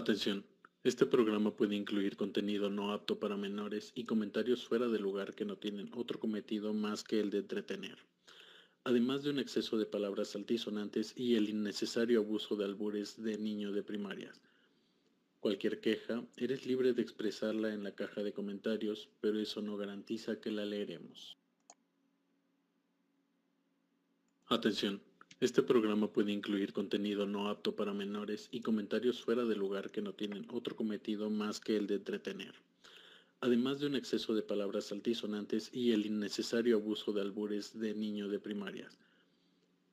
Atención, 0.00 0.46
este 0.82 1.04
programa 1.04 1.54
puede 1.54 1.76
incluir 1.76 2.16
contenido 2.16 2.70
no 2.70 2.90
apto 2.90 3.20
para 3.20 3.36
menores 3.36 3.92
y 3.94 4.04
comentarios 4.04 4.66
fuera 4.66 4.88
de 4.88 4.98
lugar 4.98 5.34
que 5.34 5.44
no 5.44 5.58
tienen 5.58 5.90
otro 5.94 6.18
cometido 6.18 6.72
más 6.72 7.04
que 7.04 7.20
el 7.20 7.28
de 7.28 7.40
entretener, 7.40 7.98
además 8.82 9.22
de 9.22 9.28
un 9.28 9.38
exceso 9.38 9.76
de 9.76 9.84
palabras 9.84 10.34
altisonantes 10.34 11.12
y 11.18 11.36
el 11.36 11.50
innecesario 11.50 12.20
abuso 12.20 12.56
de 12.56 12.64
albures 12.64 13.22
de 13.22 13.36
niño 13.36 13.72
de 13.72 13.82
primarias. 13.82 14.40
Cualquier 15.38 15.82
queja, 15.82 16.24
eres 16.38 16.64
libre 16.64 16.94
de 16.94 17.02
expresarla 17.02 17.74
en 17.74 17.84
la 17.84 17.94
caja 17.94 18.22
de 18.22 18.32
comentarios, 18.32 19.10
pero 19.20 19.38
eso 19.38 19.60
no 19.60 19.76
garantiza 19.76 20.40
que 20.40 20.50
la 20.50 20.64
leeremos. 20.64 21.36
Atención. 24.46 25.09
Este 25.40 25.62
programa 25.62 26.12
puede 26.12 26.32
incluir 26.32 26.74
contenido 26.74 27.24
no 27.24 27.48
apto 27.48 27.74
para 27.74 27.94
menores 27.94 28.50
y 28.52 28.60
comentarios 28.60 29.22
fuera 29.22 29.46
de 29.46 29.56
lugar 29.56 29.90
que 29.90 30.02
no 30.02 30.12
tienen 30.12 30.46
otro 30.52 30.76
cometido 30.76 31.30
más 31.30 31.60
que 31.60 31.78
el 31.78 31.86
de 31.86 31.94
entretener, 31.94 32.52
además 33.40 33.80
de 33.80 33.86
un 33.86 33.96
exceso 33.96 34.34
de 34.34 34.42
palabras 34.42 34.92
altisonantes 34.92 35.70
y 35.72 35.92
el 35.92 36.04
innecesario 36.04 36.76
abuso 36.76 37.14
de 37.14 37.22
albures 37.22 37.80
de 37.80 37.94
niño 37.94 38.28
de 38.28 38.38
primarias. 38.38 38.98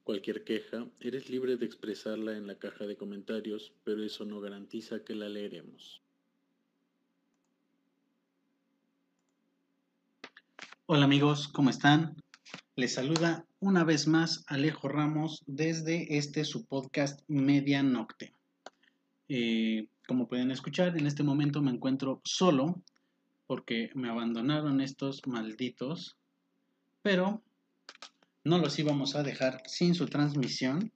Cualquier 0.03 0.43
queja, 0.43 0.85
eres 0.99 1.29
libre 1.29 1.55
de 1.55 1.65
expresarla 1.65 2.35
en 2.35 2.45
la 2.45 2.55
caja 2.55 2.85
de 2.85 2.97
comentarios, 2.97 3.71
pero 3.85 4.03
eso 4.03 4.25
no 4.25 4.41
garantiza 4.41 5.05
que 5.05 5.15
la 5.15 5.29
leeremos. 5.29 6.01
Hola 10.87 11.05
amigos, 11.05 11.47
¿cómo 11.47 11.69
están? 11.69 12.17
Les 12.77 12.93
saluda 12.93 13.43
una 13.59 13.83
vez 13.83 14.07
más 14.07 14.43
Alejo 14.45 14.87
Ramos 14.87 15.43
desde 15.47 16.15
este 16.15 16.45
su 16.45 16.67
podcast 16.67 17.21
Media 17.27 17.81
Nocte. 17.81 18.35
Eh, 19.29 19.87
como 20.07 20.27
pueden 20.27 20.51
escuchar, 20.51 20.95
en 20.95 21.07
este 21.07 21.23
momento 21.23 21.59
me 21.59 21.71
encuentro 21.71 22.21
solo 22.23 22.83
porque 23.47 23.89
me 23.95 24.11
abandonaron 24.11 24.79
estos 24.79 25.25
malditos, 25.25 26.17
pero 27.01 27.41
no 28.43 28.59
los 28.59 28.77
íbamos 28.77 29.15
a 29.15 29.23
dejar 29.23 29.63
sin 29.65 29.95
su 29.95 30.05
transmisión. 30.05 30.91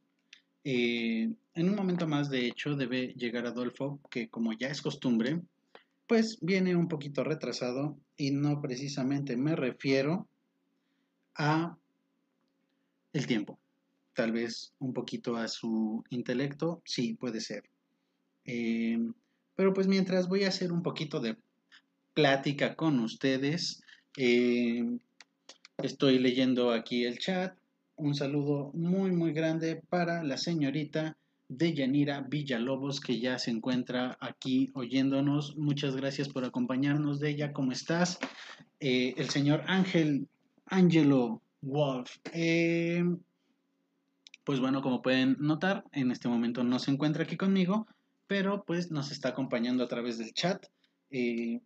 Eh, 0.63 1.33
en 1.56 1.68
un 1.68 1.75
momento 1.75 2.07
más, 2.07 2.30
de 2.30 2.45
hecho, 2.45 2.75
debe 2.75 3.16
llegar 3.16 3.48
Adolfo, 3.48 4.00
que 4.12 4.30
como 4.30 4.54
ya 4.54 4.68
es 4.68 4.83
costumbre, 4.83 5.42
pues 6.06 6.38
viene 6.42 6.75
un 6.75 6.88
poquito 6.88 7.24
retrasado 7.24 7.98
y 8.18 8.30
no 8.30 8.62
precisamente 8.62 9.36
me 9.36 9.56
refiero 9.56 10.28
a 11.36 11.78
el 13.13 13.28
tiempo. 13.28 13.60
Tal 14.13 14.31
vez 14.31 14.74
un 14.80 14.94
poquito 14.94 15.36
a 15.36 15.48
su 15.48 16.04
intelecto, 16.10 16.81
sí, 16.86 17.13
puede 17.13 17.42
ser. 17.42 17.63
Eh, 18.45 18.98
pero 19.56 19.74
pues 19.74 19.88
mientras 19.88 20.28
voy 20.28 20.44
a 20.44 20.50
hacer 20.50 20.72
un 20.72 20.83
poquito 20.83 21.19
de 21.19 21.38
plática 22.13 22.75
con 22.75 23.00
ustedes, 23.00 23.83
eh, 24.18 24.83
estoy 25.78 26.19
leyendo 26.19 26.72
aquí 26.72 27.06
el 27.06 27.19
chat. 27.19 27.56
Un 27.95 28.16
saludo 28.16 28.72
muy, 28.74 29.12
muy 29.12 29.31
grande 29.31 29.81
para 29.89 30.24
la 30.24 30.38
señorita 30.38 31.18
Deyanira 31.48 32.22
Villalobos, 32.22 33.00
que 33.01 33.19
ya 33.19 33.38
se 33.38 33.51
encuentra 33.51 34.18
aquí 34.22 34.72
oyéndonos. 34.74 35.57
Muchas 35.57 35.95
gracias 35.95 36.30
por 36.30 36.45
acompañarnos, 36.45 37.19
de 37.19 37.30
ella. 37.30 37.54
¿Cómo 37.54 37.72
estás? 37.72 38.19
Eh, 38.80 39.13
el 39.18 39.30
señor 39.30 39.63
Ángel 39.68 40.28
Angelo 40.71 41.41
Wolf. 41.62 42.18
Eh, 42.33 43.03
pues 44.45 44.59
bueno, 44.59 44.81
como 44.81 45.01
pueden 45.01 45.35
notar, 45.39 45.83
en 45.91 46.12
este 46.12 46.29
momento 46.29 46.63
no 46.63 46.79
se 46.79 46.91
encuentra 46.91 47.23
aquí 47.23 47.38
conmigo, 47.38 47.88
pero 48.25 48.63
pues 48.63 48.89
nos 48.89 49.12
está 49.12 49.29
acompañando 49.29 49.83
a 49.83 49.89
través 49.89 50.18
del 50.18 50.33
chat. 50.33 50.65
Eh, 51.12 51.59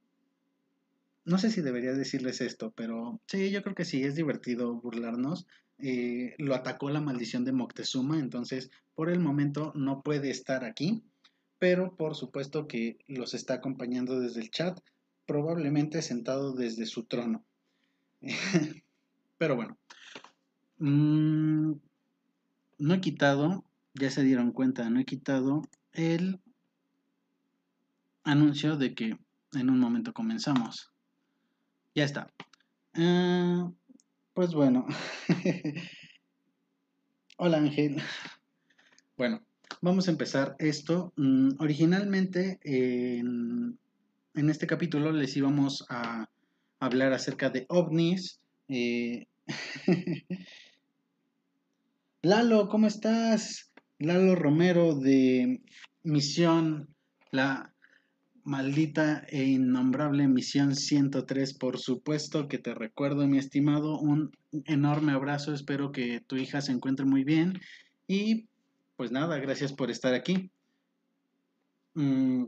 no 1.24 1.38
sé 1.38 1.52
si 1.52 1.62
debería 1.62 1.94
decirles 1.94 2.42
esto, 2.42 2.74
pero 2.76 3.22
sí, 3.28 3.52
yo 3.52 3.62
creo 3.62 3.76
que 3.76 3.86
sí, 3.86 4.04
es 4.04 4.16
divertido 4.16 4.74
burlarnos. 4.74 5.46
Eh, 5.78 6.34
lo 6.40 6.56
atacó 6.56 6.90
la 6.90 7.02
maldición 7.02 7.46
de 7.46 7.52
Moctezuma, 7.52 8.20
entonces 8.20 8.72
por 8.96 9.10
el 9.10 9.20
momento 9.20 9.72
no 9.76 10.02
puede 10.02 10.32
estar 10.32 10.64
aquí, 10.64 11.04
pero 11.60 11.96
por 11.96 12.16
supuesto 12.16 12.68
que 12.68 12.98
los 13.08 13.34
está 13.36 13.56
acompañando 13.56 14.20
desde 14.20 14.42
el 14.42 14.50
chat, 14.50 14.80
probablemente 15.28 16.02
sentado 16.02 16.54
desde 16.54 16.88
su 16.88 17.04
trono. 17.04 17.46
Pero 19.38 19.56
bueno, 19.56 19.78
mm, 20.80 21.74
no 22.80 22.94
he 22.94 23.02
quitado, 23.02 23.64
ya 23.94 24.10
se 24.10 24.24
dieron 24.24 24.52
cuenta, 24.52 24.90
no 24.90 25.00
he 25.00 25.06
quitado 25.06 25.64
el 25.94 26.40
anuncio 28.24 28.78
de 28.78 28.94
que 28.94 29.18
en 29.54 29.70
un 29.70 29.80
momento 29.80 30.14
comenzamos. 30.14 30.92
Ya 31.94 32.04
está. 32.04 32.32
Ah, 32.94 33.72
pues 34.34 34.54
bueno. 34.54 34.86
Hola 37.38 37.58
Ángel. 37.58 38.02
Bueno, 39.18 39.42
vamos 39.82 40.08
a 40.08 40.12
empezar 40.12 40.56
esto. 40.60 41.14
Mm, 41.16 41.52
originalmente 41.60 42.60
en, 42.64 43.78
en, 44.34 44.50
este 44.50 44.68
capítulo 44.68 45.12
les 45.12 45.36
íbamos 45.38 45.86
a 45.90 46.30
hablar 46.80 47.14
acerca 47.14 47.50
de 47.50 47.66
ovnis, 47.70 48.42
eh, 48.68 49.28
Lalo, 52.22 52.70
¿cómo 52.70 52.88
estás? 52.88 53.72
Lalo 54.00 54.36
Romero 54.36 54.96
de 54.96 55.62
Misión, 56.04 56.90
la 57.32 57.72
maldita 58.44 59.26
e 59.28 59.44
innombrable 59.44 60.28
Misión 60.28 60.76
103, 60.76 61.54
por 61.54 61.80
supuesto 61.80 62.48
que 62.48 62.58
te 62.58 62.74
recuerdo, 62.74 63.28
mi 63.28 63.38
estimado, 63.38 64.00
un 64.00 64.32
enorme 64.66 65.12
abrazo, 65.12 65.54
espero 65.54 65.92
que 65.92 66.20
tu 66.22 66.36
hija 66.36 66.62
se 66.62 66.72
encuentre 66.72 67.06
muy 67.06 67.24
bien 67.24 67.60
y 68.08 68.48
pues 68.96 69.12
nada, 69.12 69.38
gracias 69.38 69.74
por 69.74 69.92
estar 69.92 70.14
aquí. 70.14 70.52
Mm, 71.96 72.46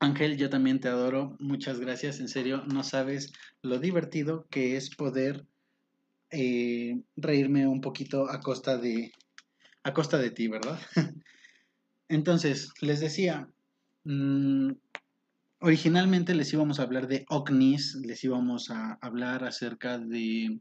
Ángel, 0.00 0.38
yo 0.38 0.48
también 0.48 0.80
te 0.80 0.88
adoro. 0.88 1.36
Muchas 1.40 1.78
gracias. 1.78 2.20
En 2.20 2.28
serio, 2.28 2.64
no 2.64 2.82
sabes 2.82 3.32
lo 3.60 3.78
divertido 3.78 4.46
que 4.50 4.76
es 4.76 4.94
poder 4.96 5.46
eh, 6.30 7.02
reírme 7.16 7.66
un 7.66 7.82
poquito 7.82 8.30
a 8.30 8.40
costa 8.40 8.78
de 8.78 9.12
a 9.82 9.92
costa 9.92 10.16
de 10.16 10.30
ti, 10.30 10.48
¿verdad? 10.48 10.80
Entonces, 12.08 12.72
les 12.80 13.00
decía, 13.00 13.48
mm, 14.04 14.72
originalmente 15.60 16.34
les 16.34 16.52
íbamos 16.52 16.80
a 16.80 16.84
hablar 16.84 17.06
de 17.06 17.26
OVNIs, 17.28 17.96
les 18.02 18.24
íbamos 18.24 18.70
a 18.70 18.98
hablar 19.02 19.44
acerca 19.44 19.98
de 19.98 20.60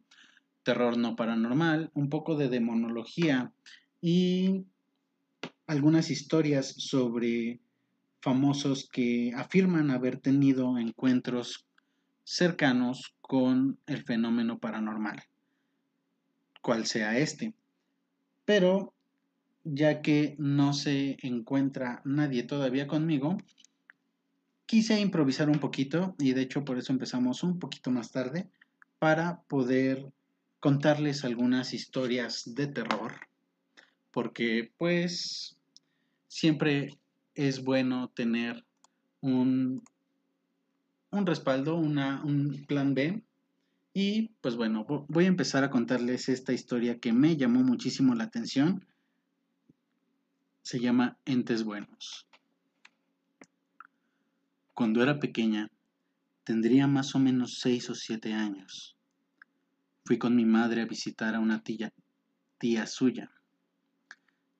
terror 0.63 0.97
no 0.97 1.15
paranormal, 1.15 1.91
un 1.93 2.09
poco 2.09 2.35
de 2.35 2.49
demonología 2.49 3.53
y 4.01 4.65
algunas 5.65 6.09
historias 6.11 6.73
sobre 6.77 7.61
famosos 8.21 8.89
que 8.91 9.31
afirman 9.35 9.91
haber 9.91 10.17
tenido 10.19 10.77
encuentros 10.77 11.65
cercanos 12.23 13.13
con 13.21 13.79
el 13.87 14.03
fenómeno 14.03 14.59
paranormal, 14.59 15.23
cual 16.61 16.85
sea 16.85 17.17
este. 17.17 17.53
Pero 18.45 18.93
ya 19.63 20.01
que 20.01 20.35
no 20.37 20.73
se 20.73 21.17
encuentra 21.21 22.01
nadie 22.05 22.43
todavía 22.43 22.87
conmigo, 22.87 23.37
quise 24.65 24.99
improvisar 24.99 25.49
un 25.49 25.59
poquito 25.59 26.15
y 26.19 26.33
de 26.33 26.41
hecho 26.41 26.63
por 26.65 26.77
eso 26.77 26.93
empezamos 26.93 27.43
un 27.43 27.59
poquito 27.59 27.91
más 27.91 28.11
tarde 28.11 28.49
para 28.99 29.41
poder 29.43 30.11
contarles 30.59 31.23
algunas 31.23 31.73
historias 31.73 32.43
de 32.53 32.67
terror, 32.67 33.13
porque 34.11 34.71
pues 34.77 35.57
siempre 36.27 36.99
es 37.47 37.63
bueno 37.63 38.09
tener 38.09 38.65
un, 39.21 39.81
un 41.09 41.25
respaldo, 41.25 41.77
una, 41.77 42.21
un 42.25 42.65
plan 42.67 42.93
B. 42.93 43.23
Y 43.93 44.31
pues 44.41 44.57
bueno, 44.57 44.85
voy 45.07 45.23
a 45.23 45.29
empezar 45.29 45.63
a 45.63 45.69
contarles 45.69 46.27
esta 46.27 46.51
historia 46.51 46.99
que 46.99 47.13
me 47.13 47.37
llamó 47.37 47.61
muchísimo 47.61 48.13
la 48.13 48.25
atención. 48.25 48.85
Se 50.63 50.79
llama 50.81 51.17
Entes 51.23 51.63
Buenos. 51.63 52.27
Cuando 54.73 55.01
era 55.01 55.19
pequeña, 55.19 55.69
tendría 56.43 56.87
más 56.87 57.15
o 57.15 57.19
menos 57.19 57.59
seis 57.59 57.89
o 57.89 57.95
siete 57.95 58.33
años. 58.33 58.97
Fui 60.03 60.17
con 60.17 60.35
mi 60.35 60.43
madre 60.43 60.81
a 60.81 60.85
visitar 60.85 61.35
a 61.35 61.39
una 61.39 61.63
tía, 61.63 61.93
tía 62.57 62.85
suya. 62.85 63.31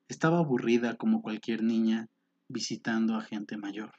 Estaba 0.08 0.40
aburrida 0.40 0.96
como 0.96 1.22
cualquier 1.22 1.62
niña 1.62 2.08
visitando 2.50 3.16
a 3.16 3.22
gente 3.22 3.56
mayor. 3.56 3.94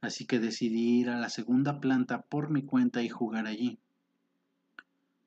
Así 0.00 0.26
que 0.26 0.40
decidí 0.40 1.00
ir 1.00 1.10
a 1.10 1.18
la 1.18 1.28
segunda 1.28 1.80
planta 1.80 2.22
por 2.22 2.50
mi 2.50 2.64
cuenta 2.64 3.02
y 3.02 3.08
jugar 3.08 3.46
allí. 3.46 3.78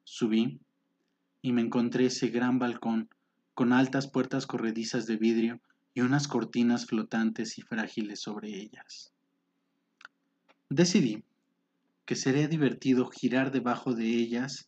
Subí 0.03 0.59
y 1.41 1.53
me 1.53 1.61
encontré 1.61 2.07
ese 2.07 2.27
gran 2.27 2.59
balcón 2.59 3.09
con 3.53 3.71
altas 3.71 4.09
puertas 4.09 4.45
corredizas 4.45 5.05
de 5.05 5.15
vidrio 5.15 5.61
y 5.93 6.01
unas 6.01 6.27
cortinas 6.27 6.85
flotantes 6.85 7.57
y 7.57 7.61
frágiles 7.61 8.19
sobre 8.19 8.49
ellas. 8.49 9.13
Decidí 10.69 11.23
que 12.05 12.15
sería 12.15 12.47
divertido 12.47 13.07
girar 13.07 13.51
debajo 13.51 13.93
de 13.93 14.07
ellas 14.07 14.67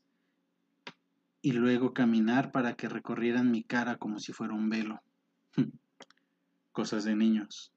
y 1.42 1.52
luego 1.52 1.94
caminar 1.94 2.52
para 2.52 2.76
que 2.76 2.88
recorrieran 2.88 3.52
mi 3.52 3.64
cara 3.64 3.98
como 3.98 4.20
si 4.20 4.32
fuera 4.32 4.54
un 4.54 4.70
velo. 4.70 5.02
Cosas 6.78 7.06
de 7.06 7.16
niños. 7.16 7.74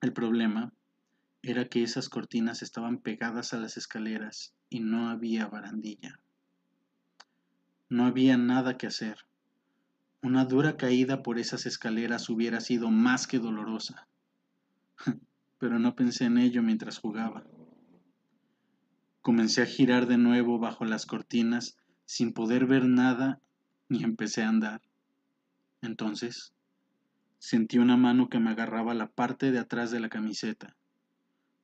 El 0.00 0.12
problema 0.12 0.72
era 1.40 1.68
que 1.68 1.84
esas 1.84 2.08
cortinas 2.08 2.62
estaban 2.62 2.98
pegadas 2.98 3.54
a 3.54 3.60
las 3.60 3.76
escaleras 3.76 4.56
y 4.70 4.80
no 4.80 5.08
había 5.08 5.46
barandilla. 5.46 6.18
No 7.88 8.06
había 8.06 8.36
nada 8.36 8.76
que 8.76 8.88
hacer. 8.88 9.18
Una 10.20 10.44
dura 10.46 10.76
caída 10.76 11.22
por 11.22 11.38
esas 11.38 11.64
escaleras 11.64 12.28
hubiera 12.28 12.60
sido 12.60 12.90
más 12.90 13.28
que 13.28 13.38
dolorosa. 13.38 14.08
Pero 15.60 15.78
no 15.78 15.94
pensé 15.94 16.24
en 16.24 16.38
ello 16.38 16.60
mientras 16.60 16.98
jugaba. 16.98 17.46
Comencé 19.22 19.62
a 19.62 19.66
girar 19.66 20.08
de 20.08 20.18
nuevo 20.18 20.58
bajo 20.58 20.84
las 20.84 21.06
cortinas 21.06 21.78
sin 22.04 22.32
poder 22.32 22.66
ver 22.66 22.86
nada 22.86 23.40
y 23.88 24.02
empecé 24.02 24.42
a 24.42 24.48
andar. 24.48 24.82
Entonces, 25.82 26.52
sentí 27.44 27.76
una 27.76 27.98
mano 27.98 28.30
que 28.30 28.40
me 28.40 28.52
agarraba 28.52 28.94
la 28.94 29.10
parte 29.10 29.52
de 29.52 29.58
atrás 29.58 29.90
de 29.90 30.00
la 30.00 30.08
camiseta, 30.08 30.74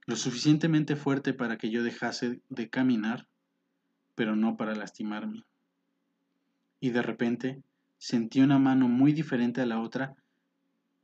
lo 0.05 0.15
suficientemente 0.15 0.95
fuerte 0.95 1.33
para 1.33 1.57
que 1.57 1.71
yo 1.71 1.83
dejase 1.83 2.43
de 2.51 2.69
caminar, 2.69 3.29
pero 4.15 4.37
no 4.37 4.59
para 4.59 4.75
lastimarme. 4.75 5.47
Y 6.81 6.91
de 6.91 7.01
repente 7.01 7.63
sentí 7.97 8.43
una 8.43 8.59
mano 8.59 8.89
muy 8.89 9.15
diferente 9.15 9.63
a 9.63 9.67
la 9.67 9.81
otra 9.81 10.15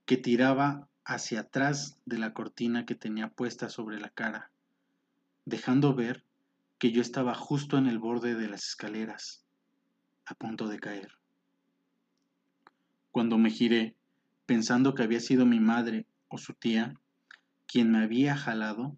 que 0.04 0.18
tiraba 0.18 0.90
hacia 1.06 1.40
atrás 1.40 1.98
de 2.04 2.18
la 2.18 2.34
cortina 2.34 2.84
que 2.84 2.94
tenía 2.94 3.30
puesta 3.30 3.70
sobre 3.70 3.98
la 3.98 4.10
cara, 4.10 4.50
dejando 5.46 5.94
ver 5.94 6.22
que 6.76 6.92
yo 6.92 7.00
estaba 7.00 7.34
justo 7.34 7.78
en 7.78 7.86
el 7.86 7.98
borde 7.98 8.34
de 8.34 8.48
las 8.48 8.68
escaleras, 8.68 9.42
a 10.26 10.34
punto 10.34 10.68
de 10.68 10.78
caer. 10.78 11.12
Cuando 13.10 13.38
me 13.38 13.48
giré, 13.48 13.95
pensando 14.46 14.94
que 14.94 15.02
había 15.02 15.20
sido 15.20 15.44
mi 15.44 15.60
madre 15.60 16.06
o 16.28 16.38
su 16.38 16.54
tía 16.54 16.94
quien 17.66 17.90
me 17.90 17.98
había 17.98 18.36
jalado, 18.36 18.96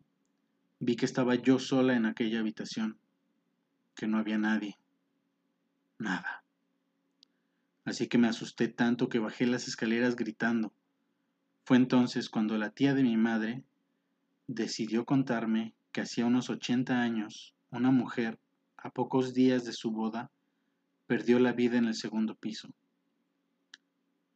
vi 0.79 0.97
que 0.97 1.07
estaba 1.07 1.35
yo 1.35 1.59
sola 1.59 1.97
en 1.97 2.07
aquella 2.07 2.41
habitación, 2.41 2.99
que 3.95 4.07
no 4.07 4.19
había 4.19 4.39
nadie, 4.39 4.79
nada. 5.99 6.45
Así 7.85 8.07
que 8.07 8.19
me 8.19 8.29
asusté 8.29 8.69
tanto 8.69 9.09
que 9.09 9.19
bajé 9.19 9.47
las 9.47 9.67
escaleras 9.67 10.15
gritando. 10.15 10.75
Fue 11.65 11.79
entonces 11.79 12.29
cuando 12.29 12.59
la 12.59 12.71
tía 12.71 12.95
de 12.95 13.03
mi 13.03 13.17
madre 13.17 13.65
decidió 14.47 15.07
contarme 15.07 15.75
que 15.93 16.03
hacía 16.03 16.27
unos 16.27 16.51
80 16.51 17.01
años 17.01 17.55
una 17.71 17.91
mujer, 17.91 18.39
a 18.77 18.91
pocos 18.91 19.35
días 19.35 19.65
de 19.65 19.73
su 19.73 19.91
boda, 19.91 20.31
perdió 21.07 21.39
la 21.39 21.53
vida 21.53 21.79
en 21.79 21.87
el 21.87 21.95
segundo 21.95 22.35
piso. 22.35 22.69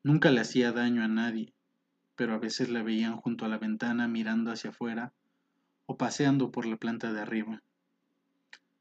Nunca 0.05 0.31
le 0.31 0.41
hacía 0.41 0.73
daño 0.73 1.03
a 1.03 1.09
nadie, 1.09 1.55
pero 2.17 2.35
a 2.35 2.39
veces 2.39 2.69
la 2.69 2.83
veían 2.83 3.17
junto 3.17 3.45
a 3.45 3.49
la 3.49 3.59
ventana 3.59 4.09
mirando 4.09 4.51
hacia 4.51 4.71
afuera 4.71 5.13
o 5.87 5.97
paseando 5.97 6.51
por 6.51 6.67
la 6.67 6.77
planta 6.77 7.13
de 7.13 7.21
arriba. 7.21 7.63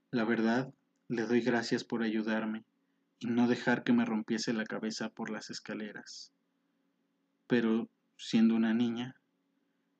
La 0.10 0.26
verdad, 0.26 0.74
le 1.08 1.24
doy 1.24 1.42
gracias 1.42 1.84
por 1.84 2.04
ayudarme 2.04 2.64
y 3.20 3.28
no 3.28 3.48
dejar 3.48 3.84
que 3.84 3.94
me 3.94 4.06
rompiese 4.06 4.54
la 4.54 4.66
cabeza 4.66 5.10
por 5.10 5.30
las 5.30 5.50
escaleras. 5.50 6.34
Pero, 7.48 7.90
siendo 8.18 8.56
una 8.56 8.74
niña, 8.74 9.16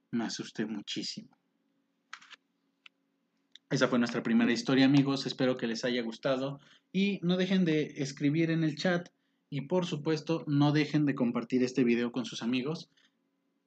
me 0.10 0.26
asusté 0.26 0.66
muchísimo. 0.66 1.30
Esa 3.70 3.88
fue 3.88 4.00
nuestra 4.00 4.24
primera 4.24 4.52
historia, 4.52 4.86
amigos. 4.86 5.26
Espero 5.26 5.56
que 5.56 5.68
les 5.68 5.86
haya 5.86 6.02
gustado. 6.02 6.60
Y 6.92 7.20
no 7.22 7.38
dejen 7.38 7.64
de 7.64 7.94
escribir 7.98 8.52
en 8.52 8.64
el 8.64 8.76
chat. 8.76 9.10
Y 9.52 9.62
por 9.62 9.86
supuesto, 9.86 10.44
no 10.48 10.72
dejen 10.72 11.06
de 11.06 11.14
compartir 11.14 11.62
este 11.62 11.84
video 11.84 12.12
con 12.12 12.26
sus 12.26 12.42
amigos. 12.42 12.90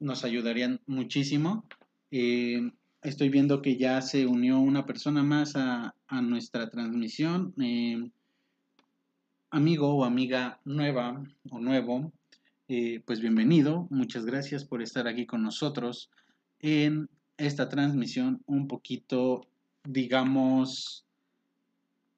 Nos 0.01 0.25
ayudarían 0.25 0.81
muchísimo. 0.85 1.63
Eh, 2.11 2.71
estoy 3.01 3.29
viendo 3.29 3.61
que 3.61 3.77
ya 3.77 4.01
se 4.01 4.25
unió 4.25 4.59
una 4.59 4.85
persona 4.85 5.23
más 5.23 5.55
a, 5.55 5.95
nuestra 6.21 6.69
transmisión. 6.69 7.53
Eh, 7.61 8.09
amigo 9.49 9.95
o 9.95 10.03
amiga 10.03 10.59
nueva 10.65 11.23
o 11.49 11.59
nuevo, 11.59 12.11
eh, 12.67 13.01
pues 13.05 13.21
bienvenido. 13.21 13.87
Muchas 13.89 14.25
gracias 14.25 14.65
por 14.65 14.81
estar 14.81 15.07
aquí 15.07 15.25
con 15.25 15.43
nosotros 15.43 16.09
en 16.59 17.09
esta 17.37 17.69
transmisión 17.69 18.41
un 18.47 18.67
poquito 18.67 19.47
digamos, 19.85 21.05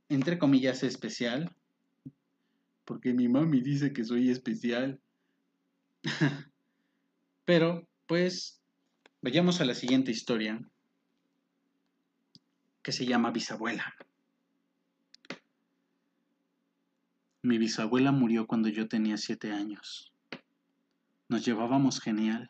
entre 0.10 0.38
comillas, 0.38 0.84
especial, 0.84 1.54
porque 2.88 3.13
mi 3.13 3.27
mami 3.27 3.60
dice 3.60 3.91
que 3.91 4.06
soy 4.06 4.32
especial. 4.32 5.00
Pero, 7.46 7.86
pues, 8.08 8.62
vayamos 9.22 9.60
a 9.60 9.65
la 9.65 9.75
siguiente 9.75 10.10
historia, 10.10 10.58
que 12.82 12.94
se 12.94 13.06
llama 13.06 13.32
Bisabuela. 13.32 13.94
Mi 17.44 17.58
bisabuela 17.58 18.13
murió 18.13 18.48
cuando 18.48 18.70
yo 18.70 18.88
tenía 18.88 19.17
siete 19.17 19.51
años. 19.51 20.13
Nos 21.27 21.46
llevábamos 21.46 22.00
genial 22.00 22.50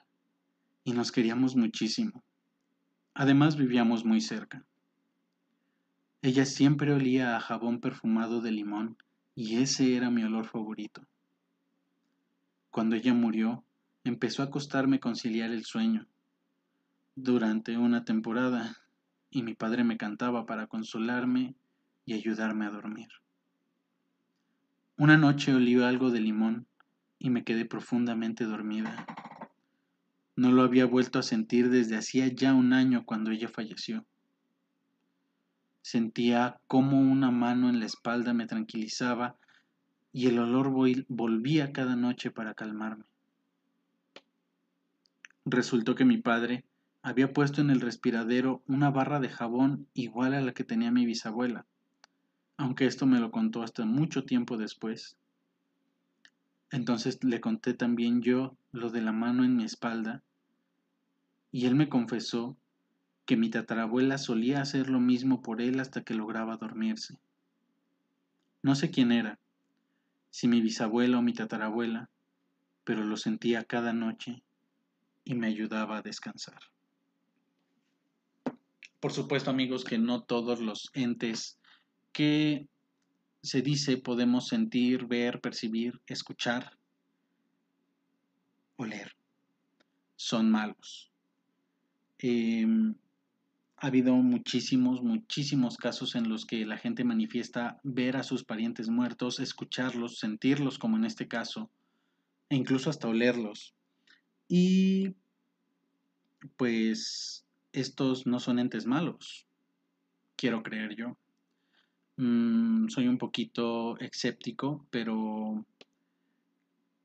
y 0.84 0.92
nos 0.92 1.12
queríamos 1.12 1.56
muchísimo. 1.56 2.24
Además 3.16 3.58
vivíamos 3.58 4.06
muy 4.06 4.22
cerca. 4.22 4.64
Ella 6.22 6.46
siempre 6.46 6.94
olía 6.94 7.36
a 7.36 7.40
jabón 7.40 7.80
perfumado 7.80 8.42
de 8.42 8.52
limón 8.52 8.98
y 9.38 9.62
ese 9.62 9.96
era 9.96 10.10
mi 10.10 10.24
olor 10.24 10.48
favorito. 10.48 11.06
Cuando 12.72 12.96
ella 12.96 13.14
murió, 13.14 13.64
empezó 14.04 14.42
a 14.42 14.50
costarme 14.50 15.00
conciliar 15.00 15.52
el 15.52 15.64
sueño. 15.64 16.08
Durante 17.16 17.78
una 17.78 18.04
temporada, 18.04 18.76
y 19.30 19.44
mi 19.44 19.54
padre 19.54 19.84
me 19.84 19.96
cantaba 19.96 20.48
para 20.48 20.66
consolarme 20.66 21.54
y 22.04 22.16
ayudarme 22.16 22.66
a 22.66 22.72
dormir. 22.72 23.10
Una 24.98 25.18
noche 25.18 25.54
olí 25.54 25.80
algo 25.84 26.10
de 26.10 26.20
limón 26.20 26.66
y 27.20 27.30
me 27.30 27.44
quedé 27.44 27.66
profundamente 27.66 28.46
dormida. 28.46 29.06
No 30.36 30.52
lo 30.52 30.64
había 30.64 30.88
vuelto 30.88 31.20
a 31.20 31.24
sentir 31.24 31.70
desde 31.70 31.96
hacía 31.96 32.28
ya 32.28 32.56
un 32.56 32.74
año 32.74 33.06
cuando 33.06 33.30
ella 33.30 33.50
falleció. 33.50 34.04
Sentía 35.90 36.60
como 36.68 37.00
una 37.00 37.32
mano 37.32 37.70
en 37.70 37.80
la 37.80 37.86
espalda 37.86 38.34
me 38.34 38.46
tranquilizaba 38.46 39.38
y 40.12 40.28
el 40.28 40.38
olor 40.38 40.70
volvía 41.08 41.72
cada 41.72 41.96
noche 41.96 42.30
para 42.30 42.56
calmarme. 42.56 43.06
Resultó 45.46 45.96
que 45.96 46.04
mi 46.04 46.18
padre 46.18 46.66
había 47.04 47.32
puesto 47.32 47.62
en 47.62 47.70
el 47.70 47.80
respiradero 47.80 48.64
una 48.68 48.92
barra 48.92 49.22
de 49.22 49.30
jabón 49.30 49.88
igual 49.94 50.34
a 50.34 50.42
la 50.42 50.54
que 50.54 50.66
tenía 50.66 50.92
mi 50.92 51.06
bisabuela, 51.06 51.66
aunque 52.58 52.86
esto 52.86 53.06
me 53.06 53.22
lo 53.22 53.32
contó 53.32 53.64
hasta 53.64 53.86
mucho 53.86 54.26
tiempo 54.26 54.58
después. 54.58 55.16
Entonces 56.70 57.24
le 57.24 57.40
conté 57.40 57.74
también 57.74 58.22
yo 58.22 58.58
lo 58.74 58.90
de 58.90 59.00
la 59.00 59.14
mano 59.14 59.46
en 59.46 59.56
mi 59.56 59.64
espalda, 59.64 60.22
y 61.50 61.66
él 61.66 61.76
me 61.76 61.88
confesó 61.88 62.58
que 63.28 63.36
mi 63.36 63.50
tatarabuela 63.50 64.18
solía 64.18 64.62
hacer 64.62 64.90
lo 64.90 65.02
mismo 65.02 65.42
por 65.42 65.62
él 65.62 65.82
hasta 65.82 66.02
que 66.02 66.14
lograba 66.14 66.56
dormirse. 66.56 67.20
No 68.64 68.74
sé 68.74 68.90
quién 68.90 69.12
era, 69.12 69.38
si 70.32 70.48
mi 70.48 70.62
bisabuela 70.62 71.20
o 71.20 71.22
mi 71.22 71.34
tatarabuela, 71.34 72.10
pero 72.86 73.04
lo 73.04 73.18
sentía 73.18 73.66
cada 73.66 73.92
noche 73.92 74.44
y 75.26 75.36
me 75.36 75.48
ayudaba 75.48 75.98
a 75.98 76.02
descansar. 76.02 76.60
Por 79.02 79.12
supuesto, 79.12 79.52
amigos, 79.52 79.84
que 79.84 79.98
no 79.98 80.24
todos 80.24 80.62
los 80.62 80.90
entes 80.94 81.60
que 82.14 82.66
se 83.44 83.62
dice 83.62 83.98
podemos 83.98 84.48
sentir, 84.48 85.06
ver, 85.06 85.42
percibir, 85.42 86.00
escuchar, 86.08 86.78
oler, 88.78 89.12
son 90.16 90.50
malos. 90.50 91.12
Em, 92.20 92.96
ha 93.80 93.88
habido 93.88 94.16
muchísimos, 94.16 95.04
muchísimos 95.04 95.78
casos 95.78 96.16
en 96.16 96.30
los 96.30 96.46
que 96.46 96.66
la 96.66 96.78
gente 96.78 97.04
manifiesta 97.04 97.80
ver 97.84 98.18
a 98.18 98.24
sus 98.24 98.44
parientes 98.44 98.90
muertos, 98.90 99.40
escucharlos, 99.40 100.18
sentirlos, 100.18 100.80
como 100.80 100.98
en 100.98 101.06
este 101.06 101.28
caso, 101.28 101.70
e 102.50 102.56
incluso 102.56 102.90
hasta 102.90 103.08
olerlos. 103.08 103.76
Y 104.48 105.16
pues 106.56 107.46
estos 107.72 108.26
no 108.26 108.40
son 108.40 108.58
entes 108.58 108.88
malos, 108.88 109.46
quiero 110.36 110.64
creer 110.64 110.96
yo. 110.96 111.18
Mm, 112.16 112.90
soy 112.90 113.08
un 113.08 113.20
poquito 113.20 114.00
escéptico, 114.00 114.88
pero 114.90 115.68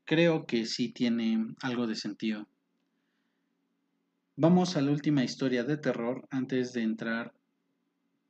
creo 0.04 0.46
que 0.46 0.64
sí 0.64 0.88
tiene 0.88 1.54
algo 1.60 1.86
de 1.86 1.96
sentido. 1.96 2.48
Vamos 4.36 4.76
a 4.76 4.80
la 4.80 4.92
última 4.92 5.22
historia 5.22 5.62
de 5.62 5.76
terror 5.76 6.26
antes 6.30 6.72
de 6.72 6.80
entrar 6.82 7.34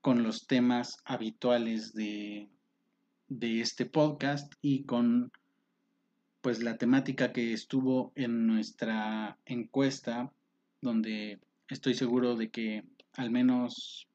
con 0.01 0.25
los 0.25 0.49
temas 0.49 0.97
habituales 1.05 1.95
de, 1.95 2.49
de 3.29 3.61
este 3.61 3.87
podcast 3.87 4.53
y 4.61 4.83
con 4.83 5.31
pues 6.41 6.61
la 6.61 6.77
temática 6.77 7.33
que 7.33 7.53
estuvo 7.53 8.11
en 8.17 8.49
nuestra 8.49 9.39
encuesta 9.45 10.33
donde 10.81 11.39
estoy 11.69 11.95
seguro 11.95 12.35
de 12.35 12.51
que 12.51 12.83
al 13.13 13.31
menos 13.31 14.09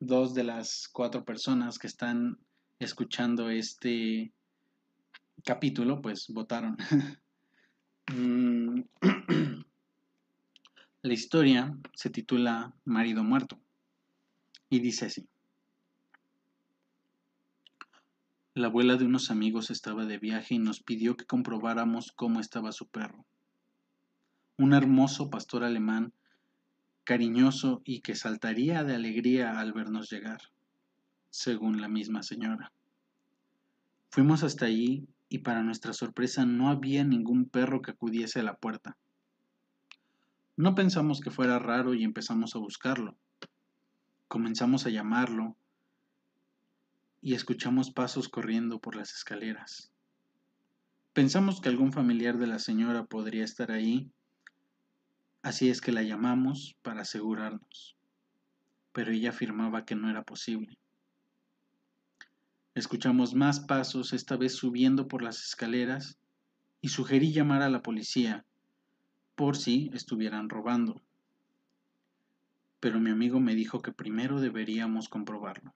dos 0.00 0.32
de 0.32 0.44
las 0.44 0.88
cuatro 0.90 1.26
personas 1.26 1.78
que 1.78 1.86
están 1.86 2.38
escuchando 2.78 3.50
este 3.50 4.32
capítulo 5.44 6.00
pues 6.00 6.28
votaron. 6.30 6.78
La 11.06 11.14
historia 11.14 11.72
se 11.94 12.10
titula 12.10 12.74
Marido 12.84 13.22
Muerto 13.22 13.60
y 14.68 14.80
dice 14.80 15.06
así. 15.06 15.28
La 18.54 18.66
abuela 18.66 18.96
de 18.96 19.04
unos 19.04 19.30
amigos 19.30 19.70
estaba 19.70 20.04
de 20.04 20.18
viaje 20.18 20.56
y 20.56 20.58
nos 20.58 20.82
pidió 20.82 21.16
que 21.16 21.24
comprobáramos 21.24 22.10
cómo 22.10 22.40
estaba 22.40 22.72
su 22.72 22.88
perro. 22.88 23.24
Un 24.58 24.72
hermoso 24.74 25.30
pastor 25.30 25.62
alemán, 25.62 26.12
cariñoso 27.04 27.82
y 27.84 28.00
que 28.00 28.16
saltaría 28.16 28.82
de 28.82 28.96
alegría 28.96 29.60
al 29.60 29.72
vernos 29.72 30.10
llegar, 30.10 30.40
según 31.30 31.80
la 31.80 31.86
misma 31.86 32.24
señora. 32.24 32.72
Fuimos 34.10 34.42
hasta 34.42 34.66
allí 34.66 35.06
y 35.28 35.38
para 35.38 35.62
nuestra 35.62 35.92
sorpresa 35.92 36.46
no 36.46 36.68
había 36.68 37.04
ningún 37.04 37.48
perro 37.48 37.80
que 37.80 37.92
acudiese 37.92 38.40
a 38.40 38.42
la 38.42 38.56
puerta. 38.56 38.96
No 40.58 40.74
pensamos 40.74 41.20
que 41.20 41.30
fuera 41.30 41.58
raro 41.58 41.92
y 41.92 42.02
empezamos 42.02 42.56
a 42.56 42.58
buscarlo. 42.58 43.14
Comenzamos 44.26 44.86
a 44.86 44.90
llamarlo 44.90 45.54
y 47.20 47.34
escuchamos 47.34 47.90
pasos 47.90 48.30
corriendo 48.30 48.78
por 48.80 48.96
las 48.96 49.12
escaleras. 49.12 49.92
Pensamos 51.12 51.60
que 51.60 51.68
algún 51.68 51.92
familiar 51.92 52.38
de 52.38 52.46
la 52.46 52.58
señora 52.58 53.04
podría 53.04 53.44
estar 53.44 53.70
ahí, 53.70 54.10
así 55.42 55.68
es 55.68 55.82
que 55.82 55.92
la 55.92 56.02
llamamos 56.02 56.76
para 56.80 57.02
asegurarnos, 57.02 57.96
pero 58.92 59.12
ella 59.12 59.30
afirmaba 59.30 59.84
que 59.84 59.94
no 59.94 60.08
era 60.08 60.22
posible. 60.22 60.78
Escuchamos 62.74 63.34
más 63.34 63.60
pasos, 63.60 64.14
esta 64.14 64.36
vez 64.38 64.54
subiendo 64.54 65.06
por 65.06 65.22
las 65.22 65.42
escaleras, 65.42 66.18
y 66.80 66.88
sugerí 66.88 67.32
llamar 67.32 67.62
a 67.62 67.70
la 67.70 67.82
policía 67.82 68.46
por 69.36 69.56
si 69.56 69.90
estuvieran 69.94 70.48
robando. 70.48 71.00
Pero 72.80 72.98
mi 72.98 73.10
amigo 73.10 73.38
me 73.38 73.54
dijo 73.54 73.80
que 73.80 73.92
primero 73.92 74.40
deberíamos 74.40 75.08
comprobarlo. 75.08 75.74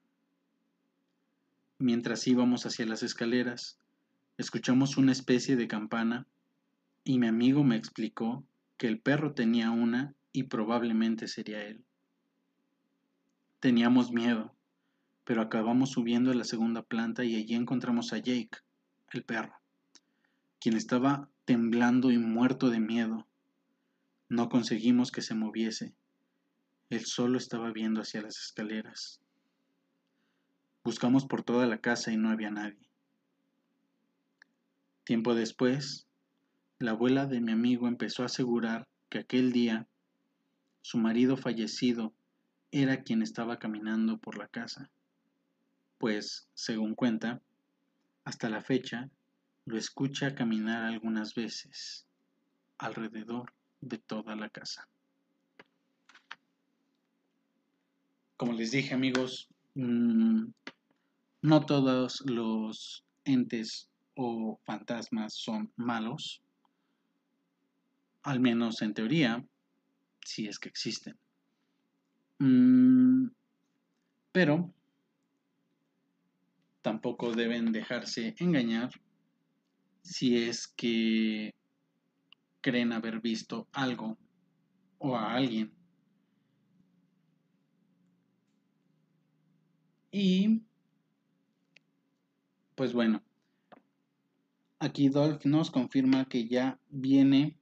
Mientras 1.77 2.27
íbamos 2.27 2.65
hacia 2.65 2.85
las 2.85 3.03
escaleras, 3.03 3.79
escuchamos 4.37 4.97
una 4.97 5.11
especie 5.11 5.55
de 5.55 5.67
campana 5.67 6.27
y 7.03 7.17
mi 7.17 7.27
amigo 7.27 7.63
me 7.63 7.75
explicó 7.75 8.43
que 8.77 8.87
el 8.87 8.99
perro 8.99 9.33
tenía 9.33 9.71
una 9.71 10.13
y 10.33 10.43
probablemente 10.43 11.27
sería 11.27 11.63
él. 11.63 11.83
Teníamos 13.59 14.11
miedo, 14.11 14.55
pero 15.23 15.41
acabamos 15.41 15.91
subiendo 15.91 16.31
a 16.31 16.35
la 16.35 16.43
segunda 16.43 16.81
planta 16.81 17.23
y 17.23 17.35
allí 17.35 17.53
encontramos 17.53 18.11
a 18.13 18.17
Jake, 18.17 18.57
el 19.11 19.23
perro, 19.23 19.53
quien 20.59 20.75
estaba 20.75 21.29
temblando 21.45 22.11
y 22.11 22.17
muerto 22.17 22.69
de 22.69 22.79
miedo. 22.79 23.27
No 24.31 24.47
conseguimos 24.47 25.11
que 25.11 25.21
se 25.21 25.35
moviese. 25.35 25.93
Él 26.89 27.03
solo 27.03 27.37
estaba 27.37 27.69
viendo 27.73 27.99
hacia 27.99 28.21
las 28.21 28.37
escaleras. 28.37 29.19
Buscamos 30.85 31.25
por 31.25 31.43
toda 31.43 31.67
la 31.67 31.79
casa 31.81 32.13
y 32.13 32.17
no 32.17 32.29
había 32.29 32.49
nadie. 32.49 32.89
Tiempo 35.03 35.35
después, 35.35 36.07
la 36.79 36.91
abuela 36.91 37.25
de 37.25 37.41
mi 37.41 37.51
amigo 37.51 37.89
empezó 37.89 38.23
a 38.23 38.27
asegurar 38.27 38.87
que 39.09 39.19
aquel 39.19 39.51
día 39.51 39.89
su 40.81 40.97
marido 40.97 41.35
fallecido 41.35 42.13
era 42.71 43.03
quien 43.03 43.23
estaba 43.23 43.59
caminando 43.59 44.17
por 44.17 44.37
la 44.37 44.47
casa, 44.47 44.89
pues, 45.97 46.47
según 46.53 46.95
cuenta, 46.95 47.41
hasta 48.23 48.49
la 48.49 48.61
fecha 48.61 49.09
lo 49.65 49.77
escucha 49.77 50.35
caminar 50.35 50.85
algunas 50.85 51.35
veces 51.35 52.07
alrededor 52.77 53.53
de 53.81 53.97
toda 53.97 54.35
la 54.35 54.49
casa. 54.49 54.87
Como 58.37 58.53
les 58.53 58.71
dije 58.71 58.93
amigos, 58.93 59.49
mm, 59.75 60.45
no 61.41 61.65
todos 61.65 62.21
los 62.25 63.03
entes 63.25 63.89
o 64.15 64.59
fantasmas 64.63 65.33
son 65.33 65.71
malos, 65.75 66.41
al 68.23 68.39
menos 68.39 68.81
en 68.81 68.93
teoría, 68.93 69.43
si 70.23 70.47
es 70.47 70.59
que 70.59 70.69
existen. 70.69 71.17
Mm, 72.39 73.27
pero 74.31 74.73
tampoco 76.81 77.33
deben 77.33 77.71
dejarse 77.71 78.35
engañar 78.39 78.89
si 80.01 80.37
es 80.37 80.67
que 80.67 81.53
creen 82.61 82.93
haber 82.93 83.19
visto 83.19 83.67
algo 83.73 84.17
o 84.99 85.15
a 85.15 85.33
alguien. 85.33 85.73
Y 90.11 90.61
pues 92.75 92.93
bueno, 92.93 93.23
aquí 94.79 95.09
Dolph 95.09 95.45
nos 95.45 95.71
confirma 95.71 96.27
que 96.27 96.47
ya 96.47 96.79
viene 96.89 97.57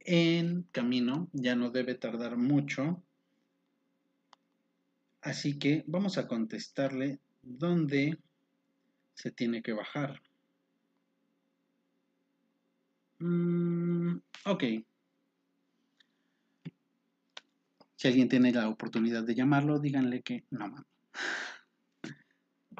en 0.00 0.62
camino, 0.72 1.28
ya 1.32 1.54
no 1.56 1.70
debe 1.70 1.94
tardar 1.94 2.36
mucho. 2.36 3.02
Así 5.20 5.58
que 5.58 5.84
vamos 5.86 6.16
a 6.16 6.26
contestarle 6.26 7.20
dónde 7.42 8.18
se 9.14 9.30
tiene 9.30 9.62
que 9.62 9.72
bajar. 9.72 10.22
Mm, 13.20 14.16
ok. 14.44 14.64
Si 17.96 18.06
alguien 18.06 18.28
tiene 18.28 18.52
la 18.52 18.68
oportunidad 18.68 19.24
de 19.24 19.34
llamarlo, 19.34 19.80
díganle 19.80 20.22
que 20.22 20.44
no, 20.50 20.68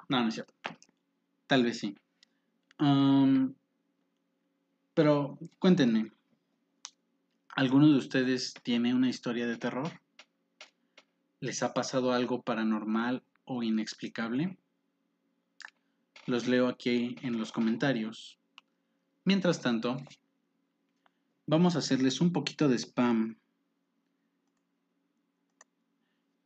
no, 0.09 0.22
no 0.22 0.29
es 0.29 0.35
cierto. 0.35 0.55
Tal 1.48 1.64
vez 1.64 1.79
sí. 1.79 1.96
pero 4.94 5.38
cuéntenme, 5.59 6.12
¿alguno 7.57 7.88
de 7.88 7.96
ustedes 7.96 8.55
tiene 8.62 8.94
una 8.94 9.09
historia 9.09 9.46
de 9.46 9.57
terror? 9.57 9.90
¿Les 11.40 11.62
ha 11.62 11.74
pasado 11.74 12.12
algo 12.12 12.42
paranormal 12.42 13.24
o 13.44 13.62
inexplicable? 13.62 14.57
Los 16.27 16.46
leo 16.46 16.68
aquí 16.68 17.16
en 17.22 17.38
los 17.38 17.51
comentarios. 17.51 18.38
Mientras 19.24 19.61
tanto, 19.61 19.96
vamos 21.49 21.75
a 21.75 21.81
hacerles 21.81 22.21
un 22.21 22.33
poquito 22.33 22.69
de 22.69 22.79
spam 22.79 23.37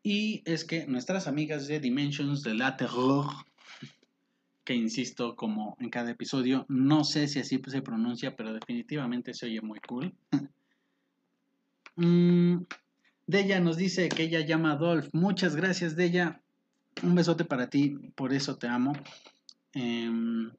Y 0.02 0.42
es 0.46 0.64
que 0.64 0.86
nuestras 0.86 1.28
amigas 1.28 1.68
de 1.68 1.78
Dimensions 1.78 2.42
de 2.42 2.54
la 2.54 2.76
Terror, 2.76 3.26
que 4.64 4.74
insisto 4.74 5.36
como 5.36 5.76
en 5.78 5.90
cada 5.90 6.10
episodio, 6.10 6.66
no 6.68 7.04
sé 7.04 7.28
si 7.28 7.38
así 7.38 7.60
se 7.64 7.82
pronuncia, 7.82 8.34
pero 8.34 8.52
definitivamente 8.52 9.32
se 9.34 9.46
oye 9.46 9.60
muy 9.60 9.78
cool. 9.80 10.12
mm, 11.96 12.62
Della 13.26 13.60
nos 13.60 13.76
dice 13.76 14.08
que 14.08 14.24
ella 14.24 14.40
llama 14.40 14.72
a 14.72 14.76
Dolph. 14.76 15.08
Muchas 15.12 15.54
gracias, 15.54 15.94
Della. 15.94 16.42
Un 17.02 17.14
besote 17.14 17.44
para 17.44 17.70
ti, 17.70 17.96
por 18.16 18.32
eso 18.32 18.56
te 18.56 18.66
amo. 18.66 18.92
Em, 19.72 20.50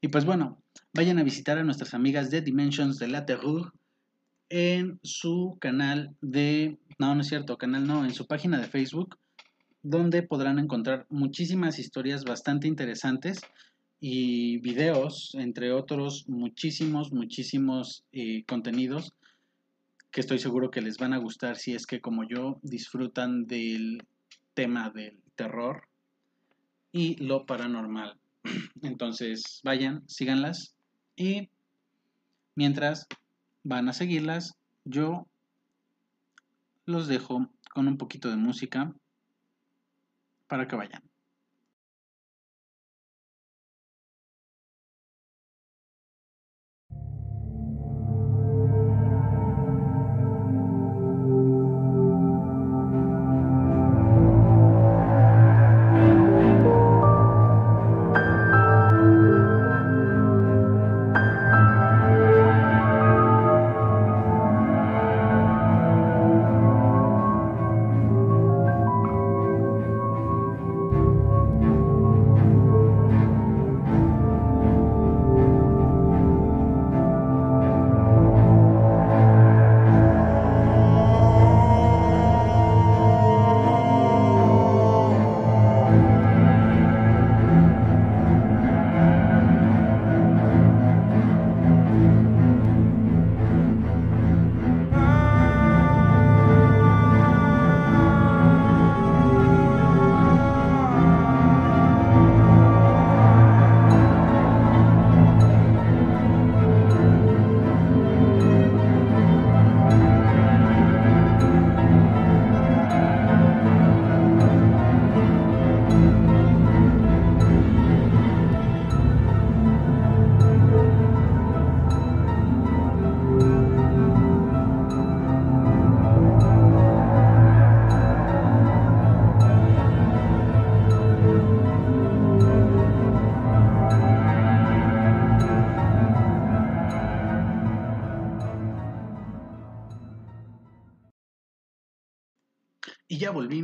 y 0.00 0.08
pues 0.08 0.24
bueno, 0.24 0.62
vayan 0.94 1.18
a 1.18 1.24
visitar 1.24 1.58
a 1.58 1.64
nuestras 1.64 1.94
amigas 1.94 2.30
de 2.30 2.40
Dimensions 2.40 2.98
de 2.98 3.08
la 3.08 3.26
Terror 3.26 3.72
en 4.48 4.98
su 5.02 5.58
canal 5.60 6.14
de, 6.20 6.78
no, 6.98 7.14
no 7.14 7.20
es 7.20 7.28
cierto, 7.28 7.58
canal 7.58 7.86
no, 7.86 8.04
en 8.04 8.14
su 8.14 8.26
página 8.26 8.58
de 8.58 8.68
Facebook, 8.68 9.18
donde 9.82 10.22
podrán 10.22 10.58
encontrar 10.58 11.06
muchísimas 11.08 11.78
historias 11.78 12.24
bastante 12.24 12.68
interesantes 12.68 13.40
y 14.00 14.58
videos, 14.58 15.34
entre 15.34 15.72
otros 15.72 16.28
muchísimos, 16.28 17.12
muchísimos 17.12 18.04
eh, 18.12 18.44
contenidos 18.46 19.14
que 20.10 20.20
estoy 20.20 20.38
seguro 20.38 20.70
que 20.70 20.80
les 20.80 20.96
van 20.98 21.12
a 21.12 21.18
gustar 21.18 21.56
si 21.56 21.74
es 21.74 21.86
que 21.86 22.00
como 22.00 22.26
yo 22.26 22.58
disfrutan 22.62 23.46
del 23.46 24.02
tema 24.54 24.90
del 24.90 25.18
terror 25.34 25.82
y 26.92 27.16
lo 27.16 27.44
paranormal. 27.44 28.18
Entonces 28.82 29.60
vayan, 29.64 30.02
síganlas 30.08 30.74
y 31.16 31.48
Mientras 32.58 33.06
van 33.62 33.88
a 33.88 33.92
seguirlas, 33.92 34.58
yo 34.84 35.28
los 36.86 37.06
dejo 37.06 37.48
con 37.72 37.86
un 37.86 37.96
poquito 37.96 38.30
de 38.30 38.36
música 38.36 38.92
para 40.48 40.66
que 40.66 40.74
vayan. 40.74 41.07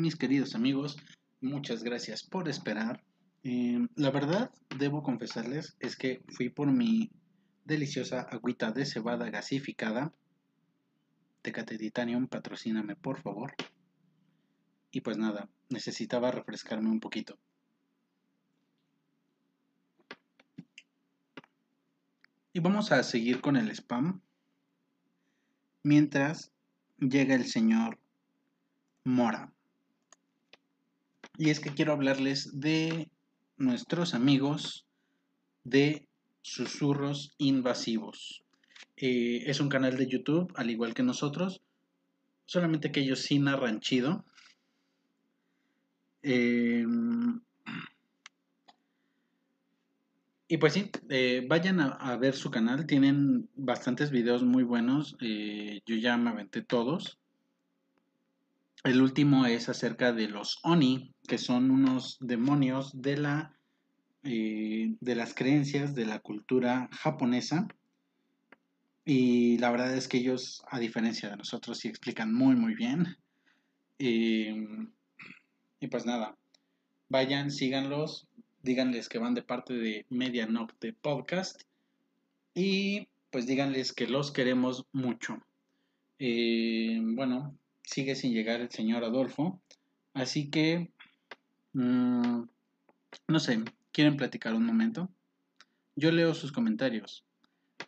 Mis 0.05 0.17
queridos 0.17 0.55
amigos. 0.55 0.99
Muchas 1.41 1.83
gracias 1.83 2.23
por 2.23 2.47
esperar. 2.51 3.03
Eh, 3.43 3.89
la 3.97 4.11
verdad, 4.11 4.51
debo 4.79 5.03
confesarles, 5.03 5.79
es 5.81 5.97
que 5.97 6.23
fui 6.29 6.51
por 6.51 6.71
mi 6.71 7.11
deliciosa 7.65 8.21
agüita 8.21 8.71
de 8.71 8.85
cebada 8.85 9.31
gasificada. 9.31 10.13
Tecate 11.41 11.79
Titanium, 11.79 12.27
patrocíname 12.27 12.97
por 12.97 13.23
favor. 13.23 13.55
Y 14.91 15.01
pues 15.01 15.17
nada, 15.17 15.49
necesitaba 15.71 16.31
refrescarme 16.31 16.91
un 16.91 17.01
poquito. 17.01 17.39
Y 22.53 22.61
vamos 22.61 22.93
a 22.93 23.03
seguir 23.05 23.41
con 23.41 23.57
el 23.57 23.71
spam. 23.71 24.21
Mientras 25.83 26.53
llega 26.99 27.35
el 27.35 27.47
señor 27.47 27.99
Mora. 29.05 29.54
Y 31.37 31.51
es 31.51 31.59
que 31.59 31.75
quiero 31.75 31.93
hablarles 31.93 32.61
de 32.61 33.11
nuestros 33.57 34.15
amigos 34.15 34.87
de 35.65 36.07
Susurros 36.43 37.35
Invasivos. 37.39 38.45
Eh, 38.97 39.43
es 39.47 39.61
un 39.61 39.69
canal 39.69 39.97
de 39.97 40.07
YouTube, 40.07 40.53
al 40.55 40.71
igual 40.71 40.95
que 40.95 41.03
nosotros, 41.03 41.61
solamente 42.45 42.93
que 42.93 43.01
ellos 43.01 43.21
sí 43.21 43.39
narran 43.41 43.81
chido. 43.81 44.25
Em, 46.23 47.41
y 50.47 50.59
pues 50.59 50.75
sí, 50.75 50.91
eh, 51.09 51.45
vayan 51.49 51.81
a, 51.81 52.17
ver 52.17 52.35
su 52.35 52.51
canal, 52.51 52.87
tienen 52.87 53.49
bastantes 53.57 54.11
videos 54.11 54.45
muy 54.45 54.63
buenos, 54.63 55.17
eh, 55.21 55.81
yo 55.85 55.97
ya 55.97 56.17
me 56.17 56.31
aventé 56.31 56.63
todos. 56.63 57.19
El 58.85 59.01
último 59.01 59.47
es 59.47 59.71
acerca 59.71 60.13
de 60.13 60.29
los 60.29 60.59
Oni, 60.63 61.15
que 61.27 61.39
son 61.39 61.71
unos 61.71 62.19
demonios 62.21 62.91
de, 63.01 63.17
la, 63.17 63.59
eh, 64.23 64.95
de 65.01 65.15
las 65.15 65.33
creencias 65.33 65.95
de 65.95 66.05
la 66.05 66.19
cultura 66.19 66.91
japonesa. 66.93 67.67
Y 69.07 69.57
la 69.57 69.71
verdad 69.71 69.97
es 69.97 70.07
que 70.07 70.19
ellos, 70.19 70.63
a 70.69 70.79
diferencia 70.79 71.31
de 71.31 71.39
nosotros, 71.39 71.79
sí 71.79 71.89
explican 71.89 72.35
muy, 72.35 72.57
muy 72.57 72.75
bien. 72.75 73.17
Em, 73.99 74.93
y 75.81 75.87
pues 75.87 76.05
nada, 76.05 76.37
vayan, 77.09 77.51
síganlos, 77.51 78.29
díganles 78.63 79.09
que 79.09 79.19
van 79.19 79.33
de 79.33 79.43
parte 79.43 79.73
de 79.73 80.05
Media 80.11 80.47
de 80.81 80.93
Podcast. 80.93 81.63
Y 82.53 83.09
pues 83.31 83.47
díganles 83.47 83.95
que 83.95 84.09
los 84.09 84.31
queremos 84.31 84.85
mucho. 84.93 85.39
Eh, 86.19 86.99
bueno, 87.01 87.59
sigue 87.85 88.17
sin 88.17 88.33
llegar 88.33 88.61
el 88.61 88.71
señor 88.71 89.05
Adolfo. 89.05 89.61
Así 90.15 90.51
que, 90.51 90.91
mm, 91.73 92.43
no 93.29 93.41
sé, 93.41 93.63
¿quieren 93.93 94.17
platicar 94.17 94.55
un 94.55 94.65
momento? 94.65 95.11
Yo 95.97 96.11
leo 96.11 96.35
sus 96.35 96.53
comentarios. 96.53 97.25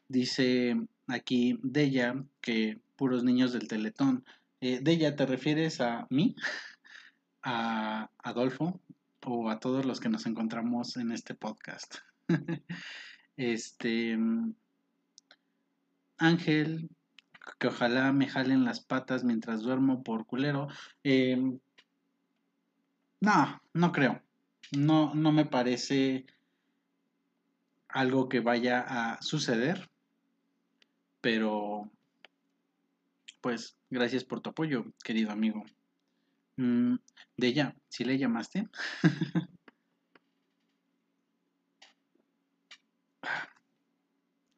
Dice 0.09 0.77
aquí 1.09 1.59
Della 1.63 2.25
que 2.41 2.81
puros 2.97 3.25
niños 3.25 3.53
del 3.53 3.69
Teletón. 3.69 4.25
Eh, 4.61 4.81
Della, 4.83 5.17
¿te 5.17 5.27
refieres 5.27 5.81
a 5.81 6.07
mí? 6.11 6.37
¿A 7.43 8.11
Adolfo? 8.19 8.81
¿O 9.25 9.51
a 9.51 9.59
todos 9.59 9.85
los 9.85 10.01
que 10.01 10.09
nos 10.09 10.27
encontramos 10.27 10.97
en 10.97 11.13
este 11.13 11.35
podcast? 11.35 11.97
este. 13.37 14.19
Ángel 16.19 16.89
que 17.59 17.69
ojalá 17.69 18.13
me 18.13 18.29
jalen 18.29 18.65
las 18.65 18.81
patas 18.81 19.25
mientras 19.25 19.63
duermo 19.63 20.03
por 20.03 20.27
culero. 20.27 20.69
Em, 21.03 21.59
no, 23.21 23.61
no 23.73 23.93
creo. 23.93 24.23
No, 24.73 25.15
no 25.15 25.33
me 25.33 25.47
parece 25.47 26.27
algo 27.89 28.29
que 28.29 28.41
vaya 28.41 28.81
a 28.81 29.23
suceder. 29.23 29.89
Pero, 31.21 31.91
pues, 33.41 33.79
gracias 33.91 34.25
por 34.25 34.41
tu 34.41 34.51
apoyo, 34.51 34.85
querido 35.03 35.31
amigo. 35.31 35.65
Mm, 36.57 36.97
de 37.37 37.47
ella, 37.47 37.77
¿sí 37.89 38.05
le 38.05 38.19
llamaste? 38.19 38.69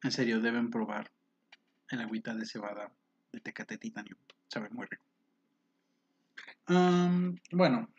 en 0.03 0.11
serio, 0.11 0.41
deben 0.41 0.69
probar 0.69 1.11
el 1.89 2.01
agüita 2.01 2.33
de 2.33 2.45
cebada 2.45 2.91
de 3.31 3.39
Tecate 3.39 3.77
Titanio. 3.77 4.17
Sabe 4.47 4.69
muy 4.69 4.87
rico. 4.87 5.03
bueno, 7.51 7.89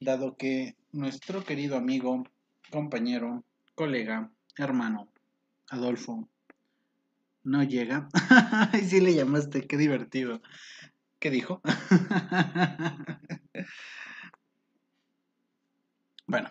dado 0.00 0.36
que 0.36 0.76
nuestro 0.92 1.44
querido 1.44 1.76
amigo, 1.76 2.24
compañero, 2.70 3.44
colega, 3.74 4.30
hermano, 4.56 5.08
Adolfo, 5.68 6.28
no 7.42 7.62
llega. 7.62 8.08
y 8.72 8.78
sí 8.84 9.00
le 9.00 9.14
llamaste, 9.14 9.66
qué 9.66 9.76
divertido. 9.76 10.40
¿Qué 11.18 11.30
dijo? 11.30 11.60
bueno, 16.26 16.50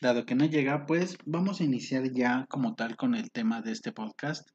dado 0.00 0.24
que 0.24 0.34
no 0.34 0.44
llega, 0.46 0.86
pues 0.86 1.18
vamos 1.24 1.60
a 1.60 1.64
iniciar 1.64 2.10
ya 2.12 2.46
como 2.48 2.74
tal 2.74 2.96
con 2.96 3.14
el 3.14 3.30
tema 3.30 3.60
de 3.60 3.72
este 3.72 3.92
podcast. 3.92 4.48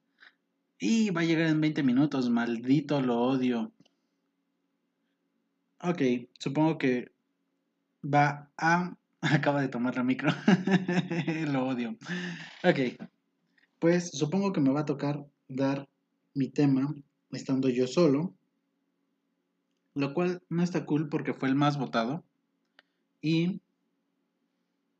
Y 0.78 1.10
va 1.10 1.22
a 1.22 1.24
llegar 1.24 1.46
en 1.46 1.60
20 1.60 1.82
minutos, 1.82 2.28
maldito 2.28 3.00
lo 3.00 3.20
odio. 3.20 3.72
Ok, 5.80 6.02
supongo 6.38 6.78
que 6.78 7.12
va 8.02 8.50
a... 8.56 8.96
Acaba 9.20 9.62
de 9.62 9.68
tomar 9.68 9.96
la 9.96 10.04
micro. 10.04 10.30
lo 11.52 11.66
odio. 11.66 11.96
Ok, 12.62 12.98
pues 13.78 14.10
supongo 14.10 14.52
que 14.52 14.60
me 14.60 14.70
va 14.70 14.80
a 14.80 14.86
tocar 14.86 15.26
dar 15.48 15.88
mi 16.34 16.48
tema 16.48 16.94
estando 17.32 17.68
yo 17.68 17.86
solo, 17.86 18.34
lo 19.94 20.14
cual 20.14 20.42
no 20.48 20.62
está 20.62 20.84
cool 20.84 21.08
porque 21.08 21.34
fue 21.34 21.48
el 21.48 21.54
más 21.54 21.78
votado 21.78 22.24
y 23.20 23.60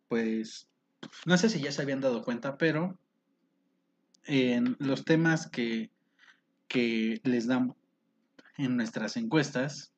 pues 0.09 0.69
no 1.27 1.37
sé 1.37 1.49
si 1.49 1.61
ya 1.61 1.73
se 1.73 1.83
habían 1.83 2.01
dado 2.01 2.23
cuenta, 2.23 2.57
pero 2.57 2.99
en 4.27 4.77
los 4.79 5.05
temas 5.05 5.49
que, 5.49 5.91
que 6.69 7.21
les 7.25 7.47
damos 7.47 7.77
en 8.57 8.77
nuestras 8.77 9.17
encuestas, 9.17 9.93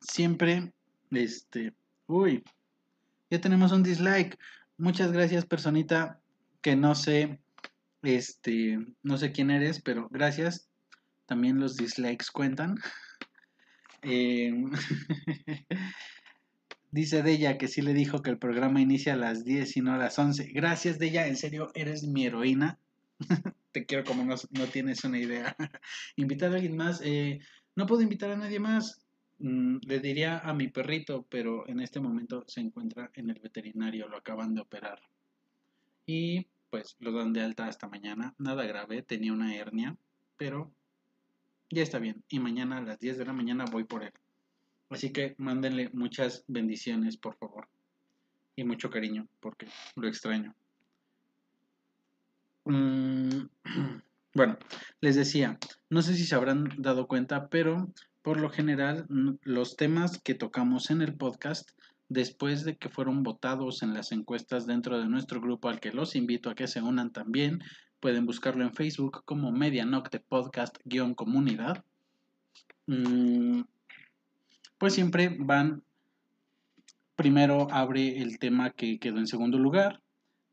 siempre, 0.00 0.72
este, 1.10 1.74
uy, 2.06 2.44
ya 3.30 3.40
tenemos 3.40 3.72
un 3.72 3.82
dislike. 3.82 4.38
Muchas 4.76 5.12
gracias, 5.12 5.46
personita, 5.46 6.20
que 6.62 6.76
no 6.76 6.94
sé, 6.94 7.40
este, 8.02 8.78
no 9.02 9.18
sé 9.18 9.32
quién 9.32 9.50
eres, 9.50 9.80
pero 9.80 10.08
gracias. 10.10 10.68
También 11.26 11.60
los 11.60 11.76
dislikes 11.76 12.26
cuentan. 12.32 12.76
Eh, 14.02 14.50
dice 16.90 17.22
Della 17.22 17.58
que 17.58 17.68
sí 17.68 17.82
le 17.82 17.94
dijo 17.94 18.22
que 18.22 18.30
el 18.30 18.38
programa 18.38 18.80
inicia 18.80 19.14
a 19.14 19.16
las 19.16 19.44
10 19.44 19.76
y 19.76 19.80
no 19.80 19.94
a 19.94 19.98
las 19.98 20.18
11. 20.18 20.52
Gracias, 20.52 20.98
Della, 20.98 21.26
en 21.26 21.36
serio, 21.36 21.70
eres 21.74 22.04
mi 22.04 22.26
heroína. 22.26 22.78
Te 23.72 23.86
quiero 23.86 24.04
como 24.04 24.24
no, 24.24 24.66
tienes 24.66 25.04
una 25.04 25.18
idea. 25.18 25.56
invitar 26.16 26.52
a 26.52 26.56
alguien 26.56 26.76
más. 26.76 27.00
Eh, 27.04 27.40
no 27.76 27.86
puedo 27.86 28.02
invitar 28.02 28.30
a 28.30 28.36
nadie 28.36 28.58
más. 28.58 29.00
Mm, 29.38 29.78
le 29.86 30.00
diría 30.00 30.38
a 30.38 30.52
mi 30.52 30.68
perrito, 30.68 31.26
pero 31.30 31.66
en 31.68 31.80
este 31.80 32.00
momento 32.00 32.44
se 32.46 32.60
encuentra 32.60 33.10
en 33.14 33.30
el 33.30 33.40
veterinario, 33.40 34.08
lo 34.08 34.18
acaban 34.18 34.54
de 34.54 34.60
operar. 34.60 35.00
Y 36.06 36.46
pues 36.70 36.96
lo 37.00 37.12
dan 37.12 37.32
de 37.32 37.42
alta 37.42 37.66
hasta 37.66 37.88
mañana. 37.88 38.34
Nada 38.38 38.64
grave, 38.64 39.02
tenía 39.02 39.32
una 39.32 39.54
hernia, 39.54 39.96
pero 40.36 40.72
ya 41.70 41.82
está 41.82 41.98
bien. 41.98 42.22
Y 42.28 42.38
mañana 42.38 42.78
a 42.78 42.82
las 42.82 42.98
10 42.98 43.18
de 43.18 43.24
la 43.24 43.32
mañana 43.32 43.64
voy 43.70 43.84
por 43.84 44.02
él. 44.02 44.12
Así 44.90 45.12
que 45.12 45.34
mándenle 45.38 45.88
muchas 45.92 46.44
bendiciones, 46.48 47.16
por 47.16 47.36
favor. 47.36 47.68
Y 48.56 48.64
mucho 48.64 48.90
cariño, 48.90 49.26
porque 49.40 49.68
lo 49.94 50.08
extraño. 50.08 50.54
Mm, 52.64 53.46
bueno, 54.34 54.58
les 55.00 55.16
decía, 55.16 55.58
no 55.88 56.02
sé 56.02 56.14
si 56.14 56.24
se 56.24 56.34
habrán 56.34 56.68
dado 56.76 57.06
cuenta, 57.06 57.48
pero 57.48 57.92
por 58.22 58.38
lo 58.38 58.50
general, 58.50 59.06
los 59.42 59.76
temas 59.76 60.20
que 60.20 60.34
tocamos 60.34 60.90
en 60.90 61.00
el 61.02 61.14
podcast, 61.14 61.70
después 62.08 62.64
de 62.64 62.76
que 62.76 62.90
fueron 62.90 63.22
votados 63.22 63.82
en 63.82 63.94
las 63.94 64.12
encuestas 64.12 64.66
dentro 64.66 64.98
de 64.98 65.06
nuestro 65.06 65.40
grupo, 65.40 65.68
al 65.68 65.80
que 65.80 65.92
los 65.92 66.16
invito 66.16 66.50
a 66.50 66.54
que 66.54 66.66
se 66.66 66.82
unan 66.82 67.12
también, 67.12 67.62
pueden 68.00 68.26
buscarlo 68.26 68.64
en 68.64 68.74
Facebook 68.74 69.22
como 69.24 69.52
Medianocte 69.52 70.20
Podcast-comunidad. 70.20 71.84
Mm, 72.86 73.62
pues 74.80 74.94
siempre 74.94 75.36
van, 75.38 75.82
primero 77.14 77.70
abre 77.70 78.22
el 78.22 78.38
tema 78.38 78.70
que 78.70 78.98
quedó 78.98 79.18
en 79.18 79.26
segundo 79.26 79.58
lugar, 79.58 80.00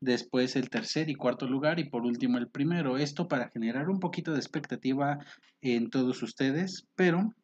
después 0.00 0.54
el 0.54 0.68
tercer 0.68 1.08
y 1.08 1.14
cuarto 1.14 1.46
lugar 1.48 1.80
y 1.80 1.88
por 1.88 2.04
último 2.04 2.36
el 2.36 2.46
primero. 2.46 2.98
Esto 2.98 3.26
para 3.26 3.48
generar 3.48 3.88
un 3.88 4.00
poquito 4.00 4.32
de 4.32 4.38
expectativa 4.38 5.18
en 5.62 5.88
todos 5.88 6.22
ustedes, 6.22 6.86
pero 6.94 7.34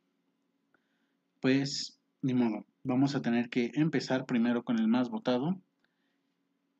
pues 1.41 1.99
ni 2.21 2.35
modo, 2.35 2.67
vamos 2.83 3.15
a 3.15 3.23
tener 3.23 3.49
que 3.49 3.71
empezar 3.73 4.27
primero 4.27 4.63
con 4.63 4.79
el 4.79 4.87
más 4.87 5.09
votado, 5.09 5.59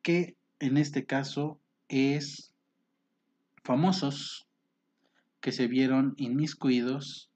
que 0.03 0.35
en 0.59 0.77
este 0.77 1.05
caso 1.07 1.59
es 1.89 2.53
famosos 3.63 4.45
que 5.39 5.51
se 5.51 5.65
vieron 5.65 6.13
inmiscuidos 6.17 7.31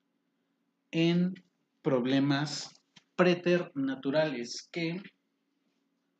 en 0.91 1.33
problemas 1.81 2.73
preternaturales 3.15 4.67
que, 4.71 5.01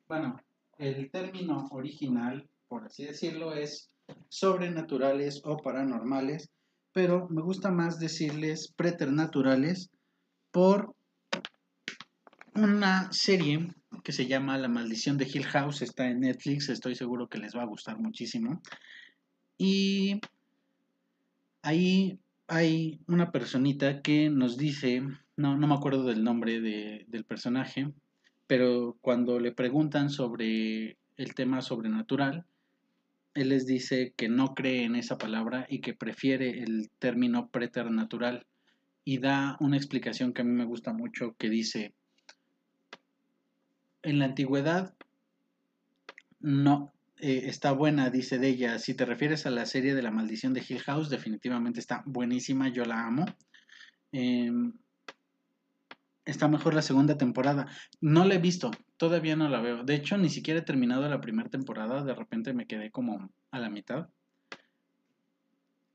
bueno, 0.08 0.40
el 0.78 1.10
término 1.10 1.68
original, 1.70 2.48
por 2.68 2.84
así 2.84 3.04
decirlo, 3.04 3.54
es 3.54 3.88
sobrenaturales 4.28 5.40
o 5.44 5.56
paranormales, 5.56 6.50
pero 6.92 7.28
me 7.28 7.42
gusta 7.42 7.70
más 7.70 7.98
decirles 7.98 8.72
preternaturales 8.76 9.90
por 10.50 10.94
una 12.54 13.12
serie 13.12 13.68
que 14.02 14.12
se 14.12 14.26
llama 14.26 14.58
La 14.58 14.68
maldición 14.68 15.16
de 15.16 15.28
Hill 15.32 15.46
House, 15.46 15.82
está 15.82 16.08
en 16.08 16.20
Netflix, 16.20 16.68
estoy 16.68 16.94
seguro 16.94 17.28
que 17.28 17.38
les 17.38 17.54
va 17.54 17.62
a 17.62 17.66
gustar 17.66 17.98
muchísimo. 17.98 18.60
Y 19.58 20.20
ahí 21.62 22.18
hay 22.48 23.00
una 23.06 23.30
personita 23.30 24.00
que 24.02 24.30
nos 24.30 24.56
dice, 24.56 25.02
no, 25.40 25.56
no 25.56 25.66
me 25.66 25.74
acuerdo 25.74 26.04
del 26.04 26.22
nombre 26.22 26.60
del 26.60 27.24
personaje, 27.24 27.90
pero 28.46 28.98
cuando 29.00 29.40
le 29.40 29.52
preguntan 29.52 30.10
sobre 30.10 30.98
el 31.16 31.34
tema 31.34 31.62
sobrenatural, 31.62 32.44
él 33.34 33.48
les 33.48 33.66
dice 33.66 34.12
que 34.16 34.28
no 34.28 34.54
cree 34.54 34.84
en 34.84 34.96
esa 34.96 35.16
palabra 35.16 35.66
y 35.68 35.80
que 35.80 35.94
prefiere 35.94 36.62
el 36.62 36.90
término 36.98 37.48
preternatural 37.48 38.46
y 39.04 39.18
da 39.18 39.56
una 39.60 39.76
explicación 39.76 40.32
que 40.32 40.42
a 40.42 40.44
mí 40.44 40.52
me 40.52 40.64
gusta 40.64 40.92
mucho 40.92 41.34
que 41.38 41.48
dice, 41.48 41.94
en 44.02 44.18
la 44.18 44.26
antigüedad 44.26 44.94
no 46.40 46.92
eh, 47.18 47.42
está 47.46 47.72
buena, 47.72 48.10
dice 48.10 48.38
de 48.38 48.48
ella. 48.48 48.78
Si 48.78 48.94
te 48.94 49.04
refieres 49.04 49.46
a 49.46 49.50
la 49.50 49.64
serie 49.64 49.94
de 49.94 50.02
la 50.02 50.10
maldición 50.10 50.52
de 50.52 50.64
Hill 50.66 50.80
House, 50.80 51.08
definitivamente 51.08 51.80
está 51.80 52.02
buenísima, 52.04 52.68
yo 52.68 52.84
la 52.84 53.06
amo. 53.06 53.24
Em, 54.12 54.72
está 56.24 56.48
mejor 56.48 56.74
la 56.74 56.82
segunda 56.82 57.16
temporada. 57.16 57.66
No 58.00 58.24
la 58.24 58.34
he 58.34 58.38
visto, 58.38 58.70
todavía 58.96 59.36
no 59.36 59.48
la 59.48 59.60
veo. 59.60 59.84
De 59.84 59.94
hecho, 59.94 60.16
ni 60.18 60.28
siquiera 60.28 60.60
he 60.60 60.64
terminado 60.64 61.08
la 61.08 61.20
primera 61.20 61.48
temporada, 61.48 62.04
de 62.04 62.14
repente 62.14 62.52
me 62.52 62.66
quedé 62.66 62.90
como 62.90 63.30
a 63.50 63.58
la 63.58 63.70
mitad. 63.70 64.08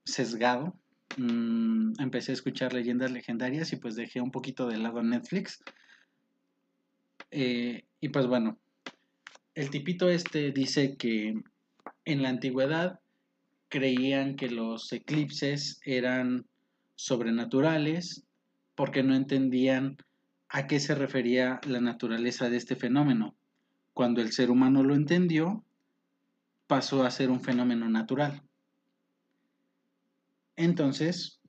Sesgado. 0.03 0.77
Mm, 1.17 1.93
empecé 1.99 2.31
a 2.31 2.33
escuchar 2.33 2.73
leyendas 2.73 3.11
legendarias 3.11 3.71
y 3.71 3.77
pues 3.77 3.95
dejé 3.95 4.21
un 4.21 4.31
poquito 4.31 4.67
de 4.67 4.77
lado 4.77 5.01
Netflix. 5.01 5.63
Eh, 7.31 7.85
y 8.01 8.09
pues 8.09 8.27
bueno, 8.27 8.57
el 9.53 9.69
tipito 9.69 10.09
este 10.09 10.51
dice 10.51 10.97
que 10.97 11.35
en 12.05 12.21
la 12.21 12.29
antigüedad 12.29 12.99
creían 13.69 14.35
que 14.35 14.49
los 14.49 14.91
eclipses 14.91 15.79
eran 15.85 16.45
sobrenaturales 16.95 18.25
porque 18.75 19.03
no 19.03 19.15
entendían 19.15 19.97
a 20.49 20.67
qué 20.67 20.79
se 20.79 20.95
refería 20.95 21.59
la 21.67 21.81
naturaleza 21.81 22.49
de 22.49 22.57
este 22.57 22.75
fenómeno. 22.75 23.35
Cuando 23.93 24.21
el 24.21 24.31
ser 24.31 24.51
humano 24.51 24.83
lo 24.83 24.95
entendió, 24.95 25.63
pasó 26.67 27.03
a 27.03 27.11
ser 27.11 27.29
un 27.29 27.41
fenómeno 27.41 27.89
natural. 27.89 28.41
Entonces, 30.55 31.39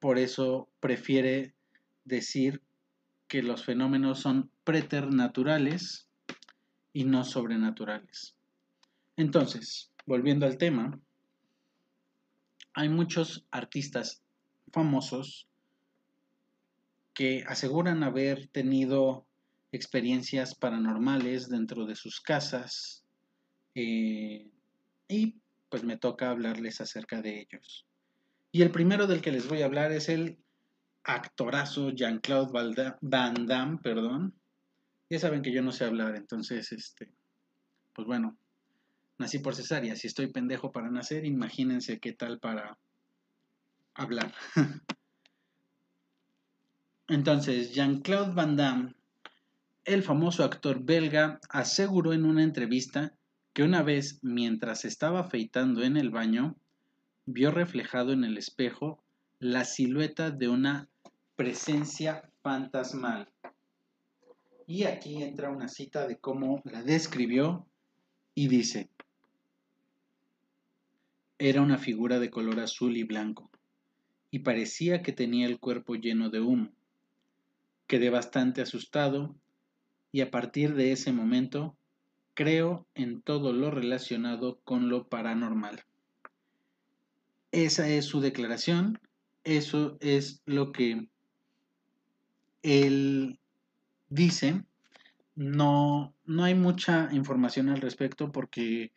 por 0.00 0.18
eso 0.18 0.68
prefiere 0.80 1.54
decir 2.04 2.62
que 3.26 3.42
los 3.42 3.64
fenómenos 3.64 4.20
son 4.20 4.50
preternaturales 4.64 6.08
y 6.92 7.04
no 7.04 7.24
sobrenaturales. 7.24 8.34
Entonces, 9.16 9.90
volviendo 10.06 10.46
al 10.46 10.56
tema, 10.56 10.98
hay 12.72 12.88
muchos 12.88 13.46
artistas 13.50 14.22
famosos 14.72 15.48
que 17.18 17.42
aseguran 17.48 18.04
haber 18.04 18.46
tenido 18.46 19.26
experiencias 19.72 20.54
paranormales 20.54 21.48
dentro 21.48 21.84
de 21.84 21.96
sus 21.96 22.20
casas 22.20 23.04
eh, 23.74 24.48
y 25.08 25.34
pues 25.68 25.82
me 25.82 25.96
toca 25.96 26.30
hablarles 26.30 26.80
acerca 26.80 27.20
de 27.20 27.40
ellos. 27.40 27.88
Y 28.52 28.62
el 28.62 28.70
primero 28.70 29.08
del 29.08 29.20
que 29.20 29.32
les 29.32 29.48
voy 29.48 29.62
a 29.62 29.64
hablar 29.64 29.90
es 29.90 30.08
el 30.08 30.38
actorazo 31.02 31.90
Jean-Claude 31.90 32.52
Van 33.00 33.46
Damme, 33.46 33.78
perdón. 33.82 34.32
Ya 35.10 35.18
saben 35.18 35.42
que 35.42 35.50
yo 35.50 35.60
no 35.60 35.72
sé 35.72 35.86
hablar, 35.86 36.14
entonces, 36.14 36.70
este, 36.70 37.10
pues 37.94 38.06
bueno, 38.06 38.38
nací 39.18 39.40
por 39.40 39.56
cesárea. 39.56 39.96
Si 39.96 40.06
estoy 40.06 40.28
pendejo 40.28 40.70
para 40.70 40.88
nacer, 40.88 41.24
imagínense 41.24 41.98
qué 41.98 42.12
tal 42.12 42.38
para 42.38 42.78
hablar. 43.94 44.32
entonces, 47.08 47.74
Jean-Claude 47.74 48.34
Van 48.34 48.56
Damme, 48.56 48.94
el 49.84 50.02
famoso 50.02 50.44
actor 50.44 50.84
belga, 50.84 51.40
aseguró 51.48 52.12
en 52.12 52.26
una 52.26 52.42
entrevista 52.42 53.14
que 53.54 53.62
una 53.62 53.82
vez, 53.82 54.18
mientras 54.22 54.84
estaba 54.84 55.20
afeitando 55.20 55.82
en 55.82 55.96
el 55.96 56.10
baño, 56.10 56.54
vio 57.24 57.50
reflejado 57.50 58.12
en 58.12 58.24
el 58.24 58.36
espejo 58.36 59.02
la 59.38 59.64
silueta 59.64 60.30
de 60.30 60.48
una 60.48 60.88
presencia 61.34 62.30
fantasmal. 62.42 63.30
Y 64.66 64.84
aquí 64.84 65.22
entra 65.22 65.50
una 65.50 65.68
cita 65.68 66.06
de 66.06 66.18
cómo 66.18 66.60
la 66.64 66.82
describió 66.82 67.66
y 68.34 68.48
dice, 68.48 68.90
Era 71.38 71.62
una 71.62 71.78
figura 71.78 72.18
de 72.18 72.30
color 72.30 72.60
azul 72.60 72.98
y 72.98 73.04
blanco, 73.04 73.50
y 74.30 74.40
parecía 74.40 75.02
que 75.02 75.12
tenía 75.12 75.46
el 75.46 75.58
cuerpo 75.58 75.94
lleno 75.94 76.28
de 76.28 76.40
humo. 76.40 76.70
Quedé 77.88 78.10
bastante 78.10 78.62
asustado 78.62 79.34
y 80.12 80.20
a 80.20 80.30
partir 80.30 80.74
de 80.74 80.92
ese 80.92 81.12
momento 81.12 81.76
creo 82.34 82.86
en 82.94 83.22
todo 83.22 83.52
lo 83.52 83.70
relacionado 83.72 84.60
con 84.62 84.88
lo 84.88 85.08
paranormal. 85.08 85.82
Esa 87.50 87.88
es 87.88 88.04
su 88.04 88.20
declaración, 88.20 89.00
eso 89.42 89.96
es 90.00 90.42
lo 90.44 90.70
que 90.70 91.08
él 92.62 93.40
dice. 94.10 94.62
No, 95.34 96.14
no 96.26 96.44
hay 96.44 96.54
mucha 96.54 97.08
información 97.12 97.70
al 97.70 97.80
respecto 97.80 98.30
porque 98.30 98.92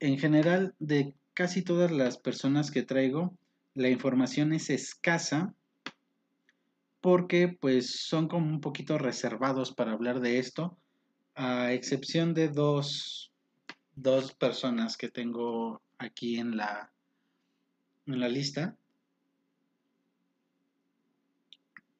en 0.00 0.18
general 0.18 0.74
de 0.78 1.14
casi 1.34 1.62
todas 1.62 1.90
las 1.90 2.18
personas 2.18 2.70
que 2.70 2.82
traigo, 2.82 3.36
la 3.74 3.88
información 3.88 4.52
es 4.52 4.70
escasa 4.70 5.54
porque 7.02 7.48
pues 7.48 8.06
son 8.06 8.28
como 8.28 8.48
un 8.48 8.60
poquito 8.60 8.96
reservados 8.96 9.74
para 9.74 9.92
hablar 9.92 10.20
de 10.20 10.38
esto, 10.38 10.78
a 11.34 11.72
excepción 11.72 12.32
de 12.32 12.48
dos, 12.48 13.32
dos 13.96 14.32
personas 14.34 14.96
que 14.96 15.08
tengo 15.08 15.82
aquí 15.98 16.38
en 16.38 16.56
la, 16.56 16.92
en 18.06 18.20
la 18.20 18.28
lista. 18.28 18.76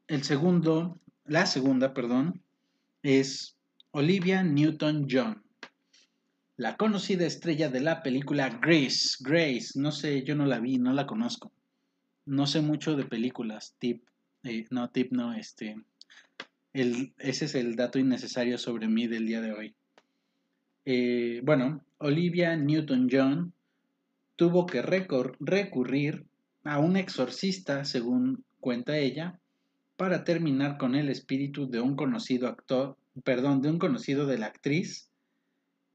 El 0.07 0.23
segundo, 0.23 1.01
la 1.25 1.47
segunda, 1.47 1.93
perdón, 1.93 2.41
es 3.03 3.57
Olivia 3.91 4.45
Newton-John, 4.45 5.43
la 6.57 6.77
conocida 6.77 7.27
estrella 7.27 7.69
de 7.69 7.81
la 7.81 8.05
película 8.05 8.51
Grace. 8.51 9.17
Grace, 9.19 9.71
no 9.75 9.91
sé, 9.91 10.23
yo 10.23 10.37
no 10.37 10.47
la 10.47 10.61
vi, 10.61 10.79
no 10.79 10.93
la 10.93 11.09
conozco. 11.09 11.51
No 12.25 12.47
sé 12.47 12.61
mucho 12.61 12.95
de 12.95 13.05
películas, 13.05 13.75
tip, 13.81 14.05
eh, 14.45 14.67
no, 14.71 14.91
tip, 14.91 15.13
no, 15.13 15.33
este, 15.33 15.77
el, 16.73 17.13
ese 17.19 17.45
es 17.45 17.55
el 17.55 17.77
dato 17.77 17.99
innecesario 17.99 18.59
sobre 18.59 18.89
mí 18.89 19.07
del 19.07 19.27
día 19.27 19.41
de 19.41 19.53
hoy. 19.53 19.75
Eh, 20.85 21.41
bueno, 21.45 21.85
Olivia 21.99 22.57
Newton-John 22.57 23.53
tuvo 24.37 24.67
que 24.67 24.83
recurrir 24.83 26.25
a 26.65 26.79
un 26.79 26.97
exorcista, 26.97 27.85
según 27.85 28.45
cuenta 28.61 28.99
ella, 28.99 29.39
para 29.97 30.25
terminar 30.25 30.79
con 30.79 30.95
el 30.95 31.09
espíritu 31.09 31.69
de 31.69 31.81
un 31.81 31.95
conocido 31.95 32.49
actor, 32.49 32.97
perdón, 33.25 33.63
de 33.63 33.71
un 33.71 33.79
conocido 33.79 34.27
de 34.27 34.39
la 34.39 34.47
actriz, 34.47 35.12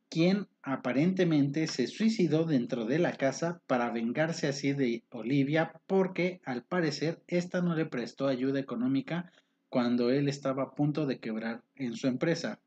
quien 0.10 0.48
aparentemente 0.62 1.67
se 1.67 1.88
suicidó 1.88 2.46
dentro 2.46 2.86
de 2.86 3.00
la 3.00 3.13
casa 3.13 3.62
para 3.67 3.91
vengarse 3.91 4.48
así 4.48 4.74
de 4.74 5.04
Olivia 5.12 5.74
porque 5.88 6.41
al 6.46 6.63
parecer 6.63 7.22
ésta 7.28 7.62
no 7.62 7.76
le 7.76 7.86
prestó 7.86 8.28
ayuda 8.28 8.60
económica 8.60 9.32
cuando 9.70 10.10
él 10.10 10.28
estaba 10.30 10.63
a 10.63 10.76
punto 10.76 11.06
de 11.06 11.20
quebrar 11.20 11.62
en 11.76 11.96
su 11.96 12.08
empresa. 12.08 12.60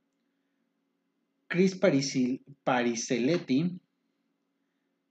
Chris 1.48 1.80
Pariseletti, 2.64 3.80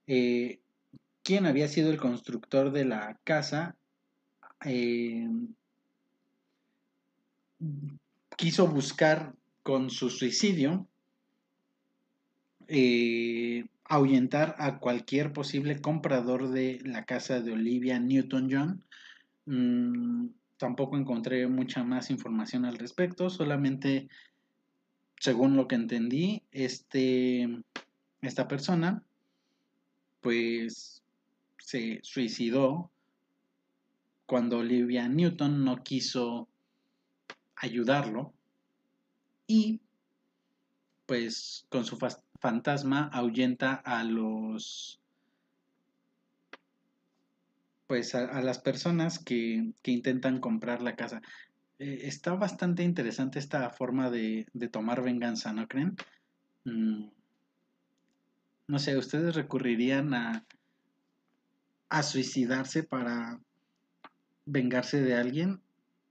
eh, 0.07 0.59
quien 1.23 1.45
había 1.45 1.67
sido 1.67 1.91
el 1.91 1.97
constructor 1.97 2.71
de 2.71 2.85
la 2.85 3.19
casa, 3.23 3.75
eh, 4.65 5.27
quiso 8.37 8.67
buscar 8.67 9.35
con 9.63 9.89
su 9.89 10.09
suicidio 10.09 10.87
eh, 12.69 13.65
ahuyentar 13.85 14.55
a 14.59 14.79
cualquier 14.79 15.33
posible 15.33 15.81
comprador 15.81 16.49
de 16.49 16.79
la 16.85 17.05
casa 17.05 17.41
de 17.41 17.51
Olivia 17.51 17.99
Newton-John. 17.99 18.83
Mm, 19.45 20.27
tampoco 20.57 20.97
encontré 20.97 21.47
mucha 21.47 21.83
más 21.83 22.11
información 22.11 22.65
al 22.65 22.77
respecto, 22.77 23.29
solamente 23.29 24.07
según 25.19 25.57
lo 25.57 25.67
que 25.67 25.75
entendí, 25.75 26.43
este, 26.51 27.63
esta 28.21 28.47
persona 28.47 29.03
pues 30.21 31.01
se 31.57 31.99
suicidó 32.03 32.91
cuando 34.25 34.59
Olivia 34.59 35.07
Newton 35.07 35.63
no 35.63 35.83
quiso 35.83 36.47
ayudarlo 37.55 38.33
y 39.47 39.81
pues 41.05 41.65
con 41.69 41.83
su 41.85 41.97
fantasma 42.39 43.09
ahuyenta 43.13 43.73
a 43.73 44.03
los 44.03 44.99
pues 47.89 48.13
a, 48.13 48.39
las 48.41 48.59
personas 48.59 49.17
que, 49.17 49.73
intentan 49.83 50.39
comprar 50.39 50.83
la 50.83 50.95
casa. 50.95 51.23
Eh, 51.79 52.01
está 52.03 52.35
bastante 52.35 52.83
interesante 52.83 53.39
esta 53.39 53.67
forma 53.71 54.11
de, 54.11 54.45
tomar 54.71 55.01
venganza, 55.01 55.53
¿no 55.53 55.67
creen? 55.67 55.95
Mm, 56.65 57.07
no 58.67 58.77
sé, 58.77 58.95
¿ustedes 58.95 59.33
recurrirían 59.33 60.13
a, 60.13 60.45
a 61.89 62.03
suicidarse 62.03 62.83
para 62.83 63.39
vengarse 64.45 65.01
de 65.01 65.15
alguien? 65.15 65.59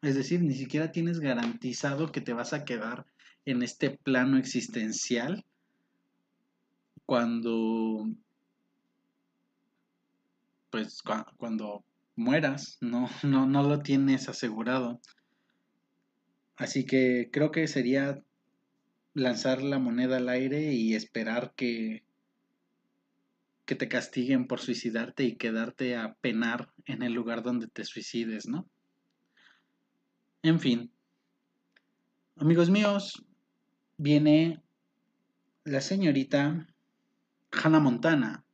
Es 0.02 0.16
decir, 0.16 0.42
ni 0.42 0.54
siquiera 0.54 0.90
tienes 0.90 1.20
garantizado 1.20 2.11
que 2.11 2.20
te 2.20 2.32
vas 2.32 2.53
a 2.53 2.64
quedar 2.64 3.07
en 3.44 3.62
este 3.62 3.90
plano 3.90 4.36
existencial 4.36 5.44
cuando 7.09 8.06
pues 10.68 11.02
cuando 11.38 11.82
mueras 12.16 12.76
no, 12.82 13.09
no, 13.22 13.46
no 13.46 13.62
lo 13.62 13.80
tienes 13.80 14.28
asegurado. 14.28 15.00
Así 16.56 16.84
que 16.84 17.30
creo 17.32 17.50
que 17.50 17.66
sería 17.66 18.22
lanzar 19.14 19.62
la 19.62 19.78
moneda 19.78 20.18
al 20.18 20.28
aire 20.28 20.74
y 20.74 20.94
esperar 20.94 21.54
que, 21.56 22.04
que 23.64 23.74
te 23.74 23.88
castiguen 23.88 24.46
por 24.46 24.61
suicidarte 24.61 25.24
y 25.24 25.36
quedarte 25.36 25.96
a 25.96 26.12
penar 26.20 26.74
en 26.84 27.02
el 27.02 27.14
lugar 27.14 27.42
donde 27.42 27.68
te 27.68 27.86
suicides, 27.86 28.48
¿no? 28.48 28.68
En 30.42 30.61
fin, 30.61 30.92
amigos 32.36 32.68
míos, 32.68 33.24
viene 33.96 34.62
la 35.64 35.80
señorita 35.80 36.67
Hannah 37.53 37.80
Montana, 37.80 38.44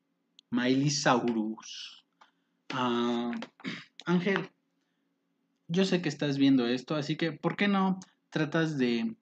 Miley 0.51 0.90
Saurus. 0.90 2.05
Ah, 2.70 3.32
Ángel, 4.07 4.51
yo 5.68 5.84
sé 5.84 6.03
que 6.03 6.09
estás 6.09 6.38
viendo 6.38 6.66
esto, 6.66 6.95
así 6.97 7.16
que 7.16 7.32
¿por 7.32 7.57
qué 7.57 7.68
no 7.68 7.99
tratas 8.30 8.78
de 8.78 9.16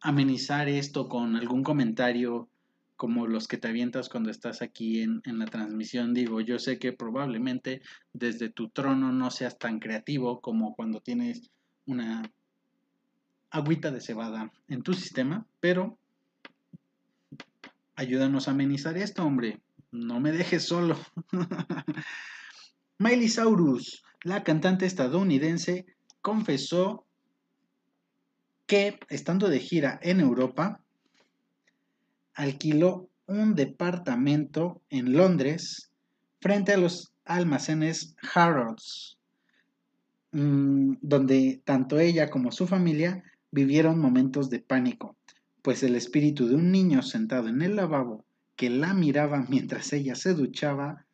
amenizar 0.00 0.68
esto 0.68 1.08
con 1.08 1.36
algún 1.36 1.62
comentario 1.62 2.48
como 2.96 3.28
los 3.28 3.46
que 3.46 3.58
te 3.58 3.68
avientas 3.68 4.08
cuando 4.08 4.30
estás 4.30 4.60
aquí 4.60 5.02
en, 5.02 5.20
en, 5.24 5.38
la 5.38 5.46
transmisión. 5.46 6.14
Digo, 6.14 6.40
yo 6.40 6.58
sé 6.58 6.80
que 6.80 6.92
probablemente 6.92 7.80
desde 8.12 8.50
tu 8.50 8.70
trono 8.70 9.12
no 9.12 9.30
seas 9.30 9.56
tan 9.56 9.78
creativo 9.78 10.40
como 10.40 10.74
cuando 10.74 11.00
tienes 11.00 11.48
una 11.86 12.28
agüita 13.50 13.92
de 13.92 14.00
cebada 14.00 14.52
en 14.66 14.82
tu 14.82 14.94
sistema, 14.94 15.46
pero 15.60 15.96
ayúdanos 17.98 18.48
a 18.48 18.52
amenizar 18.52 18.96
esto, 18.96 19.24
hombre. 19.24 19.60
No 19.90 20.20
me 20.20 20.32
dejes 20.32 20.64
solo. 20.64 20.98
Miley 22.98 23.28
Saurus, 23.28 24.02
la 24.22 24.42
cantante 24.42 24.86
estadounidense, 24.86 25.86
confesó 26.22 27.06
que, 28.66 28.98
estando 29.08 29.48
de 29.48 29.60
gira 29.60 29.98
en 30.02 30.20
Europa, 30.20 30.80
alquiló 32.34 33.08
un 33.26 33.54
departamento 33.54 34.80
en 34.88 35.12
Londres 35.12 35.90
frente 36.40 36.72
a 36.72 36.78
los 36.78 37.12
almacenes 37.24 38.16
Harrods 38.34 39.18
Mm, 40.32 40.96
donde 41.00 41.62
tanto 41.64 41.98
ella 41.98 42.28
como 42.28 42.52
su 42.52 42.66
familia 42.66 43.22
vivieron 43.50 43.98
momentos 43.98 44.50
de 44.50 44.60
pánico, 44.60 45.16
pues 45.62 45.82
el 45.82 45.96
espíritu 45.96 46.48
de 46.48 46.54
un 46.54 46.70
niño 46.72 47.02
sentado 47.02 47.48
en 47.48 47.62
el 47.62 47.76
lavabo 47.76 48.24
que 48.56 48.70
la 48.70 48.94
miraba 48.94 49.46
mientras 49.48 49.92
ella 49.92 50.14
se 50.14 50.34
duchaba, 50.34 51.06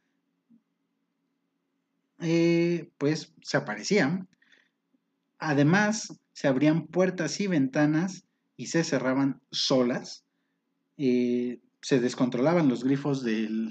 eh, 2.20 2.90
pues 2.96 3.34
se 3.42 3.56
aparecían. 3.56 4.28
Además, 5.38 6.18
se 6.32 6.48
abrían 6.48 6.86
puertas 6.86 7.40
y 7.40 7.46
ventanas 7.46 8.24
y 8.56 8.66
se 8.66 8.82
cerraban 8.82 9.40
solas. 9.50 10.24
Eh, 10.96 11.60
se 11.82 12.00
descontrolaban 12.00 12.68
los 12.68 12.84
grifos 12.84 13.22
de 13.22 13.70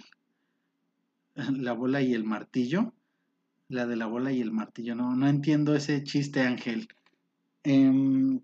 la 1.36 1.74
bola 1.74 2.02
y 2.02 2.14
el 2.14 2.26
martillo 2.26 2.94
la 3.74 3.86
de 3.88 3.96
la 3.96 4.06
bola 4.06 4.32
y 4.32 4.42
el 4.42 4.52
martillo. 4.52 4.96
No, 4.96 5.16
no 5.16 5.28
entiendo 5.28 5.76
ese 5.76 6.04
chiste, 6.04 6.42
Ángel. 6.42 6.88
Em, 7.64 8.40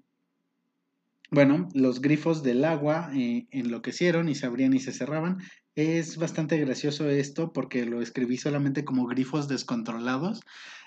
bueno, 1.32 1.70
los 1.74 2.02
grifos 2.02 2.42
del 2.44 2.66
agua 2.66 3.12
eh, 3.14 3.48
enloquecieron 3.52 4.30
y 4.30 4.36
se 4.36 4.46
abrían 4.46 4.74
y 4.74 4.80
se 4.80 4.94
cerraban. 4.94 5.38
Es 5.76 6.18
bastante 6.18 6.58
gracioso 6.58 7.08
esto 7.10 7.54
porque 7.54 7.86
lo 7.86 8.02
escribí 8.02 8.38
solamente 8.38 8.84
como 8.84 9.06
grifos 9.06 9.48
descontrolados 9.48 10.42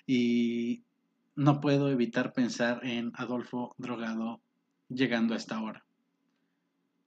y 0.06 0.82
no 1.36 1.60
puedo 1.60 1.90
evitar 1.90 2.32
pensar 2.32 2.84
en 2.84 3.12
Adolfo 3.14 3.74
drogado 3.78 4.40
llegando 4.88 5.34
a 5.34 5.36
esta 5.36 5.62
hora. 5.62 5.84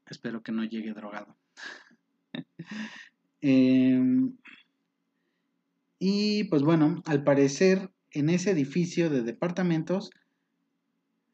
Espero 0.07 0.41
que 0.41 0.51
no 0.51 0.63
llegue 0.63 0.93
drogado. 0.93 1.35
Em, 3.47 4.35
y 5.99 6.45
pues 6.45 6.63
bueno, 6.63 7.03
al 7.05 7.23
parecer 7.23 7.91
en 8.09 8.29
ese 8.29 8.49
edificio 8.49 9.11
de 9.11 9.21
departamentos 9.21 10.09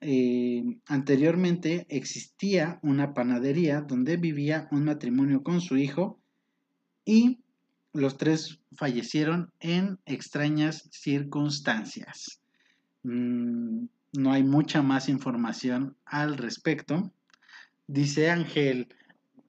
eh, 0.02 0.64
anteriormente 0.88 1.86
existía 1.89 2.80
una 2.82 3.14
panadería 3.14 3.82
donde 3.82 4.18
vivía 4.18 4.68
un 4.72 4.86
matrimonio 4.86 5.43
con 5.43 5.62
su 5.62 5.78
hijo 5.78 6.20
y 7.06 7.39
los 7.93 8.18
tres 8.18 8.60
fallecieron 8.76 9.52
en 9.60 9.99
extrañas 10.06 10.89
circunstancias. 10.91 12.41
Mm, 13.04 13.86
no 14.14 14.32
hay 14.32 14.43
mucha 14.43 14.82
más 14.82 15.08
información 15.08 15.95
al 16.06 16.38
respecto. 16.38 17.12
Dice 17.88 18.32
Ángel, 18.32 18.88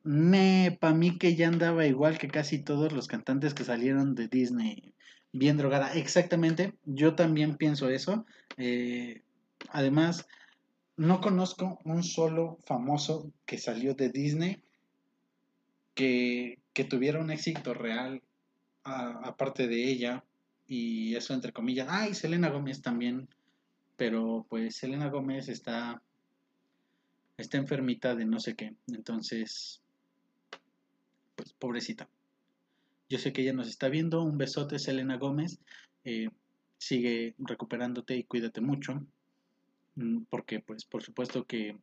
me, 0.05 0.77
para 0.81 0.95
mí 0.95 1.19
que 1.19 1.35
ya 1.35 1.49
andaba 1.49 1.87
igual 1.87 2.19
que 2.19 2.29
casi 2.29 2.59
todos 2.59 2.93
los 2.93 3.07
cantantes 3.07 3.55
que 3.55 3.65
salieron 3.65 4.15
de 4.15 4.29
Disney, 4.29 4.95
bien 5.33 5.57
drogada. 5.57 5.95
Exactamente, 5.95 6.75
yo 6.85 7.15
también 7.15 7.57
pienso 7.57 7.89
eso. 7.89 8.27
Eh, 8.57 9.23
además, 9.71 10.27
no 10.97 11.21
conozco 11.21 11.81
un 11.85 12.03
solo 12.03 12.59
famoso 12.67 13.33
que 13.47 13.59
salió 13.59 13.95
de 13.95 14.11
Disney 14.11 14.63
que, 15.95 16.59
tuviera 16.89 17.21
un 17.21 17.31
éxito 17.31 17.75
real 17.75 18.23
aparte 18.85 19.67
de 19.69 19.89
ella. 19.89 20.25
Y 20.67 21.15
eso 21.17 21.35
entre 21.35 21.53
comillas. 21.53 21.89
Ay, 21.91 22.15
Selena 22.15 22.49
Gómez 22.51 22.83
también. 22.83 23.29
Pero 23.97 24.47
pues 24.49 24.77
Selena 24.77 25.09
Gómez 25.09 25.49
está, 25.49 26.03
está 27.37 27.59
enfermita 27.59 28.15
de 28.15 28.25
no 28.25 28.41
sé 28.41 28.55
qué. 28.55 28.75
Entonces, 28.89 29.83
pues 31.37 31.53
pobrecita. 31.53 32.09
Yo 33.09 33.19
sé 33.19 33.33
que 33.33 33.43
ella 33.43 33.53
nos 33.53 33.69
está 33.69 33.89
viendo. 33.89 34.23
Un 34.23 34.39
besote, 34.39 34.79
Selena 34.79 35.19
Gómez. 35.19 35.61
Eh, 36.05 36.31
sigue 36.79 37.35
recuperándote 37.39 38.17
y 38.17 38.25
cuídate 38.25 38.61
mucho. 38.61 39.07
Mm, 39.97 40.25
porque 40.31 40.61
pues 40.61 40.85
por 40.85 41.03
supuesto 41.03 41.45
que 41.45 41.77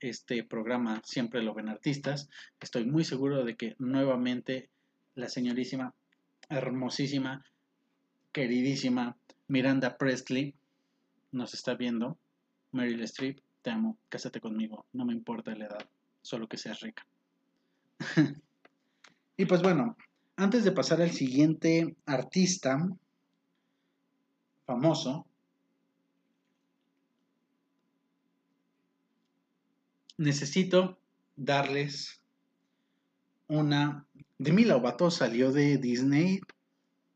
este 0.00 0.44
programa 0.44 1.00
siempre 1.04 1.42
lo 1.42 1.54
ven 1.54 1.68
artistas. 1.68 2.28
Estoy 2.60 2.84
muy 2.84 3.04
seguro 3.04 3.44
de 3.44 3.56
que 3.56 3.74
nuevamente 3.78 4.68
la 5.14 5.28
señorísima, 5.28 5.94
hermosísima, 6.48 7.44
queridísima 8.32 9.16
Miranda 9.48 9.96
Presley 9.96 10.54
nos 11.32 11.54
está 11.54 11.74
viendo. 11.74 12.18
Meryl 12.72 13.02
Streep, 13.02 13.40
te 13.62 13.70
amo, 13.70 13.98
cásate 14.08 14.40
conmigo, 14.40 14.86
no 14.92 15.06
me 15.06 15.14
importa 15.14 15.54
la 15.54 15.66
edad, 15.66 15.88
solo 16.20 16.46
que 16.46 16.58
seas 16.58 16.80
rica. 16.80 17.06
y 19.36 19.46
pues 19.46 19.62
bueno, 19.62 19.96
antes 20.36 20.64
de 20.64 20.72
pasar 20.72 21.00
al 21.00 21.12
siguiente 21.12 21.96
artista 22.04 22.86
famoso, 24.66 25.26
necesito 30.18 30.98
darles 31.36 32.20
una... 33.48 34.06
Demi 34.38 34.64
Lovato 34.64 35.10
salió 35.10 35.50
de 35.50 35.78
Disney, 35.78 36.40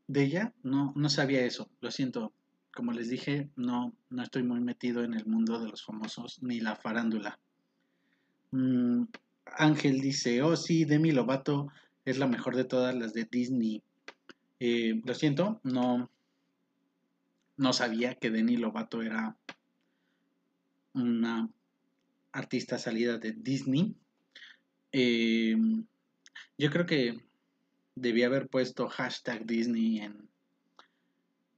de 0.07 0.23
ella, 0.23 0.53
no, 0.63 0.91
no 0.95 1.09
sabía 1.09 1.45
eso, 1.45 1.69
lo 1.81 1.91
siento. 1.91 2.33
Como 2.73 2.93
les 2.93 3.09
dije, 3.09 3.49
no, 3.55 3.93
no 4.09 4.23
estoy 4.23 4.43
muy 4.43 4.59
metido 4.61 5.03
en 5.03 5.13
el 5.13 5.25
mundo 5.25 5.59
de 5.59 5.69
los 5.69 5.83
famosos 5.83 6.41
ni 6.41 6.59
la 6.59 6.75
farándula. 6.75 7.37
Mm, 8.51 9.03
Ángel 9.45 10.01
dice, 10.01 10.41
oh 10.41 10.55
sí, 10.55 10.85
Demi 10.85 11.11
Lovato 11.11 11.67
es 12.05 12.17
la 12.17 12.27
mejor 12.27 12.55
de 12.55 12.63
todas 12.63 12.95
las 12.95 13.13
de 13.13 13.25
Disney. 13.25 13.83
Eh, 14.59 15.01
lo 15.05 15.13
siento, 15.13 15.59
no, 15.63 16.09
no 17.57 17.73
sabía 17.73 18.15
que 18.15 18.31
Demi 18.31 18.57
Lovato 18.57 19.01
era 19.01 19.35
una 20.93 21.49
artista 22.31 22.77
salida 22.77 23.17
de 23.17 23.33
Disney. 23.33 23.95
Eh, 24.91 25.55
yo 26.57 26.69
creo 26.69 26.85
que 26.85 27.19
debía 27.95 28.27
haber 28.27 28.47
puesto 28.47 28.87
hashtag 28.87 29.45
Disney 29.45 29.99
en, 29.99 30.29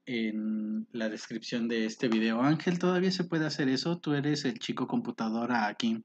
en 0.05 0.88
la 0.91 1.09
descripción 1.09 1.67
de 1.67 1.86
este 1.86 2.07
video. 2.07 2.41
Ángel, 2.41 2.80
¿todavía 2.80 3.11
se 3.11 3.24
puede 3.24 3.45
hacer 3.45 3.69
eso? 3.69 3.99
Tú 3.99 4.13
eres 4.13 4.45
el 4.45 4.59
chico 4.59 4.88
computadora 4.88 5.67
aquí. 5.67 6.03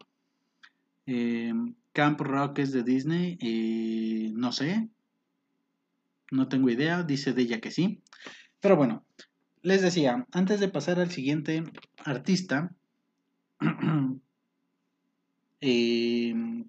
Eh, 1.06 1.52
Camp 1.92 2.20
Rock 2.20 2.60
es 2.60 2.72
de 2.72 2.82
Disney. 2.82 3.38
Eh, 3.40 4.30
no 4.34 4.52
sé. 4.52 4.88
No 6.30 6.48
tengo 6.48 6.70
idea. 6.70 7.02
Dice 7.02 7.32
de 7.32 7.42
ella 7.42 7.60
que 7.60 7.70
sí. 7.70 8.02
Pero 8.60 8.76
bueno, 8.76 9.04
les 9.62 9.82
decía, 9.82 10.26
antes 10.32 10.60
de 10.60 10.68
pasar 10.68 11.00
al 11.00 11.10
siguiente 11.10 11.64
artista, 12.04 12.74
Em, 15.60 16.68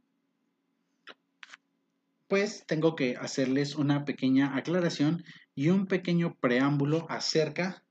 pues 2.28 2.66
tengo 2.68 2.96
que 2.96 3.16
hacerles 3.18 3.76
una 3.76 4.06
pequeña 4.06 4.56
aclaración 4.56 5.24
y 5.56 5.70
un 5.70 5.88
pequeño 5.88 6.36
preámbulo 6.36 7.06
acerca 7.10 7.84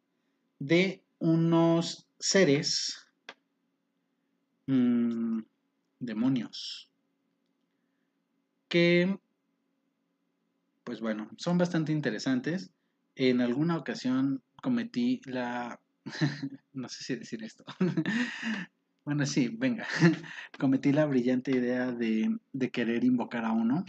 de 0.59 1.03
unos 1.19 2.07
seres 2.19 3.07
mm, 4.67 5.41
demonios 6.01 6.91
que 8.69 9.19
pues 10.85 11.01
bueno 11.01 11.29
son 11.37 11.59
bastante 11.59 11.93
interesantes. 11.93 12.71
En 13.15 13.41
alguna 13.41 13.77
ocasión 13.77 14.43
cometí 14.63 15.21
la 15.25 15.81
no 16.73 16.89
sé 16.89 17.05
si 17.05 17.17
decir 17.17 17.43
esto 17.43 17.65
Bueno, 19.09 19.25
sí, 19.25 19.49
venga. 19.49 19.87
Cometí 20.59 20.93
la 20.93 21.07
brillante 21.07 21.51
idea 21.51 21.91
de, 21.93 22.39
querer 22.71 23.05
invocar 23.05 23.47
a 23.47 23.53
uno. 23.53 23.87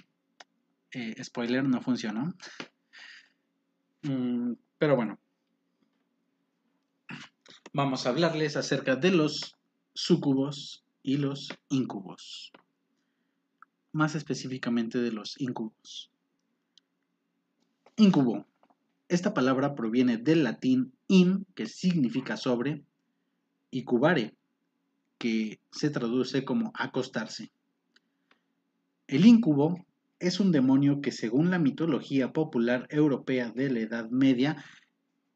Eh, 0.94 1.22
spoiler, 1.22 1.66
no 1.66 1.82
funcionó. 1.82 2.34
Mm, 4.04 4.54
pero 4.78 4.96
bueno. 4.96 5.20
Vamos 7.74 8.06
a 8.06 8.12
hablarles 8.12 8.56
acerca 8.56 8.96
de 8.96 9.12
los 9.12 9.58
sucubos 9.94 10.86
y 11.04 11.18
los 11.18 11.50
incubos. 11.68 12.54
Más 13.92 14.16
específicamente 14.16 15.00
de 15.00 15.12
los 15.12 15.36
incubos. 15.42 16.14
Incubo. 17.98 18.46
Esta 19.10 19.34
palabra 19.34 19.76
proviene 19.76 20.16
del 20.16 20.46
latín 20.46 20.94
in, 21.10 21.46
que 21.56 21.66
significa 21.66 22.38
sobre, 22.38 22.86
y 23.70 23.84
cubare, 23.84 24.39
que 25.20 25.60
se 25.72 25.90
traduce 25.92 26.44
como 26.46 26.72
acostarse. 26.74 27.52
El 29.06 29.26
incubo 29.26 29.86
es 30.20 30.40
un 30.40 30.52
demonio 30.52 31.02
que 31.02 31.12
según 31.12 31.52
la 31.52 31.60
mitología 31.60 32.32
popular 32.34 32.88
europea 32.90 33.52
de 33.52 33.70
la 33.70 33.80
Edad 33.82 34.10
Media, 34.10 34.64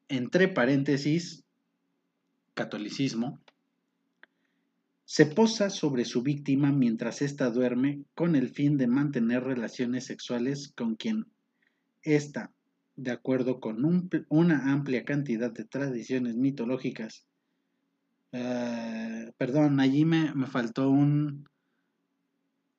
entre 0.07 0.47
paréntesis, 0.47 1.43
catolicismo, 2.53 3.39
se 5.05 5.25
posa 5.25 5.69
sobre 5.69 6.05
su 6.05 6.23
víctima 6.23 6.71
mientras 6.71 7.21
ésta 7.21 7.51
duerme 7.51 8.03
con 8.15 8.35
el 8.35 8.49
fin 8.49 8.77
de 8.77 8.87
mantener 8.87 9.43
relaciones 9.43 10.05
sexuales 10.05 10.71
con 10.75 10.95
quien 10.95 11.25
ésta, 12.03 12.51
de 12.95 13.11
acuerdo 13.11 13.59
con 13.59 14.09
una 14.29 14.71
amplia 14.71 15.03
cantidad 15.03 15.51
de 15.51 15.65
tradiciones 15.65 16.35
mitológicas 16.35 17.27
eh, 18.33 19.31
perdón, 19.37 19.79
allí 19.79 20.05
me, 20.05 20.33
faltó 20.47 20.89
un, 20.89 21.47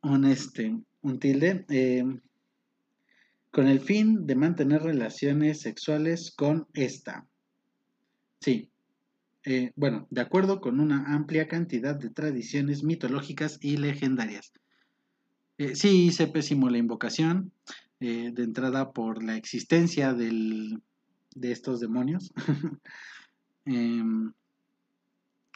un, 0.03 0.25
este, 0.25 0.77
un 1.01 1.19
tilde. 1.21 1.65
Em, 1.69 2.21
con 3.53 3.69
el 3.69 3.79
fin 3.79 4.27
de 4.27 4.35
mantener 4.35 4.83
relaciones 4.83 5.61
sexuales 5.61 6.33
con 6.37 6.67
esta. 6.75 7.29
Sí. 8.41 8.69
Eh, 9.45 9.71
bueno, 9.77 10.09
de 10.11 10.23
acuerdo 10.23 10.61
con 10.61 10.81
una 10.81 11.15
amplia 11.15 11.47
cantidad 11.47 11.95
de 11.95 12.11
tradiciones 12.11 12.83
mitológicas 12.83 13.59
y 13.61 13.77
legendarias. 13.77 14.53
Eh, 15.59 15.77
sí, 15.77 16.07
hice 16.07 16.27
pésimo 16.27 16.69
la 16.69 16.79
invocación 16.79 17.53
de 18.01 18.43
entrada 18.43 18.93
por 18.93 19.23
la 19.23 19.35
existencia 19.37 20.13
del, 20.13 20.83
de 21.35 21.53
estos 21.53 21.81
demonios. 21.81 22.35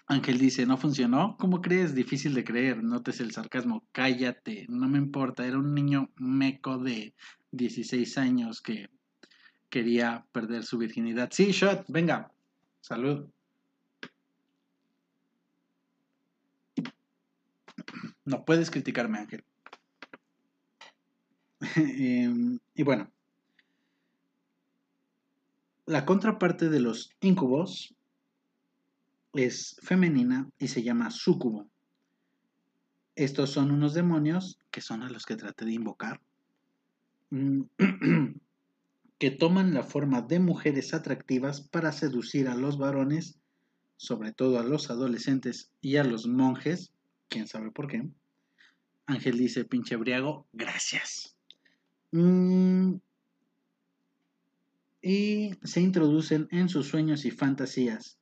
Ángel 0.09 0.38
dice, 0.38 0.64
no 0.64 0.78
funcionó. 0.78 1.36
¿Cómo 1.38 1.61
crees? 1.61 1.94
Difícil 1.94 2.32
de 2.32 2.42
creer. 2.42 2.82
Notes 2.82 3.20
el 3.20 3.30
sarcasmo. 3.30 3.84
Cállate. 3.92 4.64
No 4.70 4.88
me 4.88 4.96
importa. 4.96 5.46
Era 5.46 5.59
un 5.59 5.74
niño 5.74 6.11
meco 6.16 6.78
de 6.78 7.14
16 7.52 8.16
años 8.16 8.62
que 8.62 8.88
quería 9.68 10.26
perder 10.32 10.64
su 10.64 10.78
virginidad. 10.78 11.28
Sí, 11.30 11.52
shot. 11.52 11.84
Venga. 11.88 12.32
Salud. 12.80 13.28
No 18.24 18.44
puedes 18.46 18.70
criticarme, 18.70 19.18
Ángel. 19.18 19.44
Em, 21.76 22.59
y 22.74 22.82
bueno. 22.82 23.11
La 25.84 26.06
contraparte 26.06 26.70
de 26.70 26.80
los 26.80 27.11
incubos 27.20 27.94
es 29.39 29.76
femenina 29.82 30.51
y 30.59 30.68
se 30.68 30.82
llama 30.82 31.11
sucubo. 31.11 31.70
Estos 33.14 33.51
son 33.51 33.70
unos 33.70 33.95
demonios, 33.95 34.59
que 34.70 34.80
son 34.80 35.03
a 35.03 35.11
los 35.11 35.26
que 35.26 35.36
traté 35.36 35.64
de 35.64 35.72
invocar, 35.72 36.20
mm, 37.30 37.62
que 39.18 39.30
toman 39.30 39.74
la 39.74 39.82
forma 39.82 40.22
de 40.22 40.39
mujeres 40.39 40.95
atractivas 40.95 41.61
para 41.61 41.93
seducir 41.93 42.49
a 42.49 42.55
los 42.55 42.78
varones, 42.78 43.41
sobre 43.97 44.32
todo 44.32 44.59
a 44.59 44.62
los 44.62 44.91
adolescentes 44.91 45.72
y 45.80 45.97
a 45.97 46.05
los 46.05 46.26
monjes, 46.26 46.93
quién 47.28 47.49
sabe 47.49 47.70
por 47.70 47.89
qué. 47.89 48.09
Ángel 49.07 49.39
dice, 49.39 49.64
pinche 49.64 49.97
briago, 49.97 50.47
gracias. 50.53 51.36
Mm, 52.12 52.97
y 55.03 55.51
se 55.62 55.80
introducen 55.80 56.49
en 56.51 56.68
sus 56.68 56.89
sueños 56.89 57.24
y 57.24 57.30
fantasías 57.30 58.17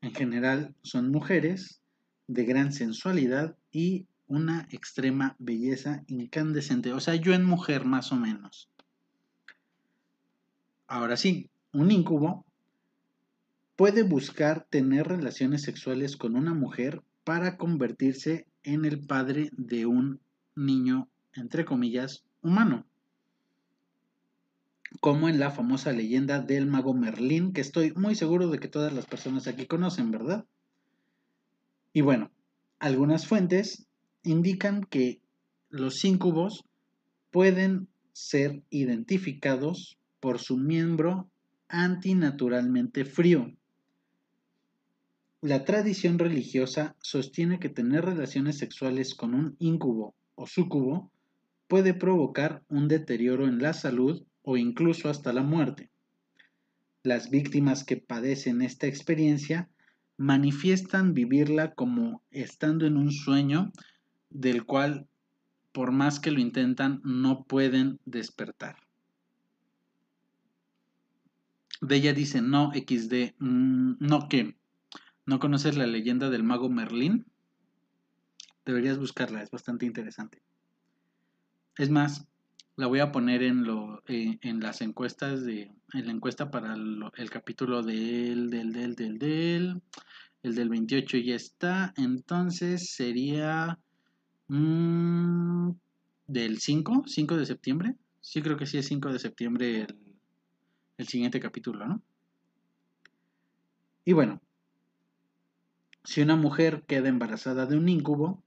en 0.00 0.14
general 0.14 0.74
son 0.82 1.10
mujeres 1.10 1.80
de 2.26 2.44
gran 2.44 2.72
sensualidad 2.72 3.56
y 3.70 4.06
una 4.26 4.68
extrema 4.70 5.34
belleza 5.38 6.02
incandescente. 6.06 6.92
O 6.92 7.00
sea, 7.00 7.14
yo 7.14 7.32
en 7.32 7.44
mujer 7.44 7.84
más 7.84 8.12
o 8.12 8.16
menos. 8.16 8.68
Ahora 10.86 11.16
sí, 11.16 11.50
un 11.72 11.90
incubo 11.90 12.44
puede 13.76 14.02
buscar 14.02 14.66
tener 14.70 15.06
relaciones 15.08 15.62
sexuales 15.62 16.16
con 16.16 16.36
una 16.36 16.54
mujer 16.54 17.02
para 17.24 17.56
convertirse 17.56 18.46
en 18.62 18.84
el 18.84 19.06
padre 19.06 19.50
de 19.52 19.86
un 19.86 20.20
niño, 20.54 21.08
entre 21.34 21.64
comillas, 21.64 22.24
humano 22.42 22.87
como 25.00 25.28
en 25.28 25.38
la 25.38 25.50
famosa 25.50 25.92
leyenda 25.92 26.40
del 26.40 26.66
mago 26.66 26.94
Merlín, 26.94 27.52
que 27.52 27.60
estoy 27.60 27.92
muy 27.92 28.14
seguro 28.14 28.48
de 28.48 28.58
que 28.58 28.68
todas 28.68 28.92
las 28.92 29.06
personas 29.06 29.46
aquí 29.46 29.66
conocen, 29.66 30.10
¿verdad? 30.10 30.46
Y 31.92 32.00
bueno, 32.00 32.30
algunas 32.78 33.26
fuentes 33.26 33.86
indican 34.22 34.84
que 34.84 35.20
los 35.70 36.04
íncubos 36.04 36.64
pueden 37.30 37.88
ser 38.12 38.62
identificados 38.70 39.98
por 40.20 40.38
su 40.38 40.56
miembro 40.56 41.28
antinaturalmente 41.68 43.04
frío. 43.04 43.52
La 45.40 45.64
tradición 45.64 46.18
religiosa 46.18 46.96
sostiene 47.00 47.60
que 47.60 47.68
tener 47.68 48.04
relaciones 48.04 48.58
sexuales 48.58 49.14
con 49.14 49.34
un 49.34 49.54
íncubo 49.60 50.14
o 50.34 50.46
súcubo 50.46 51.12
puede 51.68 51.94
provocar 51.94 52.62
un 52.68 52.88
deterioro 52.88 53.46
en 53.46 53.62
la 53.62 53.72
salud 53.72 54.24
o 54.50 54.56
incluso 54.56 55.10
hasta 55.10 55.34
la 55.34 55.42
muerte. 55.42 55.90
Las 57.02 57.28
víctimas 57.28 57.84
que 57.84 57.98
padecen 57.98 58.62
esta 58.62 58.86
experiencia 58.86 59.68
manifiestan 60.16 61.12
vivirla 61.12 61.74
como 61.74 62.22
estando 62.30 62.86
en 62.86 62.96
un 62.96 63.12
sueño 63.12 63.72
del 64.30 64.64
cual, 64.64 65.06
por 65.70 65.92
más 65.92 66.18
que 66.18 66.30
lo 66.30 66.40
intentan, 66.40 67.02
no 67.04 67.44
pueden 67.44 68.00
despertar. 68.06 68.76
De 71.82 71.96
ella 71.96 72.14
dice, 72.14 72.40
no, 72.40 72.72
XD, 72.72 73.34
mm, 73.38 73.96
no 74.00 74.28
que, 74.30 74.56
¿no 75.26 75.40
conoces 75.40 75.76
la 75.76 75.86
leyenda 75.86 76.30
del 76.30 76.42
mago 76.42 76.70
Merlín? 76.70 77.26
Deberías 78.64 78.98
buscarla, 78.98 79.42
es 79.42 79.50
bastante 79.50 79.84
interesante. 79.84 80.40
Es 81.76 81.90
más, 81.90 82.26
la 82.78 82.86
voy 82.86 83.00
a 83.00 83.10
poner 83.10 83.42
en, 83.42 83.64
lo, 83.64 84.04
eh, 84.06 84.38
en 84.40 84.60
las 84.60 84.82
encuestas, 84.82 85.44
de, 85.44 85.72
en 85.94 86.06
la 86.06 86.12
encuesta 86.12 86.48
para 86.48 86.74
el 86.74 87.28
capítulo 87.28 87.82
del, 87.82 88.50
del, 88.50 88.72
del, 88.72 88.94
del, 88.94 89.18
del, 89.18 89.82
el 90.44 90.54
del 90.54 90.68
28 90.68 91.16
ya 91.18 91.34
está, 91.34 91.92
entonces 91.96 92.94
sería 92.94 93.80
mm, 94.46 95.70
del 96.28 96.58
5, 96.60 97.02
5 97.08 97.36
de 97.36 97.46
septiembre, 97.46 97.96
sí 98.20 98.42
creo 98.42 98.56
que 98.56 98.66
sí 98.66 98.78
es 98.78 98.86
5 98.86 99.12
de 99.12 99.18
septiembre 99.18 99.80
el, 99.80 100.14
el 100.98 101.08
siguiente 101.08 101.40
capítulo, 101.40 101.84
¿no? 101.84 102.00
Y 104.04 104.12
bueno, 104.12 104.40
si 106.04 106.22
una 106.22 106.36
mujer 106.36 106.84
queda 106.86 107.08
embarazada 107.08 107.66
de 107.66 107.76
un 107.76 107.88
incubo, 107.88 108.40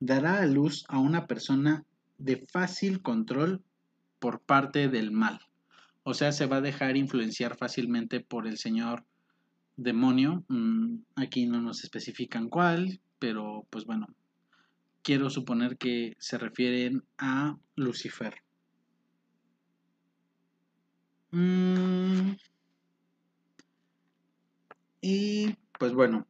dará 0.00 0.40
a 0.40 0.46
luz 0.46 0.86
a 0.88 0.98
una 0.98 1.26
persona 1.26 1.84
de 2.16 2.46
fácil 2.50 3.02
control 3.02 3.62
por 4.24 4.40
parte 4.40 4.88
del 4.88 5.10
mal. 5.10 5.38
O 6.02 6.14
sea, 6.14 6.32
se 6.32 6.46
va 6.46 6.56
a 6.56 6.60
dejar 6.62 6.96
influenciar 6.96 7.58
fácilmente 7.58 8.20
por 8.20 8.46
el 8.46 8.56
señor 8.56 9.04
demonio. 9.76 10.46
Mm, 10.48 11.00
aquí 11.16 11.44
no 11.44 11.60
nos 11.60 11.84
especifican 11.84 12.48
cuál, 12.48 13.02
pero 13.18 13.66
pues 13.68 13.84
bueno, 13.84 14.06
quiero 15.02 15.28
suponer 15.28 15.76
que 15.76 16.16
se 16.18 16.38
refieren 16.38 17.04
a 17.18 17.58
Lucifer. 17.76 18.36
Mm, 21.32 22.32
y 25.02 25.54
pues 25.78 25.92
bueno, 25.92 26.26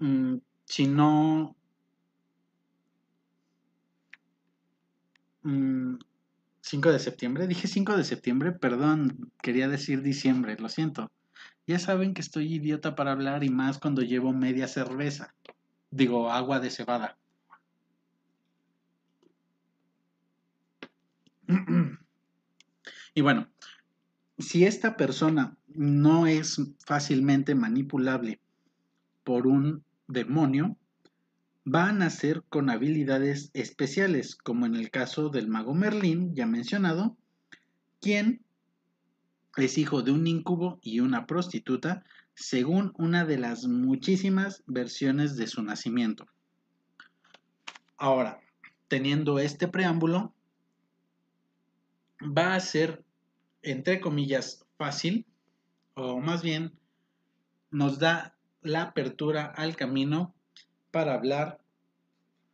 mm, 0.00 0.38
si 0.64 0.88
no 0.88 1.54
5 6.60 6.88
mm, 6.88 6.92
de 6.92 6.98
septiembre, 6.98 7.46
dije 7.46 7.68
5 7.68 7.96
de 7.96 8.04
septiembre, 8.04 8.52
perdón, 8.52 9.32
quería 9.42 9.68
decir 9.68 10.02
diciembre, 10.02 10.56
lo 10.58 10.68
siento. 10.68 11.10
Ya 11.66 11.78
saben 11.78 12.14
que 12.14 12.20
estoy 12.20 12.54
idiota 12.54 12.94
para 12.94 13.12
hablar 13.12 13.44
y 13.44 13.48
más 13.48 13.78
cuando 13.78 14.02
llevo 14.02 14.32
media 14.32 14.66
cerveza. 14.68 15.34
Digo, 15.90 16.30
agua 16.30 16.60
de 16.60 16.70
cebada. 16.70 17.16
Y 23.12 23.22
bueno, 23.22 23.48
si 24.38 24.64
esta 24.64 24.96
persona 24.96 25.56
no 25.66 26.26
es 26.28 26.60
fácilmente 26.86 27.56
manipulable 27.56 28.40
por 29.24 29.46
un 29.46 29.84
demonio, 30.06 30.76
va 31.72 31.88
a 31.88 31.92
nacer 31.92 32.42
con 32.48 32.70
habilidades 32.70 33.50
especiales, 33.54 34.34
como 34.34 34.66
en 34.66 34.74
el 34.74 34.90
caso 34.90 35.28
del 35.28 35.48
mago 35.48 35.74
Merlín, 35.74 36.34
ya 36.34 36.46
mencionado, 36.46 37.16
quien 38.00 38.44
es 39.56 39.78
hijo 39.78 40.02
de 40.02 40.12
un 40.12 40.26
incubo 40.26 40.78
y 40.82 41.00
una 41.00 41.26
prostituta, 41.26 42.04
según 42.34 42.92
una 42.96 43.24
de 43.24 43.38
las 43.38 43.66
muchísimas 43.66 44.62
versiones 44.66 45.36
de 45.36 45.46
su 45.46 45.62
nacimiento. 45.62 46.26
Ahora, 47.96 48.40
teniendo 48.88 49.38
este 49.38 49.68
preámbulo, 49.68 50.34
va 52.22 52.54
a 52.54 52.60
ser, 52.60 53.04
entre 53.62 54.00
comillas, 54.00 54.64
fácil, 54.78 55.26
o 55.94 56.20
más 56.20 56.42
bien 56.42 56.72
nos 57.70 57.98
da 57.98 58.36
la 58.62 58.82
apertura 58.82 59.46
al 59.46 59.76
camino 59.76 60.34
para 60.90 61.14
hablar 61.14 61.59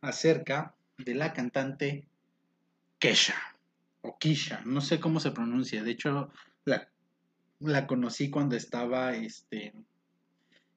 acerca 0.01 0.75
de 0.97 1.15
la 1.15 1.33
cantante 1.33 2.07
Kesha 2.99 3.35
o 4.01 4.17
Kisha, 4.17 4.61
no 4.65 4.81
sé 4.81 4.99
cómo 4.99 5.19
se 5.19 5.31
pronuncia, 5.31 5.83
de 5.83 5.91
hecho 5.91 6.31
la, 6.65 6.89
la 7.59 7.87
conocí 7.87 8.29
cuando 8.29 8.55
estaba 8.55 9.13
este, 9.15 9.73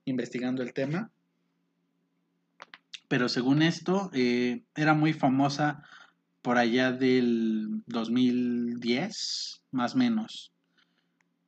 investigando 0.04 0.62
el 0.62 0.72
tema, 0.72 1.10
pero 3.08 3.28
según 3.28 3.62
esto 3.62 4.10
eh, 4.14 4.62
era 4.74 4.94
muy 4.94 5.12
famosa 5.12 5.82
por 6.42 6.58
allá 6.58 6.92
del 6.92 7.82
2010, 7.86 9.62
más 9.72 9.94
o 9.94 9.98
menos. 9.98 10.52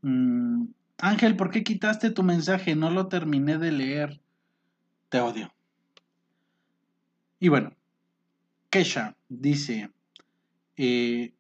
Mm, 0.03 0.67
Ángel, 0.99 1.37
¿por 1.37 1.51
qué 1.51 1.63
quitaste 1.63 2.11
tu 2.11 2.23
mensaje? 2.23 2.75
No 2.75 2.91
lo 2.91 3.09
terminé 3.09 3.59
de 3.59 3.73
leer. 3.73 4.21
Te 5.09 5.21
odio. 5.21 5.53
Y 7.43 7.49
bueno, 7.49 7.75
Kesha 8.71 9.17
dice, 9.29 9.91
eh, 10.77 11.35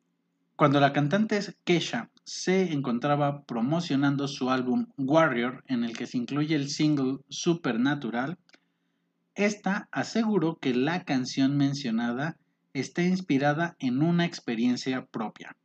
Cuando 0.56 0.80
la 0.80 0.92
cantante 0.92 1.38
Kesha 1.62 2.10
se 2.24 2.72
encontraba 2.72 3.44
promocionando 3.44 4.26
su 4.26 4.50
álbum 4.50 4.88
Warrior, 4.96 5.62
en 5.68 5.84
el 5.84 5.96
que 5.96 6.08
se 6.08 6.18
incluye 6.18 6.56
el 6.56 6.70
single 6.70 7.18
Supernatural, 7.28 8.36
esta 9.36 9.88
aseguró 9.92 10.56
que 10.56 10.74
la 10.74 11.04
canción 11.04 11.56
mencionada 11.56 12.36
está 12.72 13.04
inspirada 13.04 13.76
en 13.78 14.02
una 14.02 14.24
experiencia 14.24 15.06
propia. 15.06 15.56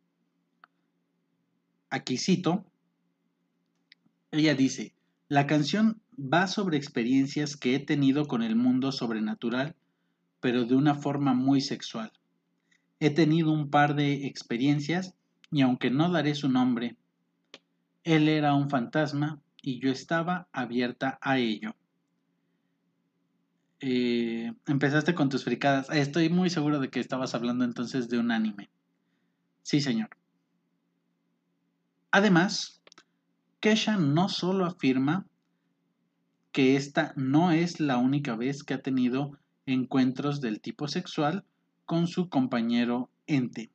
Aquí 1.89 2.19
cito, 2.19 2.63
ella 4.29 4.53
dice, 4.53 4.93
la 5.29 5.47
canción 5.47 5.99
va 6.15 6.45
sobre 6.45 6.77
experiencias 6.77 7.57
que 7.57 7.73
he 7.73 7.79
tenido 7.79 8.27
con 8.27 8.43
el 8.43 8.55
mundo 8.55 8.91
sobrenatural, 8.91 9.75
pero 10.47 10.63
de 10.63 10.75
una 10.75 10.95
forma 10.95 11.33
muy 11.33 11.59
sexual. 11.59 12.09
He 13.01 13.09
tenido 13.09 13.51
un 13.51 13.69
par 13.69 13.95
de 13.95 14.27
experiencias 14.27 15.13
y 15.51 15.59
aunque 15.59 15.91
no 15.91 16.09
daré 16.09 16.35
su 16.35 16.47
nombre, 16.47 16.95
él 18.05 18.29
era 18.29 18.53
un 18.53 18.69
fantasma 18.69 19.41
y 19.61 19.81
yo 19.81 19.91
estaba 19.91 20.47
abierta 20.53 21.19
a 21.21 21.37
ello. 21.37 21.75
Eh, 23.81 24.53
empezaste 24.67 25.13
con 25.13 25.27
tus 25.27 25.43
fricadas. 25.43 25.89
Estoy 25.89 26.29
muy 26.29 26.49
seguro 26.49 26.79
de 26.79 26.89
que 26.89 27.01
estabas 27.01 27.35
hablando 27.35 27.65
entonces 27.65 28.07
de 28.07 28.17
un 28.17 28.31
anime. 28.31 28.69
Sí, 29.63 29.81
señor. 29.81 30.11
Además, 32.09 32.81
Kesha 33.59 33.97
no 33.97 34.29
solo 34.29 34.65
afirma 34.65 35.25
que 36.53 36.77
esta 36.77 37.11
no 37.17 37.51
es 37.51 37.81
la 37.81 37.97
única 37.97 38.37
vez 38.37 38.63
que 38.63 38.75
ha 38.75 38.81
tenido 38.81 39.37
encuentros 39.67 40.41
del 40.41 40.59
tipo 40.59 40.87
sexual 40.87 41.43
con 41.85 42.07
su 42.07 42.29
compañero 42.29 43.09
ente. 43.27 43.69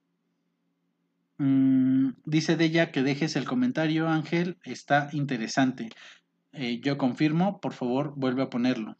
Mm, 1.38 2.10
dice 2.24 2.56
de 2.56 2.64
ella 2.64 2.90
que 2.90 3.02
dejes 3.02 3.36
el 3.36 3.44
comentario, 3.44 4.08
Ángel, 4.08 4.58
está 4.64 5.08
interesante. 5.12 5.90
Eh, 6.52 6.80
yo 6.82 6.98
confirmo, 6.98 7.60
por 7.60 7.72
favor, 7.72 8.14
vuelve 8.16 8.42
a 8.42 8.50
ponerlo. 8.50 8.96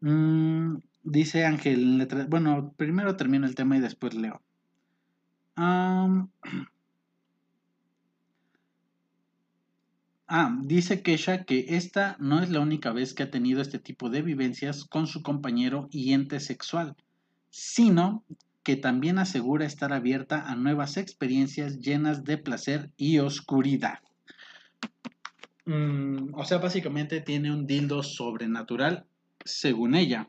Mm, 0.00 0.76
dice 1.02 1.44
Ángel, 1.44 2.06
bueno, 2.28 2.74
primero 2.76 3.16
termino 3.16 3.46
el 3.46 3.54
tema 3.54 3.76
y 3.76 3.80
después 3.80 4.14
leo. 4.14 4.42
Ah, 10.36 10.52
dice 10.64 11.00
Kesha 11.00 11.44
que 11.44 11.64
esta 11.76 12.16
no 12.18 12.42
es 12.42 12.50
la 12.50 12.58
única 12.58 12.90
vez 12.90 13.14
que 13.14 13.22
ha 13.22 13.30
tenido 13.30 13.62
este 13.62 13.78
tipo 13.78 14.10
de 14.10 14.20
vivencias 14.20 14.84
con 14.84 15.06
su 15.06 15.22
compañero 15.22 15.86
y 15.92 16.12
ente 16.12 16.40
sexual, 16.40 16.96
sino 17.50 18.24
que 18.64 18.74
también 18.74 19.20
asegura 19.20 19.64
estar 19.64 19.92
abierta 19.92 20.50
a 20.50 20.56
nuevas 20.56 20.96
experiencias 20.96 21.78
llenas 21.78 22.24
de 22.24 22.36
placer 22.36 22.90
y 22.96 23.20
oscuridad. 23.20 24.00
Mm, 25.66 26.34
o 26.34 26.44
sea, 26.44 26.58
básicamente 26.58 27.20
tiene 27.20 27.52
un 27.52 27.68
dildo 27.68 28.02
sobrenatural, 28.02 29.06
según 29.44 29.94
ella. 29.94 30.28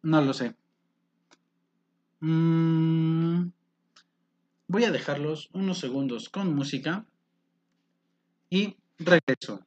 No 0.00 0.22
lo 0.22 0.32
sé. 0.32 0.54
Mm, 2.20 3.50
voy 4.66 4.84
a 4.84 4.90
dejarlos 4.90 5.50
unos 5.52 5.76
segundos 5.76 6.30
con 6.30 6.54
música 6.54 7.04
y 8.50 8.76
regreso. 8.98 9.60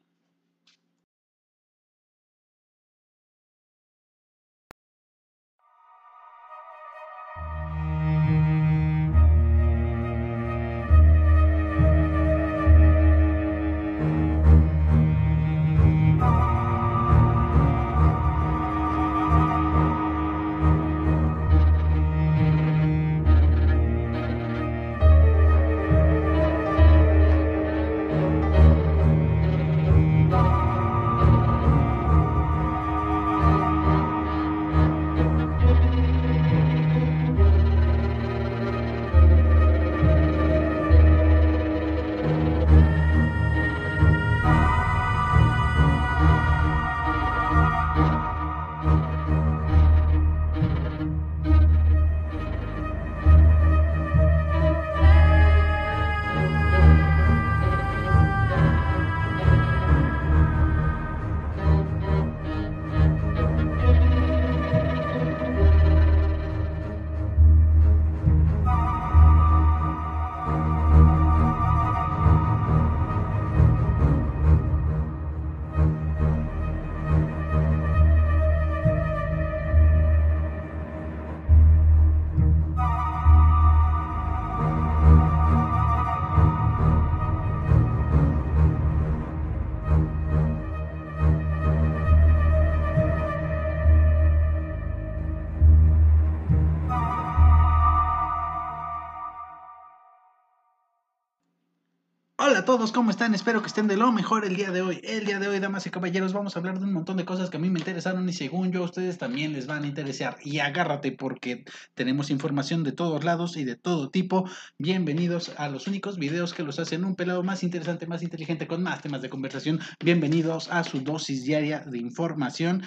A 102.62 102.66
todos, 102.66 102.92
¿cómo 102.92 103.10
están? 103.10 103.34
Espero 103.34 103.62
que 103.62 103.68
estén 103.68 103.88
de 103.88 103.98
lo 103.98 104.12
mejor 104.12 104.46
el 104.46 104.56
día 104.56 104.70
de 104.70 104.84
hoy. 104.84 105.02
El 105.04 105.26
día 105.26 105.40
de 105.40 105.48
hoy, 105.48 105.58
damas 105.58 105.88
y 105.88 105.90
caballeros, 105.90 106.32
vamos 106.32 106.56
a 106.56 106.60
hablar 106.60 106.78
de 106.78 106.86
un 106.86 106.94
montón 106.94 107.18
de 107.18 107.26
cosas 107.26 107.50
que 107.50 107.58
a 107.58 107.60
mí 107.60 107.72
me 107.72 107.80
interesaron 107.80 108.30
y 108.30 108.34
según 108.34 108.72
yo 108.72 108.84
a 108.84 108.86
ustedes 108.86 109.18
también 109.18 109.54
les 109.54 109.66
van 109.66 109.84
a 109.84 109.88
interesar. 109.88 110.38
Y 110.44 110.60
agárrate 110.60 111.12
porque 111.12 111.66
tenemos 111.96 112.30
información 112.30 112.84
de 112.84 112.92
todos 112.92 113.24
lados 113.24 113.58
y 113.58 113.64
de 113.64 113.78
todo 113.78 114.12
tipo. 114.12 114.48
Bienvenidos 114.78 115.54
a 115.58 115.70
los 115.70 115.88
únicos 115.88 116.20
videos 116.20 116.54
que 116.54 116.62
los 116.62 116.78
hacen 116.78 117.04
un 117.04 117.16
pelado 117.16 117.42
más 117.42 117.64
interesante, 117.64 118.06
más 118.06 118.22
inteligente, 118.22 118.68
con 118.68 118.84
más 118.84 119.02
temas 119.02 119.24
de 119.24 119.32
conversación. 119.32 119.80
Bienvenidos 120.00 120.70
a 120.70 120.84
su 120.84 121.00
dosis 121.00 121.44
diaria 121.44 121.80
de 121.80 121.98
información 121.98 122.84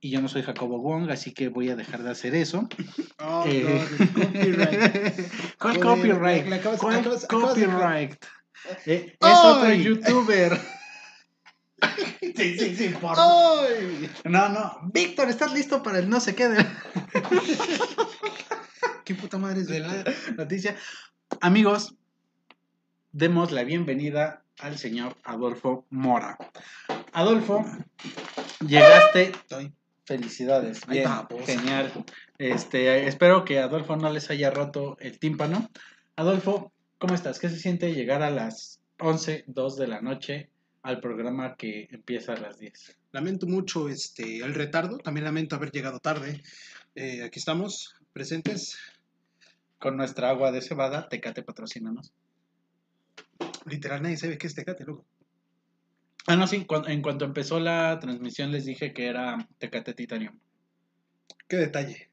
y 0.00 0.10
yo 0.10 0.20
no 0.20 0.28
soy 0.28 0.42
Jacobo 0.42 0.80
Wong, 0.80 1.10
así 1.10 1.32
que 1.32 1.48
voy 1.48 1.70
a 1.70 1.76
dejar 1.76 2.02
de 2.02 2.10
hacer 2.10 2.34
eso. 2.34 2.68
Oh, 3.18 3.44
eh... 3.46 3.84
copyright. 4.14 5.30
¿Cuál 5.58 5.80
copyright? 5.80 6.62
¿Cuál 6.78 7.02
copyright? 7.28 8.16
Eh, 8.86 9.16
es 9.20 9.38
otro 9.44 9.72
youtuber. 9.72 10.58
Sí, 12.20 12.58
sí, 12.58 12.76
sí, 12.76 12.88
por 13.00 13.16
No, 14.24 14.48
no. 14.48 14.80
Víctor, 14.92 15.28
¿estás 15.28 15.52
listo 15.52 15.82
para 15.82 16.00
el 16.00 16.10
no 16.10 16.18
se 16.18 16.34
quede? 16.34 16.58
¿Qué 19.04 19.14
puta 19.14 19.38
madre 19.38 19.60
es 19.60 19.68
de 19.68 19.80
la 19.80 20.04
noticia? 20.36 20.76
Amigos, 21.40 21.94
demos 23.12 23.52
la 23.52 23.62
bienvenida 23.62 24.42
al 24.58 24.76
señor 24.76 25.16
Adolfo 25.24 25.86
Mora. 25.90 26.36
Adolfo, 27.12 27.64
llegaste. 28.66 29.32
Felicidades. 30.04 30.86
Bien, 30.86 31.08
genial. 31.44 31.92
Este, 32.38 33.06
espero 33.06 33.44
que 33.44 33.60
Adolfo 33.60 33.96
no 33.96 34.10
les 34.10 34.30
haya 34.30 34.50
roto 34.50 34.96
el 35.00 35.18
tímpano. 35.18 35.70
Adolfo, 36.16 36.72
¿Cómo 36.98 37.14
estás? 37.14 37.38
¿Qué 37.38 37.48
se 37.48 37.60
siente 37.60 37.94
llegar 37.94 38.22
a 38.22 38.30
las 38.30 38.80
11, 38.98 39.44
2 39.46 39.76
de 39.76 39.86
la 39.86 40.00
noche 40.00 40.50
al 40.82 41.00
programa 41.00 41.54
que 41.54 41.86
empieza 41.92 42.32
a 42.32 42.40
las 42.40 42.58
10? 42.58 42.98
Lamento 43.12 43.46
mucho 43.46 43.88
este, 43.88 44.38
el 44.38 44.52
retardo, 44.52 44.98
también 44.98 45.24
lamento 45.24 45.54
haber 45.54 45.70
llegado 45.70 46.00
tarde. 46.00 46.42
Eh, 46.96 47.22
aquí 47.22 47.38
estamos, 47.38 47.94
presentes. 48.12 48.76
Con 49.78 49.96
nuestra 49.96 50.30
agua 50.30 50.50
de 50.50 50.60
cebada, 50.60 51.08
Tecate 51.08 51.44
patrocínanos. 51.44 52.12
Literal, 53.66 54.02
nadie 54.02 54.16
sabe 54.16 54.36
qué 54.36 54.48
es 54.48 54.56
Tecate, 54.56 54.84
loco. 54.84 55.06
Ah, 56.26 56.34
no, 56.34 56.48
sí, 56.48 56.66
en 56.88 57.02
cuanto 57.02 57.24
empezó 57.24 57.60
la 57.60 57.96
transmisión 58.00 58.50
les 58.50 58.64
dije 58.64 58.92
que 58.92 59.06
era 59.06 59.48
Tecate 59.58 59.94
Titanium. 59.94 60.36
Qué 61.46 61.58
detalle. 61.58 62.10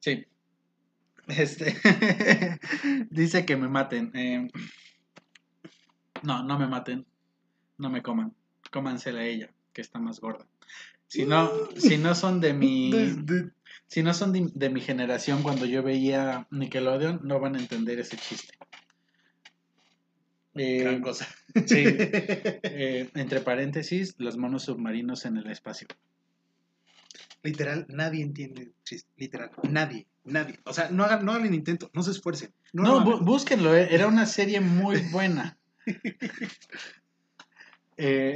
Sí. 0.00 0.26
Este 1.28 1.76
dice 3.10 3.44
que 3.46 3.56
me 3.56 3.68
maten. 3.68 4.10
eh, 4.14 4.48
no, 6.22 6.42
no 6.44 6.58
me 6.58 6.66
maten. 6.66 7.06
No 7.78 7.90
me 7.90 8.02
coman. 8.02 8.34
Cómansela 8.70 9.20
a 9.20 9.24
ella, 9.24 9.50
que 9.72 9.80
está 9.80 9.98
más 9.98 10.20
gorda. 10.20 10.46
Si 11.06 11.24
no, 11.26 11.50
si 11.76 11.98
no 11.98 12.14
son 12.14 12.40
de 12.40 12.52
mi. 12.54 12.90
Si 13.86 14.02
no 14.02 14.14
son 14.14 14.32
de, 14.32 14.50
de 14.54 14.70
mi 14.70 14.80
generación 14.80 15.42
cuando 15.42 15.66
yo 15.66 15.82
veía 15.82 16.46
Nickelodeon, 16.50 17.20
no 17.24 17.38
van 17.40 17.56
a 17.56 17.58
entender 17.60 17.98
ese 18.00 18.16
chiste. 18.16 18.54
Eh, 20.54 20.82
Gran 20.82 21.00
cosa. 21.00 21.26
sí, 21.66 21.84
eh, 21.86 23.10
entre 23.14 23.40
paréntesis, 23.40 24.14
los 24.18 24.36
monos 24.36 24.64
submarinos 24.64 25.24
en 25.24 25.36
el 25.38 25.50
espacio. 25.50 25.88
Literal, 27.42 27.86
nadie 27.88 28.22
entiende 28.22 28.62
el 28.62 28.74
chiste. 28.84 29.10
Literal, 29.16 29.50
nadie, 29.70 30.06
nadie. 30.24 30.58
O 30.64 30.72
sea, 30.72 30.88
no 30.90 31.04
hagan, 31.04 31.24
no 31.24 31.32
hagan 31.32 31.46
el 31.46 31.54
intento, 31.54 31.90
no 31.94 32.02
se 32.02 32.10
esfuercen. 32.12 32.52
No, 32.72 33.04
bú- 33.04 33.24
búsquenlo, 33.24 33.74
eh, 33.74 33.88
era 33.90 34.06
una 34.06 34.26
serie 34.26 34.60
muy 34.60 35.00
buena. 35.10 35.58
Eh, 37.96 38.34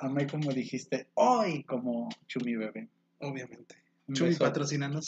amé 0.00 0.26
como 0.26 0.52
dijiste, 0.52 1.08
hoy 1.14 1.62
como 1.64 2.08
Chumi 2.26 2.56
bebé. 2.56 2.88
obviamente. 3.20 3.76
Chumi, 4.12 4.34
patrocínanos. 4.34 5.06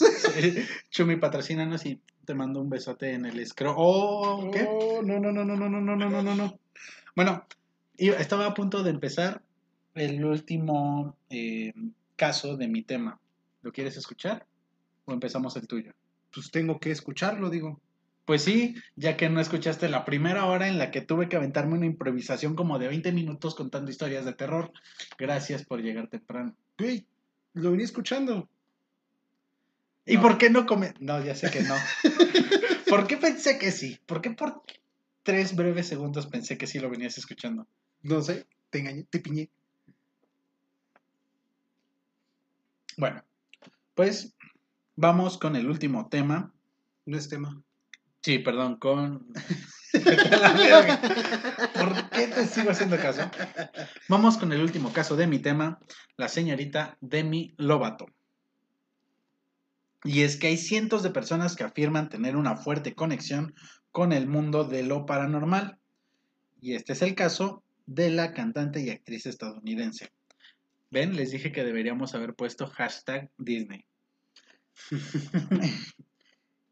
Chumi, 0.91 1.17
patrocínanos 1.17 1.87
y 1.87 2.01
te 2.25 2.35
mando 2.35 2.61
un 2.61 2.69
besote 2.71 3.13
en 3.13 3.27
el 3.27 3.39
escro. 3.39 3.75
Oh, 3.77 4.51
¿qué? 4.53 4.67
Oh, 4.69 5.03
no, 5.03 5.21
no, 5.21 5.31
no, 5.31 5.45
no, 5.45 5.55
no, 5.57 5.69
no, 5.69 5.81
no, 5.81 5.97
no, 5.97 6.09
no, 6.11 6.23
no, 6.23 6.35
no. 6.35 6.59
Bueno, 7.15 7.47
estaba 7.97 8.47
a 8.47 8.55
punto 8.55 8.83
de 8.83 8.91
empezar 8.91 9.43
el 9.95 10.25
último 10.25 11.17
eh, 11.31 11.73
caso 12.17 12.57
de 12.57 12.67
mi 12.67 12.83
tema. 12.83 13.21
¿Lo 13.63 13.73
quieres 13.73 13.97
escuchar? 13.97 14.47
¿O 15.09 15.13
empezamos 15.15 15.57
el 15.57 15.67
tuyo? 15.67 15.95
Pues 16.35 16.51
tengo 16.51 16.79
que 16.79 16.91
escucharlo, 16.91 17.49
digo. 17.49 17.81
Pues 18.27 18.45
sí, 18.45 18.75
ya 18.95 19.17
que 19.17 19.31
no 19.31 19.41
escuchaste 19.41 19.89
la 19.89 20.05
primera 20.05 20.45
hora 20.45 20.69
en 20.69 20.77
la 20.77 20.91
que 20.91 21.01
tuve 21.01 21.31
que 21.31 21.37
aventarme 21.37 21.79
una 21.79 21.87
improvisación 21.87 22.55
como 22.55 22.79
de 22.79 22.89
20 22.89 23.11
minutos 23.13 23.55
contando 23.55 23.91
historias 23.91 24.27
de 24.27 24.35
terror. 24.35 24.71
Gracias 25.19 25.65
por 25.65 25.81
llegar 25.81 26.09
temprano. 26.09 26.55
Güey, 26.79 27.07
lo 27.55 27.71
venía 27.71 27.87
escuchando. 27.87 28.51
¿Y 30.05 30.17
No. 30.17 30.23
por 30.23 30.37
qué 30.37 30.51
no 30.51 30.67
come? 30.67 30.93
No, 31.01 31.25
ya 31.25 31.35
sé 31.35 31.51
que 31.51 31.63
no. 31.63 31.75
¿Por 32.91 33.07
qué 33.07 33.17
pensé 33.17 33.59
que 33.59 33.71
sí? 33.73 33.99
¿Por 34.05 34.21
qué 34.21 34.31
por 34.33 34.63
tres 35.23 35.57
breves 35.57 35.87
segundos 35.89 36.27
pensé 36.27 36.59
que 36.59 36.67
sí 36.67 36.79
lo 36.81 36.91
venías 36.91 37.17
escuchando? 37.17 37.67
No 38.03 38.21
sé, 38.21 38.47
te 38.69 38.81
engañé, 38.81 39.05
te 39.05 39.21
piñé. 39.21 39.49
Bueno, 42.99 43.23
pues 43.95 44.35
vamos 44.99 45.39
con 45.39 45.55
el 45.55 45.71
último 45.71 46.09
tema. 46.09 46.53
No 47.07 47.17
es 47.17 47.29
tema. 47.29 47.63
Sí, 48.21 48.41
perdón, 48.41 48.79
con... 48.79 49.33
¿Por 51.75 52.11
qué 52.11 52.27
te 52.27 52.47
sigo 52.47 52.71
haciendo 52.71 52.99
caso? 52.99 53.31
Vamos 54.09 54.37
con 54.37 54.53
el 54.53 54.61
último 54.61 54.93
caso 54.93 55.17
de 55.17 55.29
mi 55.29 55.39
tema, 55.39 55.79
la 56.17 56.29
señorita 56.29 56.99
Demi 57.01 57.55
Lovato. 57.57 58.07
Y 60.05 60.23
es 60.23 60.37
que 60.37 60.49
hay 60.49 60.57
cientos 60.57 61.03
de 61.05 61.11
personas 61.11 61.55
que 61.55 61.65
afirman 61.65 62.09
tener 62.09 62.37
una 62.37 62.57
fuerte 62.57 62.95
conexión 62.95 63.55
con 63.93 64.13
el 64.13 64.27
mundo 64.27 64.65
de 64.65 64.83
lo 64.83 65.07
paranormal. 65.07 65.79
Y 66.61 66.75
este 66.75 66.93
es 66.95 67.03
el 67.03 67.15
caso 67.15 67.63
de 67.87 68.11
la 68.11 68.35
cantante 68.35 68.81
y 68.81 68.91
actriz 68.91 69.27
estadounidense. 69.27 70.11
Ven, 70.91 71.15
les 71.15 71.31
dije 71.31 71.53
que 71.53 71.65
deberíamos 71.65 72.15
haber 72.15 72.35
puesto 72.35 72.67
hashtag 72.67 73.31
Disney. 73.39 73.88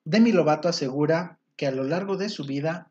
Demi 0.04 0.32
Lovato 0.32 0.68
asegura 0.68 1.38
que 1.56 1.66
a 1.66 1.72
lo 1.72 1.84
largo 1.84 2.16
de 2.16 2.28
su 2.28 2.44
vida 2.44 2.90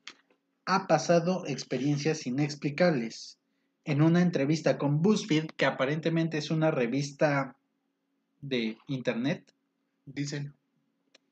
ha 0.65 0.87
pasado 0.87 1.45
experiencias 1.47 2.25
inexplicables. 2.25 3.37
En 3.83 4.01
una 4.01 4.21
entrevista 4.21 4.77
con 4.77 5.01
BuzzFeed, 5.01 5.51
que 5.55 5.65
aparentemente 5.65 6.39
es 6.39 6.49
una 6.49 6.71
revista 6.71 7.55
de 8.41 8.77
internet, 8.87 9.53
Dicen. 10.05 10.53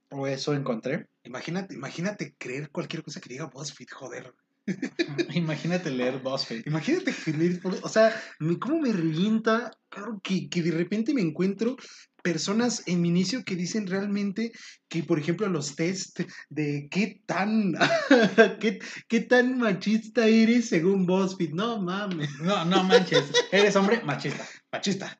o 0.09 0.27
eso 0.27 0.53
encontré. 0.53 1.07
Imagínate, 1.23 1.73
imagínate 1.73 2.35
creer 2.37 2.69
cualquier 2.69 3.03
cosa 3.03 3.19
que 3.19 3.29
diga 3.29 3.45
BuzzFeed, 3.45 3.89
joder. 3.91 4.33
Imagínate 5.33 5.89
leer 5.89 6.19
BuzzFeed. 6.19 6.65
Imagínate 6.67 7.11
creer, 7.13 7.59
o 7.81 7.89
sea, 7.89 8.13
cómo 8.59 8.79
me 8.79 8.93
revienta, 8.93 9.71
claro, 9.89 10.21
que, 10.23 10.47
que 10.49 10.61
de 10.61 10.71
repente 10.71 11.13
me 11.13 11.21
encuentro 11.21 11.75
personas 12.23 12.81
en 12.87 13.01
mi 13.01 13.09
inicio 13.09 13.43
que 13.43 13.55
dicen 13.55 13.85
realmente 13.85 14.51
que, 14.87 15.03
por 15.03 15.19
ejemplo, 15.19 15.47
los 15.47 15.75
test 15.75 16.21
de 16.49 16.87
qué 16.89 17.21
tan, 17.27 17.73
qué, 18.59 18.79
qué 19.07 19.19
tan 19.19 19.59
machista 19.59 20.25
eres 20.25 20.69
según 20.69 21.05
BuzzFeed. 21.05 21.51
No 21.51 21.79
mames, 21.81 22.29
No, 22.39 22.65
no 22.65 22.83
manches. 22.85 23.31
Eres 23.51 23.75
hombre 23.75 24.01
machista. 24.03 24.47
machista. 24.71 25.19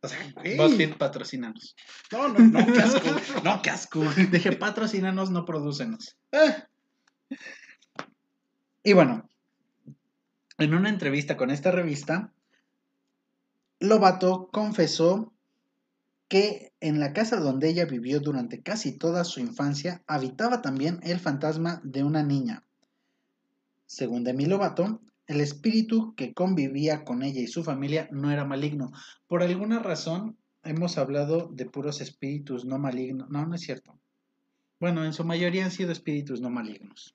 O 0.00 0.08
sea. 0.08 0.18
BuzzFeed, 0.56 0.96
patrocínanos. 0.96 1.76
No, 2.10 2.28
no, 2.28 2.38
no, 2.38 2.66
qué 2.72 2.80
asco. 2.80 3.08
No, 3.44 3.62
qué 3.62 3.70
asco. 3.70 4.04
Dije, 4.32 4.52
patrocínanos, 4.52 5.30
no 5.30 5.44
producenos. 5.44 6.16
Ah, 6.32 6.66
Y 8.82 8.94
bueno, 8.94 9.28
en 10.56 10.74
una 10.74 10.88
entrevista 10.88 11.36
con 11.36 11.50
esta 11.50 11.70
revista, 11.70 12.32
Lobato 13.80 14.48
confesó 14.50 15.34
que 16.28 16.72
en 16.80 17.00
la 17.00 17.14
casa 17.14 17.40
donde 17.40 17.68
ella 17.68 17.86
vivió 17.86 18.20
durante 18.20 18.62
casi 18.62 18.92
toda 18.92 19.24
su 19.24 19.40
infancia 19.40 20.02
habitaba 20.06 20.60
también 20.60 21.00
el 21.02 21.18
fantasma 21.18 21.80
de 21.82 22.04
una 22.04 22.22
niña. 22.22 22.64
Según 23.86 24.24
Demi 24.24 24.44
Lovato, 24.44 25.00
el 25.26 25.40
espíritu 25.40 26.14
que 26.14 26.34
convivía 26.34 27.04
con 27.04 27.22
ella 27.22 27.40
y 27.40 27.46
su 27.46 27.64
familia 27.64 28.08
no 28.12 28.30
era 28.30 28.44
maligno. 28.44 28.92
Por 29.26 29.42
alguna 29.42 29.78
razón 29.78 30.36
hemos 30.62 30.98
hablado 30.98 31.48
de 31.52 31.64
puros 31.64 32.02
espíritus 32.02 32.66
no 32.66 32.78
malignos. 32.78 33.30
No, 33.30 33.46
no 33.46 33.54
es 33.54 33.62
cierto. 33.62 33.98
Bueno, 34.80 35.04
en 35.04 35.14
su 35.14 35.24
mayoría 35.24 35.64
han 35.64 35.70
sido 35.70 35.92
espíritus 35.92 36.40
no 36.40 36.50
malignos. 36.50 37.14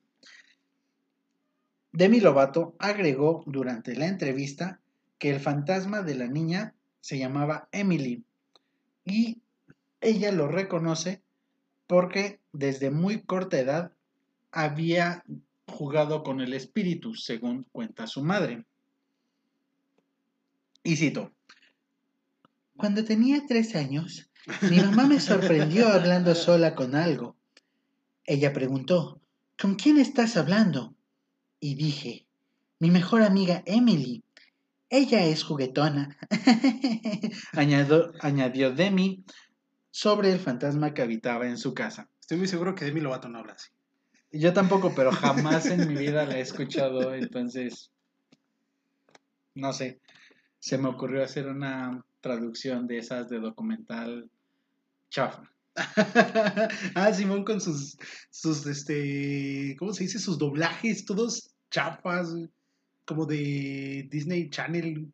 Demi 1.91 2.19
Lovato 2.19 2.75
agregó 2.79 3.43
durante 3.45 3.95
la 3.95 4.07
entrevista 4.07 4.79
que 5.19 5.29
el 5.29 5.39
fantasma 5.39 6.01
de 6.01 6.15
la 6.15 6.27
niña 6.27 6.73
se 6.99 7.19
llamaba 7.19 7.69
Emily 7.71 8.23
y 9.05 9.41
ella 10.01 10.31
lo 10.31 10.47
reconoce 10.47 11.21
porque 11.87 12.39
desde 12.51 12.91
muy 12.91 13.21
corta 13.21 13.59
edad 13.59 13.93
había 14.51 15.23
jugado 15.67 16.23
con 16.23 16.41
el 16.41 16.53
espíritu, 16.53 17.15
según 17.15 17.63
cuenta 17.71 18.07
su 18.07 18.23
madre. 18.23 18.65
Y 20.83 20.97
cito, 20.97 21.31
cuando 22.75 23.03
tenía 23.05 23.45
tres 23.47 23.75
años, 23.75 24.29
mi 24.69 24.77
mamá 24.77 25.07
me 25.07 25.19
sorprendió 25.19 25.87
hablando 25.87 26.35
sola 26.35 26.75
con 26.75 26.95
algo. 26.95 27.37
Ella 28.25 28.53
preguntó, 28.53 29.21
¿con 29.59 29.75
quién 29.75 29.97
estás 29.97 30.37
hablando? 30.37 30.95
Y 31.59 31.75
dije, 31.75 32.25
mi 32.79 32.91
mejor 32.91 33.21
amiga 33.21 33.63
Emily. 33.65 34.22
Ella 34.95 35.25
es 35.25 35.43
juguetona. 35.43 36.15
añadió, 37.53 38.11
añadió 38.19 38.71
Demi 38.71 39.25
sobre 39.89 40.31
el 40.31 40.37
fantasma 40.37 40.93
que 40.93 41.01
habitaba 41.01 41.47
en 41.47 41.57
su 41.57 41.73
casa. 41.73 42.11
Estoy 42.19 42.37
muy 42.37 42.47
seguro 42.47 42.75
que 42.75 42.85
Demi 42.85 43.01
Lovato 43.01 43.27
no 43.27 43.39
habla 43.39 43.53
así. 43.53 43.71
Yo 44.31 44.53
tampoco, 44.53 44.93
pero 44.95 45.11
jamás 45.11 45.65
en 45.65 45.87
mi 45.87 45.95
vida 45.95 46.27
la 46.27 46.37
he 46.37 46.41
escuchado, 46.41 47.15
entonces, 47.15 47.89
no 49.55 49.73
sé, 49.73 49.99
se 50.59 50.77
me 50.77 50.89
ocurrió 50.89 51.23
hacer 51.23 51.47
una 51.47 52.05
traducción 52.21 52.85
de 52.85 52.99
esas 52.99 53.29
de 53.29 53.39
documental 53.39 54.29
chafa. 55.09 55.49
ah, 56.93 57.11
Simón 57.13 57.43
con 57.43 57.59
sus, 57.59 57.97
sus, 58.29 58.67
este, 58.67 59.75
¿cómo 59.79 59.91
se 59.91 60.03
dice? 60.03 60.19
Sus 60.19 60.37
doblajes, 60.37 61.03
todos 61.03 61.49
chafas, 61.71 62.31
como 63.05 63.25
de 63.25 64.07
Disney 64.09 64.49
Channel. 64.49 65.11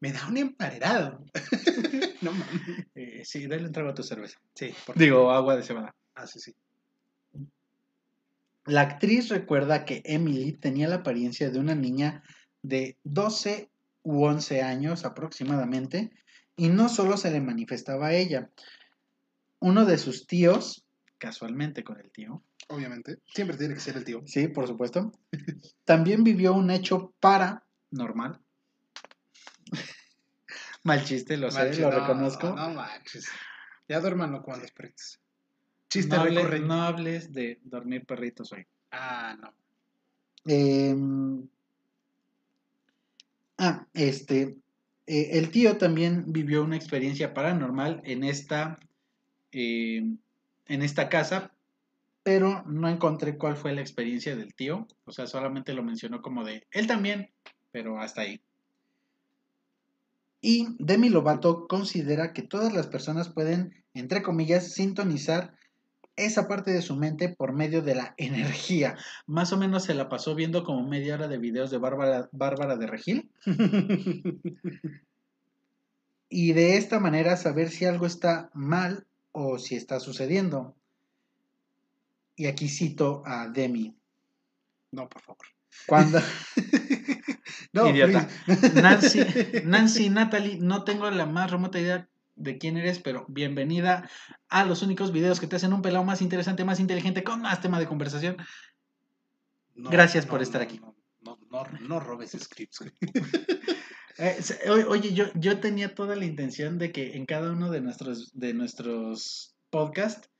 Me 0.00 0.12
da 0.12 0.26
un 0.28 0.36
emparerado. 0.36 1.24
no 2.22 2.32
mames. 2.32 2.86
Eh, 2.94 3.22
sí, 3.24 3.46
dale 3.46 3.66
un 3.66 3.72
trago 3.72 3.90
a 3.90 3.94
tu 3.94 4.02
cerveza. 4.02 4.38
Sí, 4.54 4.74
por 4.84 4.96
Digo, 4.96 5.30
agua 5.30 5.56
de 5.56 5.62
cebada. 5.62 5.94
Ah, 6.14 6.26
sí, 6.26 6.40
sí. 6.40 6.54
La 8.66 8.82
actriz 8.82 9.28
recuerda 9.28 9.84
que 9.84 10.02
Emily 10.04 10.52
tenía 10.52 10.88
la 10.88 10.96
apariencia 10.96 11.50
de 11.50 11.58
una 11.58 11.74
niña 11.74 12.24
de 12.62 12.98
12 13.04 13.70
u 14.02 14.24
11 14.24 14.62
años 14.62 15.04
aproximadamente 15.04 16.10
y 16.56 16.68
no 16.68 16.88
solo 16.88 17.16
se 17.16 17.30
le 17.30 17.40
manifestaba 17.40 18.08
a 18.08 18.14
ella. 18.14 18.50
Uno 19.60 19.84
de 19.84 19.98
sus 19.98 20.26
tíos, 20.26 20.84
casualmente 21.18 21.84
con 21.84 22.00
el 22.00 22.10
tío, 22.10 22.42
Obviamente. 22.68 23.18
Siempre 23.32 23.56
tiene 23.56 23.74
que 23.74 23.80
ser 23.80 23.96
el 23.96 24.04
tío. 24.04 24.22
sí, 24.26 24.48
por 24.48 24.66
supuesto, 24.66 25.12
también 25.84 26.24
vivió 26.24 26.52
un 26.54 26.70
hecho 26.70 27.14
paranormal. 27.20 28.40
Mal 30.82 31.04
chiste, 31.04 31.36
lo 31.36 31.50
sé, 31.50 31.74
lo 31.80 31.90
no, 31.90 32.00
reconozco. 32.00 32.54
No, 32.54 32.70
manches. 32.70 33.26
Ya 33.88 34.00
duérmanlo 34.00 34.42
con 34.42 34.60
los 34.60 34.70
perritos. 34.72 35.20
Chiste 35.88 36.16
no, 36.16 36.22
hable- 36.22 36.36
recurrente. 36.42 36.66
no 36.68 36.82
hables 36.82 37.32
de 37.32 37.60
dormir 37.62 38.04
perritos 38.04 38.52
hoy. 38.52 38.66
Ah, 38.90 39.36
no. 39.40 39.54
Em, 40.44 41.48
ah, 43.58 43.86
este, 43.94 44.56
eh, 45.06 45.30
el 45.32 45.50
tío 45.50 45.76
también 45.76 46.32
vivió 46.32 46.62
una 46.62 46.76
experiencia 46.76 47.34
paranormal 47.34 48.00
en 48.04 48.24
esta, 48.24 48.78
em, 49.52 50.18
en 50.66 50.82
esta 50.82 51.08
casa, 51.08 51.52
pero 52.26 52.64
no 52.66 52.88
encontré 52.88 53.38
cuál 53.38 53.56
fue 53.56 53.72
la 53.72 53.82
experiencia 53.82 54.34
del 54.34 54.52
tío, 54.52 54.88
o 55.04 55.12
sea, 55.12 55.28
solamente 55.28 55.74
lo 55.74 55.84
mencionó 55.84 56.22
como 56.22 56.42
de 56.42 56.66
él 56.72 56.88
también, 56.88 57.30
pero 57.70 58.00
hasta 58.00 58.22
ahí. 58.22 58.40
Y 60.40 60.66
Demi 60.80 61.08
Lovato 61.08 61.68
considera 61.68 62.32
que 62.32 62.42
todas 62.42 62.72
las 62.72 62.88
personas 62.88 63.28
pueden, 63.28 63.84
entre 63.94 64.24
comillas, 64.24 64.72
sintonizar 64.72 65.54
esa 66.16 66.48
parte 66.48 66.72
de 66.72 66.82
su 66.82 66.96
mente 66.96 67.28
por 67.28 67.52
medio 67.52 67.80
de 67.80 67.94
la 67.94 68.14
energía. 68.18 68.96
Más 69.28 69.52
o 69.52 69.56
menos 69.56 69.84
se 69.84 69.94
la 69.94 70.08
pasó 70.08 70.34
viendo 70.34 70.64
como 70.64 70.84
media 70.84 71.14
hora 71.14 71.28
de 71.28 71.38
videos 71.38 71.70
de 71.70 71.78
Bárbara, 71.78 72.28
Bárbara 72.32 72.76
de 72.76 72.88
Regil. 72.88 73.30
Y 76.28 76.54
de 76.54 76.76
esta 76.76 76.98
manera 76.98 77.36
saber 77.36 77.70
si 77.70 77.84
algo 77.84 78.04
está 78.04 78.50
mal 78.52 79.06
o 79.30 79.60
si 79.60 79.76
está 79.76 80.00
sucediendo. 80.00 80.74
Y 82.36 82.46
aquí 82.46 82.68
cito 82.68 83.22
a 83.24 83.48
Demi. 83.48 83.96
No, 84.92 85.08
por 85.08 85.22
favor. 85.22 85.46
Cuando 85.86 86.20
no, 87.72 87.88
Idiota. 87.88 88.28
Nancy, 88.74 89.20
Nancy 89.64 90.10
Natalie, 90.10 90.58
no 90.60 90.84
tengo 90.84 91.10
la 91.10 91.26
más 91.26 91.50
remota 91.50 91.80
idea 91.80 92.08
de 92.34 92.58
quién 92.58 92.76
eres, 92.76 92.98
pero 92.98 93.24
bienvenida 93.28 94.08
a 94.50 94.64
los 94.64 94.82
únicos 94.82 95.12
videos 95.12 95.40
que 95.40 95.46
te 95.46 95.56
hacen 95.56 95.72
un 95.72 95.80
pelado 95.80 96.04
más 96.04 96.20
interesante, 96.20 96.64
más 96.64 96.78
inteligente, 96.78 97.24
con 97.24 97.40
más 97.40 97.62
tema 97.62 97.78
de 97.80 97.86
conversación. 97.86 98.36
No, 99.74 99.88
Gracias 99.90 100.26
por 100.26 100.42
estar 100.42 100.60
aquí. 100.60 100.80
No, 101.22 101.38
no, 101.80 102.00
robes 102.00 102.36
scripts. 102.38 102.84
Eh, 104.18 104.40
oye, 104.70 105.12
yo, 105.12 105.26
yo 105.34 105.60
tenía 105.60 105.94
toda 105.94 106.16
la 106.16 106.24
intención 106.24 106.78
de 106.78 106.90
que 106.90 107.16
en 107.16 107.26
cada 107.26 107.52
uno 107.52 107.70
de 107.70 107.82
nuestros, 107.82 108.32
de 108.32 108.54
nuestros 108.54 109.54
podcasts 109.68 110.30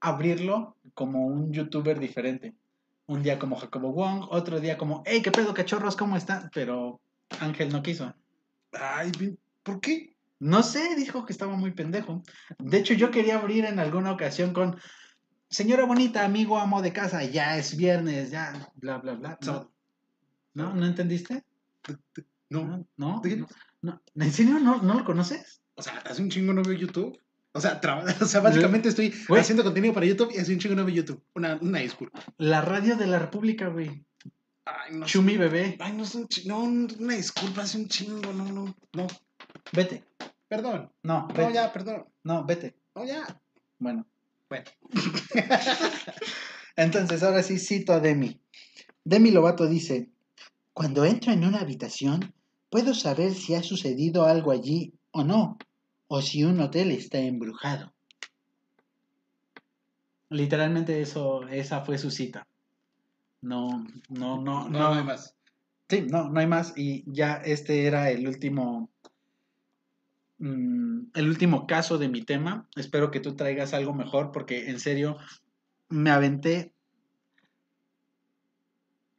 abrirlo 0.00 0.76
como 0.94 1.26
un 1.26 1.52
youtuber 1.52 1.98
diferente. 1.98 2.54
Un 3.06 3.22
día 3.22 3.38
como 3.38 3.56
Jacobo 3.56 3.92
Wong, 3.92 4.26
otro 4.30 4.60
día 4.60 4.76
como, 4.76 5.02
hey, 5.06 5.22
qué 5.22 5.30
pedo, 5.30 5.54
cachorros, 5.54 5.96
¿cómo 5.96 6.16
están? 6.16 6.50
Pero 6.52 7.00
Ángel 7.40 7.70
no 7.70 7.82
quiso. 7.82 8.14
Ay, 8.72 9.12
¿por 9.62 9.80
qué? 9.80 10.14
No 10.40 10.62
sé, 10.62 10.94
dijo 10.94 11.24
que 11.24 11.32
estaba 11.32 11.56
muy 11.56 11.72
pendejo. 11.72 12.22
De 12.58 12.78
hecho, 12.78 12.94
yo 12.94 13.10
quería 13.10 13.38
abrir 13.38 13.64
en 13.64 13.78
alguna 13.78 14.12
ocasión 14.12 14.52
con, 14.52 14.78
señora 15.48 15.84
bonita, 15.84 16.24
amigo, 16.24 16.58
amo 16.58 16.82
de 16.82 16.92
casa, 16.92 17.24
ya 17.24 17.56
es 17.56 17.76
viernes, 17.76 18.30
ya, 18.30 18.70
bla, 18.76 18.98
bla, 18.98 19.14
bla. 19.14 19.38
¿No? 19.44 19.72
¿No? 20.54 20.74
¿No 20.74 20.86
entendiste? 20.86 21.44
No. 22.50 22.86
¿No? 22.96 23.22
no. 23.80 24.02
¿En 24.14 24.32
serio 24.32 24.58
no, 24.58 24.82
no 24.82 24.94
lo 24.94 25.04
conoces? 25.04 25.62
O 25.74 25.82
sea, 25.82 25.98
hace 25.98 26.22
un 26.22 26.30
chingo 26.30 26.52
no 26.52 26.62
veo 26.62 26.74
YouTube. 26.74 27.18
O 27.58 27.60
sea, 27.60 27.80
o 28.20 28.24
sea 28.24 28.40
básicamente 28.40 28.88
estoy 28.88 29.12
haciendo 29.36 29.64
contenido 29.64 29.92
para 29.92 30.06
YouTube 30.06 30.30
y 30.32 30.38
hace 30.38 30.52
un 30.52 30.60
chingo 30.60 30.76
no 30.76 30.84
veo 30.84 30.94
YouTube. 30.94 31.22
Una, 31.34 31.58
una 31.60 31.80
disculpa. 31.80 32.20
La 32.38 32.60
radio 32.60 32.96
de 32.96 33.06
la 33.08 33.18
República, 33.18 33.68
güey. 33.68 34.04
Ay, 34.64 34.94
no. 34.94 35.06
Chumi 35.06 35.36
bebé. 35.36 35.76
Ay, 35.80 35.92
no 35.92 36.04
es 36.04 36.14
un 36.14 36.28
No, 36.46 36.60
una 36.60 37.14
disculpa, 37.14 37.62
hace 37.62 37.78
un 37.78 37.88
chingo, 37.88 38.32
no, 38.32 38.44
no, 38.44 38.76
no. 38.92 39.06
Vete. 39.72 40.04
Perdón. 40.46 40.92
No, 41.02 41.26
No, 41.26 41.34
vete. 41.34 41.52
ya, 41.52 41.72
perdón. 41.72 42.04
No, 42.22 42.44
vete. 42.44 42.76
No, 42.94 43.04
ya. 43.04 43.40
Bueno. 43.78 44.06
Bueno. 44.48 44.64
Entonces, 46.76 47.22
ahora 47.22 47.42
sí 47.42 47.58
cito 47.58 47.92
a 47.92 48.00
Demi. 48.00 48.40
Demi 49.04 49.30
Lovato 49.30 49.66
dice, 49.66 50.10
cuando 50.72 51.04
entro 51.04 51.32
en 51.32 51.44
una 51.44 51.60
habitación, 51.60 52.32
puedo 52.70 52.94
saber 52.94 53.34
si 53.34 53.54
ha 53.54 53.62
sucedido 53.62 54.26
algo 54.26 54.52
allí 54.52 54.94
o 55.10 55.24
no, 55.24 55.58
o 56.08 56.22
si 56.22 56.44
un 56.44 56.60
hotel 56.60 56.90
está 56.90 57.18
embrujado. 57.18 57.92
Literalmente 60.30 61.00
eso, 61.00 61.46
esa 61.48 61.82
fue 61.82 61.96
su 61.98 62.10
cita. 62.10 62.46
No, 63.40 63.86
no, 64.08 64.40
no, 64.42 64.68
No, 64.68 64.68
no 64.68 64.92
hay 64.94 65.04
más. 65.04 65.34
Sí, 65.88 66.02
no, 66.02 66.28
no 66.28 66.40
hay 66.40 66.46
más. 66.46 66.74
Y 66.76 67.04
ya 67.10 67.34
este 67.36 67.86
era 67.86 68.10
el 68.10 68.26
último. 68.26 68.90
mm, 70.38 71.10
el 71.14 71.28
último 71.28 71.66
caso 71.66 71.98
de 71.98 72.08
mi 72.08 72.22
tema. 72.22 72.68
Espero 72.76 73.10
que 73.10 73.20
tú 73.20 73.36
traigas 73.36 73.72
algo 73.74 73.94
mejor 73.94 74.32
porque 74.32 74.68
en 74.68 74.80
serio 74.80 75.16
me 75.88 76.10
aventé. 76.10 76.74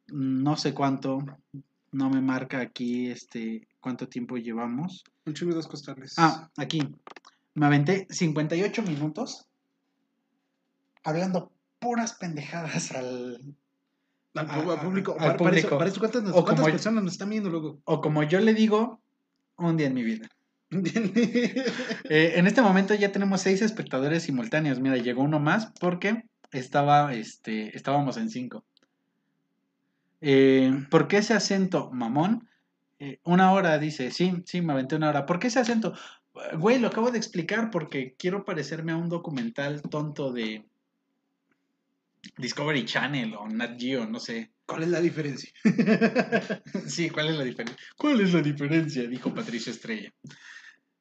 No 0.08 0.58
sé 0.58 0.74
cuánto. 0.74 1.20
No 1.92 2.10
me 2.10 2.22
marca 2.22 2.60
aquí 2.60 3.08
este 3.10 3.68
cuánto 3.80 4.08
tiempo 4.08 4.38
llevamos. 4.38 5.04
Un 5.26 5.34
chingo 5.34 5.52
de 5.52 5.56
dos 5.58 5.68
costales. 5.68 6.14
Ah, 6.18 6.50
aquí. 6.58 6.80
Me 7.56 7.66
aventé 7.66 8.06
58 8.10 8.84
minutos 8.84 9.48
hablando 11.04 11.52
puras 11.80 12.14
pendejadas 12.14 12.92
al, 12.92 13.42
Al, 14.36 14.50
a- 14.72 14.82
público. 14.82 15.14
al 15.14 15.18
para, 15.18 15.38
para 15.38 15.58
eso, 15.58 15.70
público. 15.70 15.78
para 15.78 15.90
eso, 15.90 16.00
¿cuántas, 16.00 16.22
O 16.30 16.44
cuántas 16.44 16.56
como- 16.60 16.72
personas 16.72 17.04
nos 17.04 17.14
están 17.14 17.30
viendo 17.30 17.50
luego? 17.50 17.80
o 17.86 18.02
como 18.02 18.24
yo 18.24 18.40
le 18.40 18.54
digo, 18.54 19.02
un 19.58 19.78
día 19.78 19.88
en 19.88 19.94
mi 19.94 20.04
vida. 20.04 20.28
Eh, 20.72 22.34
en 22.36 22.46
este 22.46 22.62
momento 22.62 22.94
ya 22.94 23.12
tenemos 23.12 23.42
seis 23.42 23.62
espectadores 23.64 24.24
simultáneos. 24.24 24.80
Mira, 24.80 24.98
llegó 24.98 25.24
uno 25.24 25.40
más 25.40 25.72
porque 25.80 26.24
estaba, 26.52 27.14
este, 27.16 27.76
estábamos 27.76 28.18
en 28.18 28.30
cinco. 28.30 28.64
Eh, 30.22 30.86
¿Por 30.90 31.08
qué 31.08 31.18
ese 31.18 31.34
acento, 31.34 31.90
mamón? 31.92 32.48
Eh, 33.00 33.20
una 33.24 33.52
hora, 33.54 33.78
dice. 33.80 34.12
Sí, 34.12 34.44
sí, 34.46 34.62
me 34.62 34.74
aventé 34.74 34.96
una 34.96 35.10
hora. 35.10 35.26
¿Por 35.26 35.40
qué 35.40 35.48
ese 35.48 35.60
acento? 35.60 35.94
Güey, 36.58 36.80
lo 36.80 36.88
acabo 36.88 37.12
de 37.12 37.18
explicar 37.18 37.70
porque 37.72 38.16
quiero 38.18 38.46
parecerme 38.46 38.92
a 38.92 38.98
un 38.98 39.10
documental 39.10 39.82
tonto 39.82 40.32
de 40.32 40.66
Discovery 42.38 42.86
Channel 42.86 43.34
o 43.36 43.48
Nat 43.48 43.80
Geo, 43.80 44.06
no 44.06 44.20
sé. 44.20 44.52
¿Cuál 44.66 44.84
es 44.84 44.90
la 44.90 45.02
diferencia? 45.02 45.52
Sí, 46.88 47.10
¿cuál 47.10 47.30
es 47.30 47.38
la 47.38 47.44
diferencia? 47.44 47.78
¿Cuál 47.98 48.22
es 48.22 48.34
la 48.34 48.42
diferencia? 48.42 49.08
Dijo 49.08 49.34
Patricio 49.34 49.72
Estrella. 49.72 50.14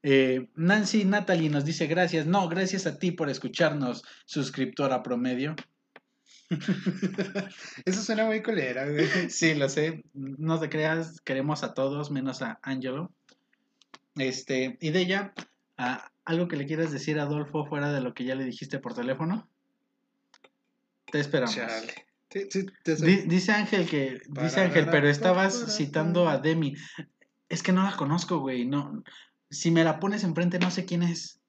Eh, 0.03 0.49
Nancy 0.55 1.05
Natalie 1.05 1.51
nos 1.51 1.65
dice 1.65 1.87
gracias. 1.87 2.27
No, 2.27 2.49
gracias 2.49 2.87
a 2.87 2.99
ti 2.99 3.11
por 3.11 3.29
escucharnos, 3.29 4.05
suscriptora 4.25 5.03
promedio. 5.03 5.55
Eso 7.85 8.03
suena 8.03 8.25
muy 8.25 8.43
colera, 8.43 8.89
güey. 8.89 9.07
Sí, 9.31 9.55
lo 9.55 9.69
sé. 9.69 10.05
No 10.15 10.59
te 10.59 10.69
creas, 10.69 11.21
queremos 11.21 11.63
a 11.63 11.75
todos, 11.75 12.11
menos 12.11 12.43
a 12.43 12.59
Angelo. 12.63 13.13
Este, 14.17 14.79
y 14.81 14.91
de 14.91 15.01
ella, 15.01 15.35
¿algo 16.25 16.49
que 16.49 16.57
le 16.57 16.67
quieras 16.67 16.91
decir 16.91 17.19
a 17.19 17.25
Adolfo 17.25 17.67
fuera 17.67 17.93
de 17.93 18.01
lo 18.01 18.15
que 18.15 18.25
ya 18.25 18.35
le 18.35 18.45
dijiste 18.45 18.79
por 18.79 18.95
teléfono? 18.95 19.49
Te 21.11 21.21
esperamos. 21.21 21.55
Chale. 21.55 22.07
Sí, 22.31 22.47
sí, 22.51 22.67
te 22.83 22.97
Di- 22.97 23.23
dice 23.23 23.53
Ángel 23.53 23.89
que, 23.89 24.21
dice 24.29 24.61
Ángel, 24.61 24.89
pero 24.91 25.09
estabas 25.09 25.77
citando 25.77 26.29
a 26.29 26.39
Demi. 26.39 26.75
Es 27.49 27.63
que 27.63 27.73
no 27.73 27.83
la 27.83 27.97
conozco, 27.97 28.39
güey. 28.39 28.67
No, 28.67 29.03
si 29.51 29.71
me 29.71 29.83
la 29.85 29.99
pones 29.99 30.25
enfrente, 30.25 30.59
no 30.59 30.71
sé 30.71 30.85
quién 30.85 31.03
es. 31.03 31.41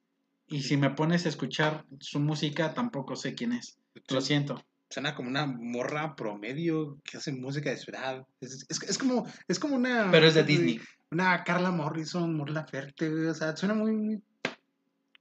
Y 0.46 0.62
si 0.62 0.76
me 0.76 0.90
pones 0.90 1.26
a 1.26 1.28
escuchar 1.28 1.84
su 2.00 2.18
música, 2.18 2.72
tampoco 2.72 3.14
sé 3.14 3.34
quién 3.34 3.52
es. 3.52 3.78
Lo 4.08 4.20
siento. 4.20 4.64
Suena 4.90 5.14
como 5.14 5.28
una 5.28 5.46
morra 5.46 6.16
promedio 6.16 6.98
que 7.04 7.16
hace 7.16 7.32
música 7.32 7.70
de 7.70 7.76
ciudad. 7.76 8.26
Es, 8.40 8.66
es, 8.68 8.82
es 8.82 8.98
como, 8.98 9.24
es 9.48 9.58
como 9.58 9.76
una. 9.76 10.10
Pero 10.10 10.26
es 10.26 10.34
de 10.34 10.42
Disney. 10.42 10.80
Una 11.12 11.42
Carla 11.44 11.70
Morrison, 11.70 12.34
Morla 12.34 12.66
Ferte, 12.66 13.08
O 13.28 13.34
sea, 13.34 13.56
suena 13.56 13.74
muy. 13.74 14.20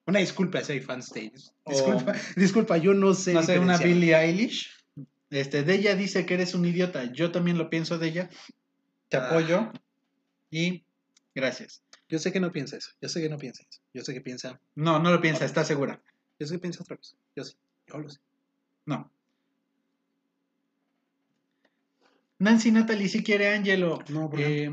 Una 0.07 0.19
disculpa, 0.19 0.61
soy 0.63 0.79
fan 0.79 0.99
stage. 1.01 1.33
O- 1.63 1.71
Disculpa, 1.71 2.13
disculpa, 2.35 2.77
yo 2.77 2.93
no 2.95 3.13
sé. 3.13 3.33
No 3.33 3.43
sé, 3.43 3.59
una. 3.59 3.77
Billie 3.77 4.15
Eilish. 4.15 4.71
Este, 5.29 5.63
de 5.63 5.75
ella 5.75 5.95
dice 5.95 6.25
que 6.25 6.33
eres 6.33 6.55
un 6.55 6.65
idiota. 6.65 7.03
Yo 7.13 7.31
también 7.31 7.59
lo 7.59 7.69
pienso 7.69 7.99
de 7.99 8.07
ella. 8.07 8.29
Te 9.07 9.17
Ah. 9.17 9.27
apoyo. 9.29 9.71
Y 10.49 10.83
gracias. 11.35 11.83
Yo 12.07 12.17
sé 12.17 12.31
que 12.31 12.39
no 12.39 12.51
piensa 12.51 12.75
eso. 12.77 12.89
Yo 12.99 13.07
sé 13.07 13.21
que 13.21 13.29
no 13.29 13.37
piensa 13.37 13.61
eso. 13.69 13.81
Yo 13.93 14.03
sé 14.03 14.15
que 14.15 14.21
piensa. 14.21 14.59
No, 14.73 14.97
no 14.97 15.11
lo 15.11 15.21
piensa, 15.21 15.45
está 15.45 15.63
segura. 15.63 16.01
Yo 16.39 16.47
sé 16.47 16.55
que 16.55 16.59
piensa 16.59 16.81
otra 16.81 16.97
cosa. 16.97 17.15
Yo 17.35 17.43
sé. 17.43 17.53
Yo 17.85 17.99
lo 17.99 18.09
sé. 18.09 18.19
No. 18.87 19.11
Nancy 22.39 22.71
Natalie 22.71 23.09
sí 23.09 23.21
quiere 23.23 23.53
Angelo. 23.53 23.99
No, 24.09 24.29
¿por 24.29 24.39
qué? 24.39 24.63
Eh, 24.65 24.71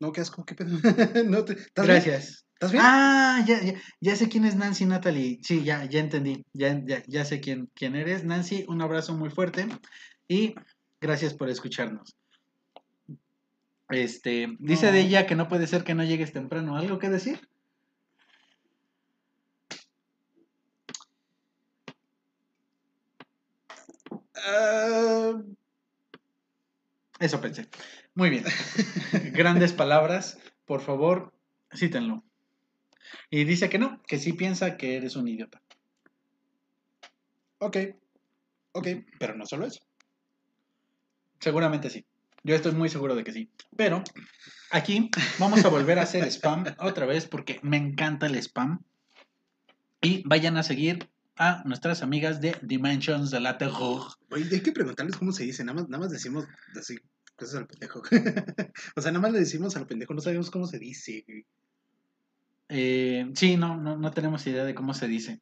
No, 0.00 0.12
qué 0.12 0.20
asco, 0.20 0.44
qué 0.44 0.54
pedo. 0.54 0.76
no 1.26 1.44
te, 1.44 1.54
¿Estás 1.54 1.86
bien? 1.86 1.94
gracias. 2.02 2.44
¿Estás 2.54 2.72
bien? 2.72 2.84
Ah, 2.84 3.44
ya, 3.46 3.62
ya, 3.62 3.74
ya 4.00 4.16
sé 4.16 4.28
quién 4.28 4.44
es 4.44 4.56
Nancy 4.56 4.86
Natalie. 4.86 5.38
Sí, 5.42 5.62
ya, 5.62 5.84
ya 5.84 6.00
entendí. 6.00 6.44
Ya, 6.52 6.80
ya, 6.84 7.02
ya 7.06 7.24
sé 7.24 7.40
quién, 7.40 7.70
quién 7.74 7.94
eres. 7.96 8.24
Nancy, 8.24 8.64
un 8.68 8.82
abrazo 8.82 9.14
muy 9.16 9.30
fuerte 9.30 9.66
y 10.26 10.54
gracias 11.00 11.34
por 11.34 11.48
escucharnos. 11.48 12.16
Este, 13.88 14.48
dice 14.58 14.86
No. 14.86 14.92
de 14.92 15.00
ella 15.00 15.26
que 15.26 15.36
no 15.36 15.48
puede 15.48 15.66
ser 15.68 15.84
que 15.84 15.94
no 15.94 16.02
llegues 16.02 16.32
temprano. 16.32 16.76
¿Algo 16.76 16.98
que 16.98 17.08
decir? 17.08 17.40
Ah, 24.34 25.32
Eso 27.18 27.40
pensé. 27.40 27.68
Muy 28.14 28.30
bien. 28.30 28.44
Grandes 29.32 29.72
palabras. 29.72 30.38
Por 30.64 30.80
favor, 30.80 31.32
cítenlo. 31.74 32.24
Y 33.30 33.44
dice 33.44 33.68
que 33.68 33.78
no, 33.78 34.02
que 34.06 34.18
sí 34.18 34.32
piensa 34.32 34.76
que 34.76 34.96
eres 34.96 35.16
un 35.16 35.28
idiota. 35.28 35.62
ok. 37.58 37.76
Ok, 38.72 38.88
pero 39.18 39.34
no 39.34 39.46
solo 39.46 39.66
eso. 39.66 39.80
Seguramente 41.40 41.88
sí. 41.88 42.04
Yo 42.42 42.54
estoy 42.54 42.72
muy 42.72 42.88
seguro 42.88 43.14
de 43.14 43.24
que 43.24 43.32
sí. 43.32 43.50
Pero 43.76 44.04
aquí 44.70 45.10
vamos 45.38 45.64
a 45.64 45.68
volver 45.68 45.98
a 45.98 46.02
hacer 46.02 46.24
spam 46.30 46.64
otra 46.78 47.06
vez 47.06 47.26
porque 47.26 47.58
me 47.62 47.76
encanta 47.76 48.26
el 48.26 48.36
spam. 48.36 48.82
Y 50.02 50.22
vayan 50.26 50.56
a 50.56 50.62
seguir 50.62 51.08
a 51.36 51.62
nuestras 51.64 52.02
amigas 52.02 52.40
de 52.40 52.56
Dimensions 52.62 53.30
de 53.30 53.40
la 53.40 53.58
Terror. 53.58 54.02
Oye, 54.30 54.46
hay 54.50 54.60
que 54.60 54.72
preguntarles 54.72 55.16
cómo 55.16 55.32
se 55.32 55.44
dice. 55.44 55.64
Nada 55.64 55.80
más, 55.80 55.88
nada 55.88 56.02
más 56.04 56.10
decimos 56.12 56.46
así 56.78 56.96
cosas 57.36 57.56
al 57.56 57.66
pendejo. 57.66 58.02
o 58.96 59.00
sea, 59.00 59.12
nada 59.12 59.20
más 59.22 59.32
le 59.32 59.40
decimos 59.40 59.76
al 59.76 59.86
pendejo. 59.86 60.14
No 60.14 60.20
sabemos 60.20 60.50
cómo 60.50 60.66
se 60.66 60.78
dice. 60.78 61.24
Eh, 62.68 63.30
sí, 63.34 63.56
no, 63.56 63.76
no, 63.76 63.96
no 63.96 64.10
tenemos 64.10 64.46
idea 64.46 64.64
de 64.64 64.74
cómo 64.74 64.94
se 64.94 65.06
dice. 65.08 65.38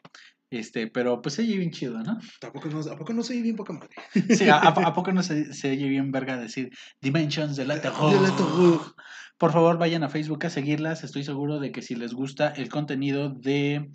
Este, 0.51 0.87
pero 0.89 1.21
pues 1.23 1.35
se 1.35 1.43
oye 1.43 1.57
bien 1.57 1.71
chido, 1.71 1.99
¿no? 2.03 2.19
Tampoco 2.39 2.69
no, 2.69 2.81
¿A 2.81 2.97
poco 2.97 3.13
no 3.13 3.23
soy 3.23 3.43
bien 3.43 3.57
poca 3.57 3.73
madre? 3.73 3.89
Sí, 4.37 4.49
¿a, 4.49 4.57
a- 4.59 4.69
a 4.69 4.93
poco 4.95 5.11
no 5.13 5.23
se, 5.23 5.53
se 5.53 5.71
oye 5.71 5.89
bien 5.89 6.13
verga 6.13 6.37
decir 6.37 6.71
Dimensions 7.01 7.57
de 7.57 7.65
la 7.65 7.81
Terror? 7.81 8.13
De 8.13 8.21
la 8.21 8.37
Terror. 8.37 8.95
Por 9.39 9.53
favor, 9.53 9.79
vayan 9.79 10.05
a 10.05 10.09
Facebook 10.09 10.45
a 10.47 10.51
seguirlas. 10.51 11.03
Estoy 11.03 11.25
seguro 11.25 11.59
de 11.59 11.73
que 11.73 11.83
si 11.83 11.95
les 11.97 12.13
gusta 12.13 12.49
el 12.51 12.69
contenido 12.69 13.31
de, 13.31 13.91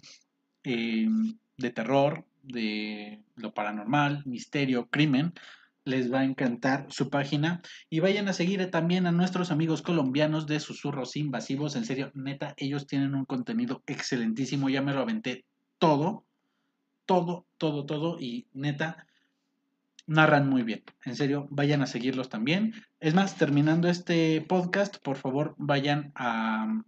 eh, 0.63 1.07
de 1.59 1.69
terror, 1.69 2.25
de 2.43 3.21
lo 3.35 3.53
paranormal, 3.53 4.23
misterio, 4.25 4.89
crimen, 4.89 5.33
les 5.85 6.11
va 6.11 6.19
a 6.19 6.25
encantar 6.25 6.85
su 6.89 7.09
página. 7.09 7.61
Y 7.89 7.99
vayan 7.99 8.27
a 8.27 8.33
seguir 8.33 8.69
también 8.71 9.07
a 9.07 9.11
nuestros 9.11 9.51
amigos 9.51 9.81
colombianos 9.81 10.47
de 10.47 10.59
Susurros 10.59 11.15
Invasivos. 11.15 11.75
En 11.75 11.85
serio, 11.85 12.11
neta, 12.13 12.53
ellos 12.57 12.87
tienen 12.87 13.15
un 13.15 13.25
contenido 13.25 13.83
excelentísimo. 13.87 14.69
Ya 14.69 14.81
me 14.81 14.93
lo 14.93 15.01
aventé 15.01 15.45
todo, 15.77 16.25
todo, 17.05 17.45
todo, 17.57 17.85
todo. 17.85 18.19
Y 18.19 18.47
neta, 18.53 19.07
narran 20.05 20.49
muy 20.49 20.63
bien. 20.63 20.83
En 21.05 21.15
serio, 21.15 21.47
vayan 21.49 21.81
a 21.81 21.87
seguirlos 21.87 22.29
también. 22.29 22.73
Es 22.99 23.13
más, 23.13 23.37
terminando 23.37 23.89
este 23.89 24.41
podcast, 24.41 24.97
por 24.97 25.17
favor, 25.17 25.55
vayan 25.57 26.11
a, 26.15 26.83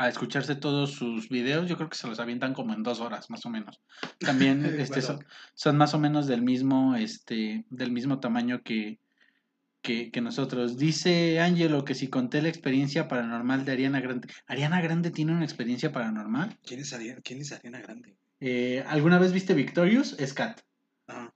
a 0.00 0.08
escucharse 0.08 0.54
todos 0.54 0.92
sus 0.92 1.28
videos. 1.28 1.68
Yo 1.68 1.76
creo 1.76 1.88
que 1.88 1.96
se 1.96 2.06
los 2.06 2.20
avientan 2.20 2.54
como 2.54 2.72
en 2.72 2.84
dos 2.84 3.00
horas, 3.00 3.30
más 3.30 3.44
o 3.46 3.50
menos. 3.50 3.80
También 4.18 4.64
este, 4.78 5.02
son, 5.02 5.24
son 5.54 5.76
más 5.76 5.92
o 5.92 5.98
menos 5.98 6.28
del 6.28 6.42
mismo, 6.42 6.94
este, 6.94 7.64
del 7.68 7.90
mismo 7.90 8.20
tamaño 8.20 8.62
que, 8.62 9.00
que, 9.82 10.12
que 10.12 10.20
nosotros. 10.20 10.78
Dice 10.78 11.40
Angelo 11.40 11.84
que 11.84 11.94
si 11.96 12.06
conté 12.06 12.40
la 12.42 12.48
experiencia 12.48 13.08
paranormal 13.08 13.64
de 13.64 13.72
Ariana 13.72 14.00
Grande. 14.00 14.28
¿Ariana 14.46 14.80
Grande 14.80 15.10
tiene 15.10 15.32
una 15.32 15.44
experiencia 15.44 15.90
paranormal? 15.90 16.56
¿Quién 16.64 16.78
es 16.80 16.92
Ariana, 16.92 17.20
quién 17.22 17.40
es 17.40 17.50
Ariana 17.50 17.80
Grande? 17.80 18.14
Eh, 18.38 18.84
¿Alguna 18.86 19.18
vez 19.18 19.32
viste 19.32 19.52
Victorious? 19.52 20.14
Es 20.20 20.32
Kat. 20.32 20.60
Ah, 21.08 21.32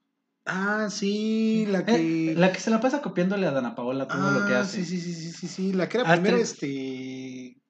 ah 0.47 0.87
sí, 0.89 1.67
la 1.69 1.85
que. 1.85 2.31
Eh, 2.31 2.35
la 2.37 2.53
que 2.53 2.61
se 2.61 2.71
la 2.71 2.79
pasa 2.81 3.03
copiándole 3.03 3.45
a 3.49 3.51
Dana 3.51 3.75
Paola 3.75 4.07
todo 4.07 4.31
lo 4.31 4.47
que 4.47 4.55
Ah, 4.55 4.61
hace. 4.61 4.85
Sí, 4.85 5.01
sí, 5.01 5.01
sí, 5.01 5.15
sí, 5.15 5.33
sí, 5.33 5.49
sí. 5.49 5.73
La 5.73 5.89
que 5.89 5.99
era 5.99 6.09
Ah, 6.09 6.15
primero, 6.15 6.37
te- 6.37 6.43
este. 6.45 6.67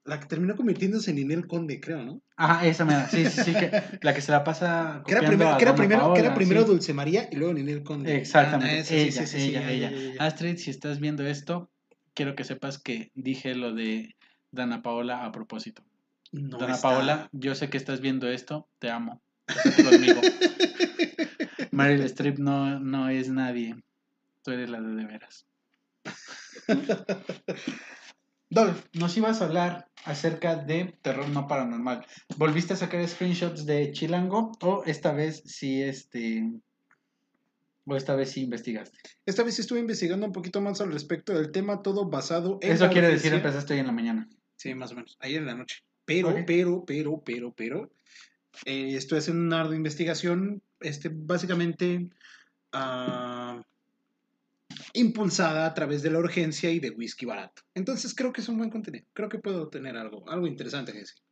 La 0.05 0.18
que 0.18 0.26
terminó 0.26 0.57
convirtiéndose 0.57 1.11
en 1.11 1.16
Ninel 1.16 1.46
Conde, 1.46 1.80
creo, 1.80 2.03
¿no? 2.03 2.22
Ajá, 2.36 2.66
esa 2.66 2.84
mera. 2.84 3.09
Sí, 3.09 3.24
sí, 3.26 3.42
sí. 3.44 3.53
Que, 3.53 3.70
la 4.03 4.12
que 4.12 4.20
se 4.20 4.32
la 4.32 4.42
pasa. 4.42 5.03
Que 5.07 5.12
era 5.12 5.26
primero, 5.26 5.57
que 5.57 5.62
era 5.62 5.74
primero, 5.76 6.00
que 6.00 6.05
Paola, 6.07 6.20
era 6.20 6.34
primero 6.34 6.62
sí. 6.62 6.66
Dulce 6.66 6.92
María 6.92 7.28
y 7.30 7.36
luego 7.36 7.55
Ninel 7.55 7.84
Conde. 7.84 8.16
Exactamente. 8.16 8.74
Ah, 8.74 8.80
esa, 8.80 8.94
ella, 8.96 9.26
sí, 9.26 9.36
ella, 9.38 9.70
ella. 9.70 9.90
ya. 9.90 10.24
Astrid, 10.24 10.57
si 10.57 10.70
estás 10.70 10.98
viendo 10.98 11.24
esto, 11.24 11.70
quiero 12.14 12.34
que 12.34 12.42
sepas 12.42 12.78
que 12.78 13.12
dije 13.14 13.55
lo 13.55 13.72
de 13.74 14.16
Dana 14.50 14.82
Paola 14.82 15.24
a 15.24 15.30
propósito. 15.30 15.84
No 16.32 16.59
Dana 16.59 16.74
está- 16.74 16.88
Paola, 16.88 17.28
yo 17.32 17.55
sé 17.55 17.70
que 17.70 17.76
estás 17.76 18.00
viendo 18.00 18.28
esto, 18.28 18.68
te 18.80 18.90
amo. 18.90 19.22
Conmigo. 19.84 20.20
Meryl 21.70 22.03
Streep 22.03 22.38
no, 22.38 22.80
no 22.80 23.09
es 23.09 23.28
nadie. 23.28 23.76
Tú 24.42 24.50
eres 24.50 24.68
la 24.68 24.80
de 24.80 24.94
de 24.96 25.05
veras. 25.07 25.46
Dolph, 28.53 28.84
nos 28.92 29.16
ibas 29.16 29.40
a 29.40 29.46
hablar 29.46 29.88
acerca 30.05 30.57
de 30.57 30.94
terror 31.00 31.26
no 31.30 31.46
paranormal. 31.46 32.05
¿Volviste 32.36 32.74
a 32.74 32.76
sacar 32.76 33.09
screenshots 33.09 33.64
de 33.64 33.92
Chilango 33.92 34.53
o 34.61 34.82
esta 34.84 35.12
vez 35.12 35.42
sí 35.46 35.82
este 35.82 36.53
o 37.86 37.96
esta 37.96 38.14
vez 38.14 38.32
sí 38.32 38.42
investigaste? 38.42 38.98
Esta 39.24 39.42
vez 39.42 39.59
estuve 39.59 39.80
investigando 39.80 40.26
un 40.26 40.32
poquito 40.32 40.61
más 40.61 40.82
al 40.82 40.92
respecto 40.92 41.32
del 41.32 41.50
tema, 41.50 41.80
todo 41.80 42.11
basado 42.11 42.59
en. 42.61 42.72
Eso 42.72 42.90
quiere 42.90 43.07
decir 43.07 43.32
urgencia. 43.32 43.36
empezaste 43.36 43.72
hoy 43.72 43.80
en 43.80 43.86
la 43.86 43.92
mañana. 43.92 44.28
Sí, 44.57 44.74
más 44.74 44.92
o 44.92 44.96
menos. 44.96 45.16
Ayer 45.20 45.40
en 45.40 45.46
la 45.46 45.55
noche. 45.55 45.78
Pero, 46.05 46.34
pero, 46.46 46.84
pero, 46.84 47.22
pero, 47.24 47.55
pero. 47.55 47.90
eh, 48.66 48.96
estoy 48.96 49.20
haciendo 49.20 49.42
una 49.42 49.62
ardua 49.62 49.76
investigación. 49.76 50.62
Este, 50.78 51.09
básicamente. 51.11 52.11
ah, 52.72 53.62
impulsada 54.95 55.66
a 55.66 55.74
través 55.74 56.03
de 56.03 56.11
la 56.11 56.18
urgencia 56.18 56.70
y 56.70 56.80
de 56.80 56.90
whisky 56.90 57.24
barato. 57.26 57.62
Entonces 57.74 58.14
creo 58.14 58.32
que 58.32 58.40
es 58.40 58.49
un 58.49 58.59
buen 58.59 58.70
contenido. 58.70 59.07
Creo 59.12 59.28
que 59.28 59.38
puedo 59.38 59.68
tener 59.68 59.97
algo, 59.97 60.28
algo 60.30 60.47
interesante 60.47 60.93
que 60.93 60.99
decir. 61.01 61.22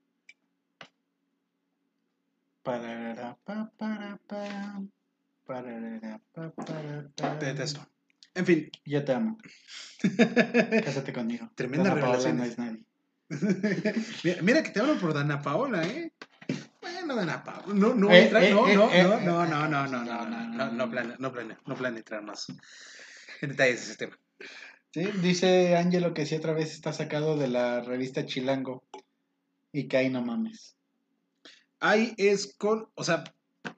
Te 7.14 7.46
detesto. 7.46 7.86
En 8.34 8.46
fin. 8.46 8.70
Yo 8.84 9.04
te 9.04 9.12
amo. 9.12 9.38
Cásate 10.84 11.12
conmigo. 11.12 11.50
Tremenda 11.54 11.94
relación. 11.94 12.36
no 12.38 12.44
es 12.44 12.58
nadie. 12.58 12.84
mira, 14.24 14.42
mira 14.42 14.62
que 14.62 14.70
te 14.70 14.80
hablo 14.80 14.98
por 14.98 15.14
Dana 15.14 15.40
Paola, 15.40 15.86
¿eh? 15.86 16.12
Bueno, 16.80 17.14
Dana 17.16 17.42
Paola. 17.44 17.74
No, 17.74 17.94
no, 17.94 18.10
Eh, 18.10 18.24
entra- 18.24 18.44
eh, 18.44 18.52
no, 18.52 18.68
eh, 18.68 18.74
no, 18.74 18.90
eh, 18.92 19.02
no, 19.02 19.14
eh, 19.14 19.24
no, 19.24 19.44
eh, 19.44 19.48
no, 19.48 19.68
no, 19.68 19.68
no, 19.68 19.86
no, 19.86 20.04
no, 20.04 20.04
no, 20.04 20.26
no, 20.26 20.26
no, 20.26 20.46
no, 20.46 20.66
no 20.66 20.72
no. 20.72 20.90
planea, 20.90 21.16
no 21.18 21.32
planea, 21.32 21.58
no 21.66 21.76
detalles 23.48 23.80
de 23.80 23.84
ese 23.84 23.96
tema. 23.96 24.18
Sí, 24.92 25.08
dice 25.22 25.76
Angelo 25.76 26.14
que 26.14 26.26
sí 26.26 26.34
otra 26.34 26.52
vez 26.52 26.72
está 26.72 26.92
sacado 26.92 27.36
de 27.36 27.48
la 27.48 27.80
revista 27.80 28.26
Chilango. 28.26 28.84
Y 29.72 29.86
que 29.86 29.98
ahí 29.98 30.10
no 30.10 30.20
mames. 30.20 30.76
Ahí 31.78 32.12
es 32.16 32.54
con, 32.58 32.88
o 32.94 33.04
sea, 33.04 33.22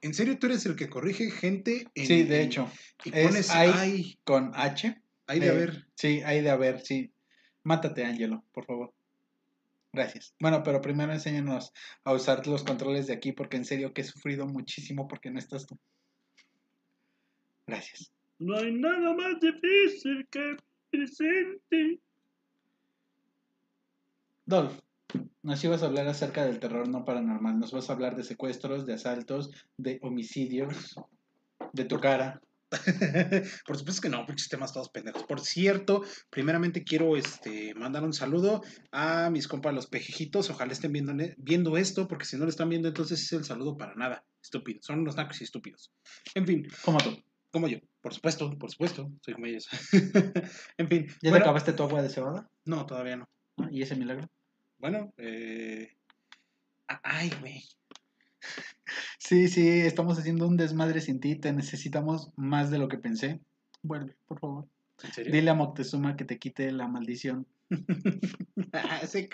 ¿en 0.01 0.13
serio 0.13 0.39
tú 0.39 0.47
eres 0.47 0.65
el 0.65 0.75
que 0.75 0.89
corrige 0.89 1.29
gente? 1.29 1.87
En, 1.93 2.07
Sí, 2.07 2.23
de 2.23 2.41
hecho. 2.41 2.69
Y 3.05 3.15
es 3.15 3.27
pones 3.27 3.49
ahí. 3.51 4.17
Con 4.23 4.51
H. 4.55 4.99
ay 5.27 5.39
de 5.39 5.45
Eh, 5.45 5.49
haber. 5.49 5.87
Sí, 5.95 6.21
hay 6.25 6.41
de 6.41 6.49
haber, 6.49 6.81
sí. 6.81 7.13
Mátate, 7.63 8.03
Angelo, 8.05 8.43
por 8.51 8.65
favor. 8.65 8.93
Gracias. 9.93 10.33
Bueno, 10.39 10.63
pero 10.63 10.81
primero 10.81 11.13
enséñanos 11.13 11.71
a 12.03 12.13
usar 12.13 12.45
los 12.47 12.63
controles 12.63 13.05
de 13.05 13.13
aquí 13.13 13.31
porque 13.31 13.57
en 13.57 13.65
serio 13.65 13.93
que 13.93 14.01
he 14.01 14.05
sufrido 14.05 14.47
muchísimo 14.47 15.07
porque 15.07 15.29
no 15.29 15.37
estás 15.37 15.67
tú. 15.67 15.77
Gracias. 17.67 18.11
No 18.43 18.57
hay 18.57 18.73
nada 18.73 19.13
más 19.13 19.39
difícil 19.39 20.27
que 20.29 20.57
presente. 20.91 22.01
Dolph, 24.45 24.77
nos 25.41 25.63
ibas 25.63 25.81
a 25.81 25.85
hablar 25.85 26.07
acerca 26.07 26.45
del 26.45 26.59
terror 26.59 26.89
no 26.89 27.05
paranormal. 27.05 27.57
Nos 27.57 27.71
vas 27.71 27.89
a 27.89 27.93
hablar 27.93 28.17
de 28.17 28.25
secuestros, 28.25 28.85
de 28.85 28.95
asaltos, 28.95 29.49
de 29.77 29.97
homicidios, 30.01 30.95
de 31.71 31.85
tu 31.85 32.01
cara. 32.01 32.41
Por 33.65 33.77
supuesto 33.77 34.01
que 34.01 34.09
no, 34.09 34.25
pinches 34.25 34.49
temas 34.49 34.73
todos 34.73 34.89
pendejos. 34.89 35.23
Por 35.23 35.39
cierto, 35.39 36.03
primeramente 36.29 36.83
quiero 36.83 37.15
este, 37.15 37.73
mandar 37.75 38.03
un 38.03 38.11
saludo 38.11 38.61
a 38.91 39.29
mis 39.29 39.47
compas 39.47 39.73
los 39.73 39.87
pejejitos. 39.87 40.49
Ojalá 40.49 40.73
estén 40.73 40.91
viendo, 40.91 41.13
viendo 41.37 41.77
esto, 41.77 42.09
porque 42.09 42.25
si 42.25 42.35
no 42.35 42.43
lo 42.43 42.49
están 42.49 42.67
viendo, 42.67 42.89
entonces 42.89 43.21
es 43.21 43.31
el 43.31 43.45
saludo 43.45 43.77
para 43.77 43.95
nada. 43.95 44.25
Estúpido. 44.41 44.81
Son 44.81 44.99
unos 44.99 45.15
nacos 45.15 45.39
y 45.39 45.45
estúpidos. 45.45 45.93
En 46.35 46.45
fin, 46.45 46.67
Como 46.83 46.97
tú. 46.97 47.23
Como 47.53 47.67
yo. 47.67 47.77
Por 48.01 48.13
supuesto, 48.13 48.57
por 48.57 48.71
supuesto. 48.71 49.11
Soy 49.21 49.35
como 49.35 49.45
ellos. 49.45 49.69
en 50.77 50.87
fin. 50.89 51.07
¿Ya 51.21 51.31
te 51.31 51.37
acabaste 51.37 51.71
tu 51.71 51.83
agua 51.83 52.01
de 52.01 52.09
cebada? 52.09 52.49
no, 52.65 52.85
todavía 52.85 53.15
no. 53.15 53.29
¿No? 53.57 53.69
¿Y 53.69 53.83
ese 53.83 53.95
milagro? 53.95 54.27
Bueno, 54.79 55.13
eh... 55.17 55.95
Ay, 56.87 57.31
güey. 57.39 57.63
Sí, 59.19 59.47
sí, 59.47 59.81
estamos 59.81 60.17
haciendo 60.17 60.47
un 60.47 60.57
desmadre 60.57 60.99
sin 60.99 61.19
ti. 61.19 61.35
Te 61.35 61.53
necesitamos 61.53 62.31
más 62.35 62.71
de 62.71 62.79
lo 62.79 62.89
que 62.89 62.97
pensé. 62.97 63.39
Vuelve, 63.83 64.15
por 64.25 64.39
favor. 64.39 64.67
¿En 65.03 65.13
serio? 65.13 65.31
Dile 65.31 65.51
a 65.51 65.53
Moctezuma 65.53 66.15
que 66.15 66.25
te 66.25 66.39
quite 66.39 66.71
la 66.71 66.87
maldición. 66.87 67.47
Ah, 68.73 68.99
Ese. 69.03 69.29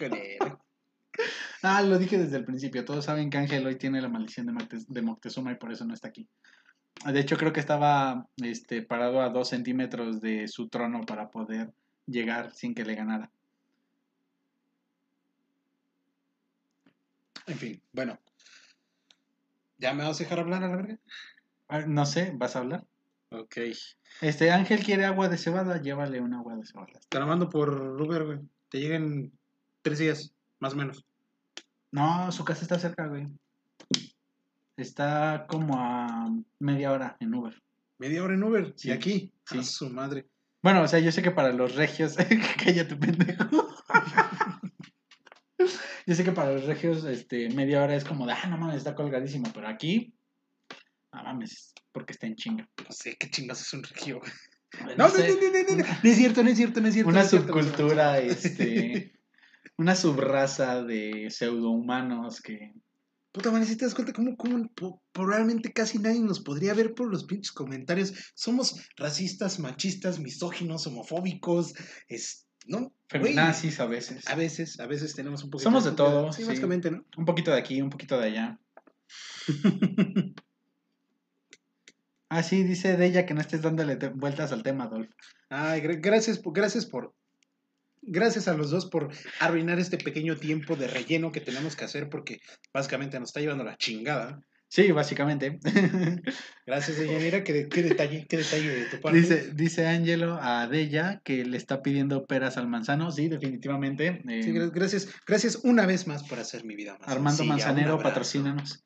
Ah, 1.62 1.82
lo 1.82 1.98
dije 1.98 2.18
desde 2.18 2.38
el 2.38 2.46
principio. 2.46 2.84
Todos 2.84 3.06
saben 3.06 3.30
que 3.30 3.38
Ángel 3.38 3.66
hoy 3.66 3.78
tiene 3.78 4.02
la 4.02 4.10
maldición 4.10 4.46
de 4.46 5.02
Moctezuma 5.02 5.54
y 5.54 5.56
por 5.56 5.72
eso 5.72 5.86
no 5.86 5.94
está 5.94 6.10
aquí. 6.10 6.28
De 7.06 7.20
hecho, 7.20 7.38
creo 7.38 7.54
que 7.54 7.62
estaba 7.62 8.28
este, 8.38 8.82
parado 8.82 9.22
a 9.22 9.30
dos 9.30 9.50
centímetros 9.50 10.20
de 10.20 10.48
su 10.48 10.68
trono 10.68 11.06
para 11.06 11.30
poder 11.30 11.72
llegar 12.06 12.52
sin 12.52 12.76
que 12.76 12.84
le 12.84 12.96
ganara. 12.96 13.32
En 17.48 17.58
fin, 17.58 17.82
bueno. 17.94 18.20
¿Ya 19.78 19.94
me 19.94 20.04
vas 20.04 20.20
a 20.20 20.24
dejar 20.24 20.40
hablar 20.40 20.64
a 20.64 20.68
la 20.68 20.76
verga? 20.76 21.00
Ah, 21.70 21.82
No 21.88 22.06
sé, 22.06 22.34
¿vas 22.36 22.56
a 22.56 22.60
hablar? 22.60 22.86
Ok. 23.32 23.58
Este, 24.22 24.52
Ángel 24.52 24.84
quiere 24.84 25.06
agua 25.06 25.30
de 25.30 25.38
cebada, 25.38 25.82
llévale 25.82 26.20
un 26.20 26.34
agua 26.34 26.56
de 26.56 26.66
cebada. 26.66 27.00
Te 27.08 27.20
la 27.20 27.26
mando 27.26 27.50
por 27.50 27.70
Uber, 27.72 28.26
güey. 28.26 28.40
Te 28.70 28.80
llega 28.80 28.98
en 28.98 29.32
tres 29.82 30.00
días, 30.00 30.34
más 30.60 30.74
o 30.74 30.76
menos. 30.76 31.06
No, 31.92 32.32
su 32.32 32.44
casa 32.44 32.64
está 32.64 32.78
cerca, 32.78 33.08
güey. 33.08 33.28
Está 34.80 35.46
como 35.50 35.78
a 35.78 36.30
media 36.60 36.94
hora 36.94 37.18
en 37.20 37.36
Uber. 37.36 37.62
Media 37.98 38.24
hora 38.24 38.34
en 38.34 38.44
Uber. 38.44 38.74
Sí. 38.78 38.88
Y 38.88 38.92
aquí. 38.92 39.34
Sí. 39.46 39.58
A 39.58 39.64
su 39.64 39.90
madre. 39.90 40.30
Bueno, 40.62 40.84
o 40.84 40.88
sea, 40.88 41.00
yo 41.00 41.12
sé 41.12 41.22
que 41.22 41.32
para 41.32 41.52
los 41.52 41.76
regios. 41.76 42.16
Cállate, 42.64 42.96
pendejo. 42.96 43.50
yo 46.08 46.16
sé 46.16 46.24
que 46.24 46.32
para 46.32 46.54
los 46.54 46.64
regios, 46.64 47.04
este, 47.04 47.50
media 47.50 47.84
hora 47.84 47.96
es 47.96 48.06
como 48.06 48.26
de, 48.26 48.32
ah, 48.32 48.48
no 48.48 48.58
mames, 48.58 48.78
está 48.78 48.96
colgadísimo. 48.96 49.52
Pero 49.54 49.68
aquí, 49.68 50.14
no 51.12 51.24
mames, 51.24 51.74
porque 51.92 52.14
está 52.14 52.28
en 52.28 52.36
chinga. 52.36 52.70
No 52.78 52.92
sé 52.92 53.18
qué 53.18 53.30
chingas 53.30 53.60
es 53.62 53.74
un 53.74 53.84
regio. 53.84 54.22
No, 54.80 54.86
No, 54.86 54.96
no, 54.96 55.10
sé, 55.10 55.28
no, 55.28 55.36
no, 55.36 55.84
no, 55.84 55.86
es 56.04 56.16
cierto, 56.16 56.44
no 56.44 56.50
es 56.52 56.58
cierto, 56.58 56.80
no 56.80 56.88
es 56.90 56.94
cierto. 56.94 57.10
una 57.10 57.20
no 57.22 57.26
es 57.26 57.30
cierto, 57.32 57.52
no 57.52 57.60
es 57.60 57.66
cierto. 57.66 57.82
subcultura, 57.82 58.20
este, 58.20 59.14
una 59.78 59.96
subraza 59.96 60.84
de 60.84 61.32
pseudohumanos 61.32 62.40
que 62.40 62.76
Puta 63.32 63.52
madre, 63.52 63.68
si 63.68 63.76
te 63.78 63.86
das 63.86 63.94
cuenta 63.94 64.12
cómo, 64.12 64.36
cómo 64.36 64.68
po- 64.70 65.02
probablemente 65.12 65.72
casi 65.72 66.00
nadie 66.00 66.20
nos 66.20 66.40
podría 66.40 66.74
ver 66.74 66.96
por 66.96 67.10
los 67.12 67.26
pinches 67.26 67.52
comentarios. 67.52 68.14
Somos 68.34 68.76
racistas, 68.98 69.60
machistas, 69.60 70.20
misóginos, 70.20 70.88
homofóbicos, 70.88 71.74
es, 72.08 72.48
¿no? 72.66 72.92
Feminazis 73.08 73.80
a 73.80 73.86
veces. 73.86 74.28
A 74.28 74.36
veces, 74.36 74.80
a 74.80 74.88
veces 74.88 75.14
tenemos 75.16 75.44
un 75.44 75.52
poquito 75.52 75.70
Somos 75.70 75.86
de 75.86 75.92
todo, 75.92 76.32
Sí, 76.34 76.42
sí. 76.42 76.48
básicamente, 76.48 76.90
¿no? 76.90 77.06
Un 77.18 77.26
poquito 77.26 77.52
de 77.52 77.58
aquí, 77.60 77.82
un 77.82 77.90
poquito 77.92 78.18
de 78.20 78.26
allá. 78.28 78.60
Ah, 82.32 82.44
sí, 82.44 82.62
dice 82.64 82.96
de 82.96 83.08
ella 83.08 83.26
que 83.26 83.34
no 83.34 83.42
estés 83.42 83.64
dándole 83.64 83.96
vueltas 84.14 84.52
al 84.52 84.62
tema, 84.62 84.84
Adolf. 84.84 85.10
Ay, 85.50 85.82
gra- 85.82 86.00
gracias, 86.00 86.40
gracias 86.44 86.86
por. 86.86 87.16
Gracias 88.12 88.48
a 88.48 88.56
los 88.56 88.72
dos 88.72 88.88
por 88.88 89.10
arruinar 89.40 89.78
este 89.80 89.98
pequeño 89.98 90.36
tiempo 90.36 90.76
de 90.76 90.88
relleno 90.88 91.32
que 91.32 91.42
tenemos 91.42 91.76
que 91.76 91.86
hacer 91.86 92.10
porque 92.10 92.40
básicamente 92.74 93.20
nos 93.20 93.30
está 93.30 93.40
llevando 93.40 93.64
la 93.64 93.78
chingada. 93.78 94.40
Sí, 94.68 94.92
básicamente. 94.92 95.60
Gracias, 96.66 96.98
Deyanira. 97.00 97.44
Qué, 97.44 97.54
de- 97.54 97.70
qué 97.70 97.82
detalle, 97.84 98.26
qué 98.30 98.38
detalle 98.38 98.70
de 98.70 98.86
tu 98.86 99.00
parte. 99.02 99.20
dice, 99.20 99.52
dice 99.54 99.88
Angelo 99.88 100.38
a 100.42 100.68
Della 100.68 101.22
que 101.24 101.44
le 101.46 101.58
está 101.58 101.82
pidiendo 101.82 102.26
peras 102.26 102.58
al 102.58 102.68
manzano. 102.68 103.12
Sí, 103.12 103.30
definitivamente. 103.30 104.22
eh, 104.28 104.44
Sí, 104.44 104.52
gracias, 104.52 105.08
gracias 105.26 105.56
una 105.64 105.86
vez 105.88 106.06
más 106.08 106.24
por 106.24 106.40
hacer 106.40 106.66
mi 106.66 106.76
vida 106.76 106.98
más 107.00 107.08
Armando 107.10 107.38
sencilla. 107.38 107.56
Manzanero, 107.68 108.00
patrocínanos. 108.00 108.84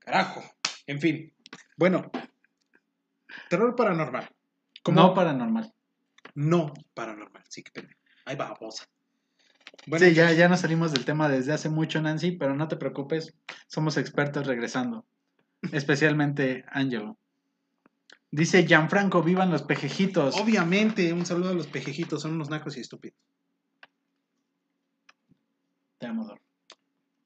Carajo. 0.00 0.42
En 0.86 1.00
fin. 1.00 1.32
Bueno. 1.76 2.10
Terror 3.48 3.74
paranormal. 3.76 4.28
No 4.92 5.14
paranormal. 5.14 5.72
No 6.34 6.72
paranormal. 6.94 7.44
Sí, 7.48 7.62
que 7.62 7.70
pena. 7.72 7.96
Ahí 8.24 8.36
va, 8.36 8.54
vamos. 8.58 8.86
Bueno, 9.86 10.06
sí, 10.06 10.14
ya, 10.14 10.32
ya 10.32 10.48
nos 10.48 10.60
salimos 10.60 10.92
del 10.92 11.04
tema 11.04 11.28
desde 11.28 11.52
hace 11.52 11.68
mucho, 11.68 12.00
Nancy, 12.00 12.32
pero 12.32 12.54
no 12.54 12.68
te 12.68 12.76
preocupes, 12.76 13.34
somos 13.66 13.96
expertos 13.96 14.46
regresando. 14.46 15.06
Especialmente 15.72 16.64
Angelo. 16.68 17.18
Dice 18.30 18.64
Gianfranco, 18.64 19.22
vivan 19.22 19.50
los 19.50 19.62
pejejitos. 19.62 20.36
obviamente, 20.40 21.12
un 21.12 21.26
saludo 21.26 21.50
a 21.50 21.54
los 21.54 21.66
pejejitos. 21.66 22.22
Son 22.22 22.32
unos 22.32 22.48
nacos 22.48 22.76
y 22.76 22.80
estúpidos. 22.80 23.18
Te 25.98 26.06
amo, 26.06 26.24
Dor. 26.24 26.40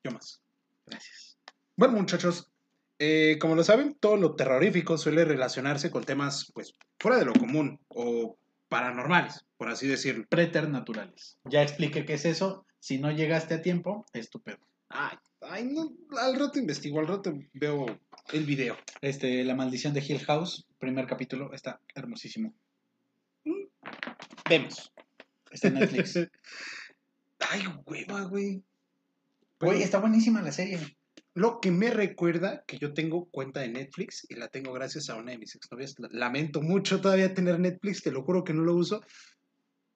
Yo 0.02 0.10
más. 0.10 0.40
Gracias. 0.86 1.38
Bueno, 1.76 1.94
muchachos, 1.94 2.50
eh, 2.98 3.36
como 3.38 3.54
lo 3.54 3.64
saben, 3.64 3.96
todo 4.00 4.16
lo 4.16 4.34
terrorífico 4.34 4.96
suele 4.96 5.24
relacionarse 5.24 5.90
con 5.90 6.04
temas, 6.04 6.50
pues, 6.54 6.74
fuera 6.98 7.18
de 7.18 7.26
lo 7.26 7.34
común 7.34 7.78
o 7.88 8.38
paranormales, 8.74 9.46
por 9.56 9.68
así 9.68 9.86
decirlo. 9.86 10.26
Preternaturales. 10.28 11.38
Ya 11.44 11.62
expliqué 11.62 12.04
qué 12.04 12.14
es 12.14 12.24
eso. 12.24 12.66
Si 12.80 12.98
no 12.98 13.12
llegaste 13.12 13.54
a 13.54 13.62
tiempo, 13.62 14.04
estúpido. 14.12 14.58
Ay, 14.88 15.16
ay, 15.42 15.64
no, 15.66 15.92
al 16.18 16.36
rato 16.36 16.58
investigo, 16.58 16.98
al 16.98 17.06
rato 17.06 17.38
veo 17.52 17.86
el 18.32 18.44
video. 18.44 18.76
Este, 19.00 19.44
La 19.44 19.54
maldición 19.54 19.94
de 19.94 20.00
Hill 20.00 20.18
House, 20.24 20.66
primer 20.80 21.06
capítulo, 21.06 21.52
está 21.52 21.80
hermosísimo. 21.94 22.52
Vemos. 24.50 24.92
Está 25.52 25.68
en 25.68 25.74
Netflix. 25.74 26.18
Ay, 27.48 27.62
hueva, 27.86 28.22
güey. 28.22 28.64
Güey, 29.60 29.84
está 29.84 30.00
buenísima 30.00 30.42
la 30.42 30.50
serie. 30.50 30.80
Lo 31.34 31.60
que 31.60 31.70
me 31.72 31.90
recuerda 31.90 32.64
que 32.66 32.78
yo 32.78 32.94
tengo 32.94 33.28
cuenta 33.30 33.60
de 33.60 33.68
Netflix 33.68 34.24
y 34.28 34.34
la 34.36 34.48
tengo 34.48 34.72
gracias 34.72 35.10
a 35.10 35.16
una 35.16 35.32
de 35.32 35.38
mis 35.38 35.54
exnovias. 35.56 35.98
La- 35.98 36.08
Lamento 36.12 36.62
mucho 36.62 37.00
todavía 37.00 37.34
tener 37.34 37.58
Netflix, 37.58 38.02
te 38.02 38.12
lo 38.12 38.22
juro 38.22 38.44
que 38.44 38.52
no 38.54 38.62
lo 38.62 38.74
uso, 38.74 39.02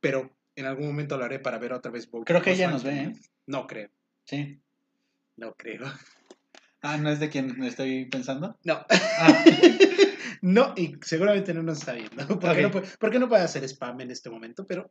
pero 0.01 0.37
en 0.57 0.67
algún 0.67 0.87
momento 0.89 1.17
lo 1.17 1.25
haré 1.25 1.39
para 1.39 1.59
ver 1.59 1.73
otra 1.73 1.93
vez. 1.93 2.11
Bojack 2.11 2.27
Creo 2.27 2.43
que 2.43 2.53
ella 2.53 2.71
nos 2.71 2.83
ve, 2.83 3.03
¿eh? 3.03 3.13
No 3.47 3.67
creo, 3.69 3.89
Sí. 4.25 4.61
no 5.37 5.55
creo. 5.55 5.87
Ah, 6.83 6.97
¿no 6.97 7.09
es 7.11 7.21
de 7.21 7.29
quien 7.29 7.63
estoy 7.63 8.07
pensando? 8.07 8.59
No. 8.65 8.85
Ah, 8.91 9.45
no, 10.43 10.75
y 10.77 10.97
seguramente 11.03 11.55
no 11.55 11.63
nos 11.63 11.79
está 11.79 11.93
viendo. 11.93 12.27
Porque, 12.41 12.63
no, 12.63 12.69
Ok. 12.69 12.73
puede, 12.73 12.89
porque 12.99 13.19
no 13.21 13.29
puede 13.29 13.43
hacer 13.43 13.63
spam 13.65 14.01
en 14.01 14.11
este 14.11 14.29
momento, 14.31 14.67
pero 14.67 14.91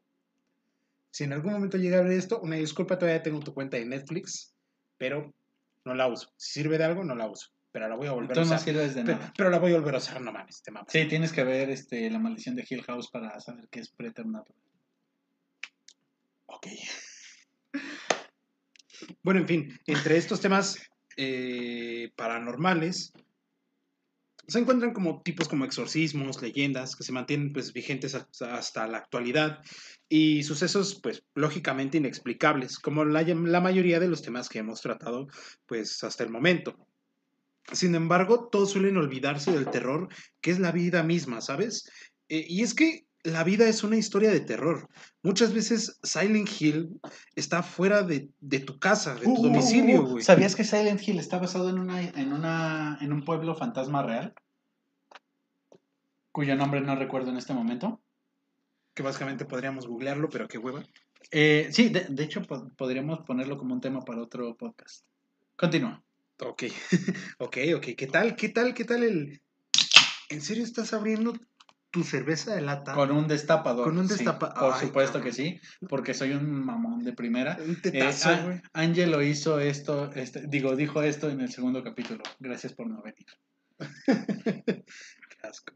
si 1.11 1.25
en 1.25 1.33
algún 1.33 1.51
momento 1.53 1.77
llega 1.77 1.99
a 1.99 2.03
ver 2.03 2.11
esto, 2.13 2.39
una 2.39 2.55
disculpa, 2.55 2.97
todavía 2.97 3.21
tengo 3.23 3.39
tu 3.41 3.53
cuenta 3.53 3.75
de 3.77 3.85
Netflix, 3.85 4.53
pero 4.97 5.33
no 5.87 5.95
la 5.95 6.07
uso. 6.07 6.31
Si 6.37 6.59
sirve 6.61 6.77
de 6.77 6.83
algo, 6.83 7.03
no 7.03 7.15
la 7.15 7.27
uso. 7.27 7.47
Pero 7.71 7.89
la 7.89 7.95
voy 7.95 8.07
a 8.07 8.11
volver 8.11 8.37
a 8.37 8.41
no 8.41 8.47
usar. 8.47 8.59
sirves 8.59 8.95
de 8.95 9.03
pero, 9.03 9.17
nada. 9.17 9.33
pero 9.35 9.49
la 9.49 9.59
voy 9.59 9.71
a 9.73 9.77
volver 9.77 9.95
a 9.95 9.97
usar, 9.97 10.21
no 10.21 10.31
mames, 10.31 10.61
te 10.63 10.71
mames. 10.71 10.91
Sí, 10.91 11.05
tienes 11.05 11.31
que 11.31 11.43
ver 11.43 11.69
este, 11.69 12.09
La 12.09 12.19
maldición 12.19 12.55
de 12.55 12.65
Hill 12.69 12.83
House 12.83 13.09
para 13.09 13.39
saber 13.39 13.67
qué 13.69 13.79
es 13.79 13.89
preternatural. 13.89 14.61
Ok. 16.47 16.67
Bueno, 19.21 19.41
en 19.41 19.47
fin, 19.47 19.79
entre 19.85 20.17
estos 20.17 20.41
temas 20.41 20.79
eh, 21.17 22.11
paranormales 22.15 23.13
se 24.47 24.59
encuentran 24.59 24.93
como 24.93 25.21
tipos 25.21 25.49
como 25.49 25.65
exorcismos, 25.65 26.41
leyendas 26.41 26.95
que 26.95 27.03
se 27.03 27.11
mantienen 27.11 27.51
pues 27.51 27.73
vigentes 27.73 28.15
hasta, 28.15 28.87
la 28.87 28.97
actualidad 28.97 29.59
y 30.07 30.43
sucesos 30.43 30.99
pues 31.01 31.23
lógicamente 31.35 31.97
inexplicables, 31.97 32.79
como 32.79 33.03
la, 33.03 33.23
la 33.23 33.61
mayoría 33.61 33.99
de 33.99 34.07
los 34.07 34.21
temas 34.21 34.47
que 34.47 34.59
hemos 34.59 34.81
tratado 34.81 35.27
pues 35.65 36.03
hasta 36.03 36.23
el 36.23 36.29
momento. 36.29 36.77
Sin 37.73 37.95
embargo, 37.95 38.47
todos 38.49 38.71
suelen 38.71 38.95
olvidarse 38.95 39.51
del 39.51 39.69
terror 39.69 40.07
que 40.39 40.51
es 40.51 40.59
la 40.59 40.71
vida 40.71 41.03
misma, 41.03 41.41
¿sabes? 41.41 41.91
Eh, 42.29 42.45
y 42.47 42.63
es 42.63 42.73
que 42.73 43.06
la 43.23 43.43
vida 43.43 43.67
es 43.67 43.83
una 43.83 43.97
historia 43.97 44.31
de 44.31 44.39
terror. 44.39 44.87
Muchas 45.23 45.53
veces 45.53 45.99
Silent 46.03 46.49
Hill 46.59 46.99
está 47.35 47.63
fuera 47.63 48.03
de, 48.03 48.29
de 48.39 48.59
tu 48.59 48.79
casa, 48.79 49.15
de 49.15 49.21
tu 49.25 49.33
Uh, 49.33 49.43
domicilio, 49.43 50.01
uh, 50.01 50.03
uh, 50.05 50.09
güey. 50.11 50.23
¿Sabías 50.23 50.55
que 50.55 50.63
Silent 50.63 51.05
Hill 51.05 51.19
está 51.19 51.37
basado 51.39 51.69
en 51.69 51.79
una, 51.79 52.01
en 52.01 52.31
una 52.33 52.97
en 53.01 53.11
un 53.11 53.25
pueblo 53.25 53.55
fantasma 53.55 54.03
real? 54.03 54.33
Cuyo 56.31 56.55
nombre 56.55 56.81
no 56.81 56.95
recuerdo 56.95 57.31
en 57.31 57.37
este 57.37 57.53
momento. 57.53 57.99
Que 58.93 59.03
básicamente 59.03 59.45
podríamos 59.45 59.87
googlearlo, 59.87 60.29
pero 60.29 60.47
qué 60.47 60.57
hueva. 60.57 60.83
Eh, 61.31 61.69
sí, 61.71 61.89
de, 61.89 62.05
de 62.09 62.23
hecho 62.23 62.41
po- 62.43 62.69
podríamos 62.77 63.19
ponerlo 63.25 63.57
como 63.57 63.73
un 63.73 63.81
tema 63.81 64.01
para 64.01 64.21
otro 64.21 64.55
podcast. 64.55 65.05
Continúa. 65.55 66.03
Ok, 66.39 66.63
ok, 67.39 67.57
ok. 67.75 67.85
¿Qué 67.97 68.07
tal? 68.07 68.35
¿Qué 68.35 68.49
tal? 68.49 68.73
¿Qué 68.73 68.85
tal 68.85 69.03
el... 69.03 69.41
¿En 70.29 70.41
serio 70.41 70.63
estás 70.63 70.93
abriendo 70.93 71.33
tu 71.89 72.03
cerveza 72.03 72.53
de 72.55 72.61
lata? 72.61 72.93
Con 72.93 73.11
un 73.11 73.27
destapador. 73.27 73.85
Con 73.85 73.97
un 73.97 74.07
sí, 74.07 74.15
destapa- 74.23 74.53
por 74.53 74.73
Ay, 74.73 74.87
supuesto 74.87 75.13
cabrón. 75.19 75.23
que 75.29 75.33
sí, 75.33 75.59
porque 75.87 76.13
soy 76.13 76.31
un 76.33 76.49
mamón 76.65 77.03
de 77.03 77.13
primera. 77.13 77.57
Un 77.63 77.71
Eh, 77.71 77.79
tetazo, 77.81 78.29
hizo 79.21 79.59
esto, 79.59 80.11
este, 80.13 80.47
digo, 80.47 80.75
dijo 80.75 81.01
esto 81.01 81.29
en 81.29 81.41
el 81.41 81.51
segundo 81.51 81.83
capítulo. 81.83 82.23
Gracias 82.39 82.73
por 82.73 82.87
no 82.89 83.01
venir. 83.01 83.25
Qué 84.85 85.47
asco. 85.47 85.73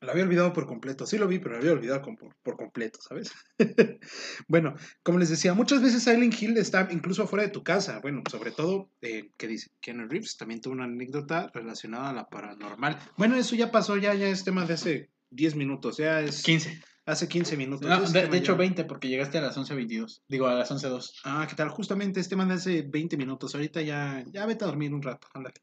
Lo 0.00 0.12
había 0.12 0.22
olvidado 0.22 0.52
por 0.52 0.66
completo. 0.66 1.06
Sí 1.06 1.18
lo 1.18 1.26
vi, 1.26 1.40
pero 1.40 1.54
lo 1.54 1.60
había 1.60 1.72
olvidado 1.72 2.02
con- 2.02 2.16
por, 2.16 2.36
por 2.42 2.56
completo, 2.56 3.00
¿sabes? 3.00 3.32
bueno, 4.48 4.74
como 5.02 5.18
les 5.18 5.28
decía, 5.28 5.54
muchas 5.54 5.82
veces 5.82 6.04
Silent 6.04 6.40
Hill 6.40 6.56
está 6.56 6.86
incluso 6.92 7.24
afuera 7.24 7.44
de 7.44 7.50
tu 7.50 7.64
casa. 7.64 7.98
Bueno, 8.00 8.22
sobre 8.30 8.52
todo, 8.52 8.90
eh, 9.00 9.32
¿qué 9.36 9.48
dice? 9.48 9.70
Keanu 9.80 10.06
Reeves 10.06 10.36
también 10.36 10.60
tuvo 10.60 10.74
una 10.74 10.84
anécdota 10.84 11.50
relacionada 11.52 12.10
a 12.10 12.12
la 12.12 12.28
paranormal. 12.28 12.96
Bueno, 13.16 13.34
eso 13.36 13.56
ya 13.56 13.72
pasó, 13.72 13.96
ya, 13.96 14.14
ya 14.14 14.28
es 14.28 14.44
tema 14.44 14.64
de 14.64 14.74
hace 14.74 15.10
10 15.30 15.56
minutos, 15.56 15.96
ya 15.96 16.20
es 16.20 16.44
15. 16.44 16.80
hace 17.04 17.26
15 17.26 17.56
minutos. 17.56 17.88
No, 17.88 18.00
de, 18.00 18.36
hecho 18.38 18.52
ya- 18.52 18.58
20, 18.58 18.84
porque 18.84 19.08
llegaste 19.08 19.38
a 19.38 19.40
las 19.40 19.56
11.22. 19.58 20.22
Digo, 20.28 20.46
a 20.46 20.54
las 20.54 20.70
11.02. 20.70 21.10
Ah, 21.24 21.44
¿qué 21.50 21.56
tal? 21.56 21.70
Justamente 21.70 22.20
este 22.20 22.36
man 22.36 22.46
de 22.48 22.54
hace 22.54 22.82
20 22.82 23.16
minutos. 23.16 23.52
Ahorita 23.56 23.82
ya, 23.82 24.22
ya 24.30 24.46
vete 24.46 24.62
a 24.62 24.68
dormir 24.68 24.94
un 24.94 25.02
rato. 25.02 25.26
Ándale. 25.34 25.56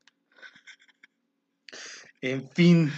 En 2.21 2.49
fin. 2.49 2.91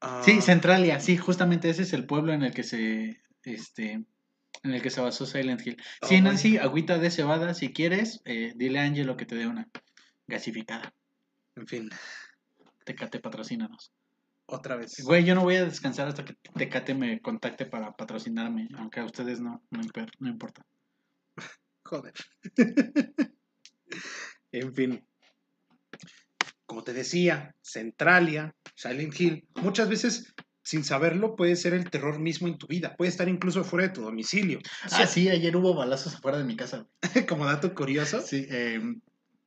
Ah, 0.00 0.22
Sí, 0.24 0.40
Centralia, 0.40 1.00
sí, 1.00 1.16
justamente 1.16 1.70
ese 1.70 1.82
es 1.82 1.92
el 1.92 2.06
pueblo 2.06 2.32
en 2.32 2.42
el 2.42 2.54
que 2.54 2.62
se, 2.62 3.20
este, 3.42 3.92
en 4.62 4.74
el 4.74 4.82
que 4.82 4.90
se 4.90 5.00
basó 5.00 5.26
Silent 5.26 5.66
Hill. 5.66 5.76
Sí, 6.02 6.20
Nancy, 6.20 6.58
agüita 6.58 6.98
de 6.98 7.10
cebada, 7.10 7.54
si 7.54 7.72
quieres, 7.72 8.20
eh, 8.24 8.52
dile 8.56 8.78
a 8.78 8.84
Angelo 8.84 9.16
que 9.16 9.26
te 9.26 9.34
dé 9.34 9.46
una 9.46 9.68
gasificada. 10.26 10.94
En 11.56 11.66
fin, 11.66 11.90
Tecate, 12.84 13.20
patrocínanos. 13.20 13.92
otra 14.46 14.76
vez. 14.76 15.02
Güey, 15.04 15.24
yo 15.24 15.34
no 15.34 15.42
voy 15.42 15.56
a 15.56 15.64
descansar 15.64 16.08
hasta 16.08 16.24
que 16.24 16.34
Tecate 16.54 16.94
me 16.94 17.20
contacte 17.20 17.66
para 17.66 17.92
patrocinarme, 17.92 18.68
aunque 18.78 19.00
a 19.00 19.04
ustedes 19.04 19.40
no, 19.40 19.62
no, 19.70 19.80
no 20.20 20.28
importa. 20.28 20.64
Joder. 21.84 22.14
en 24.52 24.74
fin. 24.74 25.07
Como 26.68 26.84
te 26.84 26.92
decía, 26.92 27.54
Centralia, 27.62 28.54
Silent 28.74 29.18
Hill, 29.18 29.48
muchas 29.54 29.88
veces, 29.88 30.34
sin 30.62 30.84
saberlo, 30.84 31.34
puede 31.34 31.56
ser 31.56 31.72
el 31.72 31.88
terror 31.88 32.20
mismo 32.20 32.46
en 32.46 32.58
tu 32.58 32.66
vida. 32.66 32.94
Puede 32.94 33.08
estar 33.08 33.26
incluso 33.26 33.64
fuera 33.64 33.88
de 33.88 33.94
tu 33.94 34.02
domicilio. 34.02 34.58
Ah, 34.82 35.06
sí, 35.06 35.30
ayer 35.30 35.56
hubo 35.56 35.74
balazos 35.74 36.16
afuera 36.16 36.36
de 36.36 36.44
mi 36.44 36.56
casa. 36.56 36.86
Como 37.26 37.46
dato 37.46 37.74
curioso, 37.74 38.20
Sí, 38.20 38.46
eh, 38.50 38.82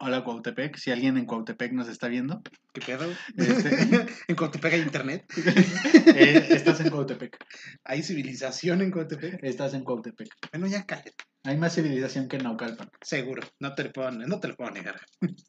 hola 0.02 0.24
Cuautepec, 0.24 0.76
si 0.78 0.92
alguien 0.92 1.18
en 1.18 1.26
Cuautepec 1.26 1.72
nos 1.74 1.88
está 1.88 2.08
viendo, 2.08 2.42
¿qué 2.74 2.82
pedo? 2.82 3.12
Este- 3.38 4.06
en 4.28 4.36
Coatepec 4.36 4.74
hay 4.74 4.82
internet. 4.82 5.26
eh, 6.16 6.48
estás 6.50 6.80
en 6.82 6.90
Cuautepec, 6.90 7.38
Hay 7.84 8.02
civilización 8.04 8.82
en 8.82 8.92
Coatepec. 8.92 9.40
estás 9.44 9.74
en 9.74 9.84
Cuautepec. 9.84 10.28
Bueno, 10.52 10.68
ya 10.68 10.86
cállate. 10.86 11.14
Hay 11.44 11.58
más 11.58 11.74
civilización 11.74 12.28
que 12.28 12.38
en 12.38 12.44
Naucalpan, 12.44 12.90
Seguro. 13.02 13.44
No 13.60 13.74
te 13.74 13.84
lo 13.86 13.92
puedo, 13.92 14.12
no 14.12 14.40
te 14.40 14.48
lo 14.48 14.56
puedo 14.56 14.72
negar. 14.72 15.00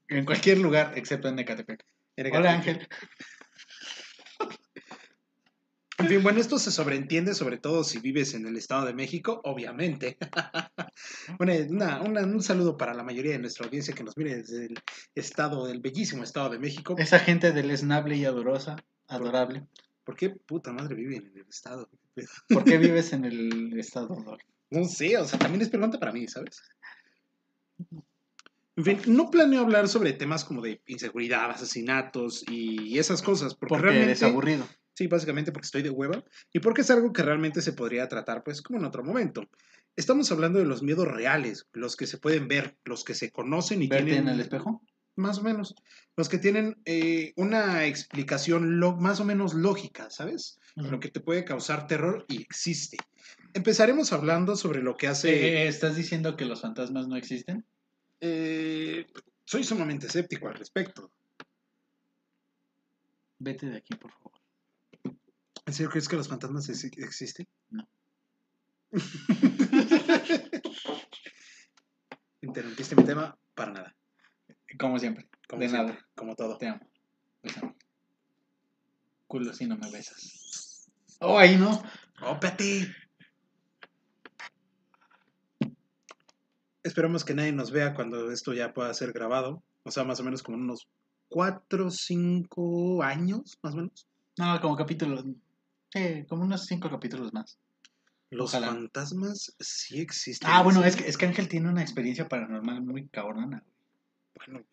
en 0.09 0.25
cualquier 0.25 0.59
lugar 0.59 0.93
excepto 0.97 1.29
en 1.29 1.39
Ecatepec. 1.39 1.83
Hola. 2.33 2.53
Ángel. 2.53 2.87
En 6.03 6.09
fin, 6.09 6.23
bueno, 6.23 6.41
esto 6.41 6.59
se 6.59 6.71
sobreentiende 6.71 7.35
sobre 7.35 7.59
todo 7.59 7.85
si 7.85 7.99
vives 8.01 8.35
en 8.35 8.47
el 8.47 8.57
Estado 8.57 8.87
de 8.87 8.95
México, 8.95 9.41
obviamente. 9.45 10.19
Una- 11.39 11.55
una- 11.69 12.01
una- 12.03 12.23
un 12.23 12.43
saludo 12.43 12.77
para 12.77 12.93
la 12.95 13.03
mayoría 13.05 13.33
de 13.33 13.39
nuestra 13.39 13.65
audiencia 13.67 13.95
que 13.95 14.05
nos 14.05 14.17
mire 14.17 14.37
desde 14.37 14.67
el 14.67 14.75
estado, 15.15 15.67
del 15.67 15.81
bellísimo 15.81 16.23
Estado 16.25 16.51
de 16.51 16.59
México. 16.59 16.95
Esa 16.99 17.19
gente 17.19 17.53
deleznable 17.53 18.17
y 18.17 18.25
adorosa, 18.25 18.77
adorable. 19.09 19.67
¿Por 20.05 20.17
qué 20.17 20.31
puta 20.31 20.73
madre 20.73 20.95
viven 20.97 21.27
en 21.29 21.39
el 21.39 21.47
Estado? 21.49 21.89
¿Por 22.49 22.65
qué 22.65 22.77
vives 22.79 23.13
en 23.13 23.25
el 23.25 23.79
estado? 23.79 24.37
No 24.71 24.85
sé, 24.85 25.17
o 25.19 25.25
sea, 25.27 25.39
también 25.39 25.63
es 25.63 25.69
pregunta 25.69 25.99
para 25.99 26.13
mí, 26.13 26.27
¿sabes? 26.29 26.61
En 28.77 28.85
fin, 28.85 28.99
no 29.07 29.31
planeo 29.31 29.61
hablar 29.61 29.87
sobre 29.89 30.13
temas 30.15 30.45
como 30.45 30.63
de 30.63 30.81
inseguridad, 30.87 31.51
asesinatos 31.51 32.43
y 32.51 32.99
esas 32.99 33.21
cosas, 33.23 33.55
porque, 33.55 33.75
Porque 33.75 33.87
realmente... 33.91 34.25
aburrido. 34.25 34.67
Sí, 34.95 35.07
básicamente 35.07 35.53
porque 35.53 35.67
estoy 35.67 35.83
de 35.83 35.91
hueva 35.91 36.23
y 36.53 36.61
porque 36.61 36.83
es 36.83 36.91
algo 36.91 37.13
que 37.13 37.23
realmente 37.23 37.63
se 37.63 37.73
podría 37.73 38.09
tratar, 38.09 38.43
pues, 38.45 38.61
como 38.63 38.79
en 38.79 38.85
otro 38.85 39.03
momento. 39.03 39.43
Estamos 39.97 40.31
hablando 40.33 40.59
de 40.59 40.65
los 40.67 40.83
miedos 40.83 41.09
reales, 41.09 41.67
los 41.73 41.97
que 41.97 42.07
se 42.07 42.19
pueden 42.19 42.49
ver, 42.49 42.77
los 42.85 43.05
que 43.05 43.15
se 43.15 43.31
conocen 43.31 43.83
y 43.83 43.89
¿Verte 43.89 44.05
tienen 44.07 44.29
en 44.29 44.35
el 44.35 44.41
espejo? 44.41 44.83
más 45.15 45.39
o 45.39 45.43
menos, 45.43 45.75
los 46.17 46.31
que 46.31 46.39
tienen 46.39 46.81
eh, 46.87 47.35
una 47.37 47.85
explicación 47.85 48.81
lo- 48.81 48.97
más 48.97 49.21
o 49.21 49.27
menos 49.27 49.53
lógica, 49.53 50.09
¿sabes? 50.11 50.59
Lo 50.75 51.01
que 51.01 51.11
te 51.11 51.21
puede 51.21 51.45
causar 51.45 51.87
terror 51.87 52.25
y 52.29 52.41
existe. 52.41 52.97
Empezaremos 53.53 54.13
hablando 54.15 54.57
sobre 54.57 54.83
lo 54.83 54.97
que 54.97 55.09
hace. 55.09 55.65
Eh, 55.65 55.69
¿Estás 55.69 55.97
diciendo 55.97 56.35
que 56.35 56.47
los 56.47 56.63
fantasmas 56.63 57.09
no 57.09 57.17
existen? 57.17 57.67
eh, 58.21 59.07
soy 59.45 59.65
sumamente 59.65 60.07
escéptico 60.07 60.49
al 60.49 60.55
respecto. 60.55 61.11
Vete 63.39 63.67
de 63.67 63.77
aquí, 63.77 63.95
por 63.97 64.13
favor. 64.13 64.33
¿En 65.67 65.73
serio 65.75 65.91
crees 65.91 66.09
que 66.09 66.17
los 66.17 66.29
fantasmas 66.29 66.69
ex- 66.69 66.85
existen? 66.99 67.47
No. 67.71 67.87
Interrumpiste 72.43 72.97
mi 72.97 73.05
tema 73.05 73.37
para 73.55 73.73
nada. 73.73 73.97
Como 74.79 74.99
siempre. 74.99 75.29
Como 75.49 75.63
de 75.63 75.69
siempre, 75.69 75.95
nada. 75.95 76.07
Como 76.15 76.35
todo. 76.35 76.59
Te 76.59 76.69
amo. 76.69 76.81
Culo 79.27 79.53
si 79.55 79.67
no 79.67 79.77
me 79.77 79.91
besas. 79.91 80.91
Oh, 81.21 81.39
ahí 81.39 81.57
no. 81.57 81.83
¡Oh, 82.23 82.33
espérate! 82.33 82.95
Esperamos 86.83 87.25
que 87.25 87.35
nadie 87.35 87.53
nos 87.53 87.71
vea 87.71 87.95
cuando 87.95 88.31
esto 88.33 88.53
ya 88.53 88.75
pueda 88.75 88.93
ser 88.93 89.13
grabado. 89.13 89.63
O 89.85 89.91
sea, 89.91 90.05
más 90.05 90.19
o 90.21 90.25
menos 90.25 90.43
como 90.43 90.59
en 90.59 90.65
unos 90.65 90.89
4 91.29 91.87
o 91.87 91.91
5 91.91 93.03
años, 93.03 93.59
más 93.63 93.75
o 93.75 93.77
menos. 93.77 94.07
No, 94.37 94.61
como 94.61 94.77
capítulos. 94.77 95.25
Eh, 95.95 96.25
como 96.29 96.43
unos 96.43 96.67
cinco 96.67 96.91
capítulos 96.91 97.33
más. 97.33 97.59
Los 98.31 98.55
Ojalá. 98.55 98.69
fantasmas 98.69 99.55
sí 99.61 100.01
existen. 100.01 100.49
Ah, 100.51 100.63
bueno, 100.63 100.83
es 100.85 100.97
que, 100.97 101.07
es 101.07 101.19
que 101.19 101.27
Ángel 101.27 101.49
tiene 101.49 101.69
una 101.69 101.83
experiencia 101.83 102.29
paranormal 102.29 102.83
muy 102.83 103.07
cabrona. 103.09 103.63
Bueno, 104.35 104.65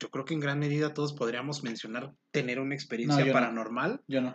yo 0.00 0.10
creo 0.10 0.24
que 0.24 0.32
en 0.34 0.40
gran 0.40 0.58
medida 0.58 0.94
todos 0.94 1.12
podríamos 1.12 1.62
mencionar 1.62 2.14
tener 2.30 2.60
una 2.60 2.74
experiencia 2.74 3.20
yo 3.20 3.26
no. 3.26 3.32
paranormal. 3.34 4.00
Yo 4.08 4.22
no. 4.22 4.34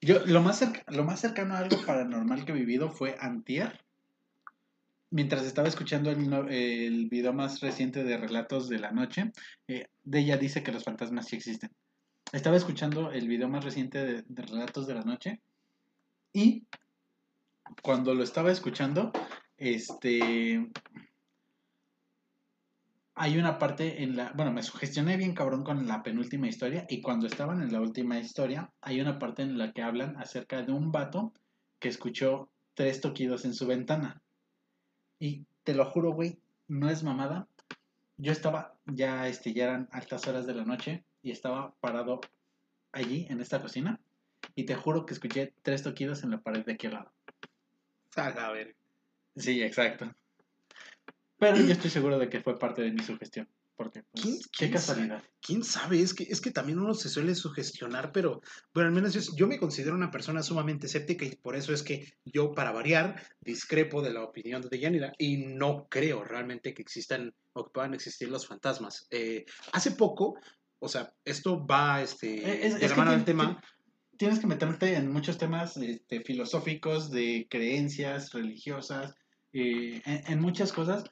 Yo, 0.00 0.24
lo 0.26 0.40
más, 0.42 0.58
cerca- 0.58 0.84
lo 0.92 1.04
más 1.04 1.20
cercano 1.20 1.54
a 1.54 1.58
algo 1.58 1.84
paranormal 1.84 2.44
que 2.44 2.52
he 2.52 2.54
vivido 2.54 2.88
fue 2.90 3.16
antier. 3.20 3.84
Mientras 5.10 5.44
estaba 5.44 5.68
escuchando 5.68 6.10
el, 6.10 6.32
el 6.50 7.08
video 7.08 7.32
más 7.32 7.60
reciente 7.60 8.02
de 8.04 8.16
Relatos 8.16 8.68
de 8.68 8.78
la 8.78 8.92
Noche, 8.92 9.32
eh, 9.68 9.88
de 10.04 10.18
ella 10.20 10.36
dice 10.38 10.62
que 10.62 10.72
los 10.72 10.84
fantasmas 10.84 11.26
sí 11.26 11.36
existen. 11.36 11.70
Estaba 12.32 12.56
escuchando 12.56 13.12
el 13.12 13.28
video 13.28 13.46
más 13.50 13.62
reciente 13.62 14.22
de, 14.26 14.42
Relatos 14.42 14.86
de 14.86 14.94
la 14.94 15.02
Noche 15.02 15.42
y 16.32 16.66
cuando 17.82 18.14
lo 18.14 18.22
estaba 18.22 18.50
escuchando, 18.50 19.12
este... 19.58 20.70
Hay 23.14 23.36
una 23.36 23.58
parte 23.58 24.02
en 24.02 24.16
la... 24.16 24.32
Bueno, 24.32 24.50
me 24.50 24.62
sugestioné 24.62 25.18
bien 25.18 25.34
cabrón 25.34 25.62
con 25.62 25.86
la 25.86 26.02
penúltima 26.02 26.48
historia 26.48 26.86
y 26.88 27.02
cuando 27.02 27.26
estaban 27.26 27.60
en 27.60 27.70
la 27.70 27.82
última 27.82 28.18
historia, 28.18 28.72
hay 28.80 29.02
una 29.02 29.18
parte 29.18 29.42
en 29.42 29.58
la 29.58 29.74
que 29.74 29.82
hablan 29.82 30.16
acerca 30.16 30.62
de 30.62 30.72
un 30.72 30.90
vato 30.90 31.34
que 31.78 31.88
escuchó 31.88 32.48
tres 32.72 33.02
toquidos 33.02 33.44
en 33.44 33.52
su 33.52 33.66
ventana. 33.66 34.22
Y 35.18 35.44
te 35.64 35.74
lo 35.74 35.84
juro, 35.84 36.12
güey, 36.12 36.38
no 36.66 36.88
es 36.88 37.02
mamada. 37.02 37.46
Yo 38.16 38.32
estaba, 38.32 38.74
ya, 38.86 39.28
este, 39.28 39.52
ya 39.52 39.64
eran 39.64 39.88
altas 39.92 40.26
horas 40.26 40.46
de 40.46 40.54
la 40.54 40.64
noche 40.64 41.04
y 41.22 41.30
estaba 41.30 41.74
parado 41.80 42.20
allí, 42.92 43.26
en 43.30 43.40
esta 43.40 43.60
cocina. 43.60 44.00
Y 44.54 44.64
te 44.64 44.74
juro 44.74 45.06
que 45.06 45.14
escuché 45.14 45.54
tres 45.62 45.82
toquidos 45.82 46.24
en 46.24 46.30
la 46.30 46.40
pared 46.40 46.64
de 46.64 46.72
aquí 46.72 46.88
al 46.88 46.94
lado. 46.94 47.12
A 48.16 48.50
ver. 48.52 48.76
Sí, 49.36 49.62
exacto. 49.62 50.12
Pero 51.38 51.56
yo 51.56 51.72
estoy 51.72 51.90
seguro 51.90 52.18
de 52.18 52.28
que 52.28 52.40
fue 52.40 52.58
parte 52.58 52.82
de 52.82 52.90
mi 52.90 53.02
sugestión. 53.02 53.48
Porque, 53.74 54.02
pues, 54.02 54.22
¿Quién- 54.22 54.38
qué 54.38 54.48
quién 54.58 54.70
casualidad. 54.72 55.22
¿Quién 55.40 55.64
sabe? 55.64 56.00
Es 56.00 56.12
que, 56.12 56.24
es 56.24 56.40
que 56.40 56.50
también 56.50 56.78
uno 56.78 56.92
se 56.94 57.08
suele 57.08 57.34
sugestionar, 57.34 58.12
pero 58.12 58.42
bueno, 58.74 58.88
al 58.88 58.94
menos 58.94 59.14
yo, 59.14 59.20
yo 59.34 59.46
me 59.48 59.58
considero 59.58 59.96
una 59.96 60.10
persona 60.10 60.42
sumamente 60.42 60.86
escéptica 60.86 61.24
y 61.24 61.34
por 61.36 61.56
eso 61.56 61.72
es 61.72 61.82
que 61.82 62.12
yo, 62.24 62.52
para 62.52 62.70
variar, 62.70 63.20
discrepo 63.40 64.02
de 64.02 64.12
la 64.12 64.22
opinión 64.22 64.60
de 64.60 64.68
Deyanira 64.68 65.14
y 65.18 65.38
no 65.38 65.88
creo 65.88 66.22
realmente 66.22 66.74
que 66.74 66.82
existan 66.82 67.34
o 67.54 67.64
que 67.64 67.70
puedan 67.70 67.94
existir 67.94 68.28
los 68.28 68.46
fantasmas. 68.46 69.08
Eh, 69.10 69.46
hace 69.72 69.92
poco, 69.92 70.38
o 70.82 70.88
sea, 70.88 71.12
esto 71.24 71.64
va 71.64 72.02
este, 72.02 72.66
es- 72.66 72.78
de 72.80 72.88
la 72.88 72.96
mano 72.96 73.12
del 73.12 73.24
tema. 73.24 73.62
Tienes 74.16 74.40
que 74.40 74.48
meterte 74.48 74.96
en 74.96 75.12
muchos 75.12 75.38
temas 75.38 75.76
este, 75.76 76.20
filosóficos, 76.22 77.10
de 77.10 77.46
creencias 77.48 78.32
religiosas, 78.32 79.14
eh, 79.52 80.02
en, 80.04 80.32
en 80.32 80.40
muchas 80.40 80.72
cosas, 80.72 81.04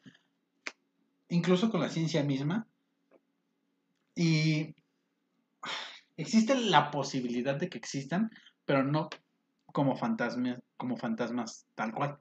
incluso 1.28 1.70
con 1.70 1.80
la 1.80 1.88
ciencia 1.88 2.24
misma. 2.24 2.66
Y 4.16 4.74
existe 6.16 6.54
la 6.56 6.90
posibilidad 6.90 7.54
de 7.56 7.68
que 7.68 7.78
existan, 7.78 8.30
pero 8.64 8.82
no 8.84 9.08
como 9.72 9.96
fantasmas, 9.96 10.58
como 10.76 10.96
fantasmas 10.96 11.66
tal 11.76 11.92
cual, 11.92 12.18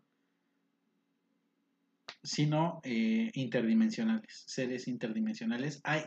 sino 2.23 2.81
eh, 2.83 3.29
interdimensionales, 3.33 4.43
seres 4.47 4.87
interdimensionales. 4.87 5.79
Hay, 5.83 6.03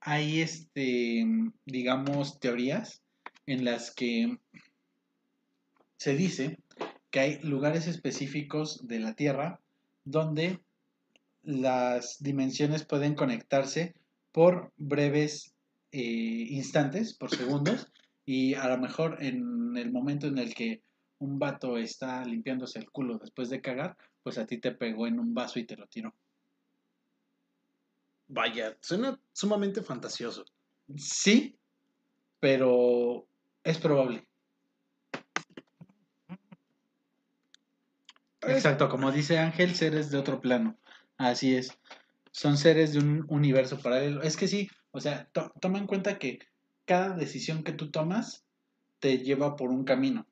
hay 0.00 0.40
este, 0.40 1.24
digamos, 1.64 2.38
teorías 2.40 3.02
en 3.46 3.64
las 3.64 3.94
que 3.94 4.38
se 5.96 6.16
dice 6.16 6.58
que 7.10 7.20
hay 7.20 7.38
lugares 7.42 7.86
específicos 7.86 8.86
de 8.86 9.00
la 9.00 9.14
Tierra 9.14 9.60
donde 10.04 10.60
las 11.42 12.18
dimensiones 12.20 12.84
pueden 12.84 13.14
conectarse 13.14 13.94
por 14.32 14.72
breves 14.76 15.54
eh, 15.92 16.00
instantes, 16.00 17.14
por 17.14 17.30
segundos, 17.34 17.92
y 18.24 18.54
a 18.54 18.68
lo 18.68 18.78
mejor 18.78 19.22
en 19.22 19.76
el 19.76 19.92
momento 19.92 20.26
en 20.26 20.38
el 20.38 20.54
que 20.54 20.82
un 21.18 21.38
vato 21.38 21.78
está 21.78 22.24
limpiándose 22.24 22.80
el 22.80 22.90
culo 22.90 23.18
después 23.18 23.48
de 23.48 23.60
cagar, 23.60 23.96
pues 24.26 24.38
a 24.38 24.44
ti 24.46 24.58
te 24.58 24.72
pegó 24.72 25.06
en 25.06 25.20
un 25.20 25.32
vaso 25.34 25.60
y 25.60 25.66
te 25.66 25.76
lo 25.76 25.86
tiró. 25.86 26.12
Vaya, 28.26 28.76
suena 28.80 29.20
sumamente 29.32 29.82
fantasioso. 29.82 30.44
Sí, 30.96 31.56
pero 32.40 33.28
es 33.62 33.78
probable. 33.78 34.26
Exacto, 38.40 38.88
como 38.88 39.12
dice 39.12 39.38
Ángel, 39.38 39.76
seres 39.76 40.10
de 40.10 40.18
otro 40.18 40.40
plano. 40.40 40.76
Así 41.18 41.54
es. 41.54 41.78
son 42.32 42.58
seres 42.58 42.94
de 42.94 42.98
un 42.98 43.26
universo 43.28 43.78
paralelo. 43.78 44.22
Es 44.22 44.36
que 44.36 44.48
sí, 44.48 44.68
o 44.90 44.98
sea, 44.98 45.30
to- 45.30 45.52
toma 45.60 45.78
en 45.78 45.86
cuenta 45.86 46.18
que 46.18 46.40
cada 46.84 47.14
decisión 47.14 47.62
que 47.62 47.70
tú 47.74 47.92
tomas 47.92 48.44
te 48.98 49.18
lleva 49.18 49.54
por 49.54 49.70
un 49.70 49.84
camino. 49.84 50.26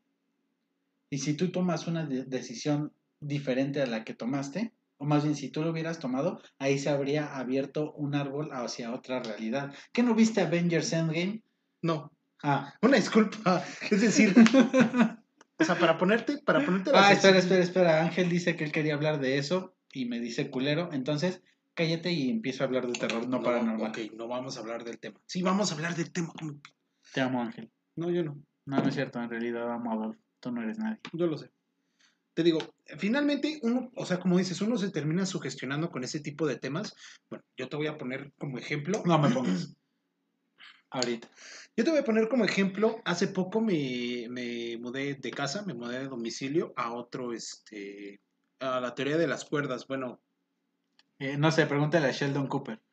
Y 1.10 1.18
si 1.18 1.34
tú 1.34 1.52
tomas 1.52 1.86
una 1.86 2.04
de- 2.04 2.24
decisión 2.24 2.92
diferente 3.26 3.82
a 3.82 3.86
la 3.86 4.04
que 4.04 4.14
tomaste, 4.14 4.72
o 4.96 5.04
más 5.04 5.24
bien 5.24 5.36
si 5.36 5.50
tú 5.50 5.62
lo 5.62 5.70
hubieras 5.70 5.98
tomado, 5.98 6.40
ahí 6.58 6.78
se 6.78 6.90
habría 6.90 7.36
abierto 7.36 7.92
un 7.92 8.14
árbol 8.14 8.50
hacia 8.52 8.92
otra 8.92 9.22
realidad. 9.22 9.74
¿Qué 9.92 10.02
no 10.02 10.14
viste 10.14 10.40
Avengers 10.40 10.92
Endgame? 10.92 11.42
No, 11.82 12.14
Ah, 12.46 12.74
una 12.82 12.96
disculpa. 12.96 13.64
Es 13.90 14.02
decir, 14.02 14.34
o 15.58 15.64
sea, 15.64 15.78
para 15.78 15.96
ponerte, 15.96 16.36
para 16.44 16.62
ponerte 16.64 16.90
ah 16.90 17.00
las 17.00 17.12
espera, 17.12 17.38
espera, 17.38 17.62
espera. 17.62 18.02
Ángel 18.02 18.28
dice 18.28 18.54
que 18.54 18.64
él 18.64 18.72
quería 18.72 18.92
hablar 18.94 19.18
de 19.18 19.38
eso 19.38 19.74
y 19.94 20.04
me 20.04 20.20
dice 20.20 20.50
culero. 20.50 20.90
Entonces, 20.92 21.42
cállate 21.72 22.12
y 22.12 22.28
empiezo 22.28 22.62
a 22.62 22.66
hablar 22.66 22.86
de 22.86 22.92
terror 22.92 23.26
no, 23.26 23.42
paranormal. 23.42 23.90
Ok, 23.90 24.12
no 24.14 24.28
vamos 24.28 24.58
a 24.58 24.60
hablar 24.60 24.84
del 24.84 24.98
tema. 24.98 25.18
Sí, 25.26 25.40
vamos 25.40 25.72
a 25.72 25.74
hablar 25.74 25.96
del 25.96 26.12
tema. 26.12 26.34
Te 27.14 27.22
amo, 27.22 27.40
Ángel. 27.40 27.70
No, 27.96 28.10
yo 28.10 28.22
no. 28.22 28.36
No, 28.66 28.76
no 28.76 28.88
es 28.88 28.94
cierto. 28.94 29.22
En 29.22 29.30
realidad 29.30 29.72
amo 29.72 29.92
a 29.92 29.94
Adolf. 29.94 30.18
Tú 30.40 30.52
no 30.52 30.62
eres 30.62 30.78
nadie. 30.78 31.00
Yo 31.14 31.26
lo 31.26 31.38
sé. 31.38 31.50
Te 32.34 32.42
digo, 32.42 32.58
finalmente 32.98 33.60
uno, 33.62 33.92
o 33.94 34.04
sea, 34.04 34.18
como 34.18 34.38
dices, 34.38 34.60
uno 34.60 34.76
se 34.76 34.90
termina 34.90 35.24
sugestionando 35.24 35.90
con 35.90 36.02
ese 36.02 36.20
tipo 36.20 36.46
de 36.46 36.58
temas. 36.58 36.94
Bueno, 37.30 37.44
yo 37.56 37.68
te 37.68 37.76
voy 37.76 37.86
a 37.86 37.96
poner 37.96 38.32
como 38.38 38.58
ejemplo. 38.58 39.02
No 39.06 39.18
me 39.18 39.30
pongas. 39.30 39.76
Ahorita. 40.90 41.28
Yo 41.76 41.84
te 41.84 41.90
voy 41.90 42.00
a 42.00 42.04
poner 42.04 42.28
como 42.28 42.44
ejemplo, 42.44 43.00
hace 43.04 43.28
poco 43.28 43.60
me, 43.60 44.26
me 44.30 44.76
mudé 44.78 45.14
de 45.14 45.30
casa, 45.30 45.64
me 45.64 45.74
mudé 45.74 46.00
de 46.00 46.08
domicilio 46.08 46.72
a 46.76 46.92
otro, 46.92 47.32
este, 47.32 48.20
a 48.60 48.80
la 48.80 48.94
teoría 48.94 49.16
de 49.16 49.26
las 49.26 49.44
cuerdas. 49.44 49.86
Bueno, 49.86 50.20
Eh, 51.18 51.36
no 51.36 51.50
sé, 51.50 51.66
pregúntale 51.66 52.08
a 52.08 52.12
Sheldon 52.12 52.48
Cooper. 52.48 52.83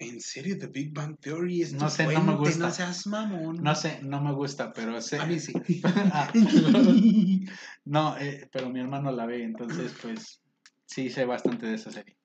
¿En 0.00 0.20
serio 0.20 0.58
The 0.58 0.66
Big 0.66 0.92
Bang 0.92 1.16
Theory 1.20 1.62
es 1.62 1.72
No 1.74 1.88
sé, 1.88 2.04
no 2.12 2.22
me 2.22 2.34
gusta. 2.36 2.58
No 2.66 2.70
seas 2.72 3.06
mamón. 3.06 3.62
No 3.62 3.74
sé, 3.74 4.00
no 4.02 4.20
me 4.20 4.32
gusta, 4.32 4.72
pero 4.72 5.00
sé. 5.00 5.18
A 5.20 5.26
mí 5.26 5.38
sí. 5.38 5.52
Ah, 5.84 6.32
no, 7.84 8.16
eh, 8.18 8.48
pero 8.50 8.70
mi 8.70 8.80
hermano 8.80 9.12
la 9.12 9.26
ve, 9.26 9.44
entonces, 9.44 9.94
pues, 10.02 10.40
sí 10.86 11.10
sé 11.10 11.24
bastante 11.24 11.66
de 11.66 11.74
esa 11.74 11.90
serie. 11.92 12.16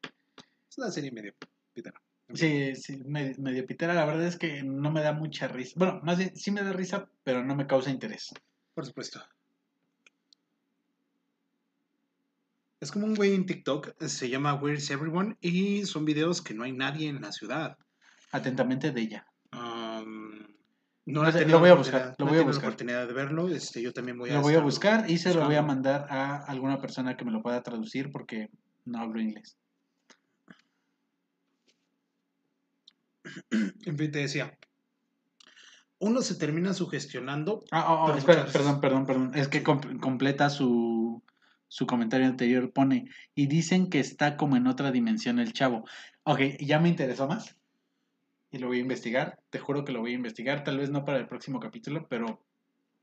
Es 0.70 0.78
una 0.78 0.90
serie 0.90 1.12
medio 1.12 1.34
pitera. 1.74 2.02
Sí, 2.34 2.76
sí, 2.76 2.98
me- 3.06 3.36
medio 3.38 3.66
pitera. 3.68 3.94
La 3.94 4.06
verdad 4.06 4.26
es 4.26 4.38
que 4.38 4.64
no 4.64 4.92
me 4.92 5.02
da 5.02 5.14
mucha 5.14 5.48
risa. 5.48 5.74
Bueno, 5.78 6.00
más 6.04 6.18
bien, 6.18 6.36
sí 6.36 6.50
me 6.52 6.64
da 6.64 6.74
risa, 6.74 7.08
pero 7.24 7.44
no 7.44 7.56
me 7.56 7.68
causa 7.68 7.92
interés. 7.92 8.34
Por 8.74 8.86
supuesto. 8.86 9.22
Es 12.86 12.92
como 12.92 13.08
un 13.08 13.16
güey 13.16 13.34
en 13.34 13.48
TikTok, 13.48 13.96
se 14.06 14.30
llama 14.30 14.54
Where's 14.54 14.92
Everyone 14.92 15.38
y 15.42 15.86
son 15.88 16.06
videos 16.06 16.44
que 16.44 16.54
no 16.54 16.64
hay 16.64 16.72
nadie 16.72 17.10
en 17.10 17.20
la 17.20 17.32
ciudad. 17.32 17.78
Atentamente 18.32 18.92
de 18.92 19.02
ella. 19.02 19.26
Um, 19.54 20.46
No 21.08 21.28
he 21.28 21.32
sé, 21.32 21.48
lo 21.48 21.58
voy 21.60 21.70
a 21.70 21.74
buscar, 21.74 22.14
lo 22.20 22.26
no 22.26 22.32
voy 22.32 22.38
a 22.38 22.42
tenido 22.42 22.42
la 22.44 22.46
buscar. 22.52 22.66
oportunidad 22.70 23.08
de 23.08 23.14
verlo, 23.14 23.50
este, 23.50 23.82
yo 23.82 23.92
también 23.92 24.20
voy 24.20 24.30
a 24.30 24.36
Lo 24.36 24.42
voy 24.42 24.54
a 24.54 24.60
buscar 24.60 25.10
y 25.10 25.18
se 25.18 25.34
lo 25.34 25.46
voy 25.46 25.56
a 25.56 25.64
mandar 25.64 26.06
a 26.12 26.44
alguna 26.46 26.80
persona 26.80 27.18
que 27.18 27.26
me 27.26 27.32
lo 27.32 27.42
pueda 27.42 27.64
traducir 27.64 28.12
porque 28.12 28.50
no 28.86 29.00
hablo 29.00 29.20
inglés. 29.20 29.58
En 33.86 33.98
fin, 33.98 34.12
te 34.12 34.20
decía, 34.20 34.56
uno 36.00 36.22
se 36.22 36.36
termina 36.36 36.74
sugestionando. 36.74 37.64
Ah, 37.72 37.86
oh, 37.92 38.12
oh, 38.12 38.16
espera, 38.16 38.40
muchas- 38.42 38.54
perdón, 38.54 38.80
perdón, 38.82 39.06
perdón. 39.08 39.32
Es 39.34 39.48
que 39.48 39.64
com- 39.64 40.00
completa 40.00 40.50
su, 40.50 40.95
su 41.76 41.86
comentario 41.86 42.26
anterior. 42.28 42.72
Pone, 42.72 43.10
y 43.36 43.48
dicen 43.48 43.90
que 43.90 44.00
está 44.00 44.38
como 44.38 44.56
en 44.56 44.66
otra 44.68 44.92
dimensión 44.94 45.40
el 45.40 45.52
chavo. 45.52 45.84
Ok, 46.24 46.40
ya 46.62 46.80
me 46.80 46.88
interesó 46.88 47.28
más. 47.28 47.58
Y 48.50 48.60
lo 48.60 48.68
voy 48.68 48.78
a 48.78 48.82
investigar. 48.82 49.38
Te 49.50 49.60
juro 49.60 49.84
que 49.84 49.92
lo 49.92 50.00
voy 50.00 50.12
a 50.12 50.16
investigar. 50.16 50.64
Tal 50.64 50.78
vez 50.78 50.90
no 50.90 51.04
para 51.04 51.18
el 51.18 51.28
próximo 51.28 51.60
capítulo, 51.60 52.08
pero 52.10 52.46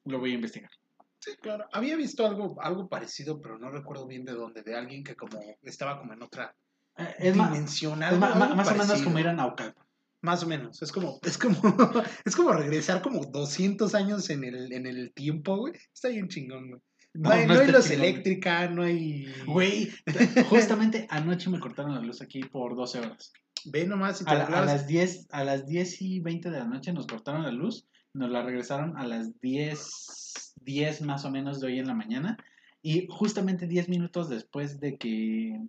lo 0.07 0.19
voy 0.19 0.33
a 0.33 0.37
investigar. 0.37 0.71
Sí, 1.19 1.33
claro. 1.43 1.67
Había 1.73 1.97
visto 1.97 2.27
algo, 2.27 2.57
algo 2.63 2.89
parecido, 2.89 3.43
pero 3.43 3.59
no 3.59 3.71
recuerdo 3.71 4.07
bien 4.07 4.25
de 4.25 4.33
dónde, 4.33 4.63
de 4.63 4.75
alguien 4.75 5.05
que 5.05 5.17
como 5.17 5.39
estaba 5.63 5.99
como 5.99 6.15
en 6.15 6.23
otra 6.23 6.55
Eh, 6.97 7.15
Es, 7.19 7.35
dimensión. 7.35 8.03
es 8.03 8.09
algo- 8.11 8.25
algo 8.25 8.57
más 8.57 8.69
o 8.69 8.75
menos 8.75 9.03
como 9.03 9.19
ir 9.19 9.29
a 9.29 9.33
Naucalpan. 9.35 9.85
Más 10.23 10.43
o 10.43 10.47
menos. 10.47 10.81
Es 10.81 10.93
como, 10.93 11.19
es 11.23 11.37
como, 11.37 11.61
es 12.25 12.35
como 12.37 12.53
regresar 12.53 13.03
como 13.03 13.25
200 13.27 13.95
años 13.95 14.31
en 14.31 14.45
el, 14.45 14.73
en 14.73 14.87
el 14.87 15.13
tiempo, 15.13 15.57
güey. 15.59 15.75
Está 15.93 16.09
bien 16.09 16.29
chingón, 16.29 16.69
güey. 16.71 16.81
No, 17.15 17.31
hay, 17.31 17.47
no 17.47 17.53
hay 17.55 17.67
luz 17.71 17.91
eléctrica, 17.91 18.69
no 18.69 18.83
hay. 18.83 19.27
Güey, 19.47 19.91
justamente 20.49 21.07
anoche 21.11 21.51
me 21.51 21.61
cortaron 21.61 21.95
la 21.95 22.01
luz 22.01 22.23
aquí 22.23 22.41
por 22.41 22.75
12 22.75 23.01
horas. 23.01 23.33
Ve 23.67 23.87
nomás 23.87 24.23
y 24.23 24.25
te 24.25 24.31
A, 24.31 24.35
la- 24.35 24.45
a 24.47 24.65
las 24.65 24.87
10, 24.87 25.29
a 25.31 25.45
las 25.45 25.67
10 25.67 26.03
y 26.03 26.21
20 26.21 26.51
de 26.51 26.59
la 26.59 26.65
noche 26.65 26.93
nos 26.93 27.07
cortaron 27.07 27.43
la 27.43 27.53
luz, 27.53 27.87
nos 28.15 28.31
la 28.31 28.43
regresaron 28.43 28.97
a 28.97 29.07
las 29.07 29.39
10, 29.41 30.55
10 30.63 31.03
más 31.03 31.25
o 31.25 31.31
menos 31.31 31.61
de 31.61 31.67
hoy 31.69 31.79
en 31.79 31.87
la 31.87 31.95
mañana 31.95 32.37
y 32.83 33.07
justamente 33.09 33.67
10 33.67 33.89
minutos 33.89 34.29
después 34.29 34.81
de 34.81 34.97
que, 34.97 35.61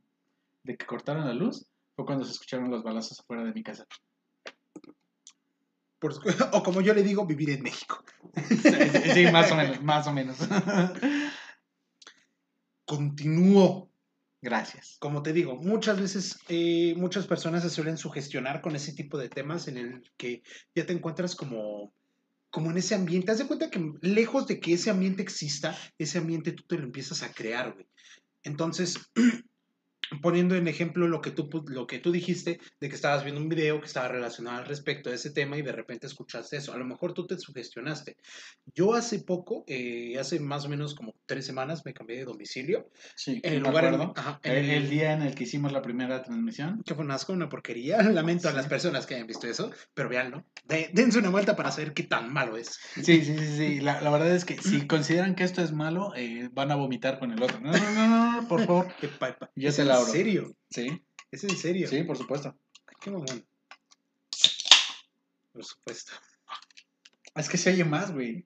de 0.63 0.77
que 0.77 0.85
cortaron 0.85 1.27
la 1.27 1.33
luz 1.33 1.65
fue 1.95 2.05
cuando 2.05 2.25
se 2.25 2.31
escucharon 2.31 2.71
los 2.71 2.83
balazos 2.83 3.19
afuera 3.19 3.43
de 3.43 3.53
mi 3.53 3.61
casa. 3.63 3.85
Por- 6.03 6.13
o 6.53 6.63
como 6.63 6.81
yo 6.81 6.93
le 6.93 7.01
digo, 7.01 7.25
vivir 7.25 7.49
en 7.51 7.63
México. 7.63 8.03
Sí, 8.35 9.13
sí, 9.13 9.31
más 9.31 9.51
o 9.51 9.55
menos, 9.55 9.81
más 9.83 10.07
o 10.07 10.11
menos. 10.13 10.37
Continúo. 12.85 13.89
Gracias. 14.41 14.97
Como 14.99 15.23
te 15.23 15.31
digo, 15.31 15.55
muchas 15.55 16.01
veces 16.01 16.37
eh, 16.49 16.93
muchas 16.97 17.25
personas 17.27 17.63
se 17.63 17.69
suelen 17.69 17.97
sugestionar 17.97 18.59
con 18.59 18.75
ese 18.75 18.91
tipo 18.91 19.17
de 19.17 19.29
temas 19.29 19.69
en 19.69 19.77
el 19.77 20.11
que 20.17 20.43
ya 20.75 20.85
te 20.85 20.91
encuentras 20.91 21.33
como, 21.35 21.93
como 22.49 22.69
en 22.71 22.77
ese 22.77 22.95
ambiente. 22.95 23.31
Haz 23.31 23.37
de 23.37 23.47
cuenta 23.47 23.69
que 23.69 23.93
lejos 24.01 24.45
de 24.47 24.59
que 24.59 24.73
ese 24.73 24.89
ambiente 24.89 25.21
exista, 25.21 25.77
ese 25.97 26.17
ambiente 26.17 26.51
tú 26.51 26.63
te 26.63 26.77
lo 26.77 26.83
empiezas 26.83 27.23
a 27.23 27.31
crear, 27.31 27.73
güey. 27.73 27.87
Entonces, 28.43 28.99
poniendo 30.21 30.55
en 30.55 30.67
ejemplo 30.67 31.07
lo 31.07 31.21
que, 31.21 31.31
tú, 31.31 31.49
lo 31.67 31.87
que 31.87 31.99
tú 31.99 32.11
dijiste, 32.11 32.59
de 32.79 32.89
que 32.89 32.95
estabas 32.95 33.23
viendo 33.23 33.41
un 33.41 33.49
video 33.49 33.79
que 33.79 33.87
estaba 33.87 34.07
relacionado 34.09 34.57
al 34.57 34.65
respecto 34.65 35.09
de 35.09 35.15
ese 35.15 35.31
tema 35.31 35.57
y 35.57 35.61
de 35.61 35.71
repente 35.71 36.07
escuchaste 36.07 36.57
eso. 36.57 36.73
A 36.73 36.77
lo 36.77 36.85
mejor 36.85 37.13
tú 37.13 37.25
te 37.25 37.37
sugestionaste. 37.39 38.17
Yo 38.75 38.93
hace 38.93 39.19
poco, 39.19 39.63
eh, 39.67 40.17
hace 40.19 40.39
más 40.39 40.65
o 40.65 40.69
menos 40.69 40.93
como 40.95 41.15
tres 41.25 41.45
semanas, 41.45 41.83
me 41.85 41.93
cambié 41.93 42.17
de 42.17 42.25
domicilio. 42.25 42.89
Sí, 43.15 43.39
En 43.43 43.53
el 43.53 43.59
lugar 43.63 43.85
en- 43.85 44.01
ajá, 44.15 44.39
en 44.43 44.51
el, 44.57 44.69
el- 44.69 44.89
día 44.89 45.13
en 45.13 45.21
el 45.23 45.35
que 45.35 45.43
hicimos 45.45 45.71
la 45.71 45.81
primera 45.81 46.21
transmisión. 46.21 46.81
que 46.85 46.93
fue 46.95 47.03
un 47.05 47.11
asco, 47.11 47.33
una 47.33 47.49
porquería. 47.49 47.97
Lamento 48.13 48.47
a 48.47 48.51
Sí. 48.51 48.57
las 48.57 48.67
personas 48.67 49.05
que 49.05 49.15
hayan 49.15 49.27
visto 49.27 49.47
eso, 49.47 49.71
pero 49.93 50.09
véanlo. 50.09 50.45
De- 50.65 50.89
dense 50.93 51.17
una 51.19 51.29
vuelta 51.29 51.55
para 51.55 51.71
saber 51.71 51.93
qué 51.93 52.03
tan 52.03 52.31
malo 52.31 52.57
es. 52.57 52.77
Sí, 52.95 53.23
sí, 53.23 53.37
sí, 53.37 53.57
sí. 53.57 53.79
La, 53.81 54.01
la 54.01 54.09
verdad 54.11 54.33
es 54.35 54.45
que 54.45 54.57
si 54.61 54.85
consideran 54.87 55.35
que 55.35 55.43
esto 55.43 55.61
es 55.61 55.71
malo, 55.71 56.13
eh, 56.15 56.49
van 56.53 56.71
a 56.71 56.75
vomitar 56.75 57.19
con 57.19 57.31
el 57.31 57.41
otro. 57.41 57.59
No, 57.61 57.71
no, 57.71 57.91
no, 57.93 58.07
no, 58.07 58.41
no, 58.41 58.47
por 58.47 58.65
favor. 58.65 58.87
Yo 59.55 59.69
¿Es 59.69 59.75
te 59.77 59.85
en 60.01 60.05
serio? 60.11 60.55
Sí, 60.69 61.03
¿Es 61.31 61.43
en 61.43 61.57
serio? 61.57 61.87
sí, 61.87 62.03
por 62.03 62.17
supuesto. 62.17 62.55
Ay, 62.87 62.95
Qué 62.99 63.11
mamón. 63.11 63.45
Por 65.51 65.63
supuesto. 65.63 66.11
Es 67.35 67.49
que 67.49 67.57
se 67.57 67.71
oye 67.71 67.83
más, 67.83 68.11
güey. 68.11 68.45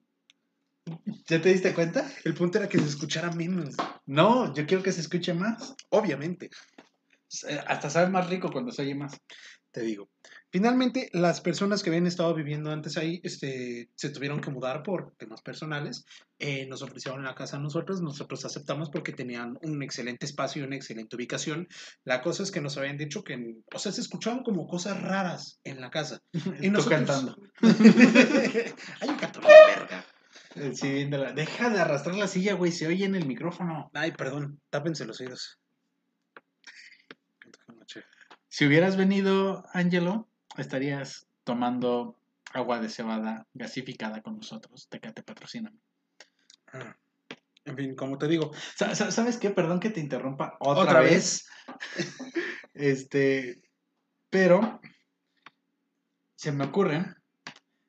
¿Ya 1.27 1.41
te 1.41 1.49
diste 1.49 1.73
cuenta? 1.73 2.09
El 2.23 2.33
punto 2.33 2.57
era 2.57 2.69
que 2.69 2.79
se 2.79 2.85
escuchara 2.85 3.31
menos. 3.31 3.75
No, 4.05 4.53
yo 4.53 4.65
quiero 4.65 4.81
que 4.83 4.91
se 4.93 5.01
escuche 5.01 5.33
más. 5.33 5.75
Obviamente, 5.89 6.49
Eh, 7.49 7.59
Hasta 7.67 7.89
sabe 7.89 8.09
más 8.09 8.29
rico 8.29 8.49
cuando 8.51 8.71
se 8.71 8.83
oye 8.83 8.95
más. 8.95 9.19
te 9.71 9.81
digo. 9.81 10.09
Finalmente, 10.49 11.09
las 11.11 11.41
personas 11.41 11.83
que 11.83 11.89
habían 11.89 12.07
estado 12.07 12.33
viviendo 12.33 12.71
antes 12.71 12.95
ahí 12.97 13.19
este, 13.23 13.89
se 13.95 14.09
tuvieron 14.09 14.39
que 14.39 14.49
mudar 14.49 14.81
por 14.81 15.13
temas 15.17 15.41
personales. 15.41 16.05
Eh, 16.39 16.67
nos 16.67 16.81
ofrecieron 16.81 17.23
la 17.23 17.35
casa 17.35 17.57
a 17.57 17.59
nosotros, 17.59 18.01
nosotros 18.01 18.45
aceptamos 18.45 18.89
porque 18.89 19.11
tenían 19.11 19.57
un 19.61 19.83
excelente 19.83 20.25
espacio 20.25 20.63
y 20.63 20.67
una 20.67 20.77
excelente 20.77 21.15
ubicación. 21.17 21.67
La 22.05 22.21
cosa 22.21 22.43
es 22.43 22.51
que 22.51 22.61
nos 22.61 22.77
habían 22.77 22.97
dicho 22.97 23.23
que, 23.23 23.57
o 23.73 23.79
sea, 23.79 23.91
se 23.91 24.01
escuchaban 24.01 24.43
como 24.43 24.67
cosas 24.67 25.01
raras 25.01 25.59
en 25.63 25.81
la 25.81 25.89
casa. 25.89 26.21
Y 26.61 26.69
nosotros- 26.69 26.99
cantando. 26.99 27.37
Hay 29.01 29.09
un 29.09 29.17
gato 29.17 29.41
de 29.41 29.47
verga. 29.47 30.05
Eh. 30.55 31.33
Deja 31.35 31.69
de 31.69 31.79
arrastrar 31.79 32.15
la 32.15 32.27
silla, 32.27 32.53
güey. 32.53 32.71
Se 32.71 32.87
oye 32.87 33.05
en 33.05 33.15
el 33.15 33.27
micrófono. 33.27 33.91
Ay, 33.93 34.11
perdón, 34.11 34.59
tápense 34.69 35.05
los 35.05 35.19
oídos. 35.19 35.59
Si 38.49 38.65
hubieras 38.65 38.97
venido, 38.97 39.65
Angelo, 39.73 40.27
estarías 40.61 41.27
tomando 41.43 42.17
agua 42.53 42.79
de 42.79 42.89
cebada 42.89 43.45
gasificada 43.53 44.21
con 44.21 44.37
nosotros. 44.37 44.87
Tecate 44.89 45.23
patrocina. 45.23 45.71
Ah, 46.73 46.95
En 47.65 47.75
fin, 47.75 47.95
como 47.95 48.17
te 48.17 48.27
digo, 48.27 48.51
Sa- 48.75 48.95
sa- 48.95 49.11
¿Sabes 49.11 49.37
qué? 49.37 49.49
Perdón 49.49 49.79
que 49.81 49.89
te 49.89 49.99
interrumpa 49.99 50.55
otra, 50.59 50.83
otra, 50.83 50.99
vez. 51.01 51.47
vez. 51.97 52.17
Este, 52.73 53.61
pero 54.29 54.79
se 56.35 56.51
me 56.51 56.65
ocurre 56.65 57.05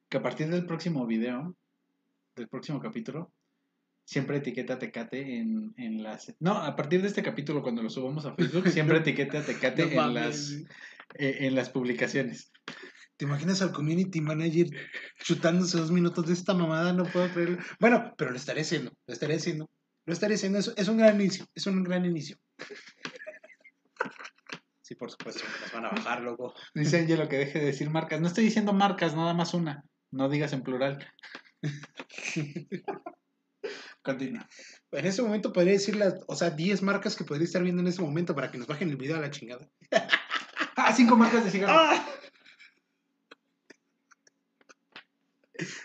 que 0.09 0.17
a 0.17 0.23
partir 0.23 0.49
del 0.49 0.67
próximo 0.67 1.07
video, 1.07 1.55
del 2.35 2.49
próximo 2.49 2.81
capítulo, 2.81 3.31
siempre 4.05 4.39
etiqueta 4.39 4.75
a 4.75 4.79
Tecate 4.79 5.37
en, 5.39 5.75
en 5.77 6.03
las... 6.03 6.35
No, 6.41 6.53
a 6.57 6.75
partir 6.75 7.03
de 7.03 7.09
este 7.09 7.23
capítulo, 7.23 7.63
cuando 7.63 7.83
lo 7.83 7.91
subamos 7.91 8.25
a 8.25 8.35
Facebook, 8.35 8.69
siempre 8.69 8.99
etiqueta 9.05 9.41
a 9.41 9.43
Tecate 9.43 9.95
No 9.95 10.03
en, 10.07 10.15
las. 10.15 10.55
Eh, 11.15 11.39
en 11.41 11.55
las 11.55 11.71
publicaciones. 11.71 12.53
¿Te 13.17 13.25
imaginas 13.25 13.63
al 13.63 13.73
community 13.73 14.21
manager 14.21 14.69
chutándose 15.19 15.79
dos 15.79 15.91
minutos 15.91 16.27
de 16.27 16.35
esta 16.35 16.55
mamada? 16.55 16.93
No 16.93 17.05
puedo 17.05 17.29
creerlo. 17.33 17.59
Bueno, 17.81 18.15
pero 18.17 18.31
lo 18.31 18.37
estaré 18.37 18.61
haciendo, 18.61 18.93
lo 19.07 19.13
estaré 19.13 19.35
haciendo. 19.35 19.69
Lo 20.07 20.13
estaré 20.13 20.37
haciendo, 20.37 20.59
es, 20.59 20.73
es 20.77 20.89
un 20.89 20.99
gran 20.99 21.21
inicio, 21.21 21.47
es 21.55 21.67
un 21.67 21.83
gran 21.83 22.05
inicio. 22.05 22.39
Sí, 24.89 24.95
por 24.95 25.11
supuesto, 25.11 25.45
nos 25.61 25.73
van 25.73 25.85
a 25.85 25.91
bajar, 25.91 26.23
loco. 26.23 26.55
Dice 26.75 27.01
Angelo 27.01 27.29
que 27.29 27.37
deje 27.37 27.59
de 27.59 27.67
decir 27.67 27.91
marcas. 27.91 28.23
No 28.23 28.27
estoy 28.27 28.45
diciendo 28.45 28.73
marcas, 28.73 29.15
nada 29.15 29.35
más 29.35 29.53
una. 29.53 29.85
No 30.11 30.31
digas 30.31 30.55
en 30.55 30.63
plural. 30.63 31.07
Continúa. 34.03 34.49
En 34.93 35.05
ese 35.05 35.21
momento 35.21 35.53
podría 35.53 35.75
decir 35.75 35.97
las, 35.97 36.15
o 36.27 36.35
sea, 36.35 36.49
10 36.49 36.81
marcas 36.81 37.17
que 37.17 37.25
podría 37.25 37.45
estar 37.45 37.63
viendo 37.63 37.83
en 37.83 37.89
ese 37.89 38.01
momento 38.01 38.35
para 38.35 38.51
que 38.51 38.57
nos 38.57 38.67
bajen 38.67 38.89
el 38.89 38.97
video 38.97 39.17
a 39.17 39.21
la 39.21 39.31
chingada. 39.31 39.69
Ah, 40.81 40.93
cinco 40.93 41.17
marcas 41.17 41.45
de 41.45 41.51
cigarros. 41.51 41.77
¡Ah! 41.77 42.07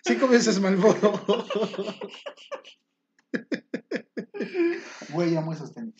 Cinco 0.05 0.27
veces 0.27 0.59
Malboro. 0.59 1.19
Güey, 5.09 5.35
amo 5.35 5.53
esos 5.53 5.73
tenis. 5.73 5.95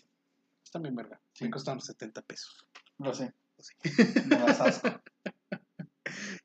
Está 0.62 0.78
bien, 0.78 0.94
verga. 0.94 1.20
Sí. 1.32 1.44
Me 1.44 1.50
costaron 1.50 1.80
70 1.80 2.22
pesos. 2.22 2.68
Lo 2.98 3.12
sé. 3.12 3.34
Me 4.28 4.36
das 4.36 4.60
asco. 4.60 5.02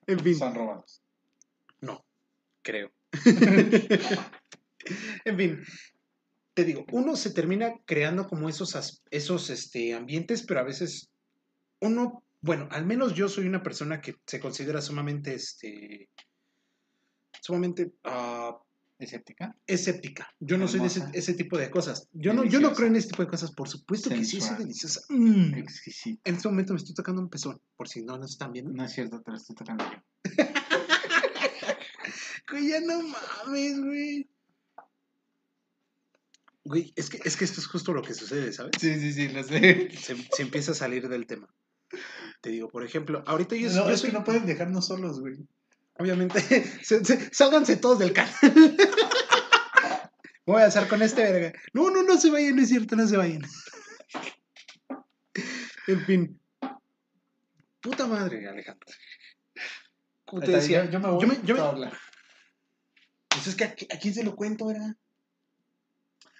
En 0.07 0.19
fin, 0.19 0.35
Son 0.35 0.55
robados. 0.55 1.03
creo. 2.63 2.91
en 5.25 5.37
fin, 5.37 5.63
te 6.53 6.63
digo, 6.63 6.85
uno 6.91 7.15
se 7.15 7.31
termina 7.31 7.73
creando 7.85 8.27
como 8.27 8.49
esos, 8.49 9.01
esos 9.11 9.49
este, 9.49 9.93
ambientes, 9.93 10.43
pero 10.43 10.59
a 10.59 10.63
veces 10.63 11.09
uno, 11.79 12.23
bueno, 12.41 12.67
al 12.71 12.85
menos 12.85 13.13
yo 13.13 13.27
soy 13.29 13.47
una 13.47 13.63
persona 13.63 14.01
que 14.01 14.15
se 14.25 14.39
considera 14.39 14.81
sumamente, 14.81 15.33
este, 15.33 16.09
sumamente 17.41 17.93
ah, 18.03 18.57
¿Escéptica? 18.99 19.55
escéptica. 19.65 20.27
Yo 20.41 20.57
no 20.57 20.67
soy 20.67 20.81
de 20.81 20.87
ese, 20.87 21.01
ese 21.13 21.33
tipo 21.33 21.57
de 21.57 21.69
cosas. 21.69 22.09
Yo 22.11 22.33
no, 22.33 22.43
yo 22.43 22.59
no 22.59 22.73
creo 22.73 22.89
en 22.89 22.97
este 22.97 23.11
tipo 23.11 23.23
de 23.23 23.29
cosas. 23.29 23.53
Por 23.53 23.69
supuesto 23.69 24.09
que 24.09 24.25
sí, 24.25 24.41
soy 24.41 24.57
deliciosa. 24.57 24.99
Mm. 25.07 25.53
Exquisito. 25.53 26.21
En 26.25 26.35
este 26.35 26.49
momento 26.49 26.73
me 26.73 26.77
estoy 26.77 26.93
tocando 26.93 27.21
un 27.21 27.29
pezón, 27.29 27.61
por 27.77 27.87
si 27.87 28.03
no 28.03 28.17
nos 28.17 28.31
están 28.31 28.51
viendo. 28.51 28.73
No 28.73 28.83
es 28.83 28.91
cierto, 28.91 29.21
te 29.21 29.31
lo 29.31 29.37
estoy 29.37 29.55
tocando 29.55 29.85
yo. 29.85 29.99
Güey, 32.51 32.67
ya 32.67 32.81
no 32.81 33.03
mames, 33.03 33.79
güey. 33.79 34.29
Güey, 36.63 36.93
es 36.95 37.09
que, 37.09 37.19
es 37.23 37.37
que 37.37 37.45
esto 37.45 37.61
es 37.61 37.67
justo 37.67 37.93
lo 37.93 38.01
que 38.01 38.15
sucede, 38.15 38.51
¿sabes? 38.51 38.71
Sí, 38.79 38.99
sí, 38.99 39.13
sí, 39.13 39.27
lo 39.29 39.43
sé. 39.43 39.91
Se, 39.95 40.15
se 40.15 40.41
empieza 40.41 40.71
a 40.71 40.75
salir 40.75 41.07
del 41.07 41.27
tema. 41.27 41.47
Te 42.41 42.49
digo, 42.51 42.69
por 42.69 42.83
ejemplo, 42.85 43.23
ahorita 43.27 43.55
yo, 43.55 43.69
No, 43.69 43.85
yo 43.85 43.89
es 43.91 43.99
soy, 43.99 44.11
que 44.11 44.17
no 44.17 44.23
pueden 44.23 44.45
dejarnos 44.45 44.87
solos, 44.87 45.19
güey. 45.19 45.35
obviamente, 45.97 46.39
se- 46.83 47.03
se- 47.03 47.33
sálganse 47.33 47.75
todos 47.77 47.99
del 47.99 48.13
canal. 48.13 48.33
Voy 50.45 50.61
a 50.61 50.65
hacer 50.65 50.87
con 50.87 51.01
este 51.01 51.21
verga. 51.31 51.59
No, 51.73 51.91
no, 51.91 52.01
no 52.03 52.17
se 52.17 52.31
vayan, 52.31 52.55
no 52.55 52.61
es 52.63 52.69
cierto, 52.69 52.95
no 52.95 53.07
se 53.07 53.17
vayan. 53.17 53.41
En 55.87 56.05
fin. 56.05 56.39
Puta 57.81 58.05
madre, 58.05 58.47
Alejandro. 58.47 58.85
Como 60.25 60.41
te 60.43 60.51
decía, 60.51 60.85
yo, 60.85 60.91
yo 60.91 60.99
me 60.99 61.09
voy. 61.09 61.21
yo 61.21 61.27
me- 61.27 61.39
yo 61.43 61.55
me- 61.55 61.59
tú 61.61 61.65
habla. 61.65 61.91
pues 63.29 63.47
es 63.47 63.55
que 63.55 63.63
a, 63.63 63.67
a 63.95 63.99
quién 63.99 64.13
se 64.13 64.23
lo 64.23 64.35
cuento, 64.35 64.67
¿verdad? 64.67 64.95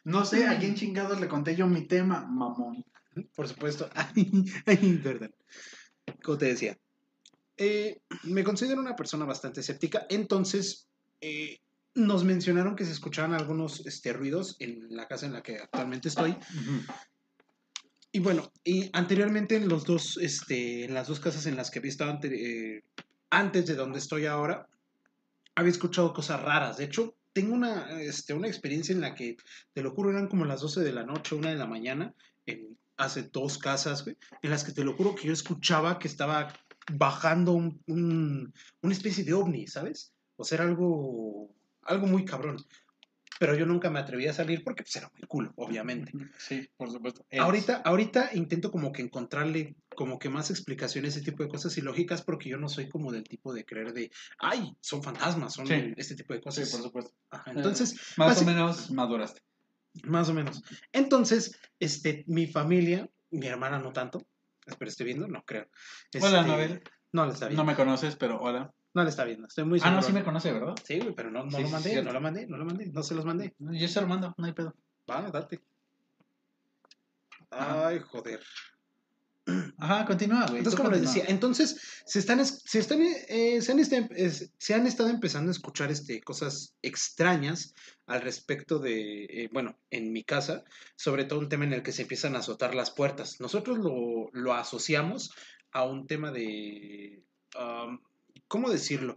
No 0.03 0.23
sé 0.25 0.45
a 0.47 0.59
quién 0.59 0.75
chingados 0.75 1.19
le 1.19 1.27
conté 1.27 1.55
yo 1.55 1.65
mi 1.67 1.87
tema, 1.87 2.25
mamón. 2.27 2.85
Por 3.35 3.47
supuesto. 3.47 3.89
Ay, 3.95 4.45
ay, 4.67 4.99
perdón. 5.03 5.33
Como 6.23 6.37
te 6.37 6.45
decía, 6.47 6.77
eh, 7.57 7.99
me 8.23 8.43
considero 8.43 8.79
una 8.79 8.95
persona 8.95 9.25
bastante 9.25 9.59
escéptica, 9.61 10.05
entonces 10.09 10.87
eh, 11.21 11.59
nos 11.95 12.23
mencionaron 12.23 12.75
que 12.75 12.85
se 12.85 12.91
escuchaban 12.91 13.33
algunos 13.33 13.85
este, 13.85 14.13
ruidos 14.13 14.55
en 14.59 14.87
la 14.95 15.07
casa 15.07 15.25
en 15.25 15.33
la 15.33 15.41
que 15.43 15.57
actualmente 15.57 16.07
estoy. 16.09 16.35
Y 18.11 18.19
bueno, 18.19 18.51
y 18.63 18.89
anteriormente 18.93 19.55
en 19.55 19.69
los 19.69 19.85
dos, 19.85 20.17
este, 20.21 20.85
en 20.85 20.93
las 20.93 21.07
dos 21.07 21.19
casas 21.19 21.45
en 21.45 21.55
las 21.55 21.69
que 21.69 21.79
había 21.79 21.91
estado 21.91 22.11
ante- 22.11 22.77
eh, 22.77 22.83
antes 23.29 23.67
de 23.67 23.75
donde 23.75 23.99
estoy 23.99 24.25
ahora, 24.25 24.67
había 25.55 25.71
escuchado 25.71 26.13
cosas 26.13 26.41
raras. 26.41 26.77
De 26.77 26.85
hecho, 26.85 27.15
tengo 27.33 27.53
una, 27.53 28.01
este, 28.01 28.33
una 28.33 28.47
experiencia 28.47 28.93
en 28.93 29.01
la 29.01 29.13
que, 29.13 29.37
te 29.73 29.81
lo 29.83 29.91
juro, 29.91 30.09
eran 30.09 30.27
como 30.27 30.45
las 30.45 30.61
12 30.61 30.79
de 30.81 30.91
la 30.91 31.03
noche, 31.03 31.35
una 31.35 31.49
de 31.49 31.57
la 31.57 31.67
mañana, 31.67 32.13
en, 32.47 32.77
hace 32.99 33.23
dos 33.23 33.57
casas, 33.57 34.03
güey, 34.03 34.17
en 34.43 34.49
las 34.51 34.63
que 34.63 34.71
te 34.73 34.83
lo 34.83 34.93
juro 34.95 35.15
que 35.15 35.27
yo 35.27 35.33
escuchaba 35.33 35.97
que 35.97 36.07
estaba 36.07 36.53
bajando 36.91 37.53
un, 37.53 37.81
un- 37.87 38.53
una 38.81 38.93
especie 38.93 39.23
de 39.23 39.33
ovni, 39.33 39.67
¿sabes? 39.67 40.13
O 40.35 40.43
sea, 40.43 40.57
era 40.57 40.65
algo, 40.65 41.49
algo 41.83 42.07
muy 42.07 42.25
cabrón. 42.25 42.57
Pero 43.39 43.55
yo 43.55 43.65
nunca 43.65 43.89
me 43.89 43.99
atreví 43.99 44.27
a 44.27 44.33
salir 44.33 44.65
porque 44.65 44.83
pues, 44.83 44.97
era 44.97 45.09
muy 45.13 45.21
cool, 45.29 45.53
obviamente. 45.55 46.11
Sí, 46.37 46.69
por 46.75 46.91
supuesto. 46.91 47.25
Ahorita, 47.39 47.77
ahorita 47.85 48.31
intento 48.33 48.69
como 48.69 48.91
que 48.91 49.01
encontrarle 49.01 49.77
como 49.95 50.19
que 50.19 50.27
más 50.27 50.49
explicaciones 50.49 51.15
a 51.15 51.19
ese 51.19 51.31
tipo 51.31 51.43
de 51.43 51.49
cosas 51.49 51.77
y 51.77 51.81
lógicas 51.81 52.21
porque 52.21 52.49
yo 52.49 52.57
no 52.57 52.67
soy 52.67 52.89
como 52.89 53.13
del 53.13 53.23
tipo 53.23 53.53
de 53.53 53.63
creer 53.63 53.93
de, 53.93 54.11
ay, 54.39 54.75
son 54.81 55.01
fantasmas, 55.03 55.53
son 55.53 55.67
Sí. 55.67 55.93
este 55.95 56.15
tipo 56.15 56.33
de 56.33 56.39
Sí, 56.39 56.43
cosas. 56.43 56.69
por 56.69 56.81
supuesto. 56.81 57.11
Ajá, 57.29 57.51
entonces, 57.51 57.95
Más 58.17 58.41
o 58.41 58.45
menos 58.45 58.91
maduraste. 58.91 59.39
Más 60.03 60.29
o 60.29 60.33
menos. 60.33 60.63
Entonces, 60.91 61.59
este, 61.79 62.23
mi 62.27 62.47
familia, 62.47 63.09
mi 63.31 63.47
hermana 63.47 63.79
no 63.79 63.91
tanto, 63.93 64.21
espero 64.65 64.89
esté 64.89 65.03
viendo, 65.03 65.27
no 65.27 65.43
creo. 65.45 65.67
Hola, 66.15 66.25
Este, 66.25 66.37
Anabel. 66.37 66.83
No 67.11 67.25
la 67.25 67.33
está 67.33 67.47
viendo. 67.47 67.63
No 67.63 67.67
me 67.67 67.75
conoces, 67.75 68.15
pero 68.15 68.39
hola. 68.39 68.71
No 68.93 69.03
la 69.03 69.09
está 69.09 69.23
viendo, 69.23 69.47
estoy 69.47 69.65
muy 69.65 69.79
Ah, 69.79 69.83
seguro. 69.83 70.01
no, 70.01 70.07
sí 70.07 70.13
me 70.13 70.23
conoce, 70.23 70.51
¿verdad? 70.51 70.75
Sí, 70.83 70.99
güey, 70.99 71.13
pero 71.13 71.29
no, 71.31 71.43
no 71.45 71.51
Sí, 71.51 71.61
lo 71.61 71.67
sí, 71.67 71.73
mandé, 71.73 72.03
no 72.03 72.11
lo 72.11 72.21
mandé, 72.21 72.47
no 72.47 72.57
lo 72.57 72.65
mandé, 72.65 72.87
no 72.87 73.03
se 73.03 73.13
los 73.15 73.23
mandé. 73.25 73.53
Yo 73.59 73.87
se 73.87 74.01
lo 74.01 74.07
mando, 74.07 74.33
no 74.37 74.45
hay 74.45 74.53
pedo. 74.53 74.75
Va, 75.09 75.21
date. 75.29 75.61
Ajá. 77.51 77.87
Ay, 77.87 77.99
joder. 77.99 78.41
Ajá, 79.77 80.05
continúa, 80.05 80.45
güey. 80.47 80.57
Entonces, 80.59 80.77
como 80.77 80.89
les 80.91 81.01
decía, 81.01 81.23
entonces 81.27 81.77
se 82.05 82.19
están, 82.19 82.39
es- 82.39 82.61
se 82.65 82.79
están, 82.79 83.01
eh, 83.01 83.61
se 83.61 83.71
han, 83.71 83.79
es- 83.79 84.51
se 84.57 84.73
han 84.73 84.87
estado 84.87 85.09
empezando 85.09 85.49
a 85.49 85.53
escuchar 85.53 85.91
este, 85.91 86.21
cosas 86.21 86.75
extrañas 86.81 87.73
al 88.07 88.21
respecto 88.21 88.79
de, 88.79 89.25
eh, 89.25 89.49
bueno, 89.51 89.77
en 89.91 90.11
mi 90.11 90.23
casa, 90.23 90.63
sobre 90.95 91.25
todo 91.25 91.39
un 91.39 91.49
tema 91.49 91.65
en 91.65 91.73
el 91.73 91.83
que 91.83 91.91
se 91.91 92.03
empiezan 92.03 92.35
a 92.35 92.39
azotar 92.39 92.73
las 92.75 92.91
puertas. 92.91 93.39
Nosotros 93.39 93.77
lo, 93.77 94.29
lo 94.33 94.53
asociamos 94.53 95.31
a 95.71 95.83
un 95.83 96.07
tema 96.07 96.31
de, 96.31 97.23
¿cómo 98.47 98.69
decirlo? 98.69 99.13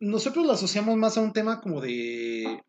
Nosotros 0.00 0.46
lo 0.46 0.52
asociamos 0.52 0.96
más 0.96 1.16
a 1.18 1.20
un 1.20 1.32
tema 1.32 1.60
como 1.60 1.80
de, 1.80 2.62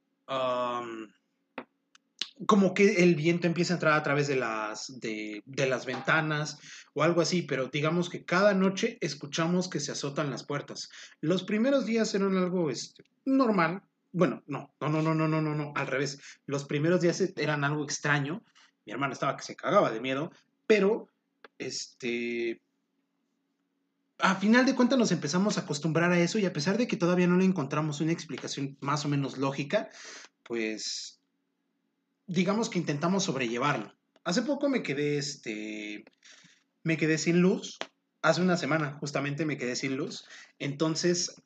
como 2.45 2.73
que 2.73 3.03
el 3.03 3.15
viento 3.15 3.47
empieza 3.47 3.73
a 3.73 3.77
entrar 3.77 3.93
a 3.93 4.03
través 4.03 4.27
de 4.27 4.35
las, 4.35 4.99
de, 4.99 5.43
de 5.45 5.65
las 5.67 5.85
ventanas 5.85 6.59
o 6.93 7.03
algo 7.03 7.21
así, 7.21 7.41
pero 7.41 7.67
digamos 7.67 8.09
que 8.09 8.23
cada 8.23 8.53
noche 8.53 8.97
escuchamos 9.01 9.67
que 9.69 9.79
se 9.79 9.91
azotan 9.91 10.31
las 10.31 10.45
puertas. 10.45 10.89
Los 11.21 11.43
primeros 11.43 11.85
días 11.85 12.13
eran 12.15 12.37
algo 12.37 12.69
este, 12.69 13.03
normal. 13.25 13.83
Bueno, 14.11 14.43
no, 14.47 14.73
no, 14.79 14.89
no, 14.89 15.01
no, 15.01 15.13
no, 15.13 15.27
no, 15.27 15.41
no, 15.41 15.55
no, 15.55 15.73
al 15.75 15.87
revés. 15.87 16.19
Los 16.45 16.63
primeros 16.63 17.01
días 17.01 17.19
e- 17.21 17.33
eran 17.37 17.63
algo 17.63 17.83
extraño. 17.83 18.43
Mi 18.85 18.93
hermana 18.93 19.13
estaba 19.13 19.35
que 19.35 19.43
se 19.43 19.55
cagaba 19.55 19.91
de 19.91 19.99
miedo, 19.99 20.31
pero 20.65 21.09
este 21.57 22.61
a 24.21 24.35
final 24.35 24.65
de 24.65 24.75
cuentas 24.75 24.99
nos 24.99 25.13
empezamos 25.13 25.57
a 25.57 25.61
acostumbrar 25.61 26.11
a 26.11 26.19
eso 26.19 26.39
y 26.39 26.45
a 26.45 26.51
pesar 26.51 26.77
de 26.77 26.87
que 26.87 26.97
todavía 26.97 27.27
no 27.27 27.37
le 27.37 27.45
encontramos 27.45 28.01
una 28.01 28.11
explicación 28.11 28.77
más 28.81 29.05
o 29.05 29.07
menos 29.07 29.37
lógica, 29.37 29.89
pues 30.43 31.18
digamos 32.29 32.69
que 32.69 32.79
intentamos 32.79 33.23
sobrellevarlo. 33.23 33.93
Hace 34.23 34.43
poco 34.43 34.69
me 34.69 34.83
quedé, 34.83 35.17
este, 35.17 36.05
me 36.83 36.95
quedé 36.95 37.17
sin 37.17 37.41
luz. 37.41 37.77
Hace 38.21 38.41
una 38.41 38.55
semana 38.55 38.93
justamente 38.99 39.45
me 39.45 39.57
quedé 39.57 39.75
sin 39.75 39.97
luz. 39.97 40.25
Entonces, 40.59 41.41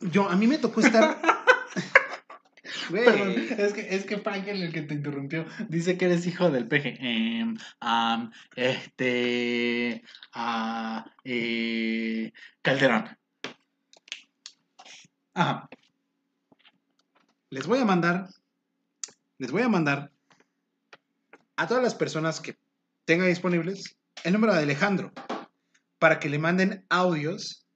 yo, 0.00 0.28
a 0.28 0.36
mí 0.36 0.46
me 0.46 0.58
tocó 0.58 0.80
estar... 0.80 1.20
Perdón, 2.90 3.34
es 3.58 3.72
que, 3.72 3.94
es 3.94 4.04
que 4.04 4.18
Frankel, 4.18 4.62
el 4.62 4.72
que 4.72 4.82
te 4.82 4.94
interrumpió, 4.94 5.46
dice 5.68 5.96
que 5.96 6.04
eres 6.04 6.26
hijo 6.26 6.50
del 6.50 6.68
peje. 6.68 6.98
Em, 7.00 7.56
este. 8.56 10.02
ah, 10.34 11.10
eh, 11.24 12.30
Calderón. 12.60 13.08
Ajá. 15.32 15.68
les 17.48 17.66
voy 17.66 17.78
a 17.78 17.84
mandar, 17.86 18.28
les 19.38 19.50
voy 19.50 19.62
a 19.62 19.68
mandar 19.68 20.13
a 21.56 21.66
todas 21.66 21.82
las 21.82 21.94
personas 21.94 22.40
que 22.40 22.58
tengan 23.04 23.28
disponibles 23.28 23.96
el 24.24 24.32
número 24.32 24.54
de 24.54 24.62
Alejandro 24.62 25.12
para 25.98 26.18
que 26.18 26.28
le 26.28 26.38
manden 26.38 26.84
audios 26.88 27.66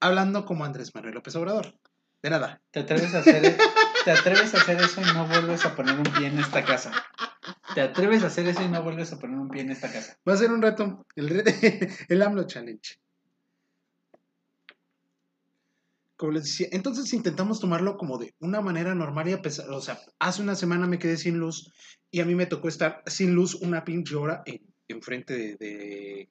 hablando 0.00 0.44
como 0.44 0.64
Andrés 0.64 0.94
Manuel 0.94 1.14
López 1.14 1.34
Obrador. 1.36 1.74
De 2.22 2.30
nada. 2.30 2.60
¿Te 2.70 2.80
atreves 2.80 3.14
a 3.14 3.18
hacer, 3.18 3.56
te 4.04 4.10
atreves 4.10 4.54
a 4.54 4.58
hacer 4.58 4.80
eso 4.80 5.00
y 5.00 5.04
no 5.14 5.26
vuelves 5.26 5.64
a 5.64 5.74
poner 5.74 5.96
un 5.96 6.04
pie 6.04 6.26
en 6.26 6.38
esta 6.38 6.64
casa. 6.64 6.92
Te 7.74 7.80
atreves 7.80 8.24
a 8.24 8.28
hacer 8.28 8.48
eso 8.48 8.62
y 8.62 8.68
no 8.68 8.82
vuelves 8.82 9.12
a 9.12 9.18
poner 9.18 9.38
un 9.38 9.48
pie 9.48 9.62
en 9.62 9.70
esta 9.70 9.92
casa. 9.92 10.16
Va 10.28 10.32
a 10.32 10.36
ser 10.36 10.50
un 10.50 10.62
reto. 10.62 11.06
El, 11.14 11.28
reto, 11.28 11.50
el 12.08 12.22
AMLO 12.22 12.46
Challenge. 12.46 12.98
Como 16.16 16.32
les 16.32 16.44
decía, 16.44 16.68
entonces 16.72 17.12
intentamos 17.12 17.60
tomarlo 17.60 17.96
como 17.96 18.16
de 18.18 18.34
una 18.40 18.60
manera 18.60 18.94
normal 18.94 19.28
y 19.28 19.32
a 19.32 19.42
pesar, 19.42 19.68
o 19.70 19.80
sea, 19.80 19.98
hace 20.18 20.42
una 20.42 20.54
semana 20.54 20.86
me 20.86 20.98
quedé 20.98 21.16
sin 21.18 21.38
luz 21.38 21.70
y 22.10 22.20
a 22.20 22.24
mí 22.24 22.34
me 22.34 22.46
tocó 22.46 22.68
estar 22.68 23.02
sin 23.06 23.34
luz 23.34 23.54
una 23.54 23.84
pinche 23.84 24.14
hora 24.16 24.42
en, 24.46 24.62
enfrente 24.88 25.34
de, 25.34 25.56
de, 25.56 26.28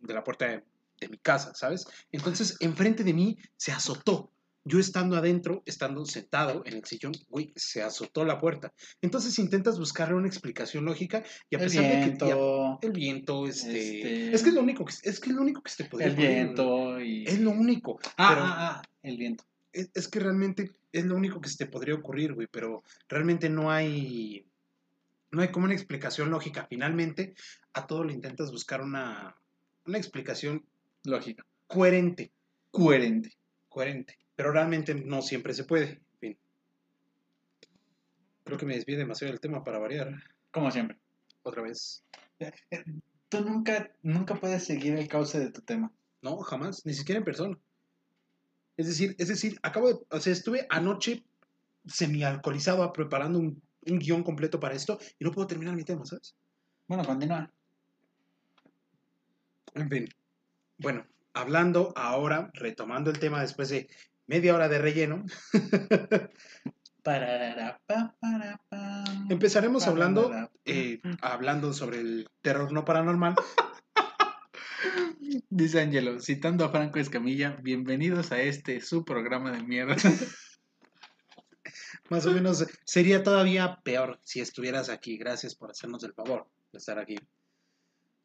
de 0.00 0.14
la 0.14 0.24
puerta 0.24 0.46
de, 0.46 0.64
de 1.00 1.08
mi 1.08 1.18
casa, 1.18 1.52
¿sabes? 1.54 1.86
Entonces, 2.10 2.56
enfrente 2.60 3.04
de 3.04 3.12
mí 3.14 3.38
se 3.56 3.70
azotó. 3.72 4.32
Yo 4.64 4.78
estando 4.78 5.16
adentro, 5.16 5.62
estando 5.64 6.04
sentado 6.04 6.62
en 6.66 6.74
el 6.74 6.84
sillón, 6.84 7.12
güey, 7.30 7.50
se 7.56 7.82
azotó 7.82 8.26
la 8.26 8.38
puerta. 8.38 8.74
Entonces 9.00 9.38
intentas 9.38 9.78
buscarle 9.78 10.14
una 10.16 10.26
explicación 10.28 10.84
lógica 10.84 11.22
y 11.48 11.56
a 11.56 11.58
El 11.60 11.64
pesar 11.64 11.84
de 11.84 11.90
que 11.90 11.96
y 12.26 12.30
a- 12.30 12.34
viento, 12.34 12.78
el 12.82 12.92
viento, 12.92 13.46
este, 13.46 13.78
Este- 13.78 14.34
es 14.34 14.42
que 14.42 14.48
es 14.50 14.54
lo 14.54 14.60
único 14.60 14.84
que 14.84 14.92
es 15.02 15.18
que 15.18 15.30
es 15.30 15.34
lo 15.36 15.40
único 15.40 15.62
que 15.62 15.70
se 15.70 15.84
te 15.84 15.88
podría 15.88 16.08
el 16.08 16.14
viento 16.16 17.00
y... 17.00 17.24
Es 17.26 17.40
lo 17.40 17.52
único. 17.52 17.98
Ah, 18.18 18.28
pero 18.28 18.42
ah, 18.44 18.56
ah, 18.58 18.82
el 19.02 19.16
viento. 19.16 19.44
Es, 19.72 19.90
es 19.94 20.08
que 20.08 20.20
realmente 20.20 20.72
es 20.92 21.04
lo 21.04 21.14
único 21.16 21.40
que 21.40 21.48
se 21.48 21.56
te 21.58 21.66
podría 21.70 21.94
ocurrir, 21.94 22.34
güey, 22.34 22.48
pero 22.50 22.82
realmente 23.08 23.48
no 23.48 23.70
hay 23.70 24.46
no 25.32 25.42
hay 25.42 25.50
como 25.52 25.66
una 25.66 25.74
explicación 25.74 26.30
lógica. 26.30 26.66
Finalmente, 26.68 27.34
a 27.72 27.86
todo 27.86 28.02
le 28.04 28.12
intentas 28.12 28.50
buscar 28.50 28.80
una 28.82 29.36
una 29.86 29.98
explicación 29.98 30.64
Lógica. 31.04 31.44
coherente, 31.66 32.32
Coherente. 32.70 33.30
coherente, 33.68 34.18
pero 34.36 34.52
realmente 34.52 34.94
no 34.94 35.22
siempre 35.22 35.54
se 35.54 35.64
puede. 35.64 36.02
En 36.14 36.18
fin. 36.20 36.38
Creo 38.44 38.58
que 38.58 38.66
me 38.66 38.74
desvié 38.74 38.96
demasiado 38.96 39.32
del 39.32 39.40
tema 39.40 39.62
para 39.64 39.78
variar 39.78 40.22
Como 40.50 40.70
siempre. 40.70 40.98
otra 41.42 41.62
vez. 41.62 42.04
Tú 43.28 43.40
nunca, 43.42 43.92
nunca 44.02 44.34
puedes 44.34 44.64
seguir 44.64 44.94
el 44.94 45.06
cauce 45.08 45.38
de 45.38 45.50
tu 45.52 45.62
tema. 45.62 45.92
No, 46.22 46.36
jamás, 46.38 46.84
ni 46.84 46.94
siquiera 46.94 47.18
en 47.18 47.24
persona. 47.24 47.58
Es 48.80 48.86
decir, 48.86 49.14
es 49.18 49.28
decir, 49.28 49.58
acabo 49.62 49.88
de, 49.88 49.98
o 50.08 50.20
sea, 50.20 50.32
estuve 50.32 50.66
anoche 50.70 51.22
semi-alcoholizado 51.86 52.90
preparando 52.94 53.38
un, 53.38 53.60
un 53.86 53.98
guion 53.98 54.22
completo 54.22 54.58
para 54.58 54.74
esto 54.74 54.98
y 55.18 55.24
no 55.24 55.32
puedo 55.32 55.46
terminar 55.46 55.76
mi 55.76 55.84
tema, 55.84 56.06
¿sabes? 56.06 56.34
Bueno, 56.88 57.04
continúa. 57.04 57.52
En 59.74 59.90
fin. 59.90 60.08
Bueno, 60.78 61.06
hablando 61.34 61.92
ahora, 61.94 62.50
retomando 62.54 63.10
el 63.10 63.18
tema 63.18 63.42
después 63.42 63.68
de 63.68 63.86
media 64.26 64.54
hora 64.54 64.70
de 64.70 64.78
relleno, 64.78 65.26
empezaremos 69.28 69.86
hablando, 69.86 70.30
eh, 70.64 71.02
hablando 71.20 71.74
sobre 71.74 72.00
el 72.00 72.30
terror 72.40 72.72
no 72.72 72.86
paranormal. 72.86 73.34
Dice 75.48 75.80
Angelo, 75.80 76.18
citando 76.18 76.64
a 76.64 76.70
Franco 76.70 76.98
Escamilla, 76.98 77.56
bienvenidos 77.62 78.32
a 78.32 78.42
este 78.42 78.80
su 78.80 79.04
programa 79.04 79.52
de 79.52 79.62
mierda. 79.62 79.94
Más 82.10 82.26
o 82.26 82.32
menos 82.32 82.66
sería 82.84 83.22
todavía 83.22 83.78
peor 83.84 84.18
si 84.24 84.40
estuvieras 84.40 84.88
aquí. 84.88 85.18
Gracias 85.18 85.54
por 85.54 85.70
hacernos 85.70 86.02
el 86.02 86.14
favor 86.14 86.48
de 86.72 86.78
estar 86.78 86.98
aquí. 86.98 87.14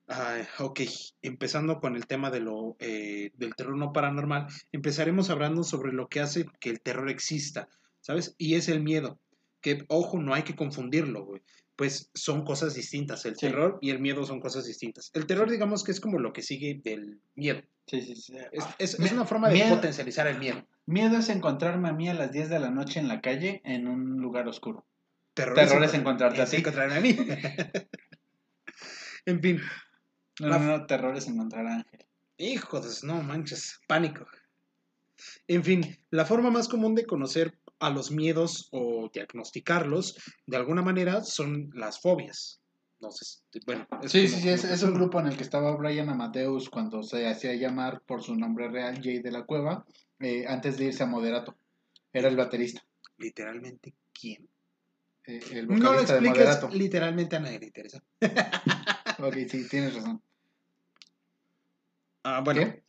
Ay, 0.08 0.48
ok, 0.58 0.82
empezando 1.22 1.80
con 1.80 1.96
el 1.96 2.08
tema 2.08 2.32
de 2.32 2.40
lo, 2.40 2.76
eh, 2.80 3.32
del 3.36 3.54
terror 3.54 3.78
no 3.78 3.94
paranormal, 3.94 4.48
empezaremos 4.72 5.30
hablando 5.30 5.64
sobre 5.64 5.94
lo 5.94 6.08
que 6.08 6.22
hace 6.22 6.48
que 6.60 6.72
el 6.72 6.82
terror 6.82 7.12
exista, 7.12 7.70
¿sabes? 8.02 8.34
Y 8.40 8.56
es 8.56 8.68
el 8.68 8.82
miedo. 8.82 9.20
Que, 9.62 9.86
ojo, 9.90 10.20
no 10.20 10.34
hay 10.34 10.42
que 10.42 10.56
confundirlo, 10.56 11.24
güey. 11.24 11.44
Pues 11.76 12.10
son 12.14 12.46
cosas 12.46 12.74
distintas. 12.74 13.26
El 13.26 13.36
Sí. 13.36 13.48
terror 13.48 13.78
y 13.82 13.90
el 13.90 14.00
miedo 14.00 14.24
son 14.26 14.40
cosas 14.40 14.66
distintas. 14.66 15.12
El 15.14 15.26
terror, 15.28 15.50
digamos 15.50 15.84
que 15.84 15.92
es 15.92 16.00
como 16.00 16.20
lo 16.20 16.32
que 16.32 16.42
sigue 16.42 16.80
del 16.84 17.20
miedo. 17.36 17.62
Sí, 17.88 18.02
sí, 18.02 18.16
sí. 18.16 18.38
Es, 18.52 18.64
es- 18.80 18.94
es 18.94 19.00
Mi- 19.00 19.10
una 19.10 19.26
forma 19.26 19.50
de 19.50 19.56
miedo- 19.56 19.76
potencializar 19.76 20.28
el 20.28 20.40
miedo. 20.40 20.66
Miedo 20.86 21.18
es 21.18 21.30
encontrarme 21.30 21.90
a 21.90 21.94
mí 21.94 22.08
a 22.10 22.14
las 22.14 22.32
10 22.32 22.50
de 22.50 22.60
la 22.60 22.70
noche 22.72 23.00
en 23.00 23.08
la 23.08 23.20
calle 23.22 23.62
en 23.66 23.88
un 23.88 24.18
lugar 24.22 24.48
oscuro. 24.48 24.86
Terror, 25.34 25.56
Terror 25.56 25.84
es 25.84 25.94
encontrarte 25.94 26.40
a 26.40 26.46
es 26.46 26.50
ti. 26.52 26.58
encontrarme 26.58 26.96
a 26.96 27.02
mí. 27.02 27.10
en 29.26 29.42
fin, 29.42 29.60
No, 30.40 30.48
no, 30.50 30.60
no, 30.60 30.86
terror 30.86 31.16
es 31.18 31.28
encontrar 31.28 31.66
a 31.68 31.76
Ángel. 31.76 32.06
Hijos, 32.38 33.04
no 33.04 33.22
manches, 33.24 33.80
pánico. 33.88 34.26
En 35.48 35.64
fin, 35.64 35.98
la 36.10 36.26
forma 36.26 36.52
más 36.52 36.68
común 36.68 36.94
de 36.96 37.06
conocer 37.06 37.58
a 37.80 37.90
los 37.90 38.12
miedos 38.12 38.68
o 38.72 39.10
diagnosticarlos, 39.14 40.18
de 40.46 40.58
alguna 40.58 40.82
manera, 40.82 41.24
son 41.24 41.70
las 41.74 42.00
fobias. 42.00 42.60
Entonces, 43.00 43.44
bueno. 43.66 43.86
es 44.02 44.12
Sí, 44.12 44.26
como- 44.26 44.36
sí, 44.36 44.42
sí, 44.44 44.50
es, 44.50 44.64
es 44.64 44.82
un 44.84 44.94
grupo 44.94 45.20
en 45.20 45.28
el 45.28 45.36
que 45.38 45.44
estaba 45.44 45.76
Brian 45.76 46.10
Amadeus 46.10 46.70
cuando 46.70 47.04
se 47.04 47.28
hacía 47.28 47.54
llamar 47.54 48.02
por 48.02 48.24
su 48.24 48.36
nombre 48.36 48.70
real 48.70 49.00
Jay 49.04 49.20
de 49.20 49.32
la 49.32 49.44
Cueva, 49.44 49.86
eh, 50.20 50.46
antes 50.48 50.78
de 50.78 50.86
irse 50.86 51.04
a 51.04 51.08
Moderato. 51.08 51.56
Era 52.14 52.30
el 52.30 52.38
baterista, 52.38 52.84
Literalmente, 53.18 53.94
¿quién? 54.14 54.48
eh, 55.26 55.40
el 55.52 55.68
No 55.68 55.74
lo 55.76 55.80
vocalista 55.92 56.14
de 56.14 56.20
expliques, 56.20 56.46
Moderato. 56.48 56.70
literalmente 56.70 57.36
a 57.36 57.40
nadie 57.42 57.60
le 57.60 57.66
interesa. 57.68 58.02
Ok, 59.20 59.36
sí, 59.50 59.68
tienes 59.70 59.94
razón. 59.96 60.22
Ah, 62.24 62.42
bueno. 62.44 62.62
¿Qué? 62.62 62.84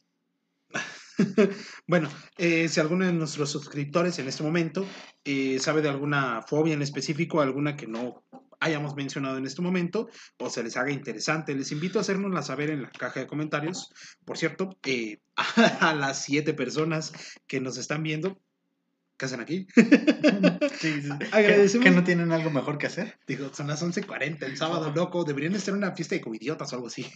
bueno, 1.86 2.08
eh, 2.36 2.68
si 2.68 2.80
alguno 2.80 3.06
de 3.06 3.12
nuestros 3.12 3.50
suscriptores 3.50 4.18
en 4.18 4.28
este 4.28 4.42
momento 4.42 4.86
eh, 5.24 5.58
sabe 5.58 5.82
de 5.82 5.88
alguna 5.88 6.42
fobia 6.42 6.74
en 6.74 6.82
específico, 6.82 7.40
alguna 7.40 7.76
que 7.76 7.86
no 7.86 8.24
hayamos 8.60 8.94
mencionado 8.94 9.36
en 9.36 9.46
este 9.46 9.62
momento, 9.62 10.08
o 10.38 10.50
se 10.50 10.62
les 10.62 10.76
haga 10.76 10.90
interesante, 10.90 11.54
les 11.54 11.72
invito 11.72 11.98
a 11.98 12.02
hacérnosla 12.02 12.42
saber 12.42 12.70
en 12.70 12.82
la 12.82 12.90
caja 12.90 13.20
de 13.20 13.26
comentarios. 13.26 13.92
Por 14.24 14.38
cierto, 14.38 14.78
eh, 14.84 15.18
a 15.80 15.94
las 15.94 16.22
siete 16.22 16.54
personas 16.54 17.12
que 17.46 17.60
nos 17.60 17.76
están 17.76 18.02
viendo, 18.02 18.40
¿qué 19.16 19.24
hacen 19.26 19.40
aquí? 19.40 19.66
Sí, 20.80 21.00
sí. 21.02 21.08
Agradecemos- 21.32 21.82
¿Que 21.84 21.90
no 21.90 22.04
tienen 22.04 22.32
algo 22.32 22.50
mejor 22.50 22.76
que 22.78 22.86
hacer? 22.86 23.18
Digo, 23.26 23.50
son 23.54 23.66
las 23.68 23.82
11.40, 23.82 24.42
el 24.44 24.56
sábado 24.56 24.92
loco, 24.94 25.24
deberían 25.24 25.54
estar 25.54 25.72
en 25.72 25.78
una 25.78 25.92
fiesta 25.92 26.14
de 26.14 26.20
covidiotas 26.20 26.70
o 26.72 26.76
algo 26.76 26.88
así. 26.88 27.06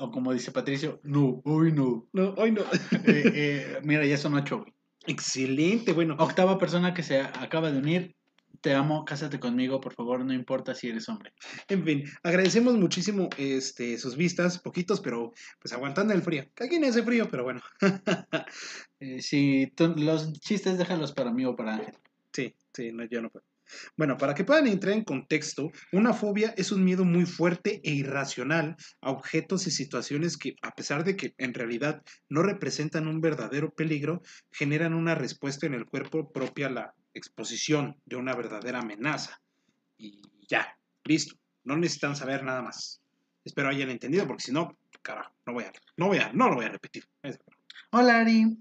O 0.00 0.10
como 0.10 0.32
dice 0.32 0.50
Patricio, 0.50 1.00
no, 1.04 1.40
hoy 1.44 1.72
no. 1.72 2.08
No, 2.12 2.30
hoy 2.36 2.50
no. 2.52 2.62
Eh, 3.04 3.32
eh, 3.34 3.78
mira, 3.84 4.04
ya 4.04 4.16
son 4.16 4.34
ocho. 4.34 4.64
Excelente, 5.06 5.92
bueno. 5.92 6.16
Octava 6.18 6.58
persona 6.58 6.92
que 6.94 7.04
se 7.04 7.20
acaba 7.20 7.70
de 7.70 7.78
unir. 7.78 8.15
Te 8.66 8.74
amo, 8.74 9.04
cásate 9.04 9.38
conmigo, 9.38 9.80
por 9.80 9.92
favor, 9.94 10.24
no 10.24 10.32
importa 10.32 10.74
si 10.74 10.88
eres 10.88 11.08
hombre. 11.08 11.32
En 11.68 11.84
fin, 11.84 12.02
agradecemos 12.24 12.74
muchísimo 12.74 13.28
este, 13.38 13.96
sus 13.96 14.16
vistas, 14.16 14.58
poquitos, 14.58 15.00
pero 15.00 15.32
pues 15.60 15.72
aguantando 15.72 16.12
el 16.12 16.20
frío. 16.22 16.46
No 16.80 16.88
hace 16.88 17.04
frío, 17.04 17.28
pero 17.30 17.44
bueno. 17.44 17.60
Eh, 18.98 19.22
si 19.22 19.72
tú- 19.76 19.94
los 19.96 20.32
chistes 20.40 20.78
déjalos 20.78 21.12
para 21.12 21.30
mí 21.30 21.44
o 21.44 21.54
para 21.54 21.76
Ángel. 21.76 21.94
sí, 22.32 22.56
sí, 22.74 22.90
no, 22.90 23.04
yo 23.04 23.22
no 23.22 23.30
puedo. 23.30 23.46
Bueno, 23.96 24.16
para 24.16 24.34
que 24.34 24.42
puedan 24.42 24.66
entrar 24.66 24.94
en 24.94 25.04
contexto, 25.04 25.70
una 25.92 26.12
fobia 26.12 26.52
es 26.56 26.72
un 26.72 26.82
miedo 26.84 27.04
muy 27.04 27.24
fuerte 27.24 27.80
e 27.84 27.92
irracional 27.92 28.74
a 29.00 29.10
objetos 29.12 29.68
y 29.68 29.70
situaciones 29.70 30.36
que, 30.36 30.56
a 30.62 30.72
pesar 30.72 31.04
de 31.04 31.14
que 31.14 31.34
en 31.38 31.54
realidad 31.54 32.02
no 32.28 32.42
representan 32.42 33.06
un 33.06 33.20
verdadero 33.20 33.70
peligro, 33.72 34.22
generan 34.50 34.92
una 34.92 35.14
respuesta 35.14 35.66
en 35.66 35.74
el 35.74 35.84
cuerpo 35.84 36.32
propia 36.32 36.66
a 36.66 36.70
la 36.70 36.94
exposición 37.16 37.96
de 38.04 38.16
una 38.16 38.34
verdadera 38.34 38.80
amenaza. 38.80 39.40
Y 39.98 40.22
ya, 40.48 40.78
listo. 41.04 41.36
No 41.64 41.76
necesitan 41.76 42.14
saber 42.14 42.44
nada 42.44 42.62
más. 42.62 43.00
Espero 43.44 43.68
hayan 43.68 43.90
entendido, 43.90 44.26
porque 44.26 44.44
si 44.44 44.52
no, 44.52 44.76
carajo, 45.02 45.32
no 45.46 45.52
voy 45.52 45.64
a, 45.64 45.72
no 45.96 46.08
voy 46.08 46.18
a, 46.18 46.32
no 46.32 46.48
lo 46.48 46.56
voy 46.56 46.66
a 46.66 46.70
repetir. 46.70 47.04
Hola, 47.90 48.20
Ari. 48.20 48.58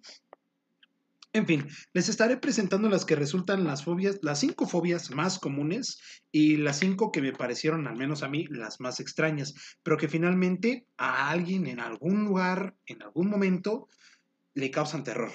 En 1.33 1.45
fin, 1.45 1.67
les 1.91 2.07
estaré 2.07 2.37
presentando 2.37 2.87
las 2.87 3.03
que 3.03 3.15
resultan 3.15 3.65
las 3.65 3.83
fobias, 3.83 4.19
las 4.21 4.39
cinco 4.39 4.67
fobias 4.67 5.11
más 5.11 5.37
comunes 5.37 5.99
y 6.31 6.55
las 6.55 6.79
cinco 6.79 7.11
que 7.11 7.21
me 7.21 7.33
parecieron, 7.33 7.87
al 7.87 7.97
menos 7.97 8.23
a 8.23 8.29
mí, 8.29 8.45
las 8.49 8.79
más 8.79 9.01
extrañas, 9.01 9.53
pero 9.83 9.97
que 9.97 10.07
finalmente 10.07 10.85
a 10.95 11.29
alguien 11.29 11.67
en 11.67 11.81
algún 11.81 12.23
lugar, 12.23 12.73
en 12.85 13.03
algún 13.03 13.29
momento, 13.29 13.89
le 14.53 14.71
causan 14.71 15.03
terror. 15.03 15.33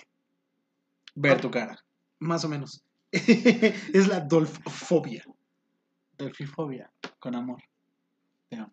Ver 1.14 1.38
tu 1.40 1.50
cara. 1.50 1.84
Más 2.18 2.46
o 2.46 2.48
menos. 2.48 2.82
es 3.92 4.08
la 4.08 4.20
dolfobia, 4.20 5.24
Delfifobia. 6.16 6.90
Con 7.18 7.34
amor. 7.34 7.62
Te 8.48 8.56
amo. 8.56 8.72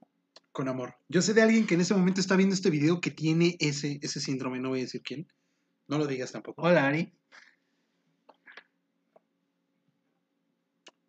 con 0.51 0.68
amor. 0.68 0.95
Yo 1.07 1.22
sé 1.22 1.34
de 1.34 1.41
alguien 1.41 1.65
que 1.68 1.76
en 1.76 1.81
este 1.81 1.93
momento 1.93 2.19
está 2.19 2.35
viendo 2.35 2.55
este 2.55 2.69
video 2.69 2.99
que 2.99 3.11
tiene 3.11 3.57
ese, 3.59 3.99
ese 4.01 4.19
síndrome, 4.19 4.59
no 4.59 4.69
voy 4.69 4.80
a 4.80 4.84
decir 4.84 5.01
quién. 5.01 5.27
No 5.88 5.97
lo 5.97 6.07
digas 6.07 6.31
tampoco. 6.31 6.61
Hola, 6.64 6.88
Ari. 6.88 7.14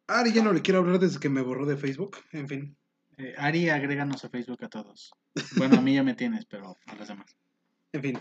Ari 0.07 0.33
ya 0.33 0.43
no 0.43 0.53
le 0.53 0.63
quiero 0.63 0.81
hablar 0.81 0.99
desde 0.99 1.19
que 1.19 1.29
me 1.29 1.43
borró 1.43 1.67
de 1.67 1.77
Facebook. 1.77 2.17
En 2.33 2.49
fin. 2.49 2.77
Eh, 3.19 3.35
Ari, 3.37 3.69
agréganos 3.69 4.25
a 4.25 4.31
Facebook 4.31 4.65
a 4.65 4.69
todos. 4.69 5.13
Bueno, 5.57 5.79
a 5.79 5.81
mí 5.81 5.95
ya 5.95 6.03
me 6.03 6.15
tienes, 6.15 6.45
pero 6.45 6.77
a 6.87 6.95
los 6.95 7.09
demás. 7.09 7.37
En 7.93 8.03
fin. 8.03 8.19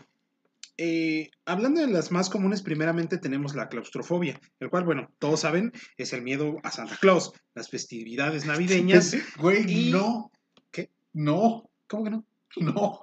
Eh, 0.77 1.29
hablando 1.45 1.81
de 1.81 1.87
las 1.87 2.11
más 2.11 2.29
comunes, 2.29 2.61
primeramente 2.61 3.17
tenemos 3.17 3.55
la 3.55 3.67
claustrofobia, 3.69 4.39
el 4.59 4.69
cual, 4.69 4.83
bueno, 4.85 5.09
todos 5.19 5.39
saben, 5.41 5.71
es 5.97 6.13
el 6.13 6.21
miedo 6.21 6.57
a 6.63 6.71
Santa 6.71 6.97
Claus, 6.97 7.33
las 7.55 7.69
festividades 7.69 8.45
navideñas. 8.45 9.15
Güey, 9.39 9.65
Y- 9.87 9.91
no. 9.91 10.31
¿Qué? 10.71 10.89
No, 11.13 11.69
¿Cómo 11.87 12.03
que 12.03 12.09
no? 12.11 12.25
no. 12.57 13.01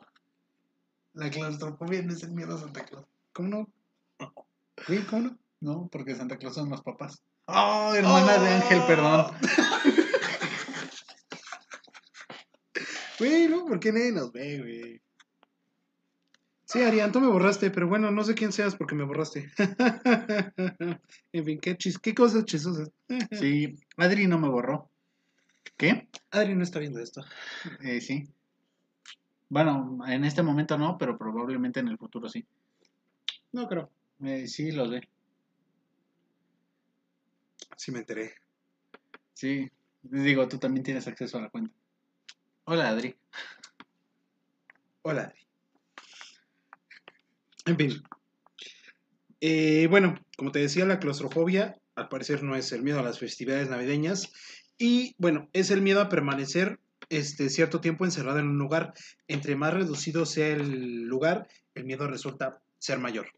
La 1.15 1.31
claustrofobia 1.31 2.03
no 2.03 2.13
es 2.13 2.23
el 2.23 2.33
miedo 2.33 2.57
a 2.57 2.61
Santa 2.61 2.85
Claus. 2.85 3.07
¿Cómo 3.33 3.49
no? 3.49 3.69
Güey, 4.89 5.05
¿cómo 5.07 5.23
no? 5.23 5.39
No, 5.61 5.89
porque 5.91 6.15
Santa 6.15 6.37
Claus 6.37 6.55
son 6.57 6.69
los 6.71 6.83
papás. 6.83 7.23
Oh, 7.47 7.93
hermana 7.95 8.39
de 8.39 8.49
Ángel, 8.49 8.83
perdón. 8.87 9.27
Güey, 13.19 13.49
no, 13.49 13.65
¿por 13.67 13.79
qué 13.79 13.93
nadie 13.93 14.13
nos 14.13 14.33
ve, 14.33 14.59
güey? 14.59 15.01
Sí, 16.75 16.83
Arián, 16.83 17.13
tú 17.13 17.21
me 17.21 17.29
borraste, 17.29 17.71
pero 17.71 17.87
bueno, 17.87 18.11
no 18.11 18.25
sé 18.25 18.35
quién 18.35 18.51
seas 18.51 18.75
porque 18.75 18.97
me 18.97 19.05
borraste. 19.05 19.49
en 21.33 21.45
fin, 21.45 21.61
qué, 21.61 21.77
chis 21.77 22.01
qué 22.01 22.17
cosas 22.17 22.47
chistosas. 22.47 22.91
Sí, 23.31 23.79
Adri 23.97 24.27
no 24.27 24.41
me 24.41 24.49
borró. 24.49 24.91
¿Qué? 25.77 26.09
Adri 26.33 26.57
no 26.57 26.65
está 26.65 26.81
viendo 26.81 26.99
esto. 26.99 27.25
Eh, 27.81 28.01
sí. 28.01 28.29
Bueno, 29.49 30.01
en 30.09 30.25
este 30.25 30.43
momento 30.43 30.77
no, 30.77 30.99
pero 30.99 31.17
probablemente 31.17 31.79
en 31.79 31.87
el 31.87 31.97
futuro 31.97 32.29
sí. 32.29 32.45
No 33.53 33.69
creo. 33.69 33.89
Eh, 34.25 34.49
sí, 34.49 34.73
los 34.73 34.91
ve. 34.91 35.09
Sí 37.77 37.93
me 37.93 38.01
enteré. 38.01 38.35
Sí. 39.33 39.71
Digo, 40.03 40.49
tú 40.49 40.59
también 40.59 40.83
tienes 40.83 41.07
acceso 41.07 41.39
a 41.39 41.43
la 41.43 41.51
cuenta. 41.51 41.73
Hola, 42.65 42.89
Adri. 42.89 43.15
Hola, 45.03 45.23
Adri. 45.23 45.44
En 47.67 47.77
fin. 47.77 48.03
Eh, 49.41 49.87
bueno, 49.89 50.15
como 50.37 50.53
te 50.53 50.61
decía, 50.61 50.85
la 50.85 50.99
claustrofobia 50.99 51.77
al 51.95 52.09
parecer 52.09 52.43
no 52.43 52.57
es 52.57 52.73
el 52.73 52.83
miedo 52.83 52.99
a 52.99 53.05
las 53.05 53.19
festividades 53.19 53.69
navideñas 53.69 54.33
y 54.79 55.15
bueno, 55.19 55.49
es 55.53 55.71
el 55.71 55.81
miedo 55.81 56.01
a 56.01 56.09
permanecer 56.09 56.81
este 57.09 57.49
cierto 57.51 57.81
tiempo 57.81 58.05
encerrado 58.05 58.39
en 58.39 58.49
un 58.49 58.59
lugar. 58.59 58.95
Entre 59.29 59.57
más 59.57 59.75
reducido 59.75 60.27
sea 60.27 60.49
el 60.49 61.03
lugar, 61.03 61.49
el 61.75 61.85
miedo 61.85 62.07
resulta 62.09 62.63
ser 62.79 62.99
mayor. 62.99 63.29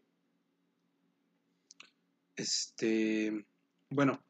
Este, 2.35 3.45
bueno, 3.89 4.23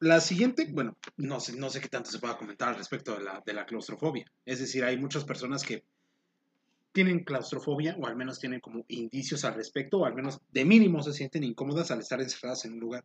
la 0.00 0.20
siguiente, 0.20 0.68
bueno, 0.70 0.96
no 1.16 1.40
sé, 1.40 1.56
no 1.56 1.70
sé 1.70 1.80
qué 1.80 1.88
tanto 1.88 2.10
se 2.10 2.18
pueda 2.18 2.36
comentar 2.36 2.68
al 2.68 2.76
respecto 2.76 3.16
de 3.16 3.24
la, 3.24 3.42
de 3.44 3.52
la 3.52 3.66
claustrofobia. 3.66 4.30
Es 4.44 4.60
decir, 4.60 4.84
hay 4.84 4.96
muchas 4.96 5.24
personas 5.24 5.64
que 5.64 5.84
tienen 6.98 7.22
claustrofobia 7.22 7.96
o 8.00 8.08
al 8.08 8.16
menos 8.16 8.40
tienen 8.40 8.58
como 8.58 8.84
indicios 8.88 9.44
al 9.44 9.54
respecto 9.54 9.98
o 9.98 10.04
al 10.04 10.16
menos 10.16 10.40
de 10.50 10.64
mínimo 10.64 11.00
se 11.00 11.12
sienten 11.12 11.44
incómodas 11.44 11.92
al 11.92 12.00
estar 12.00 12.20
encerradas 12.20 12.64
en 12.64 12.72
un 12.72 12.80
lugar. 12.80 13.04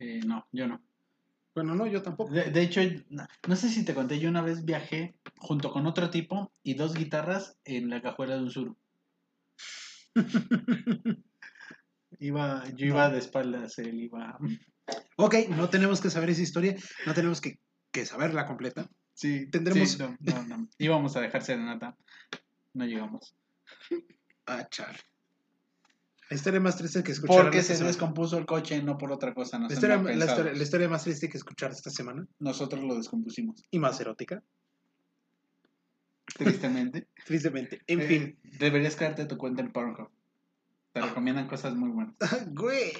Eh, 0.00 0.18
no, 0.26 0.48
yo 0.50 0.66
no. 0.66 0.82
Bueno, 1.54 1.76
no, 1.76 1.86
yo 1.86 2.02
tampoco. 2.02 2.32
De, 2.32 2.50
de 2.50 2.60
hecho, 2.60 2.80
no, 3.08 3.24
no 3.46 3.54
sé 3.54 3.68
si 3.68 3.84
te 3.84 3.94
conté, 3.94 4.18
yo 4.18 4.28
una 4.28 4.42
vez 4.42 4.64
viajé 4.64 5.14
junto 5.36 5.70
con 5.70 5.86
otro 5.86 6.10
tipo 6.10 6.50
y 6.64 6.74
dos 6.74 6.92
guitarras 6.92 7.56
en 7.64 7.88
la 7.88 8.02
cajuela 8.02 8.34
de 8.34 8.42
un 8.42 8.50
sur. 8.50 8.76
Iba, 12.18 12.64
yo 12.74 12.86
iba 12.86 13.10
de 13.10 13.18
espaldas, 13.18 13.78
él 13.78 14.00
iba. 14.00 14.38
ok, 15.16 15.34
no 15.50 15.68
tenemos 15.68 16.00
que 16.00 16.10
saber 16.10 16.30
esa 16.30 16.42
historia, 16.42 16.74
no 17.06 17.14
tenemos 17.14 17.40
que, 17.40 17.58
que 17.92 18.06
saberla 18.06 18.46
completa. 18.46 18.88
Sí, 19.14 19.46
Tendremos- 19.50 19.90
sí, 19.92 19.98
no, 19.98 20.16
no, 20.20 20.42
no. 20.58 20.68
Íbamos 20.78 21.16
a 21.16 21.20
dejar 21.20 21.42
serenata. 21.42 21.96
No 22.72 22.84
llegamos. 22.84 23.34
Ah, 24.46 24.66
char. 24.68 24.96
La 26.30 26.36
historia 26.36 26.58
más 26.58 26.76
triste 26.76 27.02
que 27.04 27.12
escucharon 27.12 27.44
Porque 27.44 27.62
se 27.62 27.74
semana. 27.74 27.88
descompuso 27.88 28.38
el 28.38 28.46
coche, 28.46 28.82
no 28.82 28.98
por 28.98 29.12
otra 29.12 29.32
cosa. 29.34 29.58
No 29.58 29.68
La 29.68 29.74
historia, 29.74 29.98
la 30.02 30.62
historia 30.62 30.88
más 30.88 31.04
triste 31.04 31.28
que 31.28 31.36
escuchar 31.36 31.70
esta 31.70 31.90
semana 31.90 32.26
Nosotros 32.40 32.82
lo 32.82 32.96
descompusimos, 32.96 33.62
y 33.70 33.78
más 33.78 34.00
erótica, 34.00 34.42
tristemente. 36.36 37.06
tristemente. 37.26 37.82
En 37.86 38.00
Eh, 38.00 38.06
fin. 38.06 38.38
Deberías 38.58 38.96
crearte 38.96 39.26
tu 39.26 39.36
cuenta 39.36 39.62
en 39.62 39.72
Pornhub. 39.72 40.10
Te 40.92 41.00
recomiendan 41.00 41.46
cosas 41.48 41.74
muy 41.74 41.90
buenas. 41.90 42.14
Güey. 42.54 42.92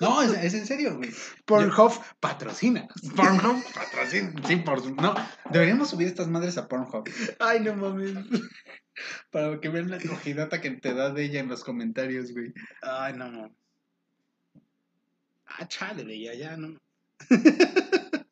No, 0.00 0.22
es, 0.22 0.30
es 0.32 0.54
en 0.54 0.66
serio, 0.66 0.96
güey. 0.96 1.10
Pornhub 1.44 1.92
patrocina. 2.20 2.88
Pornhub 3.14 3.62
patrocina. 3.74 4.32
Sí, 4.46 4.56
por. 4.56 4.84
No, 5.00 5.14
deberíamos 5.50 5.90
subir 5.90 6.06
estas 6.08 6.28
madres 6.28 6.58
a 6.58 6.68
Pornhub. 6.68 7.08
Ay, 7.38 7.60
no 7.60 7.74
mames. 7.76 8.14
Para 9.30 9.60
que 9.60 9.68
vean 9.68 9.90
la 9.90 9.98
cogidata 10.00 10.60
que 10.60 10.70
te 10.70 10.94
da 10.94 11.10
de 11.10 11.24
ella 11.24 11.40
en 11.40 11.48
los 11.48 11.64
comentarios, 11.64 12.32
güey. 12.32 12.52
Ay, 12.82 13.14
no, 13.14 13.30
no. 13.30 13.54
Ah, 15.46 15.66
chale, 15.68 16.04
de 16.04 16.20
ya, 16.20 16.34
ya, 16.34 16.56
no. 16.56 16.78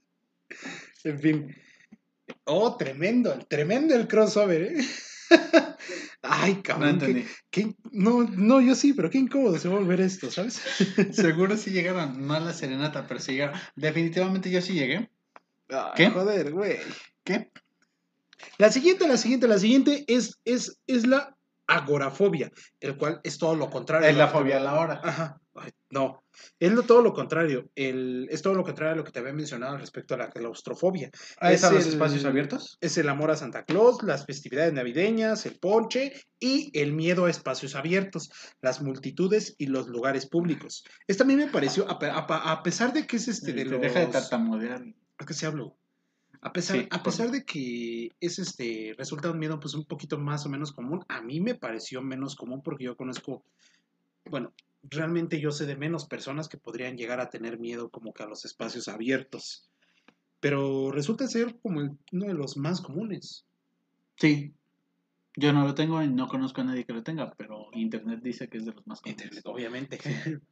en 1.05 1.21
fin. 1.21 1.57
Oh, 2.45 2.77
tremendo, 2.77 3.39
tremendo 3.49 3.95
el 3.95 4.09
crossover, 4.09 4.63
¿eh? 4.63 4.85
Ay, 6.23 6.55
No 6.55 6.63
cabrón. 6.63 6.99
qué- 6.99 7.07
entendí. 7.07 7.29
qué- 7.51 7.75
no, 7.93 8.25
no, 8.25 8.61
yo 8.61 8.75
sí, 8.75 8.93
pero 8.93 9.11
qué 9.11 9.19
incómodo 9.19 9.59
se 9.59 9.69
va 9.69 9.75
a 9.77 9.79
volver 9.79 10.01
esto, 10.01 10.31
¿sabes? 10.31 10.55
Seguro 11.13 11.57
sí 11.57 11.71
llegaron, 11.71 12.31
a 12.31 12.41
la 12.41 12.53
serenata, 12.53 13.07
pero 13.07 13.21
sí 13.21 13.33
llegaron. 13.33 13.59
Definitivamente 13.77 14.51
yo 14.51 14.61
sí 14.63 14.73
llegué. 14.75 15.11
Ay, 15.69 15.93
¿Qué? 15.97 16.11
Joder, 16.11 16.53
güey. 16.53 16.79
¿Qué? 17.25 17.51
La 18.59 18.71
siguiente, 18.71 19.07
la 19.09 19.17
siguiente, 19.17 19.49
la 19.49 19.59
siguiente 19.59 20.05
es, 20.09 20.39
es, 20.45 20.79
es 20.87 21.07
la 21.07 21.37
agorafobia, 21.67 22.51
el 22.81 22.97
cual 22.97 23.21
es 23.25 23.39
todo 23.39 23.55
lo 23.55 23.71
contrario. 23.71 24.09
Es 24.09 24.17
la 24.17 24.29
fobia 24.29 24.59
a 24.59 24.61
la 24.61 24.75
hora. 24.79 25.01
Ajá. 25.03 25.41
No, 25.95 26.25
es 26.59 26.73
lo, 26.73 26.83
todo 26.83 27.03
lo 27.03 27.13
contrario. 27.13 27.71
El, 27.77 28.27
es 28.29 28.43
todo 28.43 28.55
lo 28.55 28.65
contrario 28.65 28.95
a 28.95 28.97
lo 28.97 29.05
que 29.05 29.13
te 29.13 29.21
había 29.21 29.33
mencionado 29.33 29.79
respecto 29.79 30.15
a 30.15 30.19
la 30.19 30.29
claustrofobia. 30.29 31.09
¿Ah, 31.39 31.53
¿Es 31.53 31.63
a 31.63 31.71
los 31.71 31.87
el- 31.87 31.93
espacios 31.93 32.25
abiertos? 32.25 32.77
Es 32.81 32.99
el 32.99 33.09
amor 33.09 33.31
a 33.31 33.37
Santa 33.37 33.65
Claus, 33.65 34.03
las 34.03 34.27
festividades 34.27 34.73
navideñas, 34.73 35.47
el 35.47 35.57
ponche 35.61 36.13
y 36.41 36.77
el 36.77 36.93
miedo 36.93 37.27
a 37.27 37.31
espacios 37.31 37.77
abiertos, 37.77 38.31
las 38.61 38.83
multitudes 38.83 39.55
y 39.57 39.67
los 39.67 39.87
lugares 39.87 40.27
públicos. 40.27 40.83
Esta 41.07 41.23
a 41.23 41.27
mí 41.29 41.37
me 41.37 41.47
pareció, 41.47 41.89
a, 41.89 41.97
a 42.03 42.53
a 42.53 42.63
pesar 42.65 42.93
de 42.93 43.07
que 43.07 43.17
es 43.17 43.29
este 43.29 43.53
de 43.53 43.65
Te 43.65 43.71
los... 43.71 43.81
Deja 43.81 44.01
de 44.01 44.07
tartamudear. 44.09 44.83
¿A 45.19 45.25
qué 45.25 45.33
se 45.33 45.47
hablo? 45.47 45.77
A 46.41 46.53
pesar, 46.53 46.77
Sí, 46.79 46.89
a 46.91 47.03
pesar 47.05 47.31
de 47.31 47.45
que 47.45 48.11
es 48.21 48.41
este, 48.41 48.95
resulta 48.99 49.31
un 49.31 49.39
miedo 49.39 49.61
pues 49.61 49.75
un 49.75 49.85
poquito 49.85 50.19
más 50.19 50.45
o 50.45 50.49
menos 50.49 50.73
común, 50.73 51.05
a 51.09 51.23
mí 51.23 51.41
me 51.41 51.55
pareció 51.55 52.03
menos 52.03 52.35
común 52.35 52.63
porque 52.63 52.85
yo 52.85 52.97
conozco, 52.97 53.45
bueno, 54.29 54.53
realmente 54.91 55.41
yo 55.41 55.51
sé 55.51 55.67
de 55.67 55.77
menos 55.77 56.07
personas 56.07 56.49
que 56.49 56.59
podrían 56.59 56.97
llegar 56.97 57.21
a 57.21 57.31
tener 57.31 57.59
miedo 57.59 57.91
como 57.91 58.13
que 58.13 58.23
a 58.23 58.27
los 58.27 58.45
espacios 58.45 58.89
abiertos. 58.89 59.69
Pero 60.41 60.91
resulta 60.91 61.27
ser 61.27 61.59
como 61.61 61.81
uno 62.13 62.27
de 62.27 62.35
los 62.35 62.57
más 62.57 62.81
comunes. 62.81 63.47
Sí. 64.17 64.53
Yo 65.37 65.53
no 65.53 65.65
lo 65.65 65.75
tengo 65.75 66.03
y 66.03 66.09
no 66.09 66.29
conozco 66.29 66.61
a 66.61 66.65
nadie 66.65 66.85
que 66.85 66.93
lo 66.93 67.03
tenga, 67.03 67.33
pero 67.35 67.69
internet 67.73 68.21
dice 68.23 68.49
que 68.49 68.59
es 68.59 68.65
de 68.65 68.73
los 68.73 68.87
más 68.87 69.01
comunes. 69.01 69.25
Internet, 69.25 69.47
obviamente. 69.47 69.99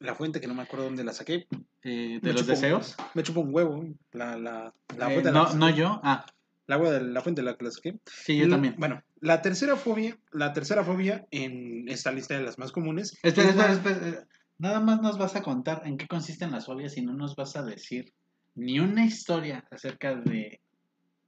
La 0.00 0.14
fuente 0.14 0.40
que 0.40 0.46
no 0.46 0.54
me 0.54 0.62
acuerdo 0.62 0.84
dónde 0.84 1.02
la 1.02 1.12
saqué. 1.12 1.48
Eh, 1.82 2.20
Me 2.22 2.28
¿De 2.28 2.32
los 2.32 2.46
deseos? 2.46 2.96
Me 3.14 3.22
chupo 3.22 3.40
un 3.40 3.52
huevo. 3.52 3.84
La, 4.12 4.36
la, 4.36 4.72
la 4.96 5.12
Eh, 5.12 5.22
no, 5.22 5.54
no 5.54 5.70
yo. 5.70 6.00
Ah, 6.04 6.24
la, 6.68 6.76
agua 6.76 6.92
de 6.92 7.00
la 7.02 7.20
fuente 7.22 7.42
de 7.42 7.46
la 7.46 7.56
saqué. 7.72 7.98
sí, 8.06 8.36
yo 8.38 8.44
La- 8.46 8.50
también. 8.52 8.76
Bueno, 8.78 9.02
la 9.20 9.42
tercera 9.42 9.74
fobia, 9.76 10.16
la 10.30 10.52
tercera 10.52 10.84
fobia 10.84 11.26
en 11.32 11.88
esta 11.88 12.12
lista 12.12 12.34
de 12.38 12.44
las 12.44 12.58
más 12.58 12.70
comunes. 12.70 13.18
Espera, 13.22 13.48
es 13.48 13.56
espera, 13.56 13.68
la- 13.68 13.74
espera. 13.74 14.08
eh, 14.08 14.24
Nada 14.60 14.80
más 14.80 15.00
nos 15.00 15.18
vas 15.18 15.36
a 15.36 15.42
contar 15.42 15.82
en 15.84 15.96
qué 15.96 16.06
consisten 16.08 16.50
las 16.50 16.66
fobias 16.66 16.96
y 16.96 17.02
no 17.02 17.12
nos 17.14 17.36
vas 17.36 17.54
a 17.56 17.62
decir 17.62 18.12
ni 18.56 18.80
una 18.80 19.04
historia 19.04 19.64
acerca 19.70 20.16
de 20.16 20.60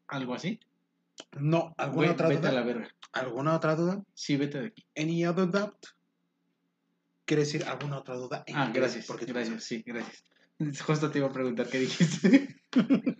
algo 0.09 0.35
así. 0.35 0.59
No, 1.39 1.73
¿alguna 1.79 2.11
otra 2.13 2.29
vete 2.29 2.49
a 2.49 2.51
duda? 2.51 2.61
la 2.61 2.67
verga. 2.67 2.89
¿Alguna 3.13 3.55
otra 3.55 3.77
duda? 3.77 4.03
Sí, 4.15 4.37
vete 4.37 4.61
de 4.61 4.67
aquí. 4.69 4.85
Any 4.97 5.25
other 5.27 5.49
doubt? 5.49 5.77
¿Quiere 7.25 7.45
decir 7.45 7.63
alguna 7.65 7.99
otra 7.99 8.17
duda? 8.17 8.43
en 8.47 8.57
Ah, 8.57 8.73
gracias. 8.75 9.07
Porque 9.07 9.27
gracias, 9.27 9.63
sí, 9.63 9.83
gracias. 9.87 10.25
Justo 10.85 11.11
te 11.11 11.19
iba 11.19 11.29
a 11.29 11.33
preguntar 11.33 11.69
qué 11.69 11.79
dijiste. 11.79 12.57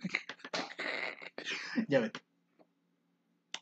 ya 1.89 2.01
vete. 2.01 2.21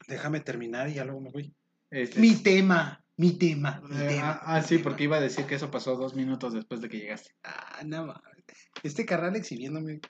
Déjame 0.07 0.41
terminar 0.41 0.89
y 0.89 0.95
ya 0.95 1.05
luego 1.05 1.21
me 1.21 1.31
voy. 1.31 1.55
Este, 1.91 2.19
Mi 2.21 2.37
tema, 2.37 3.03
mi 3.17 3.33
tema, 3.39 3.81
mi 3.89 3.97
eh, 3.97 4.09
tema. 4.09 4.31
ah, 4.31 4.41
ah, 4.45 4.57
mi 4.61 4.63
sí, 4.63 4.69
tema. 4.77 4.85
porque 4.85 5.05
iba 5.05 5.17
a 5.17 5.21
decir 5.21 5.47
que 5.47 5.55
eso 5.57 5.71
pasó 5.71 5.97
dos 5.97 6.15
minutos 6.15 6.53
después 6.53 6.81
de 6.81 6.89
que 6.89 6.99
llegaste. 6.99 7.31
Ah, 7.45 7.83
no 7.85 8.07
mames. 8.07 8.23
Este 8.83 9.05
carnal 9.05 9.37
exhibiéndome. 9.37 10.01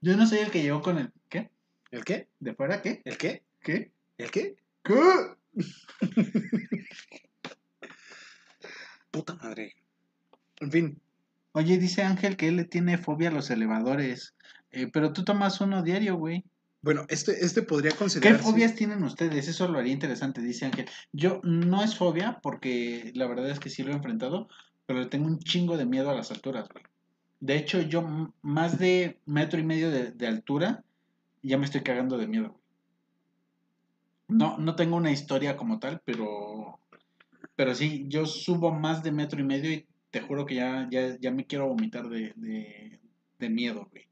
Yo 0.00 0.16
no 0.16 0.26
soy 0.26 0.38
el 0.38 0.50
que 0.50 0.62
llegó 0.62 0.82
con 0.82 0.98
el. 0.98 1.12
¿Qué? 1.28 1.50
¿El 1.90 2.04
qué? 2.04 2.28
¿De 2.40 2.54
fuera 2.54 2.82
qué? 2.82 3.00
¿El 3.04 3.16
qué? 3.16 3.42
¿Qué? 3.60 3.92
¿El 4.18 4.30
qué? 4.30 4.56
¿Qué? 4.82 4.94
Puta 9.10 9.34
madre. 9.36 9.74
En 10.60 10.70
fin, 10.70 11.00
Oye, 11.56 11.78
dice 11.78 12.02
Ángel 12.02 12.36
que 12.36 12.48
él 12.48 12.56
le 12.56 12.64
tiene 12.64 12.98
fobia 12.98 13.28
a 13.28 13.32
los 13.32 13.48
elevadores. 13.48 14.34
Eh, 14.74 14.90
pero 14.92 15.12
tú 15.12 15.24
tomas 15.24 15.60
uno 15.60 15.82
diario, 15.82 16.16
güey. 16.16 16.44
Bueno, 16.82 17.06
este, 17.08 17.32
este 17.44 17.62
podría 17.62 17.92
¿Qué 17.92 17.96
considerarse... 17.98 18.42
fobias 18.42 18.74
tienen 18.74 19.02
ustedes? 19.04 19.48
Eso 19.48 19.68
lo 19.68 19.78
haría 19.78 19.92
interesante, 19.92 20.42
dice 20.42 20.66
Ángel. 20.66 20.86
Yo 21.12 21.40
no 21.42 21.82
es 21.82 21.96
fobia 21.96 22.40
porque 22.42 23.10
la 23.14 23.26
verdad 23.26 23.48
es 23.50 23.58
que 23.58 23.70
sí 23.70 23.82
lo 23.82 23.92
he 23.92 23.94
enfrentado, 23.94 24.48
pero 24.84 25.08
tengo 25.08 25.26
un 25.26 25.38
chingo 25.38 25.76
de 25.78 25.86
miedo 25.86 26.10
a 26.10 26.14
las 26.14 26.30
alturas, 26.30 26.68
güey. 26.68 26.84
De 27.40 27.56
hecho, 27.56 27.80
yo 27.80 28.02
más 28.42 28.78
de 28.78 29.18
metro 29.26 29.58
y 29.60 29.64
medio 29.64 29.90
de, 29.90 30.10
de 30.12 30.26
altura 30.26 30.84
ya 31.42 31.56
me 31.58 31.64
estoy 31.64 31.82
cagando 31.82 32.18
de 32.18 32.26
miedo. 32.26 32.48
güey. 32.50 32.62
No, 34.28 34.58
no 34.58 34.74
tengo 34.74 34.96
una 34.96 35.10
historia 35.12 35.56
como 35.56 35.78
tal, 35.78 36.00
pero, 36.04 36.80
pero 37.56 37.74
sí, 37.74 38.06
yo 38.08 38.26
subo 38.26 38.72
más 38.72 39.02
de 39.02 39.12
metro 39.12 39.40
y 39.40 39.44
medio 39.44 39.70
y 39.72 39.86
te 40.10 40.20
juro 40.20 40.46
que 40.46 40.54
ya, 40.56 40.88
ya, 40.90 41.18
ya 41.18 41.30
me 41.30 41.46
quiero 41.46 41.68
vomitar 41.68 42.08
de, 42.08 42.32
de, 42.36 43.00
de 43.38 43.50
miedo, 43.50 43.88
güey. 43.90 44.04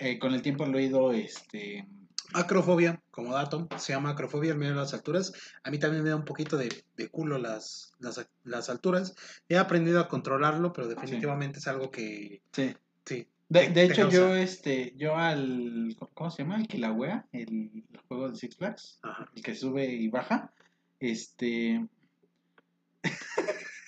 Eh, 0.00 0.18
con 0.18 0.34
el 0.34 0.42
tiempo 0.42 0.66
lo 0.66 0.78
he 0.78 0.84
ido, 0.84 1.12
este... 1.12 1.86
Acrofobia, 2.32 3.02
como 3.10 3.34
dato, 3.34 3.68
se 3.76 3.92
llama 3.92 4.10
acrofobia 4.10 4.52
el 4.52 4.58
miedo 4.58 4.74
a 4.74 4.82
las 4.82 4.94
alturas. 4.94 5.32
A 5.64 5.70
mí 5.70 5.80
también 5.80 6.04
me 6.04 6.10
da 6.10 6.16
un 6.16 6.24
poquito 6.24 6.56
de, 6.56 6.68
de 6.96 7.08
culo 7.08 7.38
las, 7.38 7.92
las, 7.98 8.24
las 8.44 8.70
alturas. 8.70 9.16
He 9.48 9.58
aprendido 9.58 9.98
a 9.98 10.06
controlarlo, 10.06 10.72
pero 10.72 10.86
definitivamente 10.86 11.58
es 11.58 11.66
algo 11.66 11.90
que, 11.90 12.40
Sí. 12.52 12.72
sí. 13.04 13.26
De, 13.48 13.68
de 13.70 13.82
hecho, 13.82 14.02
causa. 14.02 14.16
yo, 14.16 14.34
este, 14.36 14.94
yo 14.96 15.16
al, 15.16 15.96
¿cómo 16.14 16.30
se 16.30 16.44
llama? 16.44 16.56
El 16.58 16.68
Kilauea, 16.68 17.26
el, 17.32 17.84
el 17.92 18.00
juego 18.06 18.30
de 18.30 18.36
Six 18.36 18.56
Flags, 18.56 19.00
Ajá. 19.02 19.28
el 19.34 19.42
que 19.42 19.56
sube 19.56 19.86
y 19.86 20.06
baja, 20.08 20.52
este, 21.00 21.84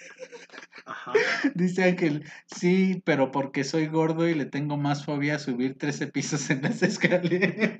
Ajá. 1.04 1.14
dice 1.54 1.82
Ángel, 1.84 2.24
sí, 2.46 3.02
pero 3.04 3.30
porque 3.32 3.64
soy 3.64 3.86
gordo 3.88 4.28
y 4.28 4.34
le 4.34 4.44
tengo 4.46 4.76
más 4.76 5.04
fobia 5.04 5.34
a 5.36 5.38
subir 5.40 5.76
13 5.76 6.06
pisos 6.06 6.48
en 6.50 6.62
las 6.62 6.82
escaleras. 6.82 7.72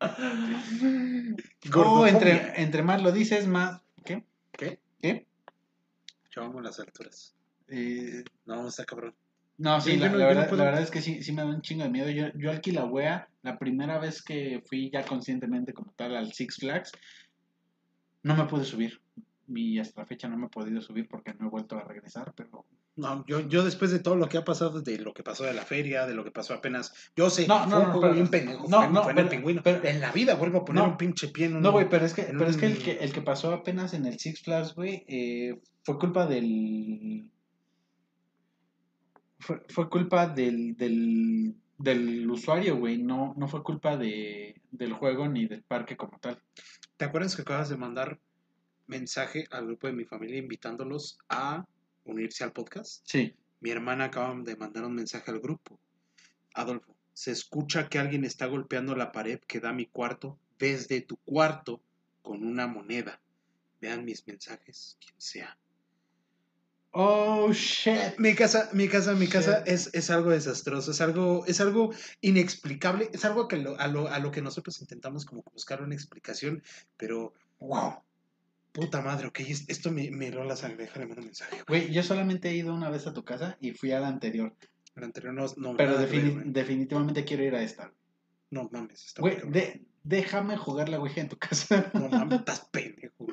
oh, 1.74 2.06
entre, 2.06 2.60
entre 2.62 2.82
más 2.82 3.02
lo 3.02 3.12
dices, 3.12 3.46
más, 3.46 3.80
¿qué? 4.04 4.24
¿Qué? 4.52 4.78
¿Qué? 5.00 5.26
Yo 6.30 6.42
amo 6.44 6.60
las 6.60 6.78
alturas. 6.80 7.34
Eh, 7.68 8.24
No, 8.46 8.68
está 8.68 8.84
cabrón. 8.84 9.14
No, 9.58 9.80
sí, 9.80 9.96
la, 9.96 10.06
yo 10.06 10.12
no- 10.12 10.18
la 10.18 10.24
yo 10.28 10.34
no 10.34 10.40
verdad, 10.40 10.56
la 10.56 10.64
verdad 10.64 10.82
es 10.82 10.90
que 10.90 11.02
sí, 11.02 11.22
sí 11.22 11.32
me 11.32 11.42
da 11.42 11.48
un 11.48 11.60
chingo 11.60 11.84
de 11.84 11.90
miedo. 11.90 12.08
Yo, 12.08 12.28
yo 12.34 12.50
al 12.50 12.60
Kilauea, 12.60 13.28
la 13.42 13.58
primera 13.58 13.98
vez 13.98 14.22
que 14.22 14.62
fui 14.66 14.90
ya 14.90 15.02
conscientemente 15.04 15.72
como 15.74 15.92
tal 15.92 16.16
al 16.16 16.32
Six 16.32 16.56
Flags, 16.56 16.92
no 18.22 18.36
me 18.36 18.44
pude 18.44 18.64
subir. 18.64 19.00
Y 19.52 19.80
hasta 19.80 20.02
la 20.02 20.06
fecha 20.06 20.28
no 20.28 20.36
me 20.38 20.46
he 20.46 20.48
podido 20.48 20.80
subir 20.80 21.08
porque 21.08 21.34
no 21.34 21.46
he 21.46 21.50
vuelto 21.50 21.76
a 21.76 21.82
regresar, 21.82 22.32
pero... 22.36 22.66
No, 22.96 23.24
yo, 23.26 23.40
yo 23.48 23.64
después 23.64 23.90
de 23.90 23.98
todo 23.98 24.14
lo 24.14 24.28
que 24.28 24.38
ha 24.38 24.44
pasado, 24.44 24.80
de 24.80 24.98
lo 24.98 25.12
que 25.12 25.22
pasó 25.24 25.44
de 25.44 25.54
la 25.54 25.62
feria, 25.64 26.06
de 26.06 26.14
lo 26.14 26.22
que 26.22 26.30
pasó 26.30 26.54
apenas, 26.54 26.92
yo 27.16 27.30
sé, 27.30 27.46
No, 27.48 27.58
fue 27.64 27.68
no, 27.70 27.76
un 27.78 27.82
no, 27.82 27.86
juego 27.92 28.00
pero- 28.02 28.14
bien 28.14 28.28
pendejo, 28.28 28.68
no, 28.68 28.78
fue, 28.82 28.88
no, 28.92 29.02
fue 29.02 29.12
en 29.12 29.18
el 29.18 29.24
pero- 29.24 29.36
pingüino. 29.36 29.62
pero- 29.64 29.84
en 29.88 30.00
la 30.00 30.12
vida 30.12 30.34
vuelvo 30.36 30.58
a 30.58 30.64
poner 30.64 30.82
No. 30.84 30.90
un 30.90 30.96
pinche 30.96 31.28
pie 31.28 31.46
en 31.46 31.56
un... 31.56 31.62
No, 31.62 31.72
güey, 31.72 31.88
pero 31.88 32.04
es 32.06 32.14
que, 32.14 32.22
pero 32.24 32.46
es 32.46 32.56
que 32.56 32.66
el 32.66 32.76
un- 32.76 32.82
que 32.82 32.92
el 32.92 33.12
que 33.12 33.22
pasó 33.22 33.52
apenas 33.52 33.92
en 33.94 34.06
el 34.06 34.18
Six 34.18 34.42
Flags, 34.42 34.74
güey, 34.74 35.04
eh, 35.08 35.60
fue 35.82 35.98
culpa 35.98 36.26
del... 36.26 37.28
Fue, 39.38 39.62
fue 39.68 39.88
culpa 39.88 40.26
del, 40.26 40.76
del, 40.76 41.54
del 41.78 42.30
usuario, 42.30 42.76
güey, 42.76 42.98
no, 42.98 43.34
no 43.38 43.48
fue 43.48 43.62
culpa 43.62 43.96
de, 43.96 44.60
del 44.70 44.92
juego 44.92 45.26
ni 45.28 45.46
del 45.46 45.62
parque 45.62 45.96
como 45.96 46.18
tal. 46.18 46.38
¿Te 46.98 47.06
acuerdas 47.06 47.34
que 47.34 47.42
acabas 47.42 47.70
de 47.70 47.78
mandar 47.78 48.20
mensaje 48.90 49.46
al 49.50 49.64
grupo 49.66 49.86
de 49.86 49.94
mi 49.94 50.04
familia 50.04 50.36
invitándolos 50.38 51.18
a 51.30 51.66
unirse 52.04 52.44
al 52.44 52.52
podcast? 52.52 53.02
Sí. 53.06 53.34
Mi 53.60 53.70
hermana 53.70 54.04
acaba 54.04 54.34
de 54.42 54.56
mandar 54.56 54.84
un 54.84 54.94
mensaje 54.94 55.30
al 55.30 55.40
grupo. 55.40 55.78
Adolfo, 56.54 56.94
se 57.14 57.30
escucha 57.30 57.88
que 57.88 57.98
alguien 57.98 58.24
está 58.24 58.46
golpeando 58.46 58.94
la 58.94 59.12
pared 59.12 59.40
que 59.46 59.60
da 59.60 59.72
mi 59.72 59.86
cuarto 59.86 60.38
desde 60.58 61.00
tu 61.00 61.16
cuarto 61.24 61.80
con 62.22 62.44
una 62.44 62.66
moneda. 62.66 63.20
Vean 63.80 64.04
mis 64.04 64.26
mensajes, 64.26 64.98
quien 65.00 65.14
sea. 65.18 65.56
Oh, 66.92 67.52
shit. 67.52 68.18
Mi 68.18 68.34
casa, 68.34 68.68
mi 68.72 68.88
casa, 68.88 69.14
mi 69.14 69.28
casa 69.28 69.62
es, 69.64 69.90
es 69.94 70.10
algo 70.10 70.30
desastroso, 70.30 70.90
es 70.90 71.00
algo, 71.00 71.46
es 71.46 71.60
algo 71.60 71.94
inexplicable, 72.20 73.10
es 73.12 73.24
algo 73.24 73.46
que 73.46 73.58
lo- 73.58 73.78
a, 73.78 73.86
lo, 73.86 74.08
a 74.08 74.18
lo 74.18 74.32
que 74.32 74.42
nosotros 74.42 74.80
intentamos 74.80 75.24
como 75.24 75.44
buscar 75.52 75.82
una 75.82 75.94
explicación, 75.94 76.64
pero 76.96 77.32
wow, 77.60 78.02
puta 78.72 79.00
madre, 79.02 79.26
ok, 79.28 79.40
es- 79.40 79.68
esto 79.68 79.90
me, 79.90 80.10
me 80.10 80.30
la 80.30 80.56
sangre, 80.56 80.84
déjale 80.84 81.06
un 81.06 81.14
mensaje. 81.24 81.62
güey. 81.68 81.92
Yo 81.92 82.02
solamente 82.02 82.50
he 82.50 82.54
ido 82.56 82.74
una 82.74 82.90
vez 82.90 83.06
a 83.06 83.12
tu 83.12 83.24
casa 83.24 83.56
y 83.60 83.72
fui 83.72 83.92
a 83.92 84.00
la 84.00 84.08
anterior. 84.08 84.54
El 84.96 85.04
anterior 85.04 85.32
no, 85.34 85.46
no, 85.56 85.76
Pero 85.76 85.96
ver, 85.98 86.44
definitivamente 86.44 87.24
quiero 87.24 87.44
ir 87.44 87.54
a 87.54 87.62
esta. 87.62 87.92
no 88.50 88.68
mames, 88.72 89.04
está 89.06 89.22
Güey, 89.22 89.38
de- 89.50 89.84
déjame 90.02 90.56
jugar 90.56 90.88
la 90.88 90.98
Ouija 90.98 91.20
en 91.20 91.28
tu 91.28 91.38
casa. 91.38 91.90
no 91.94 92.08
mames, 92.08 92.40
estás 92.40 92.68
pendejo. 92.72 93.26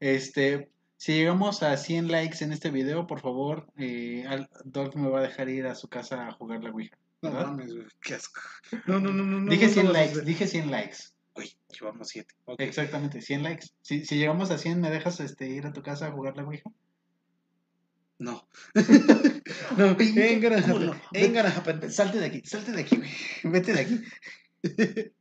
Este, 0.00 0.70
si 0.96 1.14
llegamos 1.14 1.62
a 1.62 1.76
100 1.76 2.08
likes 2.10 2.42
en 2.44 2.52
este 2.52 2.70
video, 2.70 3.06
por 3.06 3.20
favor, 3.20 3.66
eh, 3.76 4.24
Dolph 4.64 4.94
me 4.96 5.08
va 5.08 5.20
a 5.20 5.22
dejar 5.22 5.48
ir 5.48 5.66
a 5.66 5.74
su 5.74 5.88
casa 5.88 6.26
a 6.28 6.32
jugar 6.32 6.62
la 6.62 6.70
Ouija. 6.70 6.96
No 7.22 7.30
¿verdad? 7.32 7.46
mames, 7.48 7.74
güey, 7.74 7.86
qué 8.02 8.14
asco. 8.14 8.40
No, 8.86 9.00
no, 9.00 9.10
no, 9.12 9.24
no. 9.24 9.40
no, 9.40 9.50
dije 9.50 9.66
no, 9.68 9.72
100 9.72 9.86
no, 9.86 9.92
likes, 9.92 10.14
no, 10.16 10.20
dije 10.22 10.46
100 10.46 10.70
likes. 10.70 10.96
Güey, 11.34 11.56
llevamos 11.68 12.08
siete. 12.08 12.34
Exactamente, 12.58 13.20
100 13.20 13.42
likes. 13.42 13.68
Si, 13.82 14.04
si 14.04 14.16
llegamos 14.16 14.50
a 14.50 14.58
100, 14.58 14.80
¿me 14.80 14.90
dejas 14.90 15.20
este, 15.20 15.48
ir 15.48 15.66
a 15.66 15.72
tu 15.72 15.82
casa 15.82 16.06
a 16.06 16.12
jugar 16.12 16.36
la 16.36 16.44
Ouija? 16.44 16.70
No. 18.18 18.48
no, 19.76 19.96
gonna 21.32 21.48
happen. 21.48 21.90
Salte 21.90 22.18
de 22.18 22.26
aquí, 22.26 22.42
salte 22.44 22.72
de 22.72 22.82
aquí, 22.82 22.96
güey. 22.96 23.10
Vete 23.52 23.72
de 23.72 23.80
aquí. 23.80 24.00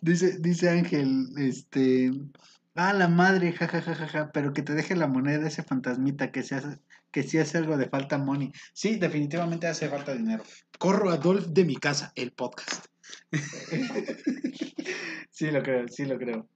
dice, 0.00 0.38
dice 0.38 0.70
Ángel, 0.70 1.28
este. 1.36 2.10
Ah, 2.74 2.92
la 2.94 3.08
madre, 3.08 3.52
jajajaja, 3.52 4.30
pero 4.32 4.52
que 4.52 4.62
te 4.62 4.74
deje 4.74 4.96
la 4.96 5.08
moneda 5.08 5.48
ese 5.48 5.62
fantasmita 5.62 6.30
que 6.30 6.42
se 6.42 6.54
hace, 6.54 6.78
que 7.18 7.28
si 7.28 7.36
hace 7.38 7.58
algo 7.58 7.76
de 7.76 7.88
falta 7.88 8.16
money. 8.16 8.52
Sí, 8.72 8.96
definitivamente 8.96 9.66
hace 9.66 9.88
falta 9.88 10.14
dinero. 10.14 10.44
Corro 10.78 11.10
a 11.10 11.16
Dolph 11.16 11.46
de 11.46 11.64
mi 11.64 11.74
casa, 11.74 12.12
el 12.14 12.30
podcast. 12.30 12.86
sí 15.30 15.50
lo 15.50 15.60
creo, 15.60 15.88
sí 15.88 16.04
lo 16.04 16.16
creo. 16.16 16.48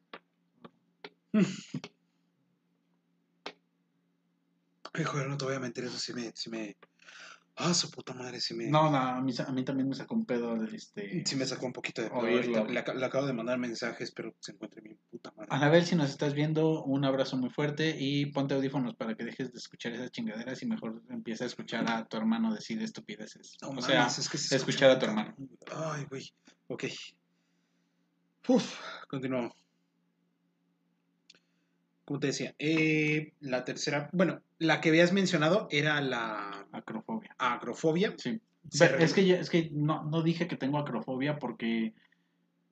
Ay, 4.92 5.04
joder, 5.04 5.26
no 5.26 5.36
te 5.36 5.46
voy 5.46 5.56
a 5.56 5.58
mentir, 5.58 5.82
eso 5.82 5.98
sí 5.98 6.12
me, 6.12 6.30
sí 6.32 6.48
me... 6.48 6.76
Ah, 7.56 7.74
su 7.74 7.90
puta 7.90 8.14
madre, 8.14 8.40
sí 8.40 8.54
me... 8.54 8.66
No, 8.68 8.90
no, 8.90 8.96
a 8.96 9.20
mí, 9.20 9.32
a 9.46 9.52
mí 9.52 9.62
también 9.64 9.86
me 9.88 9.94
sacó 9.94 10.14
un 10.14 10.24
pedo 10.24 10.56
del 10.58 10.74
este. 10.74 11.22
Sí 11.26 11.36
me 11.36 11.44
sacó 11.44 11.66
un 11.66 11.72
poquito 11.74 12.00
de 12.00 12.08
pedo 12.08 12.20
ahorita. 12.20 12.64
Le, 12.64 12.82
ac- 12.84 12.94
le 12.94 13.04
acabo 13.04 13.26
de 13.26 13.34
mandar 13.34 13.58
mensajes, 13.58 14.10
pero 14.10 14.34
se 14.40 14.52
encuentra 14.52 14.80
bien 14.80 14.98
puta 15.10 15.32
madre. 15.36 15.48
Anabel, 15.50 15.84
si 15.84 15.94
nos 15.94 16.08
estás 16.08 16.32
viendo, 16.32 16.82
un 16.84 17.04
abrazo 17.04 17.36
muy 17.36 17.50
fuerte 17.50 17.94
y 17.98 18.26
ponte 18.32 18.54
audífonos 18.54 18.94
para 18.94 19.14
que 19.14 19.24
dejes 19.24 19.52
de 19.52 19.58
escuchar 19.58 19.92
esas 19.92 20.10
chingaderas 20.10 20.62
y 20.62 20.66
mejor 20.66 21.02
empieza 21.10 21.44
a 21.44 21.46
escuchar 21.48 21.88
a 21.90 22.06
tu 22.06 22.16
hermano 22.16 22.54
decir 22.54 22.80
estupideces. 22.82 23.58
No 23.60 23.68
o 23.68 23.72
mames, 23.72 23.84
sea, 23.86 24.06
es 24.06 24.28
que 24.30 24.38
se 24.38 24.56
escuchar 24.56 24.90
a 24.90 24.98
tu 24.98 25.04
hermano. 25.04 25.36
Ay, 25.74 26.06
güey. 26.08 26.32
Ok. 26.68 26.84
Uf, 28.48 28.80
continuamos. 29.08 29.52
Como 32.12 32.20
te 32.20 32.26
decía, 32.26 32.54
eh, 32.58 33.32
la 33.40 33.64
tercera, 33.64 34.10
bueno, 34.12 34.42
la 34.58 34.82
que 34.82 34.90
habías 34.90 35.14
mencionado 35.14 35.66
era 35.70 35.98
la 36.02 36.66
acrofobia. 36.70 37.34
agrofobia. 37.38 38.12
Sí. 38.18 38.38
Ve, 38.78 38.96
es 39.02 39.14
que, 39.14 39.24
ya- 39.24 39.40
es 39.40 39.48
que 39.48 39.70
no, 39.72 40.04
no 40.04 40.20
dije 40.20 40.46
que 40.46 40.58
tengo 40.58 40.76
acrofobia 40.76 41.38
porque, 41.38 41.94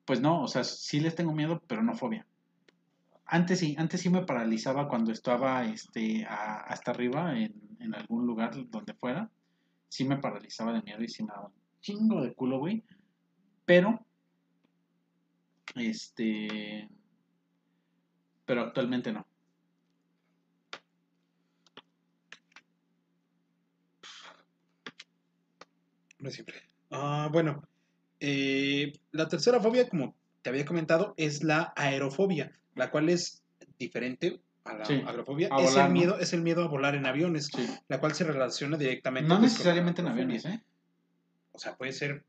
pues 0.04 0.20
no, 0.20 0.42
o 0.42 0.46
sea, 0.46 0.62
sí 0.62 1.00
les 1.00 1.14
tengo 1.14 1.32
miedo, 1.32 1.62
pero 1.66 1.82
no 1.82 1.94
fobia. 1.94 2.26
Antes 3.24 3.60
sí, 3.60 3.74
antes 3.78 4.02
sí 4.02 4.10
me 4.10 4.26
paralizaba 4.26 4.88
cuando 4.88 5.10
estaba 5.10 5.64
este, 5.64 6.26
a- 6.26 6.60
hasta 6.60 6.90
arriba 6.90 7.34
en, 7.38 7.54
en 7.78 7.94
algún 7.94 8.26
lugar 8.26 8.52
donde 8.68 8.92
fuera. 8.92 9.30
Sí 9.88 10.04
me 10.04 10.18
paralizaba 10.18 10.74
de 10.74 10.82
miedo 10.82 11.02
y 11.02 11.08
sí 11.08 11.22
me 11.22 11.30
daba 11.32 11.46
un 11.46 11.54
chingo 11.80 12.20
de 12.22 12.34
culo, 12.34 12.58
güey. 12.58 12.84
Pero, 13.64 14.04
este, 15.76 16.90
pero 18.44 18.62
actualmente 18.62 19.12
no. 19.12 19.24
No 26.20 26.30
siempre. 26.30 26.56
Ah, 26.90 27.28
bueno, 27.32 27.62
eh, 28.20 28.92
la 29.12 29.28
tercera 29.28 29.60
fobia, 29.60 29.88
como 29.88 30.14
te 30.42 30.50
había 30.50 30.64
comentado, 30.64 31.14
es 31.16 31.42
la 31.42 31.72
aerofobia, 31.76 32.52
la 32.74 32.90
cual 32.90 33.08
es 33.08 33.42
diferente 33.78 34.40
a 34.64 34.74
la 34.76 34.84
Sí, 34.84 35.02
agrofobia. 35.06 35.48
a 35.50 35.58
es, 35.60 35.70
volar, 35.70 35.86
el 35.86 35.94
¿no? 35.94 36.00
miedo, 36.00 36.18
es 36.18 36.32
el 36.32 36.42
miedo 36.42 36.62
a 36.64 36.68
volar 36.68 36.94
en 36.94 37.06
aviones, 37.06 37.46
Sí. 37.46 37.66
la 37.88 38.00
cual 38.00 38.14
se 38.14 38.24
relaciona 38.24 38.76
directamente. 38.76 39.28
No 39.28 39.38
pues, 39.38 39.52
necesariamente 39.52 40.02
en 40.02 40.08
aviones, 40.08 40.44
¿eh? 40.44 40.62
O 41.52 41.58
sea, 41.58 41.76
puede 41.76 41.92
ser 41.92 42.24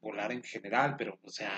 volar 0.00 0.32
en 0.32 0.42
general, 0.42 0.96
pero, 0.96 1.18
o 1.22 1.30
sea, 1.30 1.52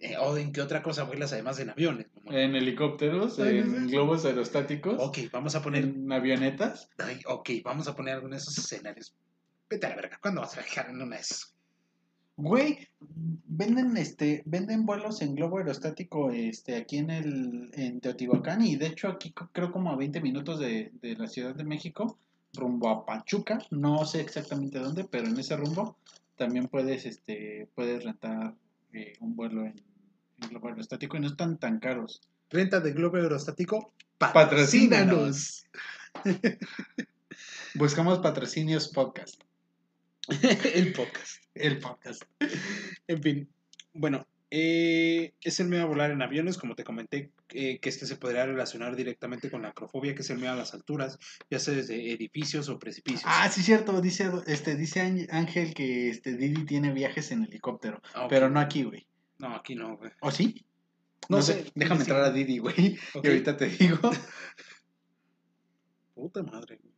eh, 0.00 0.16
o 0.18 0.36
en 0.36 0.52
qué 0.52 0.60
otra 0.60 0.82
cosa 0.82 1.04
vuelas 1.04 1.32
además 1.32 1.58
en 1.60 1.70
aviones. 1.70 2.06
En 2.26 2.54
helicópteros, 2.54 3.38
en 3.40 3.88
globos 3.88 4.24
aerostáticos, 4.24 4.96
ok, 4.98 5.18
vamos 5.32 5.54
a 5.56 5.62
poner, 5.62 5.84
en 5.84 6.10
avionetas. 6.12 6.88
ay, 6.98 7.20
ok, 7.26 7.50
vamos 7.64 7.88
a 7.88 7.96
poner 7.96 8.14
algunos 8.14 8.36
de 8.38 8.42
esos 8.42 8.58
escenarios 8.58 9.14
Vete 9.70 9.86
a 9.86 9.90
la 9.90 9.96
verga, 9.96 10.18
¿cuándo 10.20 10.40
vas 10.40 10.56
a 10.56 10.60
viajar 10.62 10.88
en 10.90 11.02
una 11.02 11.16
de 11.16 11.22
esas? 11.22 11.54
Güey, 12.36 12.88
venden 13.00 13.96
este, 13.96 14.42
venden 14.46 14.86
vuelos 14.86 15.22
en 15.22 15.34
globo 15.34 15.58
aerostático 15.58 16.30
este, 16.30 16.76
aquí 16.76 16.98
en 16.98 17.10
el, 17.10 17.70
en 17.74 18.00
Teotihuacán, 18.00 18.62
y 18.62 18.76
de 18.76 18.86
hecho 18.86 19.08
aquí 19.08 19.34
creo 19.52 19.72
como 19.72 19.90
a 19.90 19.96
20 19.96 20.20
minutos 20.20 20.60
de, 20.60 20.92
de 21.02 21.16
la 21.16 21.26
Ciudad 21.26 21.54
de 21.54 21.64
México, 21.64 22.16
rumbo 22.54 22.88
a 22.90 23.04
Pachuca, 23.04 23.58
no 23.70 24.06
sé 24.06 24.20
exactamente 24.20 24.78
dónde, 24.78 25.04
pero 25.04 25.26
en 25.26 25.38
ese 25.38 25.56
rumbo 25.56 25.96
también 26.36 26.68
puedes, 26.68 27.04
este, 27.06 27.68
puedes 27.74 28.04
rentar 28.04 28.54
eh, 28.92 29.14
un 29.20 29.34
vuelo 29.34 29.62
en, 29.66 29.74
en 30.40 30.48
globo 30.48 30.68
aerostático 30.68 31.16
y 31.16 31.20
no 31.20 31.26
están 31.26 31.58
tan 31.58 31.80
caros. 31.80 32.20
Renta 32.50 32.78
de 32.78 32.92
globo 32.92 33.16
aerostático, 33.16 33.92
Patrocínanos. 34.18 35.66
patrocínanos. 36.12 36.58
Buscamos 37.74 38.18
patrocinios 38.20 38.88
podcast. 38.88 39.42
el 40.74 40.92
podcast. 40.92 41.42
El 41.54 41.78
podcast. 41.78 42.22
En 43.06 43.22
fin, 43.22 43.48
bueno, 43.94 44.26
eh, 44.50 45.32
es 45.42 45.60
el 45.60 45.68
miedo 45.68 45.82
a 45.82 45.86
volar 45.86 46.10
en 46.10 46.22
aviones, 46.22 46.56
como 46.58 46.74
te 46.74 46.84
comenté, 46.84 47.30
eh, 47.50 47.78
que 47.80 47.88
este 47.88 48.06
se 48.06 48.16
podría 48.16 48.46
relacionar 48.46 48.96
directamente 48.96 49.50
con 49.50 49.62
la 49.62 49.68
acrofobia, 49.68 50.14
que 50.14 50.22
es 50.22 50.30
el 50.30 50.38
miedo 50.38 50.52
a 50.52 50.56
las 50.56 50.74
alturas, 50.74 51.18
ya 51.50 51.58
sea 51.58 51.74
desde 51.74 52.12
edificios 52.12 52.68
o 52.68 52.78
precipicios. 52.78 53.22
Ah, 53.26 53.48
sí, 53.50 53.62
cierto. 53.62 54.00
Dice, 54.00 54.30
este, 54.46 54.76
dice 54.76 55.00
Ángel- 55.30 55.74
que 55.74 56.08
este, 56.10 56.36
Didi 56.36 56.64
tiene 56.64 56.92
viajes 56.92 57.30
en 57.30 57.44
helicóptero. 57.44 58.00
Ah. 58.14 58.26
Pero 58.28 58.48
no 58.50 58.60
aquí, 58.60 58.84
güey. 58.84 59.06
No, 59.38 59.54
aquí 59.54 59.74
no, 59.74 59.96
güey. 59.96 60.10
¿O 60.20 60.30
sí? 60.30 60.64
No 61.28 61.38
No, 61.38 61.42
sé, 61.42 61.64
sé. 61.64 61.72
Déjame 61.74 62.04
sí. 62.04 62.10
entrar 62.10 62.24
a 62.24 62.32
Didi, 62.32 62.58
güey. 62.58 62.98
Y 63.22 63.26
ahorita 63.26 63.56
te 63.56 63.66
digo. 63.68 63.98
Puta 66.14 66.42
madre. 66.42 66.78
güey. 66.82 66.94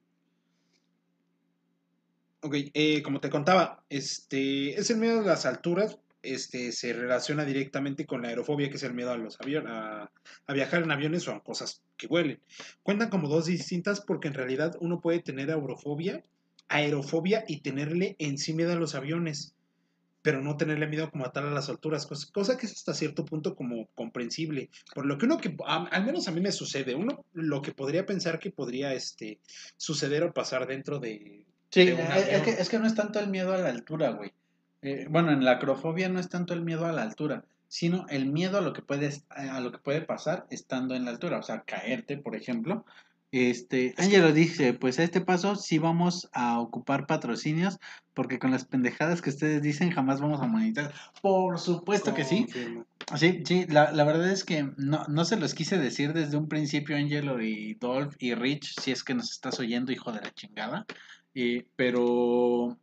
Ok, 2.42 2.54
eh, 2.72 3.02
como 3.02 3.20
te 3.20 3.28
contaba, 3.28 3.84
este 3.90 4.70
es 4.80 4.88
el 4.88 4.96
miedo 4.96 5.20
a 5.20 5.24
las 5.24 5.44
alturas. 5.44 5.98
Este 6.22 6.72
se 6.72 6.94
relaciona 6.94 7.44
directamente 7.44 8.06
con 8.06 8.22
la 8.22 8.28
aerofobia, 8.28 8.70
que 8.70 8.76
es 8.76 8.82
el 8.82 8.94
miedo 8.94 9.12
a 9.12 9.18
los 9.18 9.38
aviones, 9.40 9.72
a, 9.72 10.10
viajar 10.52 10.82
en 10.82 10.90
aviones 10.90 11.28
o 11.28 11.32
a 11.32 11.42
cosas 11.42 11.82
que 11.98 12.06
huelen. 12.06 12.40
Cuentan 12.82 13.10
como 13.10 13.28
dos 13.28 13.44
distintas 13.44 14.00
porque 14.00 14.28
en 14.28 14.34
realidad 14.34 14.76
uno 14.80 15.00
puede 15.00 15.20
tener 15.20 15.50
aerofobia, 15.50 16.24
aerofobia 16.68 17.44
y 17.46 17.60
tenerle 17.60 18.16
en 18.18 18.38
sí 18.38 18.54
miedo 18.54 18.72
a 18.72 18.76
los 18.76 18.94
aviones, 18.94 19.54
pero 20.22 20.40
no 20.40 20.56
tenerle 20.56 20.86
miedo 20.86 21.10
como 21.10 21.26
a 21.26 21.32
tal 21.32 21.46
a 21.46 21.50
las 21.50 21.68
alturas, 21.68 22.06
cosa, 22.06 22.56
que 22.56 22.66
es 22.66 22.72
hasta 22.72 22.94
cierto 22.94 23.26
punto 23.26 23.54
como 23.54 23.86
comprensible. 23.94 24.70
Por 24.94 25.04
lo 25.04 25.18
que 25.18 25.26
uno 25.26 25.36
que, 25.36 25.54
al 25.66 26.04
menos 26.06 26.26
a 26.26 26.32
mí 26.32 26.40
me 26.40 26.52
sucede, 26.52 26.94
uno 26.94 27.24
lo 27.34 27.60
que 27.60 27.72
podría 27.72 28.06
pensar 28.06 28.38
que 28.38 28.50
podría 28.50 28.94
este, 28.94 29.40
suceder 29.76 30.22
o 30.24 30.32
pasar 30.32 30.66
dentro 30.66 30.98
de... 30.98 31.46
Sí, 31.70 31.82
eh, 31.82 32.06
es, 32.30 32.42
que, 32.42 32.50
es 32.50 32.68
que 32.68 32.78
no 32.78 32.86
es 32.86 32.94
tanto 32.94 33.20
el 33.20 33.28
miedo 33.28 33.52
a 33.52 33.58
la 33.58 33.68
altura, 33.68 34.10
güey. 34.10 34.32
Eh, 34.82 35.06
bueno, 35.08 35.30
en 35.30 35.44
la 35.44 35.52
acrofobia 35.52 36.08
no 36.08 36.18
es 36.18 36.28
tanto 36.28 36.54
el 36.54 36.62
miedo 36.62 36.86
a 36.86 36.92
la 36.92 37.02
altura, 37.02 37.44
sino 37.68 38.06
el 38.08 38.26
miedo 38.26 38.58
a 38.58 38.62
lo 38.62 38.72
que 38.72 38.82
puedes, 38.82 39.24
a 39.30 39.60
lo 39.60 39.70
que 39.70 39.78
puede 39.78 40.00
pasar 40.00 40.46
estando 40.50 40.94
en 40.94 41.04
la 41.04 41.12
altura, 41.12 41.38
o 41.38 41.42
sea, 41.42 41.62
caerte, 41.62 42.16
por 42.16 42.34
ejemplo. 42.34 42.84
Este, 43.32 43.94
Ángelo 43.96 44.32
dice, 44.32 44.74
pues 44.74 44.98
a 44.98 45.04
este 45.04 45.20
paso 45.20 45.54
sí 45.54 45.78
vamos 45.78 46.28
a 46.32 46.58
ocupar 46.58 47.06
patrocinios, 47.06 47.78
porque 48.12 48.40
con 48.40 48.50
las 48.50 48.64
pendejadas 48.64 49.22
que 49.22 49.30
ustedes 49.30 49.62
dicen 49.62 49.92
jamás 49.92 50.20
vamos 50.20 50.42
a 50.42 50.48
monetizar. 50.48 50.92
Por 51.22 51.60
supuesto 51.60 52.12
que 52.12 52.24
sí. 52.24 52.48
Sí, 53.16 53.42
sí, 53.44 53.66
la, 53.68 53.92
la 53.92 54.02
verdad 54.02 54.30
es 54.32 54.44
que 54.44 54.68
no, 54.76 55.04
no 55.06 55.24
se 55.24 55.36
los 55.36 55.54
quise 55.54 55.78
decir 55.78 56.12
desde 56.12 56.36
un 56.36 56.48
principio, 56.48 56.96
Angelo 56.96 57.40
y 57.40 57.74
Dolph 57.74 58.16
y 58.18 58.34
Rich, 58.34 58.80
si 58.80 58.90
es 58.90 59.04
que 59.04 59.14
nos 59.14 59.30
estás 59.30 59.60
oyendo, 59.60 59.92
hijo 59.92 60.10
de 60.10 60.22
la 60.22 60.34
chingada. 60.34 60.86
Eh, 61.34 61.66
pero 61.76 62.78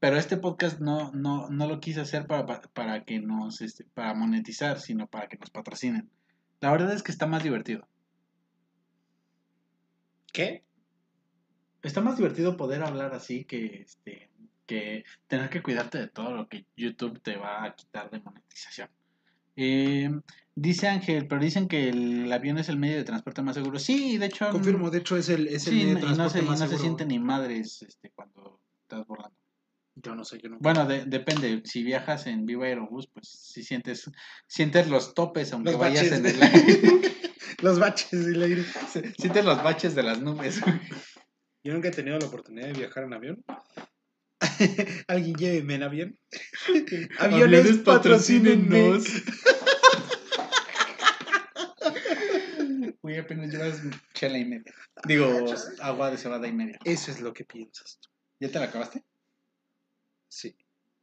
pero 0.00 0.16
este 0.16 0.36
podcast 0.36 0.78
no, 0.80 1.10
no, 1.12 1.48
no 1.50 1.66
lo 1.66 1.80
quise 1.80 2.00
hacer 2.00 2.26
para, 2.26 2.46
pa- 2.46 2.62
para 2.72 3.04
que 3.04 3.18
nos 3.18 3.60
este, 3.60 3.84
para 3.84 4.14
monetizar, 4.14 4.78
sino 4.80 5.08
para 5.08 5.28
que 5.28 5.36
nos 5.38 5.50
patrocinen. 5.50 6.08
La 6.60 6.70
verdad 6.70 6.92
es 6.92 7.02
que 7.02 7.10
está 7.10 7.26
más 7.26 7.42
divertido. 7.42 7.88
¿Qué? 10.32 10.64
Está 11.82 12.00
más 12.00 12.16
divertido 12.16 12.56
poder 12.56 12.82
hablar 12.82 13.12
así 13.14 13.44
que 13.44 13.82
este 13.82 14.30
que 14.66 15.04
tener 15.28 15.48
que 15.48 15.62
cuidarte 15.62 15.96
de 15.98 16.08
todo 16.08 16.30
lo 16.32 16.46
que 16.48 16.66
YouTube 16.76 17.20
te 17.22 17.36
va 17.36 17.64
a 17.64 17.74
quitar 17.74 18.10
de 18.10 18.20
monetización. 18.20 18.90
Eh, 19.56 20.10
dice 20.60 20.88
Ángel, 20.88 21.26
pero 21.28 21.40
dicen 21.40 21.68
que 21.68 21.88
el 21.88 22.32
avión 22.32 22.58
es 22.58 22.68
el 22.68 22.78
medio 22.78 22.96
de 22.96 23.04
transporte 23.04 23.42
más 23.42 23.54
seguro. 23.56 23.78
Sí, 23.78 24.18
de 24.18 24.26
hecho. 24.26 24.48
Confirmo, 24.50 24.90
de 24.90 24.98
hecho 24.98 25.16
es 25.16 25.28
el, 25.28 25.46
es 25.48 25.66
el 25.66 25.72
sí, 25.74 25.84
medio 25.84 25.86
de 25.86 25.90
y 25.90 25.94
no 25.94 26.00
transporte 26.14 26.38
se, 26.38 26.44
y 26.44 26.48
más 26.48 26.60
no 26.60 26.66
se 26.66 26.70
seguro. 26.70 26.82
siente 26.84 27.06
ni 27.06 27.18
madres 27.18 27.82
este, 27.82 28.10
cuando 28.14 28.60
estás 28.82 29.06
volando. 29.06 29.36
Yo 30.00 30.14
no 30.14 30.24
sé, 30.24 30.38
yo 30.40 30.48
no. 30.48 30.58
Bueno, 30.60 30.86
de- 30.86 31.04
depende. 31.06 31.60
Si 31.64 31.82
viajas 31.82 32.26
en 32.28 32.46
Viva 32.46 32.66
Aerobús, 32.66 33.08
pues 33.08 33.28
sí 33.28 33.64
sientes, 33.64 34.10
sientes 34.46 34.88
los 34.88 35.12
topes, 35.14 35.52
aunque 35.52 35.72
Los 35.72 35.80
vayas 35.80 36.08
baches 36.10 36.18
en 36.18 36.26
el 36.26 36.42
aire. 36.42 37.00
Los 37.62 37.80
baches 37.80 38.24
del 38.26 38.40
aire. 38.42 38.64
sientes 39.18 39.44
los 39.44 39.60
baches 39.64 39.96
de 39.96 40.04
las 40.04 40.20
nubes. 40.22 40.60
Yo 41.64 41.72
nunca 41.72 41.88
he 41.88 41.90
tenido 41.90 42.16
la 42.16 42.26
oportunidad 42.26 42.68
de 42.68 42.72
viajar 42.74 43.02
en 43.02 43.12
avión. 43.14 43.44
Alguien 45.08 45.34
lléveme 45.34 45.74
en 45.74 45.82
avión. 45.82 46.18
Aviones, 47.18 47.78
patrocínenos. 47.78 49.04
Uy, 53.08 53.16
apenas 53.16 53.50
llevas 53.50 53.80
chela 54.12 54.36
y 54.36 54.44
media. 54.44 54.74
Digo, 55.06 55.26
agua 55.80 56.10
de 56.10 56.18
cebada 56.18 56.46
y 56.46 56.52
media. 56.52 56.78
Eso 56.84 57.10
es 57.10 57.22
lo 57.22 57.32
que 57.32 57.42
piensas. 57.42 57.98
tú. 58.02 58.10
¿Ya 58.38 58.50
te 58.50 58.58
la 58.58 58.66
acabaste? 58.66 59.02
Sí, 60.28 60.54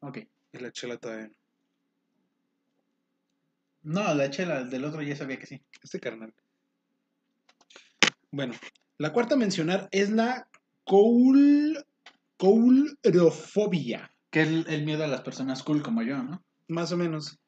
Ok. 0.02 0.20
y 0.54 0.58
la 0.60 0.72
chela 0.72 0.98
todavía 0.98 1.30
no. 1.30 1.34
No, 4.04 4.14
la 4.14 4.30
chela 4.30 4.64
del 4.64 4.86
otro 4.86 5.02
ya 5.02 5.16
sabía 5.16 5.40
que 5.40 5.48
sí. 5.48 5.64
Este 5.82 6.00
carnal. 6.00 6.32
Bueno, 8.30 8.54
la 9.00 9.12
cuarta 9.12 9.34
a 9.34 9.40
mencionar 9.40 9.90
es 9.92 10.12
la 10.12 10.48
coul... 10.84 11.84
coulrofobia. 12.38 14.12
Que 14.30 14.42
es 14.44 14.48
el, 14.50 14.66
el 14.70 14.86
miedo 14.86 15.04
a 15.04 15.08
las 15.08 15.22
personas 15.22 15.64
cool 15.64 15.82
como 15.82 16.04
yo, 16.04 16.22
¿no? 16.22 16.44
Más 16.68 16.92
o 16.92 16.98
menos. 16.98 17.40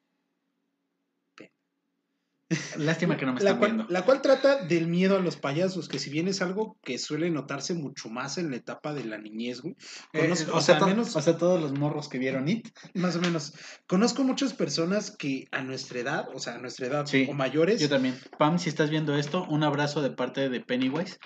Lástima 2.76 3.16
que 3.18 3.26
no 3.26 3.34
me 3.34 3.40
La 3.40 3.50
están 3.50 3.58
cual, 3.58 3.72
viendo. 3.74 3.92
la 3.92 4.04
cual 4.06 4.22
trata 4.22 4.64
del 4.64 4.86
miedo 4.86 5.16
a 5.16 5.20
los 5.20 5.36
payasos, 5.36 5.86
que 5.88 5.98
si 5.98 6.08
bien 6.08 6.28
es 6.28 6.40
algo 6.40 6.78
que 6.82 6.98
suele 6.98 7.30
notarse 7.30 7.74
mucho 7.74 8.08
más 8.08 8.38
en 8.38 8.50
la 8.50 8.56
etapa 8.56 8.94
de 8.94 9.04
la 9.04 9.18
niñez, 9.18 9.60
güey. 9.60 9.74
Eh, 10.14 10.20
Conozco, 10.22 10.56
o, 10.56 10.60
sea, 10.62 10.80
menos, 10.80 11.14
o 11.14 11.20
sea, 11.20 11.36
todos 11.36 11.60
los 11.60 11.72
morros 11.78 12.08
que 12.08 12.18
vieron 12.18 12.48
It. 12.48 12.68
más 12.94 13.16
o 13.16 13.20
menos. 13.20 13.52
Conozco 13.86 14.24
muchas 14.24 14.54
personas 14.54 15.10
que 15.10 15.46
a 15.52 15.62
nuestra 15.62 16.00
edad, 16.00 16.28
o 16.34 16.38
sea, 16.38 16.54
a 16.54 16.58
nuestra 16.58 16.86
edad 16.86 17.06
Sí, 17.06 17.26
o 17.28 17.34
mayores, 17.34 17.80
Yo 17.80 17.88
también. 17.90 18.18
Pam, 18.38 18.58
si 18.58 18.70
estás 18.70 18.88
viendo 18.88 19.14
esto, 19.16 19.44
un 19.48 19.62
abrazo 19.62 20.00
de 20.00 20.10
parte 20.10 20.48
de 20.48 20.60
Pennywise. 20.60 21.18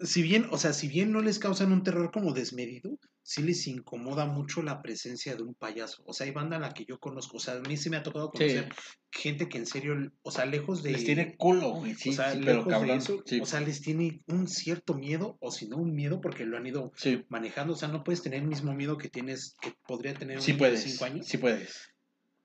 si 0.00 0.22
bien, 0.22 0.46
o 0.50 0.56
sea, 0.56 0.72
si 0.72 0.88
bien 0.88 1.12
no 1.12 1.20
les 1.20 1.38
causan 1.38 1.72
un 1.72 1.82
terror 1.82 2.10
como 2.10 2.32
desmedido, 2.32 2.98
sí 3.24 3.42
les 3.42 3.66
incomoda 3.66 4.26
mucho 4.26 4.62
la 4.62 4.82
presencia 4.82 5.34
de 5.34 5.42
un 5.42 5.54
payaso. 5.54 6.04
O 6.06 6.12
sea, 6.12 6.26
hay 6.26 6.32
banda 6.32 6.58
a 6.58 6.60
la 6.60 6.74
que 6.74 6.84
yo 6.84 7.00
conozco, 7.00 7.38
o 7.38 7.40
sea, 7.40 7.54
a 7.54 7.60
mí 7.60 7.76
sí 7.78 7.88
me 7.88 7.96
ha 7.96 8.02
tocado 8.02 8.30
conocer 8.30 8.68
gente 9.10 9.48
que 9.48 9.56
en 9.56 9.66
serio, 9.66 9.94
o 10.22 10.30
sea, 10.30 10.44
lejos 10.44 10.82
de... 10.82 10.92
Les 10.92 11.04
tiene 11.04 11.34
culo, 11.36 11.70
güey. 11.70 11.94
Sí, 11.94 12.10
o 12.10 12.12
sea, 12.12 12.32
sí, 12.32 12.40
pero 12.44 12.58
lejos 12.58 12.66
de 12.66 12.70
cabrón. 12.70 12.98
eso, 12.98 13.22
sí. 13.24 13.40
o 13.40 13.46
sea, 13.46 13.60
les 13.60 13.80
tiene 13.80 14.22
un 14.26 14.46
cierto 14.46 14.94
miedo, 14.94 15.38
o 15.40 15.50
si 15.50 15.66
no 15.66 15.78
un 15.78 15.94
miedo, 15.94 16.20
porque 16.20 16.44
lo 16.44 16.58
han 16.58 16.66
ido 16.66 16.92
sí, 16.96 17.24
manejando. 17.30 17.72
O 17.72 17.76
sea, 17.76 17.88
no 17.88 18.04
puedes 18.04 18.22
tener 18.22 18.42
el 18.42 18.48
mismo 18.48 18.74
miedo 18.74 18.98
que 18.98 19.08
tienes, 19.08 19.56
que 19.62 19.72
podría 19.86 20.12
tener 20.12 20.38
un 20.38 20.44
de 20.44 20.54
puedes. 20.54 20.82
5 20.82 21.04
años. 21.06 21.26
Sí 21.26 21.38
puedes. 21.38 21.94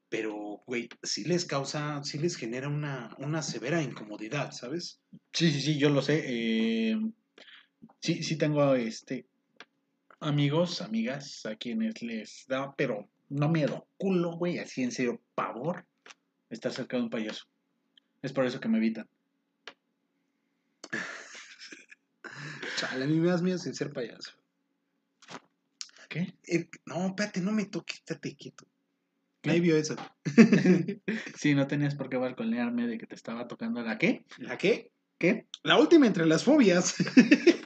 Pero, 0.08 0.64
güey, 0.66 0.88
sí 1.04 1.26
les 1.26 1.44
causa, 1.44 2.02
sí 2.04 2.20
les 2.20 2.38
genera 2.38 2.70
una, 2.70 3.16
una 3.18 3.42
severa 3.42 3.84
incomodidad, 3.84 4.52
¿sabes? 4.54 5.02
Sí, 5.34 5.52
sí, 5.52 5.60
sí, 5.60 5.78
yo 5.78 5.90
lo 5.90 6.02
sé. 6.02 6.24
eh, 6.26 6.98
sí, 8.00 8.24
sí 8.24 8.38
tengo 8.38 8.76
este 8.76 9.28
amigos, 10.20 10.82
amigas 10.82 11.46
a 11.46 11.56
quienes 11.56 12.02
les 12.02 12.46
da, 12.48 12.74
pero 12.76 13.10
no 13.30 13.50
miedo, 13.50 13.88
culo, 13.98 14.36
güey, 14.38 14.60
así 14.60 14.84
en 14.84 14.92
serio, 14.92 15.22
pavor, 15.36 15.86
estar 16.50 16.72
cerca 16.72 16.98
de 16.98 17.04
un 17.04 17.10
payaso. 17.10 17.46
Es 18.22 18.34
por 18.34 18.46
eso 18.46 18.60
que 18.60 18.68
me 18.68 18.78
evitan. 18.78 19.08
Chale, 22.78 23.06
a 23.06 23.08
mí 23.08 23.20
me 23.20 23.30
das 23.30 23.42
miedo 23.42 23.58
sin 23.58 23.74
ser 23.74 23.92
payaso. 23.92 24.32
¿Qué? 26.10 26.34
Eh, 26.48 26.68
no, 26.86 27.08
espérate, 27.08 27.40
no 27.40 27.52
me 27.52 27.66
toques, 27.66 27.98
estate 27.98 28.36
quieto. 28.36 28.66
¿Qué? 29.42 29.50
Nadie 29.50 29.62
vio 29.62 29.78
eso. 29.78 29.96
sí, 31.38 31.54
no 31.54 31.68
tenías 31.68 31.96
por 31.96 32.10
qué 32.10 32.18
balconearme 32.18 32.88
de 32.88 32.98
que 32.98 33.06
te 33.06 33.16
estaba 33.16 33.48
tocando 33.48 33.82
la 33.82 33.98
qué. 33.98 34.26
¿La 34.38 34.58
qué? 34.58 34.92
¿Qué? 35.18 35.48
La 35.64 35.78
última 35.78 36.08
entre 36.08 36.26
las 36.26 36.44
fobias 36.44 36.96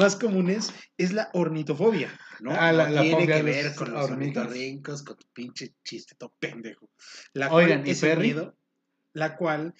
más 0.00 0.16
comunes 0.16 0.72
es 0.96 1.12
la 1.12 1.30
ornitofobia. 1.34 2.10
No, 2.40 2.52
Ah, 2.52 2.72
la- 2.72 2.88
No 2.88 2.94
la 2.94 3.02
tiene 3.02 3.26
que 3.26 3.34
los 3.36 3.44
ver 3.44 3.74
con 3.74 3.92
los 3.92 4.10
ornitorrincos, 4.10 5.02
con 5.02 5.16
tu 5.16 5.26
pinche 5.32 5.74
chiste 5.84 6.14
todo 6.18 6.34
pendejo. 6.38 6.88
La 7.34 7.52
Oigan, 7.52 7.78
cual 7.80 7.88
¿y 7.88 7.90
es 7.92 8.02
el 8.02 8.18
miedo, 8.18 8.56
la 9.12 9.36
cual, 9.36 9.74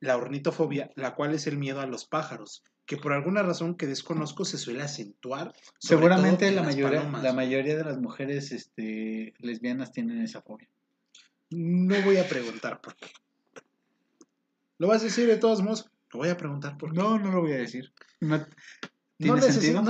la 0.00 0.16
ornitofobia, 0.16 0.90
la 0.96 1.14
cual 1.14 1.34
es 1.34 1.46
el 1.46 1.58
miedo 1.58 1.80
a 1.80 1.86
los 1.86 2.06
pájaros. 2.06 2.62
que 2.86 2.98
por 2.98 3.14
alguna 3.14 3.42
razón 3.42 3.76
que 3.78 3.86
desconozco 3.86 4.44
se 4.44 4.58
suele 4.58 4.82
acentuar. 4.82 5.54
Seguramente 5.78 6.50
la 6.50 6.62
mayoría, 6.62 6.98
palomas. 6.98 7.22
la 7.22 7.32
mayoría 7.32 7.76
de 7.78 7.82
las 7.84 7.96
mujeres 7.98 8.52
este, 8.52 9.32
lesbianas 9.38 9.90
tienen 9.92 10.20
esa 10.20 10.42
fobia. 10.42 10.68
No 11.48 11.98
voy 12.02 12.18
a 12.18 12.28
preguntar 12.28 12.82
por 12.82 12.94
qué. 12.96 13.06
¿Lo 14.76 14.88
vas 14.88 15.00
a 15.00 15.04
decir 15.04 15.26
de 15.26 15.38
todos 15.38 15.62
modos? 15.62 15.90
Lo 16.12 16.18
voy 16.18 16.28
a 16.28 16.36
preguntar 16.36 16.76
por 16.76 16.92
qué. 16.92 16.98
No, 16.98 17.18
no 17.18 17.32
lo 17.32 17.40
voy 17.40 17.52
a 17.52 17.56
decir. 17.56 17.90
No, 18.20 18.46
No, 19.18 19.36
necesita, 19.36 19.74
¿Es 19.74 19.84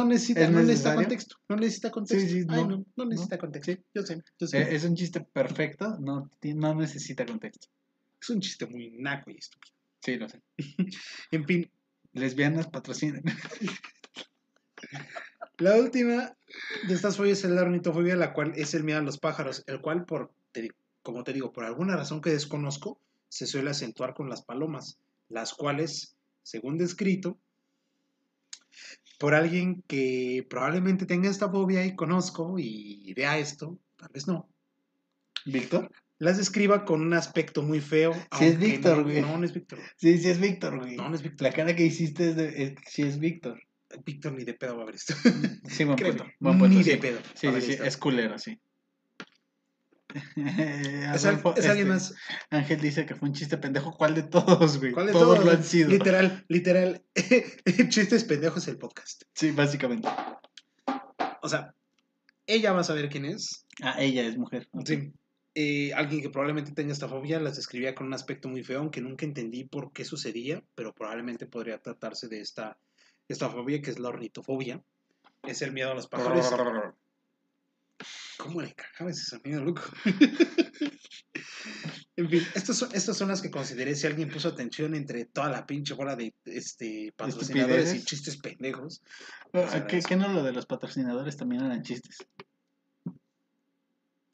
no 0.51 0.63
necesita 0.63 0.95
contexto. 0.95 1.37
No 1.49 1.57
necesita 1.57 1.91
contexto. 1.91 2.29
Sí, 2.29 2.43
sí, 2.43 2.47
Ay, 2.49 2.65
no, 2.65 2.69
no, 2.69 2.87
no 2.97 3.05
necesita 3.07 3.39
contexto. 3.39 3.73
Yo 3.95 4.03
sé, 4.03 4.23
yo 4.39 4.47
sé. 4.47 4.61
Eh, 4.61 4.75
es 4.75 4.85
un 4.85 4.95
chiste 4.95 5.21
perfecto, 5.21 5.97
no, 5.99 6.31
no 6.43 6.75
necesita 6.75 7.25
contexto. 7.25 7.69
Es 8.21 8.31
un 8.31 8.41
chiste 8.41 8.67
muy 8.67 8.91
naco 8.99 9.31
y 9.31 9.39
estúpido. 9.39 9.75
Sí, 10.01 10.17
lo 10.17 10.29
sé. 10.29 10.43
En 11.31 11.47
fin, 11.47 11.71
Lesbianas 12.13 12.69
patrocinan. 12.69 13.23
la 15.59 15.77
última 15.77 16.37
de 16.87 16.95
estas 16.95 17.17
fobias 17.17 17.45
es 17.45 17.51
la 17.51 17.63
ornitofobia, 17.63 18.17
la 18.17 18.35
cual 18.35 18.53
es 18.57 18.75
el 18.75 18.85
miedo 18.85 18.99
a 18.99 19.03
los 19.03 19.19
pájaros, 19.19 19.65
el 19.67 19.81
cual, 19.81 20.05
por, 20.05 20.33
te 20.53 20.71
como 21.03 21.25
te 21.25 21.33
digo, 21.33 21.53
por 21.53 21.65
alguna 21.65 21.97
razón 21.97 22.21
que 22.21 22.31
desconozco, 22.31 23.01
se 23.29 23.47
suele 23.47 23.71
acentuar 23.71 24.15
con 24.15 24.29
las 24.29 24.43
palomas, 24.43 24.99
las 25.29 25.55
cuales, 25.55 26.17
según 26.43 26.79
descrito, 26.79 27.39
por 29.25 29.35
alguien 29.35 29.83
que 29.87 30.47
probablemente 30.51 31.07
tenga 31.07 31.31
esta 31.31 31.49
fobia 31.49 31.87
y 31.87 31.97
conozco 31.97 32.59
y 32.59 33.11
vea 33.15 33.39
esto, 33.39 33.79
tal 33.97 34.11
vez 34.13 34.29
no, 34.29 34.51
¿Víctor? 35.47 35.91
las 36.19 36.37
describa 36.37 36.85
con 36.85 37.01
un 37.01 37.15
aspecto 37.15 37.63
muy 37.63 37.81
feo. 37.81 38.13
Sí 38.39 38.45
es 38.45 38.59
Víctor, 38.59 38.99
no- 38.99 39.05
güey. 39.05 39.23
No, 39.23 39.39
no 39.39 39.45
es 39.47 39.55
Víctor. 39.55 39.79
Sí, 39.97 40.19
sí 40.19 40.29
es 40.29 40.39
Víctor, 40.39 40.79
güey. 40.79 40.95
No, 40.95 41.09
no 41.09 41.15
es 41.15 41.23
Víctor. 41.23 41.49
La 41.49 41.55
cara 41.55 41.75
que 41.75 41.87
hiciste 41.87 42.29
es 42.29 42.37
de, 42.37 42.63
es- 42.65 42.75
sí 42.87 43.01
es 43.01 43.19
Víctor. 43.19 43.63
Víctor 44.05 44.33
ni 44.35 44.45
de 44.45 44.53
pedo 44.53 44.77
va 44.77 44.83
a 44.83 44.87
ver 44.87 44.97
esto. 44.97 45.15
Sí, 45.69 45.85
buen 45.85 45.97
punto. 45.97 46.27
Buen 46.39 46.59
punto, 46.59 46.77
ni 46.77 46.85
sí. 46.85 46.91
de 46.91 46.97
pedo. 46.99 47.19
Sí, 47.35 47.49
sí, 47.55 47.61
sí, 47.63 47.79
es 47.83 47.97
culero, 47.97 48.39
sí. 48.39 48.59
Es, 50.15 51.25
al- 51.25 51.35
Adolfo, 51.35 51.55
es 51.57 51.67
alguien 51.67 51.91
este, 51.91 52.13
más. 52.13 52.15
Ángel 52.51 52.81
dice 52.81 53.05
que 53.05 53.17
fue 53.17 53.29
un 53.29 53.35
chiste 53.35 53.59
pendejo. 53.59 53.93
¿Cuál 53.93 54.15
de 54.15 54.23
todos, 54.23 54.79
güey? 54.79 54.93
¿Cuál 54.93 55.07
de 55.07 55.13
todos 55.13 55.37
todos? 55.37 55.45
lo 55.45 55.51
han 55.51 55.65
sido. 55.65 55.91
Literal, 55.91 56.45
literal. 56.49 57.03
Chistes 57.89 58.25
pendejos 58.25 58.69
el 58.69 58.79
podcast. 58.79 59.25
Sí, 59.35 59.51
básicamente. 59.51 60.09
O 61.43 61.49
sea, 61.49 61.75
ella 62.47 62.73
va 62.73 62.81
a 62.81 62.85
saber 62.85 63.09
quién 63.09 63.25
es. 63.25 63.67
Ah, 63.83 63.97
ella 63.99 64.23
es 64.23 64.39
mujer. 64.39 64.69
Sí. 64.85 65.13
Eh, 65.57 65.93
alguien 65.95 66.21
que 66.21 66.31
probablemente 66.31 66.73
tenga 66.73 66.93
esta 66.93 67.09
fobia 67.09 67.39
las 67.39 67.57
describía 67.57 67.95
con 67.95 68.07
un 68.09 68.15
aspecto 68.15 68.49
muy 68.49 68.65
feo, 68.65 68.81
aunque 68.81 69.01
nunca 69.01 69.25
entendí 69.25 69.65
por 69.65 69.93
qué 69.93 70.05
sucedía, 70.05 70.63
pero 70.75 70.93
probablemente 70.93 71.47
podría 71.47 71.79
tratarse 71.79 72.29
de 72.29 72.41
esta, 72.41 72.77
esta 73.29 73.49
fobia 73.49 73.81
que 73.81 73.91
es 73.91 73.99
la 73.99 74.09
ornitofobia. 74.09 74.83
Es 75.43 75.63
el 75.63 75.73
miedo 75.73 75.91
a 75.91 75.95
los 75.95 76.07
pájaros. 76.07 76.51
¿Cómo 78.39 78.61
le 78.63 78.75
cagaba 78.75 79.11
ese 79.11 79.25
sonido, 79.25 79.65
loco? 79.65 79.83
en 82.17 82.29
fin, 82.29 82.43
estas 82.55 82.77
son, 82.77 82.89
estas 82.93 83.17
son 83.17 83.29
las 83.29 83.41
que 83.43 83.51
consideré 83.51 83.95
si 83.95 84.07
alguien 84.07 84.31
puso 84.31 84.49
atención 84.49 84.95
entre 84.95 85.25
toda 85.27 85.51
la 85.51 85.67
pinche 85.67 85.95
bola 85.95 86.17
de 86.17 86.35
este, 86.45 87.13
patrocinadores 87.17 87.95
y 87.95 88.05
chistes 88.05 88.37
pendejos. 88.39 89.03
Ah, 89.53 89.87
¿Qué, 89.89 90.01
qué 90.01 90.17
no 90.17 90.29
lo 90.29 90.43
de 90.43 90.53
los 90.53 90.67
patrocinadores 90.67 91.37
también 91.37 91.65
eran 91.65 91.83
chistes? 91.83 92.27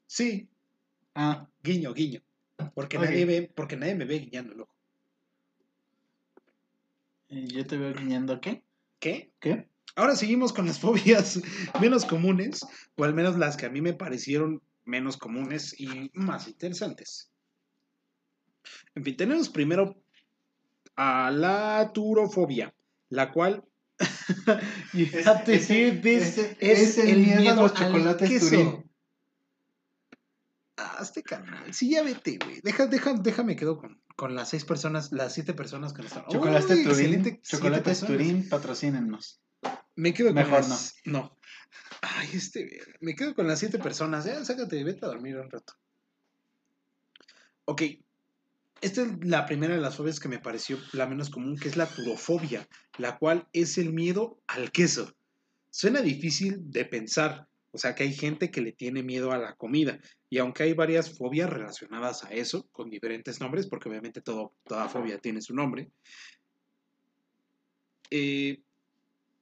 Sí, 0.07 0.49
Ah, 1.13 1.47
guiño, 1.61 1.93
guiño. 1.93 2.21
Porque 2.73 2.97
Ok. 2.97 3.03
nadie 3.03 3.25
ve, 3.25 3.51
porque 3.53 3.75
nadie 3.75 3.95
me 3.95 4.05
ve 4.05 4.19
guiñando, 4.19 4.53
loco. 4.53 4.75
eh, 7.29 7.47
yo 7.47 7.65
te 7.65 7.77
veo 7.77 7.93
guiñando 7.93 8.39
qué? 8.39 8.63
¿Qué? 8.99 9.33
¿Qué? 9.39 9.70
Ahora 9.95 10.15
seguimos 10.15 10.53
con 10.53 10.65
las 10.65 10.79
fobias 10.81 11.41
menos 11.79 12.05
comunes, 12.05 12.61
o 12.95 13.03
al 13.03 13.13
menos 13.13 13.37
las 13.37 13.57
que 13.57 13.65
a 13.65 13.69
mí 13.69 13.81
me 13.81 13.93
parecieron 13.93 14.61
menos 14.85 15.17
comunes 15.17 15.79
y 15.79 16.09
más 16.13 16.47
interesantes. 16.47 17.29
En 18.95 19.03
fin, 19.03 19.15
tenemos 19.17 19.49
primero 19.49 20.01
a 20.95 21.31
la 21.31 21.91
turofobia, 21.93 22.73
la 23.09 23.31
cual 23.31 23.63
Fíjate, 24.91 25.55
Ese- 25.55 25.91
ves, 25.91 26.37
ese 26.37 26.55
es, 26.59 26.97
el 26.97 27.19
miedo, 27.19 27.51
a 27.51 27.55
los 27.55 27.73
chocolates. 27.73 28.39
Turín. 28.39 28.89
Este 30.99 31.21
canal. 31.23 31.73
Sí, 31.73 31.91
ya 31.91 32.03
vete, 32.03 32.39
güey. 32.43 32.61
Deja, 32.63 32.87
deja, 32.87 33.13
déjame 33.13 33.55
quedo 33.55 33.77
con, 33.77 34.01
con 34.15 34.35
las 34.35 34.49
seis 34.49 34.65
personas, 34.65 35.11
las 35.11 35.33
siete 35.33 35.53
personas 35.53 35.93
que 35.93 36.01
nos 36.01 36.11
están. 36.11 36.25
Chocolate 36.31 36.73
Uy, 36.73 36.83
Turín, 36.83 37.41
chocolates. 37.41 37.99
Turín, 38.01 38.49
patrocínenos. 38.49 39.41
Me 39.95 40.13
quedo 40.13 40.29
con 40.29 40.35
Mejor 40.35 40.67
las... 40.67 40.95
no. 41.05 41.37
Ay, 42.01 42.29
este, 42.33 42.79
me 43.01 43.15
quedo 43.15 43.35
con 43.35 43.47
las 43.47 43.59
siete 43.59 43.77
personas. 43.79 44.25
Ya, 44.25 44.43
sácate, 44.43 44.83
vete 44.83 45.05
a 45.05 45.09
dormir 45.09 45.37
un 45.37 45.49
rato. 45.49 45.73
Ok. 47.65 47.83
Esta 48.81 49.03
es 49.03 49.09
la 49.23 49.45
primera 49.45 49.75
de 49.75 49.81
las 49.81 49.95
fobias 49.95 50.19
que 50.19 50.27
me 50.27 50.39
pareció 50.39 50.79
la 50.93 51.05
menos 51.05 51.29
común, 51.29 51.55
que 51.55 51.67
es 51.67 51.77
la 51.77 51.85
turofobia, 51.85 52.67
la 52.97 53.19
cual 53.19 53.47
es 53.53 53.77
el 53.77 53.93
miedo 53.93 54.41
al 54.47 54.71
queso. 54.71 55.15
Suena 55.69 56.01
difícil 56.01 56.71
de 56.71 56.85
pensar, 56.85 57.47
o 57.71 57.77
sea 57.77 57.93
que 57.93 58.03
hay 58.03 58.13
gente 58.13 58.49
que 58.49 58.61
le 58.61 58.71
tiene 58.71 59.03
miedo 59.03 59.31
a 59.31 59.37
la 59.37 59.55
comida, 59.55 59.99
y 60.31 60.39
aunque 60.39 60.63
hay 60.63 60.73
varias 60.73 61.15
fobias 61.15 61.47
relacionadas 61.47 62.23
a 62.23 62.29
eso, 62.31 62.67
con 62.71 62.89
diferentes 62.89 63.39
nombres, 63.39 63.67
porque 63.67 63.87
obviamente 63.87 64.19
todo, 64.19 64.55
toda 64.63 64.89
fobia 64.89 65.19
tiene 65.19 65.41
su 65.41 65.53
nombre, 65.53 65.91
eh, 68.09 68.63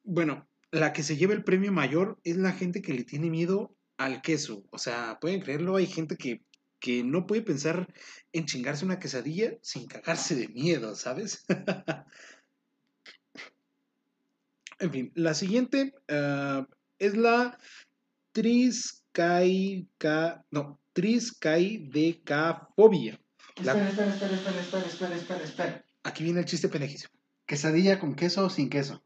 bueno, 0.04 0.48
la 0.72 0.94
que 0.94 1.04
se 1.04 1.18
lleva 1.18 1.34
el 1.34 1.44
premio 1.44 1.72
mayor 1.72 2.20
es 2.24 2.38
la 2.38 2.52
gente 2.52 2.82
que 2.82 2.94
le 2.94 3.04
tiene 3.04 3.30
miedo 3.30 3.76
al 3.98 4.22
queso. 4.22 4.66
O 4.72 4.78
sea, 4.78 5.18
pueden 5.20 5.42
creerlo, 5.42 5.76
hay 5.76 5.88
gente 5.88 6.16
que, 6.16 6.44
que 6.80 7.04
no 7.04 7.28
puede 7.28 7.42
pensar 7.42 7.94
en 8.32 8.46
chingarse 8.46 8.86
una 8.86 9.00
quesadilla 9.00 9.58
sin 9.62 9.88
cagarse 9.88 10.36
de 10.36 10.48
miedo, 10.48 10.96
¿sabes? 10.96 11.46
en 14.80 14.92
fin, 14.92 15.12
la 15.16 15.34
siguiente 15.34 15.94
ah, 16.08 16.66
es 16.98 17.18
la 17.18 17.58
triscaica, 18.32 20.46
no, 20.52 20.80
triscaidecafobia. 20.94 23.20
Espera, 23.56 23.90
espera, 23.90 24.14
espera, 24.14 24.34
espera, 24.34 24.86
espera, 24.86 25.16
espera, 25.16 25.44
espera. 25.44 25.84
Aquí 26.04 26.24
viene 26.24 26.40
el 26.40 26.46
chiste 26.46 26.70
pendejísimo. 26.70 27.12
¿Quesadilla 27.46 28.00
con 28.00 28.16
queso 28.16 28.46
o 28.46 28.50
sin 28.50 28.70
queso? 28.70 29.04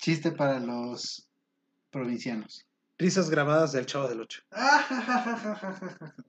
Chiste 0.00 0.32
para 0.32 0.58
los 0.60 1.28
provincianos. 1.90 2.66
Risas 2.98 3.30
grabadas 3.30 3.72
del 3.72 3.86
Chavo 3.86 4.08
del 4.08 4.20
Ocho. 4.20 4.42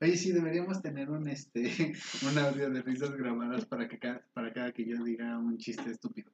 Oye, 0.00 0.16
sí, 0.16 0.32
deberíamos 0.32 0.80
tener 0.80 1.10
un 1.10 1.28
este 1.28 1.92
un 2.30 2.38
audio 2.38 2.70
de 2.70 2.82
risas 2.82 3.10
grabadas 3.16 3.66
para 3.66 3.88
que 3.88 3.98
cada, 3.98 4.24
para 4.32 4.52
cada 4.52 4.72
que 4.72 4.84
yo 4.86 5.02
diga 5.02 5.36
un 5.38 5.58
chiste 5.58 5.90
estúpido. 5.90 6.30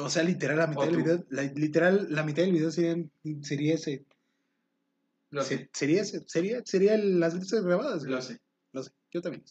O 0.00 0.08
sea, 0.08 0.22
literal, 0.22 0.58
la 0.58 0.66
mitad 0.68 0.86
del 0.86 0.96
video, 0.96 1.24
la, 1.30 1.42
literal, 1.42 2.06
la 2.10 2.22
mitad 2.22 2.42
del 2.42 2.52
video 2.52 2.70
sería, 2.70 2.96
sería 3.42 3.74
ese. 3.74 4.04
Lo 5.30 5.42
Se- 5.42 5.58
sé, 5.58 5.70
Sería 5.72 6.02
ese, 6.02 6.24
sería, 6.26 6.62
sería 6.64 6.96
las 6.96 7.34
listas 7.34 7.62
grabadas. 7.64 8.02
lo 8.04 8.20
sé. 8.22 8.40
Lo 8.72 8.82
sé, 8.82 8.92
yo 9.10 9.20
también. 9.22 9.44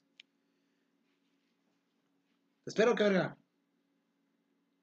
Espero 2.65 2.95
que 2.95 3.03
verga. 3.03 3.38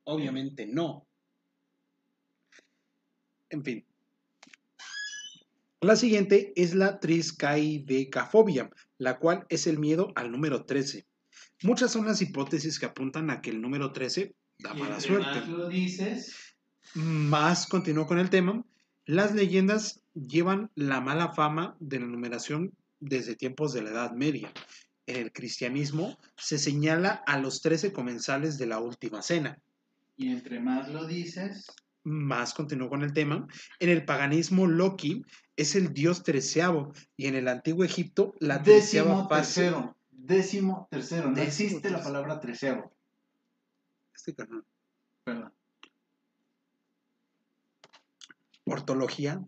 Obviamente 0.05 0.67
no. 0.67 1.07
En 3.51 3.63
fin. 3.63 3.85
La 5.81 5.97
siguiente 5.97 6.53
es 6.57 6.75
la 6.75 7.01
triscaidecafobia, 7.01 8.71
la 8.99 9.19
cual 9.19 9.47
es 9.49 9.67
el 9.67 9.79
miedo 9.79 10.13
al 10.15 10.31
número 10.31 10.65
13. 10.65 11.07
Muchas 11.65 11.91
son 11.91 12.07
las 12.07 12.23
hipótesis 12.23 12.79
que 12.79 12.87
apuntan 12.87 13.31
a 13.31 13.41
que 13.41 13.51
el 13.51 13.61
número 13.61 13.93
13 13.93 14.35
da 14.59 14.75
mala 14.75 15.01
suerte. 15.01 15.45
lo 15.47 15.69
dices. 15.69 16.57
Más 16.95 17.67
continúo 17.67 18.07
con 18.07 18.19
el 18.19 18.31
tema. 18.31 18.65
Las 19.07 19.35
leyendas 19.35 20.03
llevan 20.15 20.71
la 20.75 21.01
mala 21.01 21.33
fama 21.33 21.77
de 21.81 22.01
la 22.01 22.07
numeración 22.07 22.73
desde 23.01 23.35
tiempos 23.35 23.73
de 23.73 23.83
la 23.83 23.91
Edad 23.91 24.13
Media. 24.13 24.53
En 25.07 25.17
el 25.17 25.33
cristianismo 25.33 26.17
se 26.37 26.59
señala 26.59 27.23
a 27.27 27.39
los 27.39 27.61
13 27.61 27.93
comensales 27.93 28.57
de 28.59 28.67
la 28.67 28.79
última 28.79 29.23
cena. 29.23 29.61
Y 30.23 30.31
entre 30.31 30.61
más 30.61 30.89
lo 30.89 31.05
dices, 31.05 31.67
Más 32.05 32.55
continúo 32.55 32.89
con 32.89 33.03
el 33.03 33.13
tema. 33.13 33.49
En 33.81 33.89
el 33.89 34.05
paganismo, 34.05 34.69
Loki 34.69 35.25
es 35.57 35.75
el 35.75 35.93
dios 35.93 36.23
treceavo 36.23 36.93
y 37.17 37.27
en 37.27 37.35
el 37.35 37.49
antiguo 37.49 37.83
Egipto 37.83 38.33
la 38.39 38.63
treceava 38.63 39.11
décimo 39.11 39.29
fase. 39.29 39.63
tercero. 39.63 39.97
Décimo 40.13 40.89
tercero. 40.93 41.29
No 41.31 41.35
Décimo 41.35 41.67
existe 41.71 41.91
la 41.91 42.01
palabra 42.01 42.39
treceavo. 42.39 42.93
Este 44.15 44.33
carnal. 44.33 44.65
Perdón. 45.25 45.53
ortología. 48.65 49.45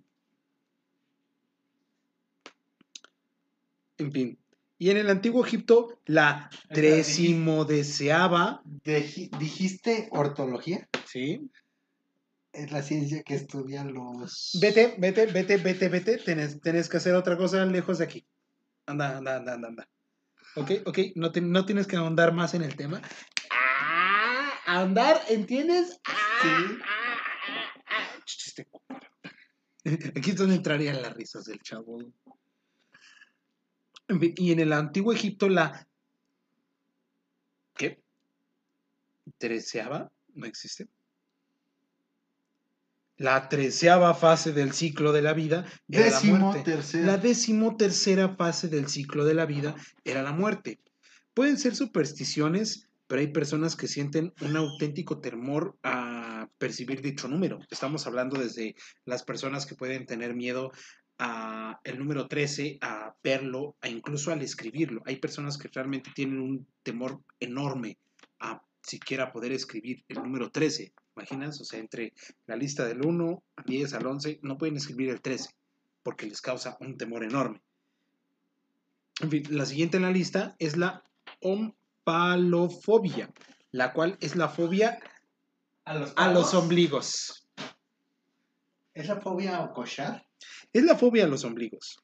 En 3.99 4.11
fin. 4.11 4.39
Y 4.85 4.91
en 4.91 4.99
el 4.99 5.09
antiguo 5.09 5.43
Egipto, 5.47 5.99
la 6.05 6.51
Espera, 6.53 6.75
tresimodeseaba, 6.75 8.61
Deji- 8.85 9.31
¿Dijiste 9.39 10.09
ortología? 10.11 10.87
¿sí? 11.07 11.51
Es 12.53 12.71
la 12.71 12.83
ciencia 12.83 13.23
que 13.23 13.35
estudia 13.35 13.83
los... 13.83 14.59
Vete, 14.61 14.95
vete, 14.99 15.25
vete, 15.25 15.57
vete, 15.57 15.89
vete. 15.89 16.19
Tenés, 16.19 16.61
tenés 16.61 16.91
que 16.91 16.99
hacer 16.99 17.15
otra 17.15 17.39
cosa 17.39 17.65
lejos 17.65 17.97
de 17.97 18.05
aquí. 18.05 18.27
Anda, 18.85 19.17
anda, 19.17 19.37
anda, 19.37 19.55
anda, 19.55 19.69
anda. 19.69 19.89
Ok, 20.57 20.71
ok, 20.85 20.99
no, 21.15 21.33
te- 21.33 21.41
no 21.41 21.65
tienes 21.65 21.87
que 21.87 21.97
ahondar 21.97 22.35
más 22.35 22.53
en 22.53 22.61
el 22.61 22.77
tema. 22.77 23.01
Ah, 23.51 24.53
ahondar, 24.67 25.19
¿entiendes? 25.31 25.99
Sí. 26.43 26.49
ah, 26.85 27.17
ah, 27.49 27.83
ah. 27.87 28.21
Chiste. 28.27 28.69
Aquí 30.15 30.31
es 30.33 30.37
donde 30.37 30.57
entrarían 30.57 31.01
las 31.01 31.15
risas 31.15 31.47
del 31.47 31.59
chavo. 31.63 32.01
Y 34.09 34.53
en 34.53 34.61
el 34.61 34.73
antiguo 34.73 35.13
Egipto 35.13 35.49
la... 35.49 35.87
¿Qué? 37.75 38.03
¿Treceava? 39.39 40.11
¿No 40.35 40.47
existe? 40.47 40.89
La 43.17 43.49
treceava 43.49 44.13
fase 44.15 44.53
del 44.53 44.73
ciclo 44.73 45.13
de 45.13 45.23
la 45.23 45.35
vida 45.35 45.65
era 45.89 46.11
la 46.11 46.21
muerte. 46.21 46.79
La 46.95 47.17
decimotercera 47.17 48.35
fase 48.35 48.69
del 48.69 48.89
ciclo 48.89 49.25
de 49.25 49.35
la 49.35 49.47
vida 49.47 49.77
era 50.03 50.23
la 50.23 50.33
muerte. 50.33 50.81
Pueden 51.33 51.57
ser 51.57 51.77
supersticiones, 51.77 52.89
pero 53.07 53.21
hay 53.21 53.29
personas 53.29 53.77
que 53.77 53.87
sienten 53.87 54.33
un 54.41 54.57
auténtico 54.57 55.21
temor 55.21 55.77
a 55.85 56.49
percibir 56.59 57.03
dicho 57.03 57.29
número. 57.29 57.61
Estamos 57.71 58.07
hablando 58.07 58.41
desde 58.41 58.75
las 59.05 59.23
personas 59.23 59.65
que 59.65 59.77
pueden 59.77 60.07
tener 60.07 60.35
miedo 60.35 60.73
a 61.19 61.81
el 61.85 61.99
número 61.99 62.27
13, 62.27 62.79
a 62.81 63.15
verlo, 63.23 63.77
a 63.81 63.89
incluso 63.89 64.33
al 64.33 64.43
escribirlo. 64.43 65.03
Hay 65.07 65.17
personas 65.17 65.59
que 65.59 65.69
realmente 65.69 66.11
tienen 66.15 66.41
un 66.41 66.67
temor 66.83 67.21
enorme 67.41 67.99
a 68.41 68.63
siquiera 68.83 69.33
poder 69.33 69.53
escribir 69.53 70.05
el 70.09 70.17
número 70.17 70.51
13. 70.51 70.93
¿Imaginas? 71.17 71.61
O 71.61 71.65
sea, 71.65 71.79
entre 71.79 72.13
la 72.47 72.57
lista 72.57 72.85
del 72.87 73.05
1 73.05 73.43
al 73.57 73.65
10 73.65 73.95
al 73.95 74.07
11 74.07 74.41
no 74.43 74.59
pueden 74.59 74.77
escribir 74.77 75.11
el 75.11 75.21
13 75.21 75.51
porque 76.03 76.27
les 76.27 76.41
causa 76.41 76.77
un 76.81 76.97
temor 76.97 77.25
enorme. 77.25 77.63
En 79.21 79.31
fin, 79.31 79.45
la 79.51 79.65
siguiente 79.65 79.97
en 79.97 80.03
la 80.03 80.11
lista 80.11 80.57
es 80.59 80.77
la 80.77 81.05
ompalofobia, 81.41 83.33
la 83.71 83.93
cual 83.93 84.19
es 84.21 84.35
la 84.37 84.49
fobia 84.49 84.99
a 85.85 85.95
los, 85.95 86.13
a 86.17 86.33
los 86.33 86.53
ombligos. 86.55 87.47
¿Es 88.93 89.09
la 89.09 89.21
fobia 89.21 89.63
a 89.63 89.73
cochar? 89.73 90.27
Es 90.75 90.85
la 90.85 90.97
fobia 90.97 91.25
a 91.25 91.29
los 91.29 91.45
ombligos. 91.45 91.99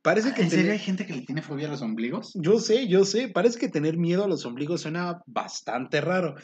Parece 0.00 0.32
que 0.34 0.42
¿En 0.42 0.50
serio 0.50 0.72
hay 0.72 0.78
gente 0.78 1.04
que 1.04 1.14
le 1.14 1.22
tiene 1.22 1.42
fobia 1.42 1.66
a 1.66 1.70
los 1.70 1.82
ombligos? 1.82 2.32
Yo 2.34 2.60
sé, 2.60 2.88
yo 2.88 3.04
sé, 3.04 3.28
parece 3.28 3.58
que 3.58 3.68
tener 3.68 3.96
miedo 3.96 4.24
a 4.24 4.28
los 4.28 4.46
ombligos 4.46 4.82
suena 4.82 5.22
bastante 5.26 6.00
raro. 6.00 6.36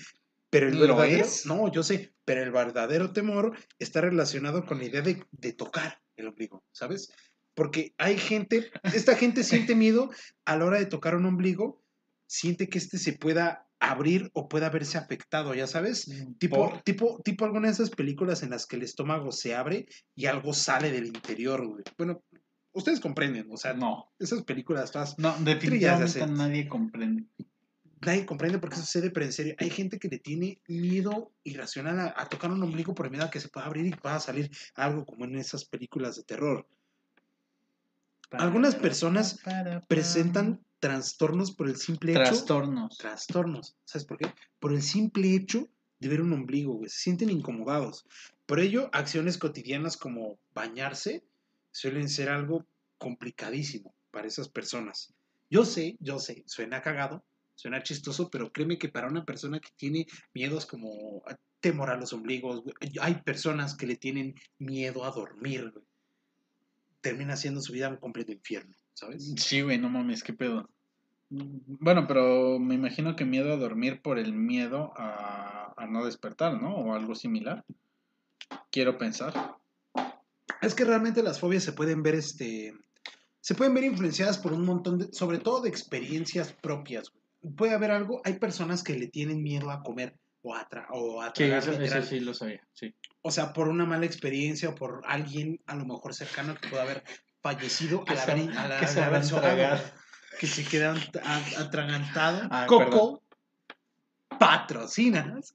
Pero 0.51 0.69
el 0.69 0.75
¿Lo 0.75 0.81
verdadero, 0.81 1.25
es? 1.25 1.47
no, 1.47 1.71
yo 1.71 1.83
sé, 1.85 2.13
pero 2.25 2.43
el 2.43 2.51
verdadero 2.51 3.13
temor 3.13 3.57
está 3.79 4.01
relacionado 4.01 4.67
con 4.67 4.79
la 4.79 4.87
idea 4.87 5.03
de, 5.03 5.25
de 5.31 5.53
tocar 5.53 6.01
el 6.17 6.27
ombligo, 6.27 6.65
¿sabes? 6.73 7.13
Porque 7.55 7.95
hay 7.99 8.19
gente, 8.19 8.71
esta 8.95 9.15
gente 9.15 9.45
siente 9.45 9.77
miedo 9.77 10.11
a 10.45 10.57
la 10.57 10.65
hora 10.65 10.79
de 10.79 10.87
tocar 10.87 11.15
un 11.15 11.27
ombligo, 11.27 11.85
siente 12.27 12.69
que 12.69 12.79
este 12.79 12.99
se 12.99 13.13
pueda 13.13 13.70
abrir 13.81 14.31
o 14.35 14.49
pueda 14.49 14.69
verse 14.71 14.99
afectado, 14.99 15.55
ya 15.55 15.67
sabes. 15.67 16.09
Tipo, 16.39 16.57
Por- 16.71 16.83
tipo, 16.83 17.21
tipo 17.25 17.45
alguna 17.45 17.69
de 17.69 17.73
esas 17.75 17.91
películas 17.91 18.43
en 18.43 18.51
las 18.51 18.67
que 18.67 18.77
el 18.77 18.83
estómago 18.83 19.33
se 19.33 19.55
abre 19.55 19.87
y 20.15 20.27
algo 20.27 20.53
sale 20.53 20.93
del 20.93 21.07
interior, 21.07 21.67
güey. 21.67 21.83
Bueno, 21.99 22.23
ustedes 22.73 23.01
comprenden, 23.01 23.49
o 23.51 23.57
sea, 23.57 23.73
No, 23.73 24.13
esas 24.19 24.43
películas 24.45 24.93
todas 24.93 25.19
no, 25.19 25.33
de 25.39 25.55
definitivamente 25.55 26.23
acento. 26.23 26.35
nadie 26.35 26.69
comprende. 26.69 27.25
nadie 28.03 28.25
comprende 28.27 28.59
por 28.59 28.71
qué 28.71 28.77
sucede, 28.77 29.11
pero 29.11 29.27
en 29.27 29.33
serio, 29.33 29.55
hay 29.59 29.71
gente 29.71 29.99
que 29.99 30.09
le 30.09 30.19
tiene 30.19 30.61
miedo 30.69 31.33
irracional 31.43 32.01
a, 32.01 32.15
a 32.17 32.29
tocar 32.29 32.51
un 32.51 32.63
ombligo 32.63 32.95
por 32.95 33.11
miedo 33.11 33.25
a 33.25 33.31
que 33.31 33.41
se 33.41 33.49
pueda 33.49 33.67
abrir 33.67 33.87
y 33.87 33.91
pueda 33.91 34.21
salir 34.21 34.51
algo 34.75 35.05
como 35.05 35.25
en 35.25 35.37
esas 35.37 35.65
películas 35.65 36.17
de 36.17 36.23
terror. 36.25 36.67
Algunas 38.33 38.75
personas 38.77 39.41
Presentan 39.89 40.61
trastornos 40.81 41.53
por 41.53 41.69
el 41.69 41.77
simple 41.77 42.13
hecho. 42.13 42.23
trastornos. 42.23 42.99
Trastornos. 42.99 43.77
¿Sabes 43.85 44.07
por 44.07 44.19
qué? 44.19 44.33
Por 44.59 44.73
el 44.73 44.83
simple 44.83 45.35
hecho 45.35 45.69
de 46.01 46.09
ver 46.09 46.23
un 46.23 46.33
ombligo, 46.33 46.75
güey. 46.75 46.91
Se 46.91 47.01
sienten 47.01 47.31
incomodados. 47.31 48.05
Por 48.47 48.59
ello, 48.59 48.91
acciones 48.93 49.39
cotidianas 49.39 49.97
como 49.97 50.39
bañarse 50.55 51.23
suelen 51.71 52.09
ser 52.09 52.31
algo 52.31 52.67
complicadísimo 52.99 53.95
para 54.11 54.27
esas 54.27 54.49
personas. 54.49 55.15
Yo 55.51 55.65
sé, 55.65 55.97
yo 56.01 56.19
sé, 56.19 56.43
suena 56.47 56.81
cagado, 56.81 57.25
suena 57.55 57.83
chistoso, 57.83 58.31
pero 58.31 58.53
créeme 58.53 58.79
que 58.79 58.89
para 58.89 59.09
una 59.09 59.25
persona 59.25 59.61
que 59.61 59.71
tiene 59.77 60.07
miedos 60.35 60.67
como 60.67 61.23
temor 61.61 61.91
a 61.91 61.97
los 61.97 62.13
ombligos, 62.13 62.63
güey, 62.63 62.75
hay 63.01 63.23
personas 63.23 63.75
que 63.77 63.87
le 63.87 63.97
tienen 63.97 64.35
miedo 64.59 65.05
a 65.05 65.11
dormir, 65.11 65.71
güey. 65.71 65.85
Termina 67.01 67.37
siendo 67.37 67.61
su 67.61 67.73
vida 67.73 67.89
un 67.89 67.97
completo 67.97 68.33
infierno, 68.33 68.75
¿sabes? 69.01 69.35
Sí, 69.37 69.63
güey, 69.63 69.79
no 69.79 69.89
mames, 69.89 70.23
qué 70.23 70.33
pedo. 70.33 70.69
Bueno, 71.31 72.07
pero 72.07 72.59
me 72.59 72.75
imagino 72.75 73.17
que 73.17 73.25
miedo 73.25 73.53
a 73.53 73.57
dormir 73.57 74.03
por 74.03 74.19
el 74.19 74.33
miedo 74.33 74.93
a, 74.97 75.73
a 75.77 75.87
no 75.87 76.05
despertar, 76.05 76.61
¿no? 76.61 76.75
O 76.77 76.95
algo 76.95 77.15
similar. 77.15 77.65
Quiero 78.71 78.99
pensar. 78.99 79.57
Es 80.61 80.75
que 80.75 80.85
realmente 80.85 81.23
las 81.23 81.41
fobias 81.41 81.63
se 81.63 81.73
pueden 81.73 82.03
ver, 82.03 82.17
este, 82.17 82.75
se 83.41 83.55
pueden 83.55 83.75
ver 83.75 83.85
influenciadas 83.85 84.39
por 84.39 84.53
un 84.53 84.65
montón 84.65 84.99
de, 84.99 85.13
sobre 85.13 85.39
todo 85.39 85.63
de 85.63 85.69
experiencias 85.69 86.53
propias. 86.53 87.13
Puede 87.57 87.75
haber 87.75 87.93
algo, 87.93 88.21
hay 88.25 88.35
personas 88.39 88.83
que 88.83 88.99
le 88.99 89.07
tienen 89.07 89.43
miedo 89.43 89.71
a 89.71 89.83
comer 89.83 90.17
o 90.43 90.55
a, 90.55 90.69
tra- 90.69 90.87
o 90.91 91.23
a 91.23 91.29
Sí, 91.29 91.45
tragar 91.45 91.63
eso, 91.63 91.73
literal. 91.73 92.01
eso 92.01 92.09
sí 92.11 92.21
lo 92.21 92.35
sabía, 92.35 92.67
sí. 92.73 92.95
O 93.23 93.31
sea, 93.31 93.53
por 93.53 93.69
una 93.69 93.87
mala 93.87 94.05
experiencia 94.07 94.69
o 94.71 94.75
por 94.75 95.03
alguien 95.07 95.61
a 95.67 95.77
lo 95.77 95.87
mejor 95.87 96.13
cercano 96.13 96.55
que 96.61 96.69
pueda 96.69 96.83
haber 96.83 97.03
fallecido 97.43 98.05
Que 98.05 98.13
al 98.13 98.19
se- 98.19 98.31
al 98.33 98.81
que 98.81 98.87
se 98.87 99.03
haber 99.03 99.27
tragado. 99.27 99.83
que 100.39 100.47
se 100.47 100.65
quedan 100.65 100.97
a- 101.25 101.61
atragantado. 101.61 102.49
Ah, 102.51 102.67
Coco, 102.69 103.23
patrocinas. 104.39 105.55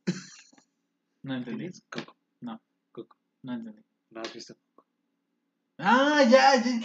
No 1.24 1.36
entendí. 1.36 1.72
Coco, 1.90 2.16
No 2.42 3.54
entendí. 3.54 3.82
¿no 4.12 4.22
has 4.22 4.34
visto? 4.34 4.56
Ah, 5.78 6.24
ya, 6.30 6.56
ya. 6.64 6.82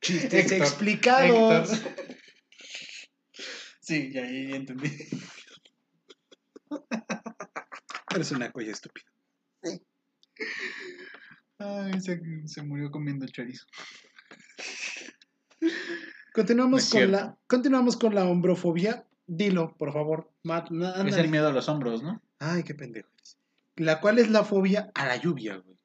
Chistes 0.00 0.32
Héctor, 0.52 0.58
explicados. 0.58 1.72
Héctor. 1.72 2.06
Sí, 3.80 4.10
ya, 4.12 4.22
ya, 4.22 4.48
ya 4.50 4.56
entendí. 4.56 5.08
Eres 8.14 8.30
una 8.32 8.50
colla 8.50 8.72
estúpida. 8.72 9.06
Ay, 11.60 12.00
se, 12.00 12.20
se 12.46 12.62
murió 12.62 12.90
comiendo 12.90 13.26
chorizo. 13.26 13.66
Continuamos 16.32 16.82
con 16.84 16.90
cierto. 16.90 17.12
la 17.12 17.38
continuamos 17.46 17.96
con 17.96 18.14
la 18.14 18.24
hombrofobia. 18.24 19.06
Dilo, 19.26 19.76
por 19.76 19.92
favor. 19.92 20.30
Matt, 20.42 20.70
Es 21.06 21.16
el 21.16 21.28
miedo 21.28 21.48
a 21.48 21.52
los 21.52 21.68
hombros, 21.68 22.02
¿no? 22.02 22.22
Ay, 22.38 22.62
qué 22.62 22.74
pendejo 22.74 23.08
eres. 23.14 23.36
La 23.76 24.00
cual 24.00 24.18
es 24.18 24.30
la 24.30 24.42
fobia 24.42 24.90
a 24.94 25.06
la 25.06 25.16
lluvia, 25.16 25.56
güey. 25.56 25.76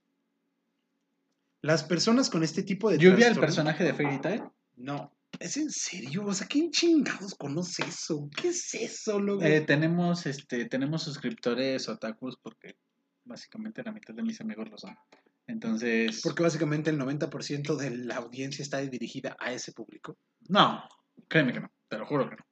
Las 1.62 1.84
personas 1.84 2.30
con 2.30 2.44
este 2.44 2.64
tipo 2.64 2.90
de 2.90 2.98
Lluvia, 2.98 3.28
el 3.28 3.40
personaje 3.40 3.84
de 3.84 3.94
Fairy 3.94 4.22
Tail. 4.22 4.44
No, 4.76 5.12
¿es 5.40 5.58
en 5.58 5.72
serio? 5.72 6.24
O 6.26 6.34
sea, 6.34 6.48
¿quién 6.48 6.70
chingados 6.70 7.34
conoce 7.36 7.84
eso? 7.84 8.30
¿Qué 8.40 8.50
es 8.50 8.74
eso, 8.76 9.20
loco? 9.20 9.44
Eh, 9.44 9.62
tenemos, 9.62 10.26
este, 10.28 10.66
tenemos 10.66 11.04
suscriptores 11.04 11.90
otakus 11.90 12.38
porque 12.38 12.78
básicamente 13.24 13.84
la 13.84 13.92
mitad 13.92 14.14
de 14.14 14.22
mis 14.22 14.40
amigos 14.42 14.70
lo 14.70 14.78
son. 14.78 14.96
Entonces, 15.48 16.22
Porque 16.24 16.44
básicamente 16.44 16.90
el 16.90 17.00
90% 17.00 17.76
de 17.76 17.98
la 17.98 18.16
audiencia 18.16 18.64
está 18.64 18.80
dirigida 18.82 19.36
a 19.40 19.54
ese 19.54 19.72
público. 19.72 20.18
no, 20.50 20.84
créeme 21.28 21.54
que 21.54 21.60
no, 21.62 21.72
te 21.88 21.98
lo 21.98 22.06
juro 22.06 22.30
que 22.30 22.36
no. 22.36 22.46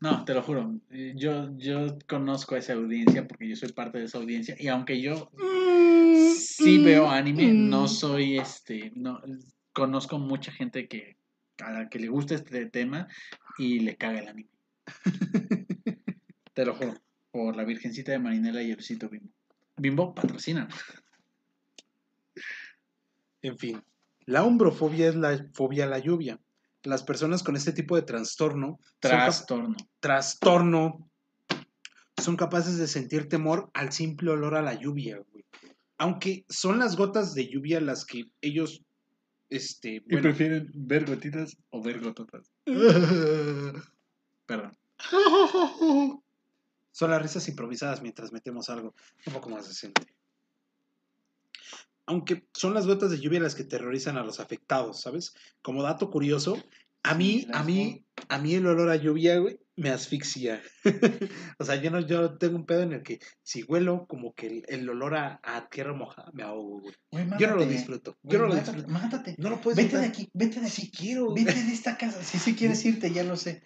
No, 0.00 0.24
te 0.24 0.34
lo 0.34 0.42
juro. 0.42 0.78
Eh, 0.90 1.14
Yo, 1.16 1.56
yo 1.56 1.98
conozco 2.06 2.54
a 2.54 2.58
esa 2.58 2.74
audiencia 2.74 3.26
porque 3.26 3.48
yo 3.48 3.56
soy 3.56 3.72
parte 3.72 3.98
de 3.98 4.04
esa 4.04 4.18
audiencia 4.18 4.54
y 4.58 4.68
aunque 4.68 5.00
yo 5.00 5.30
sí 6.36 6.82
veo 6.84 7.08
anime, 7.08 7.52
no 7.52 7.88
soy 7.88 8.38
este, 8.38 8.92
no 8.94 9.20
conozco 9.72 10.18
mucha 10.18 10.52
gente 10.52 10.88
que 10.88 11.16
a 11.62 11.70
la 11.70 11.88
que 11.88 11.98
le 11.98 12.08
gusta 12.08 12.34
este 12.34 12.66
tema 12.66 13.08
y 13.58 13.80
le 13.80 13.96
caga 13.96 14.20
el 14.20 14.28
anime. 14.28 14.50
Te 16.52 16.64
lo 16.64 16.74
juro, 16.74 16.94
por 17.30 17.56
la 17.56 17.64
Virgencita 17.64 18.12
de 18.12 18.18
Marinela 18.18 18.62
y 18.62 18.70
el 18.70 18.78
Bimbo. 19.10 19.30
Bimbo 19.76 20.14
patrocina. 20.14 20.68
En 23.46 23.56
fin, 23.58 23.80
la 24.24 24.42
hombrofobia 24.44 25.08
es 25.08 25.14
la 25.14 25.46
fobia 25.54 25.84
a 25.84 25.88
la 25.88 26.00
lluvia. 26.00 26.40
Las 26.82 27.02
personas 27.04 27.42
con 27.44 27.54
este 27.56 27.72
tipo 27.72 27.94
de 27.96 28.02
trastorno 28.02 28.78
son 29.00 29.10
cap- 29.10 29.20
Trastorno. 29.20 29.76
trastorno 30.00 31.10
son 32.20 32.36
capaces 32.36 32.76
de 32.78 32.88
sentir 32.88 33.28
temor 33.28 33.70
al 33.74 33.92
simple 33.92 34.30
olor 34.30 34.54
a 34.56 34.62
la 34.62 34.74
lluvia, 34.74 35.18
güey. 35.30 35.44
Aunque 35.98 36.44
son 36.48 36.78
las 36.80 36.96
gotas 36.96 37.34
de 37.34 37.48
lluvia 37.48 37.80
las 37.80 38.04
que 38.04 38.24
ellos 38.40 38.82
Este, 39.48 39.96
¿Y 39.96 40.00
bueno. 40.00 40.22
prefieren 40.22 40.70
ver 40.74 41.04
gotitas 41.06 41.56
o 41.70 41.80
ver 41.80 42.00
gototas? 42.00 42.50
Perdón. 44.46 44.76
Son 46.90 47.10
las 47.10 47.22
risas 47.22 47.48
improvisadas 47.48 48.02
mientras 48.02 48.32
metemos 48.32 48.68
algo 48.70 48.92
un 49.26 49.32
poco 49.32 49.48
más 49.50 49.68
decente. 49.68 50.02
Aunque 52.06 52.46
son 52.54 52.74
las 52.74 52.86
gotas 52.86 53.10
de 53.10 53.20
lluvia 53.20 53.40
las 53.40 53.54
que 53.54 53.64
terrorizan 53.64 54.16
a 54.16 54.24
los 54.24 54.40
afectados, 54.40 55.00
¿sabes? 55.02 55.34
Como 55.62 55.82
dato 55.82 56.10
curioso, 56.10 56.56
a 57.02 57.14
mí, 57.14 57.46
a 57.52 57.62
mí, 57.62 58.04
a 58.28 58.38
mí 58.38 58.54
el 58.54 58.66
olor 58.66 58.90
a 58.90 58.96
lluvia, 58.96 59.38
güey, 59.38 59.58
me 59.76 59.90
asfixia. 59.90 60.62
o 61.58 61.64
sea, 61.64 61.76
yo 61.76 61.90
no, 61.90 62.00
yo 62.00 62.36
tengo 62.38 62.56
un 62.56 62.66
pedo 62.66 62.82
en 62.82 62.92
el 62.92 63.02
que 63.02 63.20
si 63.42 63.62
huelo 63.62 64.06
como 64.06 64.34
que 64.34 64.46
el, 64.46 64.64
el 64.68 64.88
olor 64.88 65.14
a, 65.14 65.40
a 65.42 65.68
tierra 65.68 65.92
mojada 65.92 66.30
me 66.32 66.42
ahogo, 66.42 66.80
güey. 66.80 66.94
Güey, 67.12 67.26
Yo 67.38 67.48
no 67.48 67.56
lo 67.56 67.66
disfruto. 67.66 68.16
Güey, 68.22 68.32
Yo 68.32 68.42
no 68.42 68.48
lo 68.48 68.54
mátate, 68.54 68.76
disfruto. 68.76 68.92
Mátate. 68.92 69.34
No 69.38 69.50
lo 69.50 69.60
puedes 69.60 69.76
Vete 69.76 69.98
de 69.98 70.04
soltar. 70.04 70.08
aquí, 70.08 70.30
vete 70.32 70.60
de 70.60 70.66
aquí. 70.66 70.82
Si 70.82 70.90
quiero. 70.90 71.32
Vete 71.34 71.52
de 71.52 71.72
esta 71.72 71.96
casa. 71.96 72.22
Si 72.22 72.38
sí 72.38 72.54
quieres 72.54 72.84
irte, 72.84 73.12
ya 73.12 73.22
lo 73.24 73.36
sé. 73.36 73.62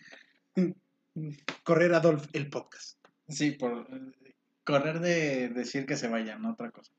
Correr 1.64 1.94
Adolf 1.94 2.26
el 2.32 2.50
podcast. 2.50 2.98
Sí, 3.28 3.52
por 3.52 3.86
eh, 3.90 4.34
correr 4.64 5.00
de 5.00 5.48
decir 5.50 5.86
que 5.86 5.96
se 5.96 6.08
vayan, 6.08 6.42
no 6.42 6.52
otra 6.52 6.70
cosa. 6.70 6.92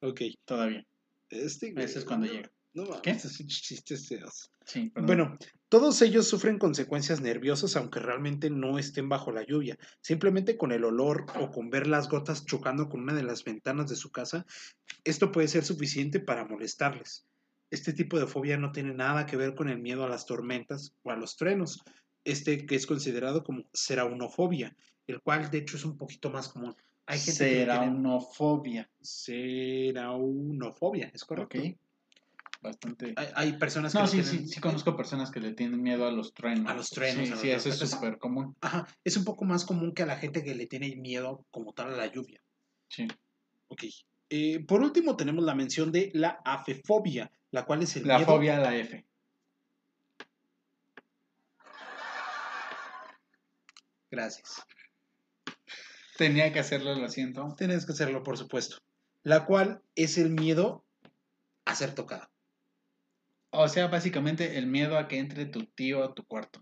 Ok. 0.00 0.22
Todavía. 0.44 0.86
Este, 1.30 1.72
güey, 1.72 1.84
Ese 1.84 2.00
es 2.00 2.04
cuando 2.04 2.26
no, 2.26 2.32
llega. 2.32 2.50
No 2.74 2.84
mames, 2.84 3.00
¿Qué? 3.02 3.10
estos 3.10 3.36
chistes 3.46 4.08
feos. 4.08 4.50
Sí, 4.64 4.90
perdón. 4.90 5.06
Bueno, 5.06 5.38
todos 5.68 6.00
ellos 6.02 6.28
sufren 6.28 6.58
consecuencias 6.58 7.20
nerviosas 7.20 7.76
aunque 7.76 8.00
realmente 8.00 8.50
no 8.50 8.78
estén 8.78 9.08
bajo 9.08 9.32
la 9.32 9.44
lluvia. 9.44 9.78
Simplemente 10.00 10.56
con 10.56 10.72
el 10.72 10.84
olor 10.84 11.26
o 11.40 11.50
con 11.50 11.70
ver 11.70 11.86
las 11.86 12.08
gotas 12.08 12.44
chocando 12.46 12.88
con 12.88 13.00
una 13.00 13.14
de 13.14 13.22
las 13.22 13.44
ventanas 13.44 13.88
de 13.88 13.96
su 13.96 14.10
casa, 14.10 14.46
esto 15.04 15.32
puede 15.32 15.48
ser 15.48 15.64
suficiente 15.64 16.20
para 16.20 16.46
molestarles. 16.46 17.26
Este 17.70 17.92
tipo 17.92 18.18
de 18.18 18.26
fobia 18.26 18.56
no 18.56 18.72
tiene 18.72 18.94
nada 18.94 19.26
que 19.26 19.36
ver 19.36 19.54
con 19.54 19.68
el 19.68 19.78
miedo 19.78 20.04
a 20.04 20.08
las 20.08 20.24
tormentas 20.24 20.94
o 21.02 21.10
a 21.10 21.16
los 21.16 21.36
truenos. 21.36 21.82
Este 22.24 22.66
que 22.66 22.76
es 22.76 22.86
considerado 22.86 23.42
como 23.44 23.64
seraunofobia, 23.72 24.76
el 25.06 25.20
cual 25.20 25.50
de 25.50 25.58
hecho 25.58 25.76
es 25.76 25.84
un 25.84 25.96
poquito 25.96 26.30
más 26.30 26.48
común. 26.48 26.74
Hay 27.10 27.18
gente 27.18 27.32
Seraunofobia. 27.38 28.90
seraunofobia, 29.00 31.10
es 31.14 31.24
correcto. 31.24 31.58
Ok. 31.58 31.64
Bastante. 32.60 33.14
Hay, 33.16 33.28
hay 33.34 33.52
personas 33.54 33.92
que 33.92 33.98
No, 33.98 34.06
sí, 34.06 34.20
tienen- 34.20 34.46
sí, 34.46 34.48
sí 34.48 34.60
conozco 34.60 34.94
personas 34.94 35.30
que 35.30 35.40
le 35.40 35.54
tienen 35.54 35.80
miedo 35.80 36.06
a 36.06 36.10
los 36.12 36.34
truenos. 36.34 36.70
A 36.70 36.74
los 36.74 36.90
truenos, 36.90 37.26
Sí, 37.28 37.34
sí, 37.36 37.50
eso 37.50 37.70
es 37.70 37.78
súper 37.90 38.18
común. 38.18 38.54
Ajá, 38.60 38.86
es 39.04 39.16
un 39.16 39.24
poco 39.24 39.46
más 39.46 39.64
común 39.64 39.94
que 39.94 40.02
a 40.02 40.06
la 40.06 40.18
gente 40.18 40.44
que 40.44 40.54
le 40.54 40.66
tiene 40.66 40.94
miedo 40.96 41.46
como 41.50 41.72
tal 41.72 41.94
a 41.94 41.96
la 41.96 42.12
lluvia. 42.12 42.42
Sí. 42.88 43.08
Ok. 43.68 43.84
Eh, 44.28 44.62
por 44.66 44.82
último 44.82 45.16
tenemos 45.16 45.42
la 45.44 45.54
mención 45.54 45.90
de 45.90 46.10
la 46.12 46.40
afefobia, 46.44 47.32
la 47.52 47.64
cual 47.64 47.84
es 47.84 47.96
el 47.96 48.06
La 48.06 48.18
miedo... 48.18 48.32
fobia 48.34 48.58
a 48.58 48.60
la 48.60 48.76
F. 48.76 49.06
Gracias. 54.10 54.62
Tenía 56.18 56.52
que 56.52 56.58
hacerlo, 56.58 56.96
lo 56.96 57.08
siento. 57.08 57.54
Tienes 57.56 57.86
que 57.86 57.92
hacerlo, 57.92 58.24
por 58.24 58.36
supuesto. 58.36 58.78
La 59.22 59.44
cual 59.44 59.82
es 59.94 60.18
el 60.18 60.30
miedo 60.30 60.84
a 61.64 61.76
ser 61.76 61.94
tocado. 61.94 62.28
O 63.50 63.68
sea, 63.68 63.86
básicamente 63.86 64.58
el 64.58 64.66
miedo 64.66 64.98
a 64.98 65.06
que 65.06 65.20
entre 65.20 65.46
tu 65.46 65.66
tío 65.66 66.02
a 66.02 66.14
tu 66.14 66.26
cuarto. 66.26 66.60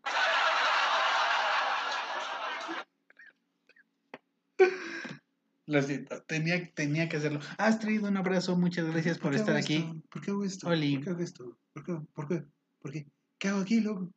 Lo 5.64 5.82
siento, 5.82 6.22
tenía, 6.24 6.70
tenía 6.74 7.08
que 7.08 7.16
hacerlo. 7.16 7.40
Astrid, 7.56 8.04
un 8.04 8.18
abrazo, 8.18 8.58
muchas 8.58 8.84
gracias 8.84 9.16
por 9.16 9.34
estar 9.34 9.56
aquí. 9.56 9.76
esto? 9.76 10.02
¿Por 10.10 10.22
qué 10.22 10.30
hago 10.32 10.44
esto? 10.44 10.68
Oli. 10.68 10.96
¿Por 10.96 11.04
qué 11.04 11.10
hago 11.10 11.22
esto? 11.22 11.58
¿Por 11.72 11.82
qué? 11.82 11.92
¿Por 12.12 12.28
qué? 12.28 12.44
¿Por 12.78 12.92
qué? 12.92 13.06
¿Qué 13.38 13.48
hago 13.48 13.60
aquí, 13.60 13.80
loco? 13.80 14.12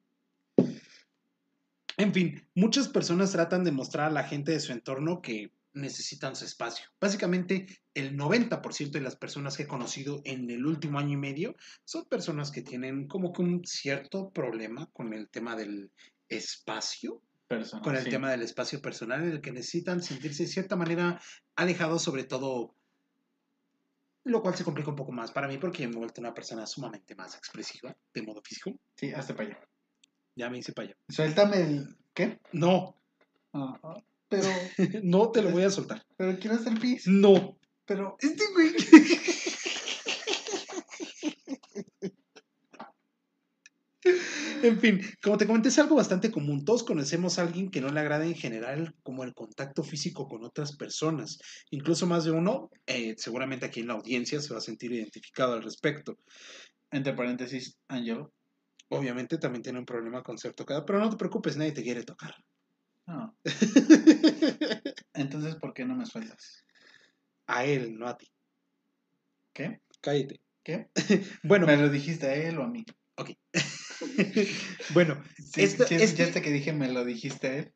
En 2.00 2.14
fin, 2.14 2.48
muchas 2.56 2.88
personas 2.88 3.34
tratan 3.34 3.66
de 3.66 3.74
mostrar 3.74 4.08
a 4.08 4.14
la 4.14 4.24
gente 4.24 4.54
de 4.54 4.62
su 4.62 4.72
entorno 4.72 5.22
que 5.22 5.52
necesitan 5.74 6.34
su 6.34 6.46
espacio. 6.46 6.86
Básicamente, 6.98 7.68
el 7.94 8.16
90% 8.16 8.92
de 8.92 9.02
las 9.02 9.18
personas 9.18 9.58
que 9.58 9.64
he 9.64 9.68
conocido 9.68 10.22
en 10.24 10.50
el 10.50 10.66
último 10.66 10.98
año 10.98 11.16
y 11.16 11.18
medio 11.18 11.58
son 11.84 12.06
personas 12.06 12.52
que 12.52 12.62
tienen 12.62 13.10
como 13.10 13.34
que 13.34 13.42
un 13.42 13.66
cierto 13.66 14.30
problema 14.30 14.90
con 14.94 15.14
el 15.14 15.30
tema 15.30 15.58
del 15.58 15.92
espacio, 16.30 17.22
Persona, 17.50 17.82
con 17.82 17.98
el 17.98 18.04
sí. 18.06 18.10
tema 18.10 18.32
del 18.32 18.44
espacio 18.44 18.82
personal, 18.82 19.22
en 19.22 19.32
el 19.32 19.42
que 19.42 19.52
necesitan 19.52 20.02
sentirse 20.02 20.44
de 20.44 20.50
cierta 20.50 20.78
manera 20.78 21.20
alejados, 21.58 22.02
sobre 22.02 22.24
todo, 22.24 22.76
lo 24.24 24.42
cual 24.42 24.56
se 24.56 24.64
complica 24.64 24.92
un 24.92 24.96
poco 24.96 25.12
más 25.12 25.34
para 25.34 25.50
mí 25.50 25.58
porque 25.58 25.86
me 25.86 25.96
he 25.96 25.98
vuelto 25.98 26.22
una 26.22 26.34
persona 26.34 26.66
sumamente 26.66 27.14
más 27.14 27.36
expresiva 27.36 27.94
de 28.14 28.22
modo 28.22 28.42
físico. 28.42 28.80
Sí, 28.96 29.12
hazte 29.12 29.34
para 29.34 29.50
allá. 29.50 29.70
Ya 30.40 30.50
me 30.50 30.58
hice 30.58 30.72
para 30.72 30.88
allá. 30.88 30.98
Suéltame 31.10 31.58
el. 31.58 31.98
¿Qué? 32.14 32.40
No, 32.54 32.96
Ah, 33.52 33.78
ah, 33.84 34.02
pero. 34.30 34.48
no 35.04 35.32
te 35.32 35.42
lo 35.42 35.50
voy 35.50 35.64
a 35.64 35.70
soltar. 35.70 36.06
Pero 36.16 36.40
quiero 36.40 36.56
hacer 36.56 36.80
pis. 36.80 37.08
No. 37.08 37.58
Pero. 37.86 38.16
Este 38.20 38.46
güey. 38.54 38.72
En 44.62 44.78
fin, 44.80 45.02
como 45.24 45.38
te 45.38 45.48
comenté, 45.48 45.70
es 45.70 45.80
algo 45.80 45.96
bastante 45.96 46.32
común. 46.32 46.66
Todos 46.66 46.84
conocemos 46.84 47.40
a 47.40 47.44
alguien 47.44 47.70
que 47.70 47.80
no 47.80 47.90
le 47.90 48.00
agrada 48.02 48.26
en 48.26 48.36
general 48.36 48.94
como 49.04 49.24
el 49.24 49.34
contacto 49.34 49.84
físico 49.84 50.28
con 50.28 50.44
otras 50.44 50.76
personas. 50.76 51.40
Incluso 51.70 52.08
más 52.08 52.26
de 52.26 52.32
uno, 52.32 52.70
eh, 52.86 53.16
seguramente 53.18 53.66
aquí 53.66 53.80
en 53.80 53.88
la 53.88 53.94
audiencia 53.94 54.42
se 54.42 54.54
va 54.54 54.58
a 54.60 54.62
sentir 54.62 54.92
identificado 54.92 55.54
al 55.54 55.64
respecto. 55.64 56.18
Entre 56.92 57.14
paréntesis, 57.14 57.78
Angelo. 57.88 58.34
Obviamente 58.90 59.38
también 59.38 59.62
tiene 59.64 59.80
un 59.80 59.86
problema 59.86 60.24
con 60.24 60.38
ser 60.38 60.54
tocado, 60.54 60.86
pero 60.86 61.00
no 61.00 61.10
te 61.10 61.18
preocupes, 61.18 61.58
nadie 61.58 61.72
te 61.72 61.84
quiere 61.84 62.04
tocar. 62.04 62.36
No. 63.06 63.36
Entonces, 65.14 65.56
¿por 65.56 65.74
qué 65.74 65.86
no 65.86 65.96
me 65.96 66.06
sueltas? 66.06 66.66
a 67.48 67.66
él, 67.66 67.98
no 67.98 68.08
a 68.08 68.16
ti. 68.16 68.28
¿Qué? 69.54 69.82
Cállate. 70.02 70.40
¿Qué? 70.64 70.90
Bueno, 71.44 71.66
¿Me 71.66 71.78
lo 71.78 71.90
dijiste 71.90 72.28
a 72.28 72.36
él 72.36 72.60
o 72.60 72.64
a 72.64 72.68
mí? 72.68 72.86
bueno, 74.94 75.22
Sí, 75.36 75.62
Esto- 75.64 75.86
sí, 75.88 75.96
este- 75.96 76.42
que 76.42 76.52
dije 76.52 76.74
me 76.74 76.92
lo 76.92 77.04
dijiste 77.04 77.48
a 77.48 77.58
él? 77.58 77.74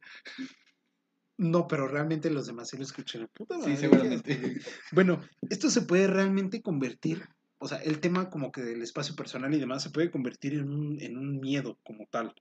no, 1.38 1.68
pero 1.68 1.88
realmente 1.88 2.30
los 2.30 2.46
demás 2.46 2.70
sí 2.70 2.78
lo 2.78 2.84
escucharon. 2.84 3.28
Puta 3.34 3.58
madre, 3.58 3.76
Sí, 3.76 3.82
seguramente. 3.82 4.40
¿qué 4.40 4.46
es? 4.48 4.68
Bueno, 4.92 5.22
esto 5.50 5.70
se 5.72 5.82
puede 5.82 6.06
realmente 6.08 6.62
convertir, 6.62 7.28
o 7.64 7.68
sea, 7.68 7.78
el 7.80 8.00
tema 8.02 8.30
como 8.30 8.52
que 8.52 8.62
del 8.62 8.82
espacio 8.82 9.16
personal 9.16 9.54
y 9.54 9.60
demás 9.60 9.84
se 9.84 9.90
puede 9.90 10.12
convertir 10.12 10.56
en 10.56 10.70
un, 10.70 11.02
en 11.02 11.18
un 11.18 11.40
miedo 11.40 11.80
como 11.84 12.06
tal, 12.08 12.36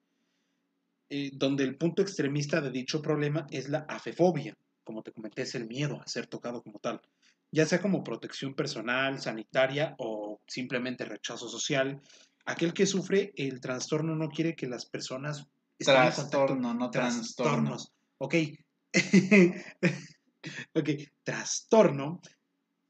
eh, 1.08 1.30
donde 1.32 1.62
el 1.62 1.76
punto 1.76 2.02
extremista 2.02 2.60
de 2.60 2.70
dicho 2.70 3.00
problema 3.00 3.46
es 3.50 3.68
la 3.68 3.86
afefobia, 3.88 4.56
como 4.82 5.02
te 5.02 5.12
comenté, 5.12 5.42
es 5.42 5.54
el 5.54 5.68
miedo 5.68 6.00
a 6.00 6.08
ser 6.08 6.26
tocado 6.26 6.60
como 6.62 6.80
tal, 6.80 7.00
ya 7.52 7.66
sea 7.66 7.80
como 7.80 8.02
protección 8.02 8.54
personal, 8.54 9.20
sanitaria 9.20 9.94
o 9.98 10.40
simplemente 10.46 11.04
rechazo 11.04 11.48
social. 11.48 12.00
Aquel 12.44 12.72
que 12.72 12.86
sufre 12.86 13.32
el 13.36 13.60
trastorno 13.60 14.16
no 14.16 14.28
quiere 14.28 14.56
que 14.56 14.66
las 14.66 14.86
personas 14.86 15.46
Trastorno, 15.78 16.74
no 16.74 16.90
trastorno. 16.90 17.52
trastornos. 17.70 17.92
Ok. 18.18 18.34
ok. 20.74 20.90
Trastorno 21.22 22.20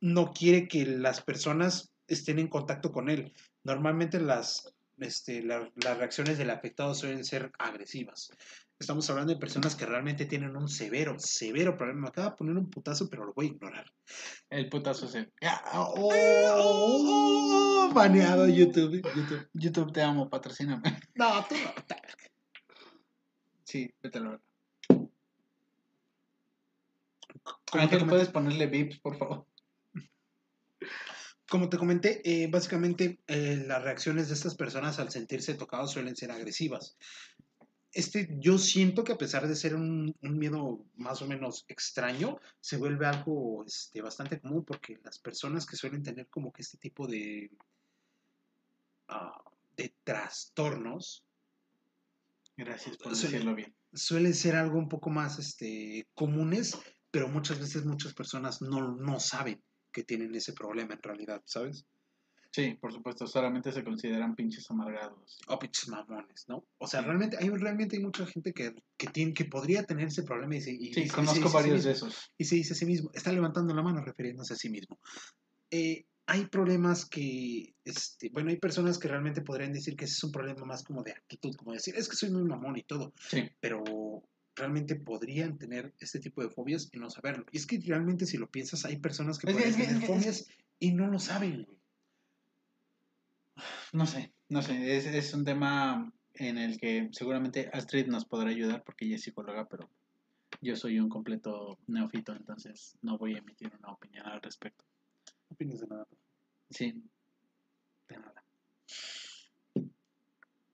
no 0.01 0.33
quiere 0.33 0.69
que 0.69 0.85
las 0.87 1.23
personas 1.23 1.92
estén 2.15 2.39
en 2.39 2.49
contacto 2.49 2.93
con 2.93 3.09
él. 3.09 3.33
Normalmente 3.65 4.21
las, 4.21 4.75
este, 4.99 5.43
la- 5.43 5.71
las 5.77 5.99
reacciones 5.99 6.39
del 6.39 6.51
afectado 6.51 6.95
suelen 6.95 7.25
ser 7.25 7.53
agresivas. 7.59 8.31
Estamos 8.79 9.09
hablando 9.11 9.33
de 9.33 9.39
personas 9.39 9.77
que 9.77 9.87
realmente 9.87 10.27
tienen 10.27 10.57
un 10.57 10.69
severo, 10.69 11.17
severo 11.19 11.77
problema. 11.77 12.01
Me 12.03 12.09
acaba 12.09 12.31
de 12.31 12.37
poner 12.37 12.57
un 12.57 12.69
putazo, 12.69 13.09
pero 13.09 13.25
lo 13.25 13.33
voy 13.33 13.47
a 13.47 13.51
ignorar. 13.51 13.93
El 14.51 14.69
putazo 14.69 15.07
se. 15.07 15.31
Ah, 15.43 15.63
oh, 15.75 16.13
oh, 16.13 17.89
oh, 17.89 17.95
baneado 17.95 18.49
YouTube. 18.49 19.01
YouTube. 19.15 19.49
YouTube 19.53 19.93
te 19.93 20.03
amo, 20.03 20.29
patrocíname. 20.29 20.83
No, 21.15 21.45
tú 21.49 21.55
no. 21.55 21.73
Sí, 23.65 23.91
vete 24.03 24.19
a 24.19 24.21
la 24.23 24.41
¿puedes 28.07 28.29
ponerle 28.29 28.67
vips, 28.67 28.99
por 29.01 29.17
favor? 29.17 29.47
Como 31.53 31.69
te 31.69 31.77
comenté, 31.77 32.23
eh, 32.25 32.47
básicamente 32.47 33.21
eh, 33.27 33.63
las 33.67 33.83
reacciones 33.83 34.29
de 34.29 34.35
estas 34.35 34.55
personas 34.55 34.99
al 34.99 35.11
sentirse 35.11 35.53
tocados 35.53 35.91
suelen 35.91 36.17
ser 36.17 36.31
agresivas. 36.31 36.97
Este, 37.93 38.27
yo 38.41 38.57
siento 38.57 39.05
que 39.05 39.13
a 39.13 39.19
pesar 39.19 39.47
de 39.47 39.55
ser 39.55 39.75
un, 39.75 40.17
un 40.23 40.39
miedo 40.39 40.83
más 40.97 41.21
o 41.21 41.27
menos 41.27 41.67
extraño, 41.69 42.39
se 42.59 42.79
vuelve 42.79 43.05
algo 43.05 43.67
este, 43.67 44.01
bastante 44.01 44.41
común 44.41 44.65
porque 44.65 44.99
las 45.05 45.19
personas 45.19 45.67
que 45.67 45.77
suelen 45.77 46.03
tener 46.03 46.27
como 46.29 46.51
que 46.55 46.63
este 46.63 46.79
tipo 46.79 47.07
de, 47.07 47.51
ah, 49.09 49.45
de 49.77 49.95
trastornos 50.05 51.23
Gracias 52.57 52.97
por 52.97 53.15
Sí. 53.15 53.27
decirlo 53.27 53.55
bien. 53.55 53.75
suelen 53.93 54.33
ser 54.33 54.57
algo 54.57 54.79
un 54.79 54.89
poco 54.89 55.11
más 55.11 55.39
este, 55.39 56.09
comunes, 56.15 56.79
pero 57.11 57.29
muchas 57.29 57.61
veces 57.61 57.85
muchas 57.85 58.15
personas 58.15 58.63
no, 58.63 58.97
no 58.97 59.21
saben 59.21 59.63
que 59.93 60.03
tienen 60.05 60.35
ese 60.35 60.53
problema 60.53 60.95
en 60.95 61.03
realidad, 61.03 61.43
¿sabes? 61.45 61.85
Sí, 62.51 62.75
por 62.81 62.93
supuesto, 62.93 63.27
solamente 63.27 63.73
se 63.73 63.83
consideran 63.83 64.35
pinches 64.35 64.71
amargados. 64.71 65.39
O 65.49 65.59
pinches 65.59 65.89
mamones, 65.89 66.45
¿no? 66.49 66.67
O 66.79 66.87
sea, 66.87 67.01
realmente 67.01 67.39
hay, 67.39 67.49
realmente 67.49 67.97
hay 67.97 68.03
mucha 68.03 68.27
gente 68.27 68.53
que, 68.53 68.75
que, 68.99 69.07
tiene, 69.07 69.33
que 69.33 69.47
podría 69.47 69.85
tener 69.85 70.09
ese 70.09 70.23
problema 70.23 70.57
y, 70.57 70.61
se- 70.61 70.73
y- 70.73 70.89
y 70.89 70.93
Sí, 70.95 71.09
se- 71.09 71.15
conozco 71.15 71.49
se 71.49 71.57
a 71.57 71.61
sí 71.63 71.69
varios 71.69 71.85
de 71.85 71.93
esos. 71.93 72.31
y 72.37 72.45
se 72.45 72.57
dice 72.57 72.75
a 72.75 72.77
sí 72.77 72.85
mismo, 72.85 73.11
está 73.15 73.33
levantando 73.33 73.75
la 73.75 73.83
mano 73.83 74.03
refiriéndose 74.05 74.53
a 74.53 74.57
sí 74.57 74.69
mismo. 74.69 74.99
Eh, 75.71 76.05
hay 76.27 76.47
problemas 76.47 77.07
que, 77.07 77.75
este, 77.85 78.29
bueno, 78.29 78.51
hay 78.51 78.59
personas 78.59 78.99
que 78.99 79.09
realmente 79.09 79.41
podrían 79.41 79.73
decir 79.73 79.97
que 79.97 80.05
ese 80.05 80.15
es 80.15 80.25
un 80.25 80.33
problema 80.33 80.65
más 80.67 80.85
como 80.85 81.03
de 81.03 81.13
actitud, 81.13 81.55
como 81.57 81.73
decir, 81.73 81.95
es 81.97 82.07
que 82.09 82.17
soy 82.17 82.31
muy 82.31 82.45
mamón 82.45 82.77
y 82.77 82.83
todo, 82.83 83.15
Sí. 83.31 83.49
pero 83.61 83.83
realmente 84.55 84.97
podrían 84.97 85.59
tener 85.59 85.95
este 85.99 86.21
tipo 86.21 86.43
de 86.43 86.51
fobias 86.51 86.89
y 86.93 86.99
no 86.99 87.11
saberlo. 87.11 87.47
Y 87.53 87.57
es 87.59 87.67
que 87.67 87.79
realmente 87.81 88.27
si 88.27 88.37
lo 88.37 88.51
piensas, 88.51 88.85
hay 88.85 88.97
personas 88.97 89.39
que 89.39 89.47
que- 89.47 89.55
tener 89.55 90.01
fobias 90.03 90.49
y 90.79 90.93
no 90.93 91.07
lo 91.07 91.19
saben. 91.19 91.67
No 93.93 94.07
sé, 94.07 94.33
no 94.49 94.63
sé, 94.63 94.97
es, 94.97 95.07
es 95.07 95.35
un 95.35 95.45
tema 95.45 96.13
en 96.35 96.59
el 96.59 96.79
que 96.79 97.09
seguramente 97.13 97.69
Astrid 97.73 98.07
nos 98.07 98.25
podrá 98.25 98.51
ayudar 98.51 98.83
porque 98.85 99.05
ella 99.05 99.17
es 99.17 99.23
psicóloga, 99.23 99.69
pero 99.69 99.91
yo 100.61 100.77
soy 100.77 100.99
un 100.99 101.09
completo 101.09 101.79
neófito, 101.87 102.33
entonces 102.35 102.97
no 103.03 103.19
voy 103.19 103.35
a 103.35 103.39
emitir 103.39 103.71
una 103.79 103.93
opinión 103.93 104.27
al 104.27 104.41
respecto. 104.41 104.85
No 105.51 105.55
opinas 105.55 105.81
de 105.81 105.87
nada. 105.87 106.07
Sí, 106.71 107.03
de 108.09 108.17
nada. 108.17 108.45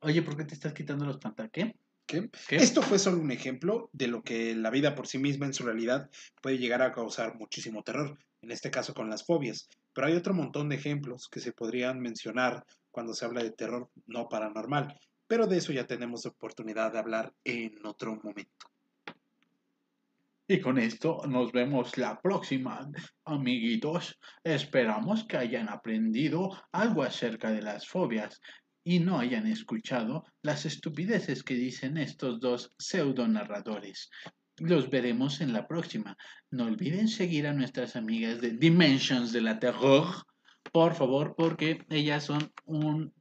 Oye, 0.00 0.22
¿por 0.22 0.36
qué 0.36 0.44
te 0.44 0.55
estás 0.55 0.72
quitando 0.72 1.05
los 1.05 1.18
pantalones? 1.18 1.74
¿Qué? 2.09 2.22
¿Qué? 2.22 2.30
¿Qué? 2.48 2.56
Esto 2.56 2.80
fue 2.80 2.98
solo 2.98 3.18
un 3.20 3.30
ejemplo 3.30 3.90
de 3.93 4.09
lo 4.09 4.22
que 4.22 4.55
la 4.55 4.70
vida 4.70 4.94
por 4.94 5.06
sí 5.06 5.18
misma 5.18 5.44
en 5.44 5.52
su 5.52 5.64
realidad 5.64 6.09
puede 6.40 6.56
llegar 6.56 6.80
a 6.80 6.90
causar 6.90 7.36
muchísimo 7.36 7.82
terror, 7.82 8.18
en 8.40 8.51
este 8.51 8.70
caso 8.70 8.94
con 8.94 9.10
las 9.10 9.26
fobias. 9.26 9.68
Pero 9.93 10.06
hay 10.06 10.14
otro 10.14 10.32
montón 10.32 10.70
de 10.70 10.76
ejemplos 10.76 11.28
que 11.28 11.40
se 11.40 11.52
podrían 11.52 12.01
mencionar 12.01 12.64
cuando 12.90 13.12
se 13.12 13.26
habla 13.26 13.43
de 13.43 13.51
terror 13.51 13.90
no 14.06 14.26
paranormal, 14.28 14.98
pero 15.26 15.47
de 15.47 15.59
eso 15.59 15.72
ya 15.72 15.86
tenemos 15.86 16.24
oportunidad 16.24 16.93
de 16.93 16.98
hablar 16.98 17.35
en 17.44 17.85
otro 17.85 18.16
momento. 18.16 18.70
Y 20.51 20.60
con 20.60 20.78
esto 20.78 21.20
nos 21.28 21.52
vemos 21.52 21.98
la 21.98 22.18
próxima, 22.22 22.90
amiguitos. 23.26 24.18
Esperamos 24.43 25.26
que 25.26 25.36
hayan 25.36 25.68
aprendido 25.68 26.59
algo 26.72 27.02
acerca 27.02 27.51
de 27.51 27.60
las 27.60 27.86
fobias 27.86 28.40
y 28.89 29.01
no 29.01 29.19
hayan 29.19 29.47
escuchado 29.47 30.24
las 30.40 30.65
estupideces 30.65 31.43
que 31.43 31.52
dicen 31.52 31.98
estos 31.98 32.40
dos 32.40 32.73
pseudo 32.78 33.28
narradores. 33.28 34.09
Los 34.56 34.89
veremos 34.89 35.43
en 35.43 35.52
la 35.52 35.69
próxima. 35.69 36.16
No 36.51 36.65
olviden 36.65 37.06
seguir 37.06 37.47
a 37.47 37.52
nuestras 37.52 37.97
amigas 37.97 38.40
de 38.40 38.52
Dimensions 38.52 39.31
de 39.31 39.43
la 39.43 39.59
Terror, 39.59 40.06
por 40.73 40.94
favor, 40.94 41.35
porque 41.36 41.85
ellas 41.90 42.24
son 42.24 42.51
un 42.65 43.12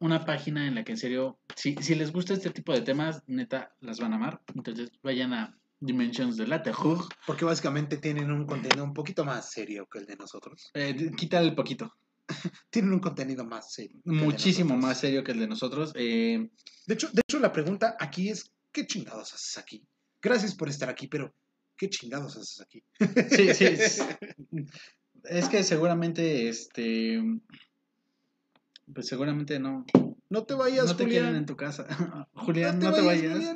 una 0.00 0.26
página 0.26 0.66
en 0.66 0.74
la 0.74 0.84
que 0.84 0.92
en 0.92 0.98
serio, 0.98 1.38
si, 1.56 1.74
si 1.76 1.94
les 1.94 2.12
gusta 2.12 2.34
este 2.34 2.50
tipo 2.50 2.74
de 2.74 2.82
temas, 2.82 3.22
neta, 3.26 3.74
las 3.80 4.00
van 4.00 4.12
a 4.12 4.16
amar. 4.16 4.42
Entonces 4.54 4.90
vayan 5.02 5.32
a 5.32 5.58
Dimensions 5.80 6.36
de 6.36 6.46
la 6.46 6.62
Terror. 6.62 6.98
Porque 7.26 7.46
básicamente 7.46 7.96
tienen 7.96 8.30
un 8.30 8.44
contenido 8.44 8.84
un 8.84 8.92
poquito 8.92 9.24
más 9.24 9.50
serio 9.50 9.88
que 9.90 10.00
el 10.00 10.04
de 10.04 10.16
nosotros. 10.16 10.70
Eh, 10.74 11.10
quítale 11.16 11.48
el 11.48 11.54
poquito. 11.54 11.94
Tienen 12.70 12.92
un 12.92 13.00
contenido 13.00 13.44
más 13.44 13.72
serio. 13.72 14.00
Muchísimo 14.04 14.76
más 14.76 14.98
serio 15.00 15.22
que 15.24 15.32
el 15.32 15.40
de 15.40 15.46
nosotros. 15.48 15.92
Eh, 15.94 16.50
De 16.86 16.94
hecho, 16.94 17.08
de 17.12 17.22
hecho, 17.26 17.38
la 17.38 17.52
pregunta 17.52 17.96
aquí 17.98 18.28
es, 18.30 18.50
¿qué 18.72 18.86
chingados 18.86 19.32
haces 19.34 19.58
aquí? 19.58 19.84
Gracias 20.22 20.54
por 20.54 20.68
estar 20.68 20.88
aquí, 20.88 21.06
pero 21.06 21.34
¿qué 21.76 21.90
chingados 21.90 22.36
haces 22.36 22.60
aquí? 22.60 22.82
sí, 23.30 23.54
sí. 23.54 23.64
es, 23.66 24.02
es 25.24 25.48
que 25.48 25.62
seguramente, 25.62 26.48
este. 26.48 27.22
Pues 28.92 29.06
seguramente 29.06 29.58
no. 29.58 29.84
No 30.30 30.44
te 30.44 30.54
vayas, 30.54 30.86
no 30.86 30.96
te 30.96 31.04
Julián. 31.04 31.22
quieren 31.22 31.38
en 31.38 31.46
tu 31.46 31.56
casa. 31.56 31.86
Julián, 32.34 32.78
no 32.78 32.92
te, 32.92 33.00
vayas, 33.02 33.54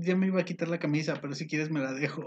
Ya 0.00 0.16
me 0.16 0.26
iba 0.28 0.40
a 0.40 0.44
quitar 0.44 0.68
la 0.68 0.78
camisa, 0.78 1.18
pero 1.20 1.34
si 1.34 1.46
quieres 1.46 1.70
me 1.70 1.80
la 1.80 1.92
dejo. 1.92 2.24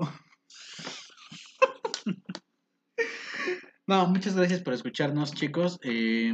No, 3.87 4.07
muchas 4.07 4.35
gracias 4.35 4.61
por 4.61 4.73
escucharnos, 4.73 5.33
chicos. 5.33 5.79
Eh, 5.83 6.33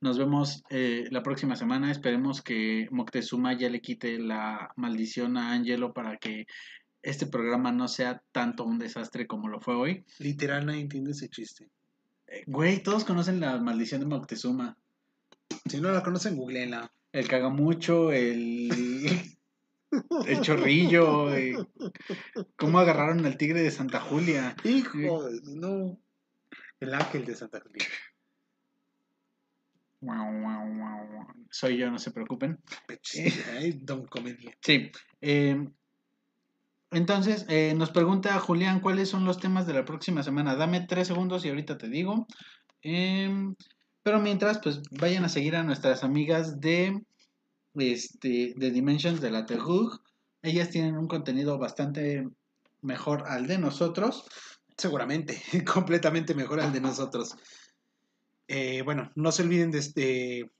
nos 0.00 0.18
vemos 0.18 0.62
eh, 0.70 1.08
la 1.10 1.22
próxima 1.22 1.56
semana. 1.56 1.90
Esperemos 1.90 2.42
que 2.42 2.86
Moctezuma 2.90 3.54
ya 3.54 3.68
le 3.70 3.80
quite 3.80 4.18
la 4.18 4.72
maldición 4.76 5.36
a 5.36 5.52
Angelo 5.52 5.92
para 5.92 6.18
que 6.18 6.46
este 7.02 7.26
programa 7.26 7.72
no 7.72 7.88
sea 7.88 8.22
tanto 8.32 8.64
un 8.64 8.78
desastre 8.78 9.26
como 9.26 9.48
lo 9.48 9.60
fue 9.60 9.74
hoy. 9.74 10.04
Literal, 10.18 10.66
nadie 10.66 10.80
entiende 10.80 11.12
ese 11.12 11.28
chiste. 11.28 11.68
Eh, 12.26 12.44
güey, 12.46 12.82
todos 12.82 13.04
conocen 13.04 13.40
la 13.40 13.58
maldición 13.58 14.00
de 14.00 14.06
Moctezuma. 14.06 14.76
Si 15.66 15.80
no 15.80 15.90
la 15.90 16.02
conocen, 16.02 16.36
googleenla. 16.36 16.92
El 17.12 17.28
cagamucho, 17.28 18.12
el, 18.12 18.68
el 20.26 20.40
chorrillo, 20.42 21.30
cómo 22.56 22.78
agarraron 22.78 23.24
al 23.24 23.38
tigre 23.38 23.62
de 23.62 23.70
Santa 23.70 24.00
Julia. 24.00 24.54
Hijo, 24.64 25.28
no. 25.44 25.98
El 26.80 26.94
ángel 26.94 27.24
de 27.24 27.34
Santa 27.34 27.60
Julia. 27.60 27.86
Soy 31.50 31.78
yo, 31.78 31.90
no 31.90 31.98
se 31.98 32.10
preocupen. 32.10 32.58
Ay, 33.52 33.78
Don 33.82 34.06
Comedia. 34.06 34.56
Sí. 34.60 34.90
eh, 35.20 35.68
entonces, 36.92 37.44
eh, 37.48 37.74
nos 37.76 37.90
pregunta 37.90 38.38
Julián, 38.38 38.80
¿cuáles 38.80 39.08
son 39.08 39.24
los 39.24 39.38
temas 39.38 39.66
de 39.66 39.74
la 39.74 39.84
próxima 39.84 40.22
semana? 40.22 40.54
Dame 40.54 40.86
tres 40.86 41.08
segundos 41.08 41.44
y 41.44 41.48
ahorita 41.48 41.76
te 41.76 41.88
digo. 41.88 42.26
Em, 42.82 43.56
pero 44.02 44.20
mientras, 44.20 44.60
pues 44.60 44.82
vayan 44.92 45.24
a 45.24 45.28
seguir 45.28 45.56
a 45.56 45.64
nuestras 45.64 46.04
amigas 46.04 46.60
de, 46.60 47.02
este, 47.74 48.54
de 48.56 48.70
Dimensions 48.70 49.20
de 49.20 49.30
la 49.30 49.46
Terror. 49.46 50.00
Ellas 50.42 50.70
tienen 50.70 50.96
un 50.96 51.08
contenido 51.08 51.58
bastante 51.58 52.28
mejor 52.82 53.24
al 53.26 53.48
de 53.48 53.58
nosotros. 53.58 54.28
Seguramente, 54.76 55.42
completamente 55.72 56.34
mejor 56.34 56.60
al 56.60 56.72
de 56.72 56.80
nosotros. 56.80 57.36
Eh, 58.48 58.82
bueno, 58.82 59.10
no 59.14 59.32
se 59.32 59.42
olviden 59.42 59.70
de 59.70 59.78
este. 59.78 60.50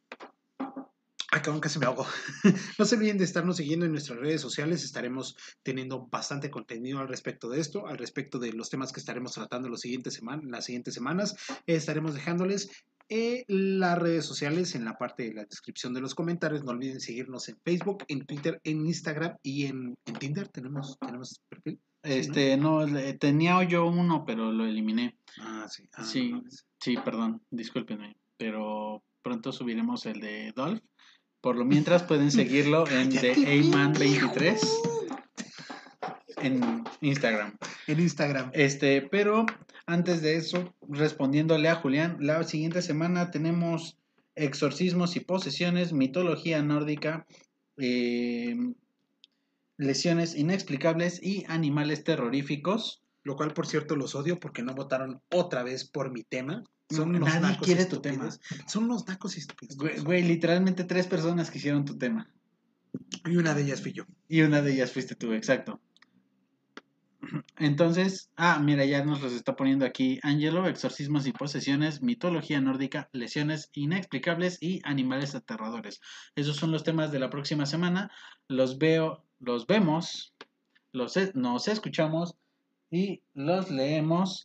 Ay, 1.30 1.42
cabrón, 1.42 1.60
casi 1.60 1.78
me 1.78 1.86
ahogo. 1.86 2.06
no 2.78 2.84
se 2.84 2.96
olviden 2.96 3.18
de 3.18 3.24
estarnos 3.24 3.58
siguiendo 3.58 3.84
en 3.84 3.92
nuestras 3.92 4.18
redes 4.18 4.40
sociales. 4.40 4.84
Estaremos 4.84 5.36
teniendo 5.62 6.06
bastante 6.06 6.50
contenido 6.50 7.00
al 7.00 7.08
respecto 7.08 7.50
de 7.50 7.60
esto, 7.60 7.86
al 7.86 7.98
respecto 7.98 8.38
de 8.38 8.52
los 8.52 8.70
temas 8.70 8.92
que 8.92 9.00
estaremos 9.00 9.32
tratando 9.32 9.68
los 9.68 9.80
siguientes 9.80 10.14
seman 10.14 10.50
las 10.50 10.64
siguientes 10.64 10.94
semanas. 10.94 11.36
Estaremos 11.66 12.14
dejándoles 12.14 12.70
eh, 13.08 13.44
las 13.48 13.98
redes 13.98 14.24
sociales 14.24 14.74
en 14.74 14.84
la 14.84 14.96
parte 14.96 15.24
de 15.24 15.34
la 15.34 15.44
descripción 15.44 15.92
de 15.92 16.00
los 16.00 16.14
comentarios. 16.14 16.64
No 16.64 16.70
olviden 16.70 17.00
seguirnos 17.00 17.48
en 17.48 17.58
Facebook, 17.62 18.04
en 18.08 18.24
Twitter, 18.24 18.60
en 18.64 18.86
Instagram 18.86 19.36
y 19.42 19.66
en, 19.66 19.94
en 20.06 20.14
Tinder. 20.14 20.48
¿Tenemos, 20.48 20.96
¿Tenemos 20.98 21.40
perfil? 21.48 21.78
Este, 22.06 22.56
no, 22.56 22.86
tenía 23.18 23.62
yo 23.64 23.86
uno, 23.86 24.24
pero 24.24 24.52
lo 24.52 24.66
eliminé. 24.66 25.16
Ah, 25.40 25.66
sí. 25.68 25.88
Ah, 25.92 26.04
Sí. 26.04 26.30
no. 26.32 26.42
Sí, 26.80 26.96
perdón, 27.04 27.42
discúlpenme, 27.50 28.16
pero 28.36 29.02
pronto 29.22 29.50
subiremos 29.50 30.06
el 30.06 30.20
de 30.20 30.52
Dolph. 30.52 30.80
Por 31.40 31.56
lo 31.56 31.64
mientras 31.64 32.02
pueden 32.02 32.30
seguirlo 32.30 32.86
en 32.90 33.10
Cállate, 33.10 33.34
TheAman23 33.34 34.96
en 36.42 36.84
Instagram. 37.00 37.56
En 37.86 38.00
Instagram. 38.00 38.50
Este, 38.52 39.02
pero 39.02 39.46
antes 39.86 40.22
de 40.22 40.36
eso, 40.36 40.74
respondiéndole 40.88 41.68
a 41.68 41.76
Julián, 41.76 42.18
la 42.20 42.42
siguiente 42.44 42.82
semana 42.82 43.30
tenemos 43.30 43.98
exorcismos 44.34 45.16
y 45.16 45.20
posesiones, 45.20 45.92
mitología 45.92 46.62
nórdica, 46.62 47.26
eh, 47.78 48.56
lesiones 49.76 50.34
inexplicables 50.34 51.22
y 51.22 51.44
animales 51.48 52.04
terroríficos. 52.04 53.02
Lo 53.22 53.34
cual, 53.34 53.52
por 53.54 53.66
cierto, 53.66 53.96
los 53.96 54.14
odio 54.14 54.38
porque 54.38 54.62
no 54.62 54.74
votaron 54.74 55.20
otra 55.32 55.64
vez 55.64 55.84
por 55.84 56.12
mi 56.12 56.22
tema. 56.22 56.62
Son 56.88 57.08
unos 57.08 57.28
Nadie 57.28 57.40
nacos 57.40 57.66
quiere 57.66 57.84
tu 57.86 57.96
estúpidos. 57.96 58.40
Son 58.68 58.84
unos 58.84 59.08
nacos 59.08 59.36
estúpidos. 59.36 59.76
Güey, 59.76 59.98
güey, 59.98 60.22
literalmente 60.22 60.84
tres 60.84 61.08
personas 61.08 61.50
quisieron 61.50 61.84
tu 61.84 61.98
tema. 61.98 62.30
Y 63.24 63.36
una 63.36 63.54
de 63.54 63.62
ellas 63.62 63.82
fui 63.82 63.92
yo. 63.92 64.04
Y 64.28 64.42
una 64.42 64.62
de 64.62 64.72
ellas 64.72 64.92
fuiste 64.92 65.16
tú, 65.16 65.32
exacto. 65.32 65.80
Entonces, 67.58 68.30
ah, 68.36 68.60
mira, 68.62 68.84
ya 68.84 69.04
nos 69.04 69.20
los 69.20 69.32
está 69.32 69.56
poniendo 69.56 69.84
aquí 69.84 70.20
Angelo, 70.22 70.66
exorcismos 70.68 71.26
y 71.26 71.32
posesiones, 71.32 72.02
mitología 72.02 72.60
nórdica, 72.60 73.08
lesiones 73.12 73.70
inexplicables 73.72 74.58
y 74.60 74.80
animales 74.84 75.34
aterradores. 75.34 76.00
Esos 76.34 76.56
son 76.56 76.70
los 76.70 76.84
temas 76.84 77.10
de 77.10 77.18
la 77.18 77.30
próxima 77.30 77.66
semana. 77.66 78.10
Los 78.48 78.78
veo, 78.78 79.25
los 79.40 79.66
vemos, 79.66 80.34
los 80.92 81.16
nos 81.34 81.68
escuchamos 81.68 82.34
y 82.90 83.22
los 83.34 83.70
leemos 83.70 84.44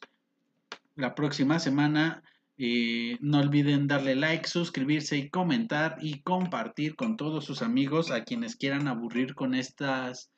la 0.95 1.15
próxima 1.15 1.59
semana. 1.59 2.23
Y 2.57 3.17
no 3.21 3.39
olviden 3.39 3.87
darle 3.87 4.15
like, 4.15 4.47
suscribirse 4.47 5.17
y 5.17 5.29
comentar 5.29 5.97
y 5.99 6.21
compartir 6.21 6.95
con 6.95 7.17
todos 7.17 7.43
sus 7.43 7.63
amigos 7.63 8.11
a 8.11 8.23
quienes 8.23 8.55
quieran 8.55 8.87
aburrir 8.87 9.33
con 9.33 9.55
estas 9.55 10.29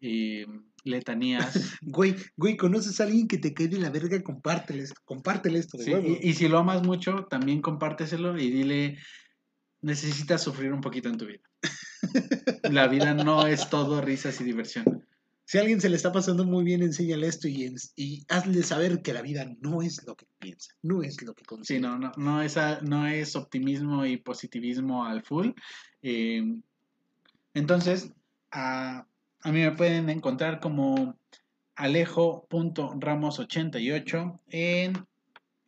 eh, 0.00 0.46
letanías. 0.84 1.54
Güey, 1.82 2.14
güey, 2.36 2.56
¿conoces 2.56 3.00
a 3.00 3.04
alguien 3.04 3.26
que 3.26 3.38
te 3.38 3.52
cae 3.52 3.66
de 3.66 3.78
la 3.80 3.90
verga? 3.90 4.22
Compárteles, 4.22 4.94
compártele 5.04 5.58
esto 5.58 5.76
de 5.76 5.84
Sí, 5.84 5.92
huevo. 5.92 6.06
y, 6.06 6.28
y 6.30 6.34
si 6.34 6.46
lo 6.46 6.58
amas 6.58 6.84
mucho, 6.84 7.26
también 7.28 7.60
compárteselo 7.60 8.38
y 8.38 8.50
dile, 8.50 8.98
necesitas 9.80 10.42
sufrir 10.42 10.72
un 10.72 10.82
poquito 10.82 11.08
en 11.08 11.18
tu 11.18 11.26
vida. 11.26 11.42
La 12.70 12.88
vida 12.88 13.14
no 13.14 13.46
es 13.46 13.68
todo 13.70 14.00
risas 14.00 14.40
y 14.40 14.44
diversión. 14.44 15.06
Si 15.44 15.58
a 15.58 15.60
alguien 15.60 15.80
se 15.80 15.88
le 15.90 15.96
está 15.96 16.12
pasando 16.12 16.44
muy 16.44 16.64
bien, 16.64 16.82
enséñale 16.82 17.26
esto 17.26 17.48
y, 17.48 18.24
hazle 18.28 18.62
saber 18.62 19.02
que 19.02 19.12
la 19.12 19.22
vida 19.22 19.46
no 19.60 19.82
es 19.82 20.04
lo 20.06 20.14
que 20.16 20.26
piensa, 20.38 20.72
no 20.82 21.02
es 21.02 21.20
lo 21.22 21.34
que 21.34 21.42
Sí, 21.42 21.46
consigue. 21.46 21.80
no, 21.80 21.98
no, 21.98 22.12
no, 22.16 22.40
es, 22.42 22.56
a- 22.56 22.80
no 22.80 23.06
es 23.06 23.36
optimismo 23.36 24.06
y 24.06 24.16
positivismo 24.16 25.04
al 25.04 25.22
full. 25.22 25.48
Eh, 26.02 26.56
entonces, 27.54 28.10
a, 28.50 29.06
a 29.42 29.52
mí 29.52 29.60
me 29.60 29.72
pueden 29.72 30.08
encontrar 30.08 30.58
como 30.60 31.18
alejo.ramos88 31.76 34.40
en 34.50 35.06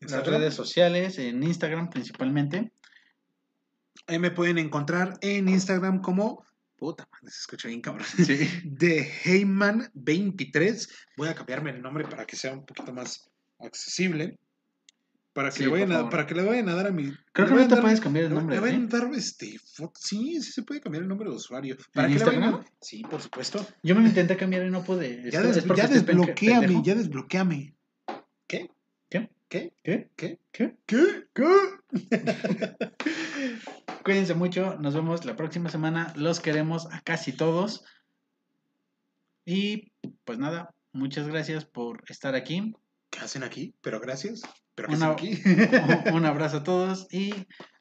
las 0.01 0.27
redes 0.27 0.55
sociales, 0.55 1.19
en 1.19 1.43
Instagram 1.43 1.91
principalmente. 1.91 2.71
Ahí 4.07 4.19
me 4.19 4.31
pueden 4.31 4.59
encontrar 4.59 5.19
en 5.21 5.49
Instagram 5.49 6.01
como. 6.03 6.45
Puta 6.77 7.09
madre, 7.13 7.31
se 7.31 7.41
escucha 7.41 7.69
bien 7.69 7.81
cabrón. 7.81 8.07
Sí. 8.17 8.49
De 8.65 9.09
Heyman23. 9.25 10.89
Voy 11.17 11.29
a 11.29 11.35
cambiarme 11.35 11.71
el 11.71 11.81
nombre 11.83 12.05
para 12.05 12.27
que 12.27 12.37
sea 12.37 12.53
un 12.53 12.65
poquito 12.67 12.93
más 12.93 13.31
accesible. 13.61 14.39
Para 15.33 15.49
que, 15.51 15.57
Sí, 15.57 15.65
le, 15.65 15.71
vayan 15.71 15.91
a, 15.93 16.09
para 16.11 16.27
que 16.29 16.35
le 16.35 16.45
vayan 16.45 16.69
a 16.69 16.75
dar 16.77 16.87
a 16.87 16.91
mi. 16.93 17.13
Creo 17.33 17.49
que 17.49 17.55
no 17.55 17.67
te 17.69 17.77
puedes 17.81 18.01
cambiar 18.01 18.27
el 18.27 18.35
nombre. 18.35 18.55
Le 18.57 18.61
vayan 18.61 18.83
¿eh? 18.85 18.89
a 18.93 18.99
dar 18.99 19.11
este. 19.15 19.59
Sí, 19.99 20.41
sí 20.41 20.53
se 20.53 20.63
puede 20.63 20.81
cambiar 20.81 21.03
el 21.03 21.09
nombre 21.09 21.29
de 21.29 21.35
usuario. 21.35 21.77
Para 21.93 22.07
¿En 22.07 22.13
que 22.13 22.19
le 22.21 22.25
vayan 22.25 22.43
a- 22.43 22.47
Instagram? 22.47 22.73
Sí, 22.81 23.03
por 23.03 23.21
supuesto. 23.21 23.67
Yo 23.83 23.95
me 23.97 24.03
lo 24.03 24.09
intenté 24.09 24.37
cambiar 24.37 24.65
y 24.67 24.71
no 24.71 24.85
pude. 24.85 25.29
Ya, 25.33 25.41
¿Es- 25.41 25.55
des- 25.57 25.77
ya 25.77 25.89
desbloqueame, 25.89 26.83
ya 26.85 26.95
desbloqueame. 26.95 27.75
¿Qué? 28.47 28.71
¿Qué? 29.11 29.31
¿Qué? 29.49 29.73
¿Qué? 29.83 30.11
¿Qué? 30.15 30.39
¿Qué? 30.53 30.77
¿Qué? 30.87 31.25
¿Qué? 31.35 31.45
Cuídense 34.05 34.35
mucho. 34.35 34.77
Nos 34.79 34.95
vemos 34.95 35.25
la 35.25 35.35
próxima 35.37 35.71
semana. 35.71 36.13
Los 36.17 36.41
queremos 36.41 36.87
a 36.93 37.01
casi 37.01 37.33
todos. 37.33 37.85
Y 39.47 39.93
pues 40.25 40.39
nada, 40.39 40.75
muchas 40.93 41.27
gracias 41.27 41.65
por 41.65 42.03
estar 42.09 42.35
aquí. 42.35 42.75
¿Qué 43.11 43.21
hacen 43.21 43.43
aquí? 43.43 43.75
Pero 43.81 44.01
gracias. 44.01 44.43
Pero 44.75 44.89
¿qué 44.89 44.95
Una- 44.97 45.11
aquí? 45.11 45.41
Un 46.13 46.25
abrazo 46.27 46.59
a 46.59 46.63
todos 46.65 47.07
y 47.13 47.35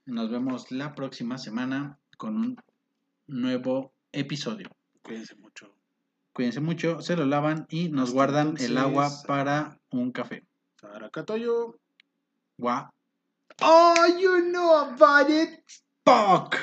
nos 0.06 0.30
vemos 0.32 0.72
la 0.72 0.96
próxima 0.96 1.38
semana 1.38 2.00
con 2.18 2.36
un 2.38 2.56
nuevo 3.28 3.94
episodio. 4.12 4.70
Cuídense 5.02 5.36
mucho. 5.36 5.76
Cuídense 6.34 6.62
mucho, 6.62 7.02
se 7.02 7.16
lo 7.16 7.26
lavan 7.26 7.68
y 7.70 7.90
nos 7.90 8.06
Hasta 8.10 8.14
guardan 8.14 8.56
el 8.60 8.78
agua 8.78 9.10
para 9.28 9.80
un 9.92 10.12
café. 10.12 10.44
Saracatoyo. 10.82 11.78
Guau. 12.58 12.90
Oh, 13.62 13.94
you 14.20 14.50
know 14.52 14.72
about 14.74 15.30
it. 15.30 15.60
Fuck. 16.06 16.63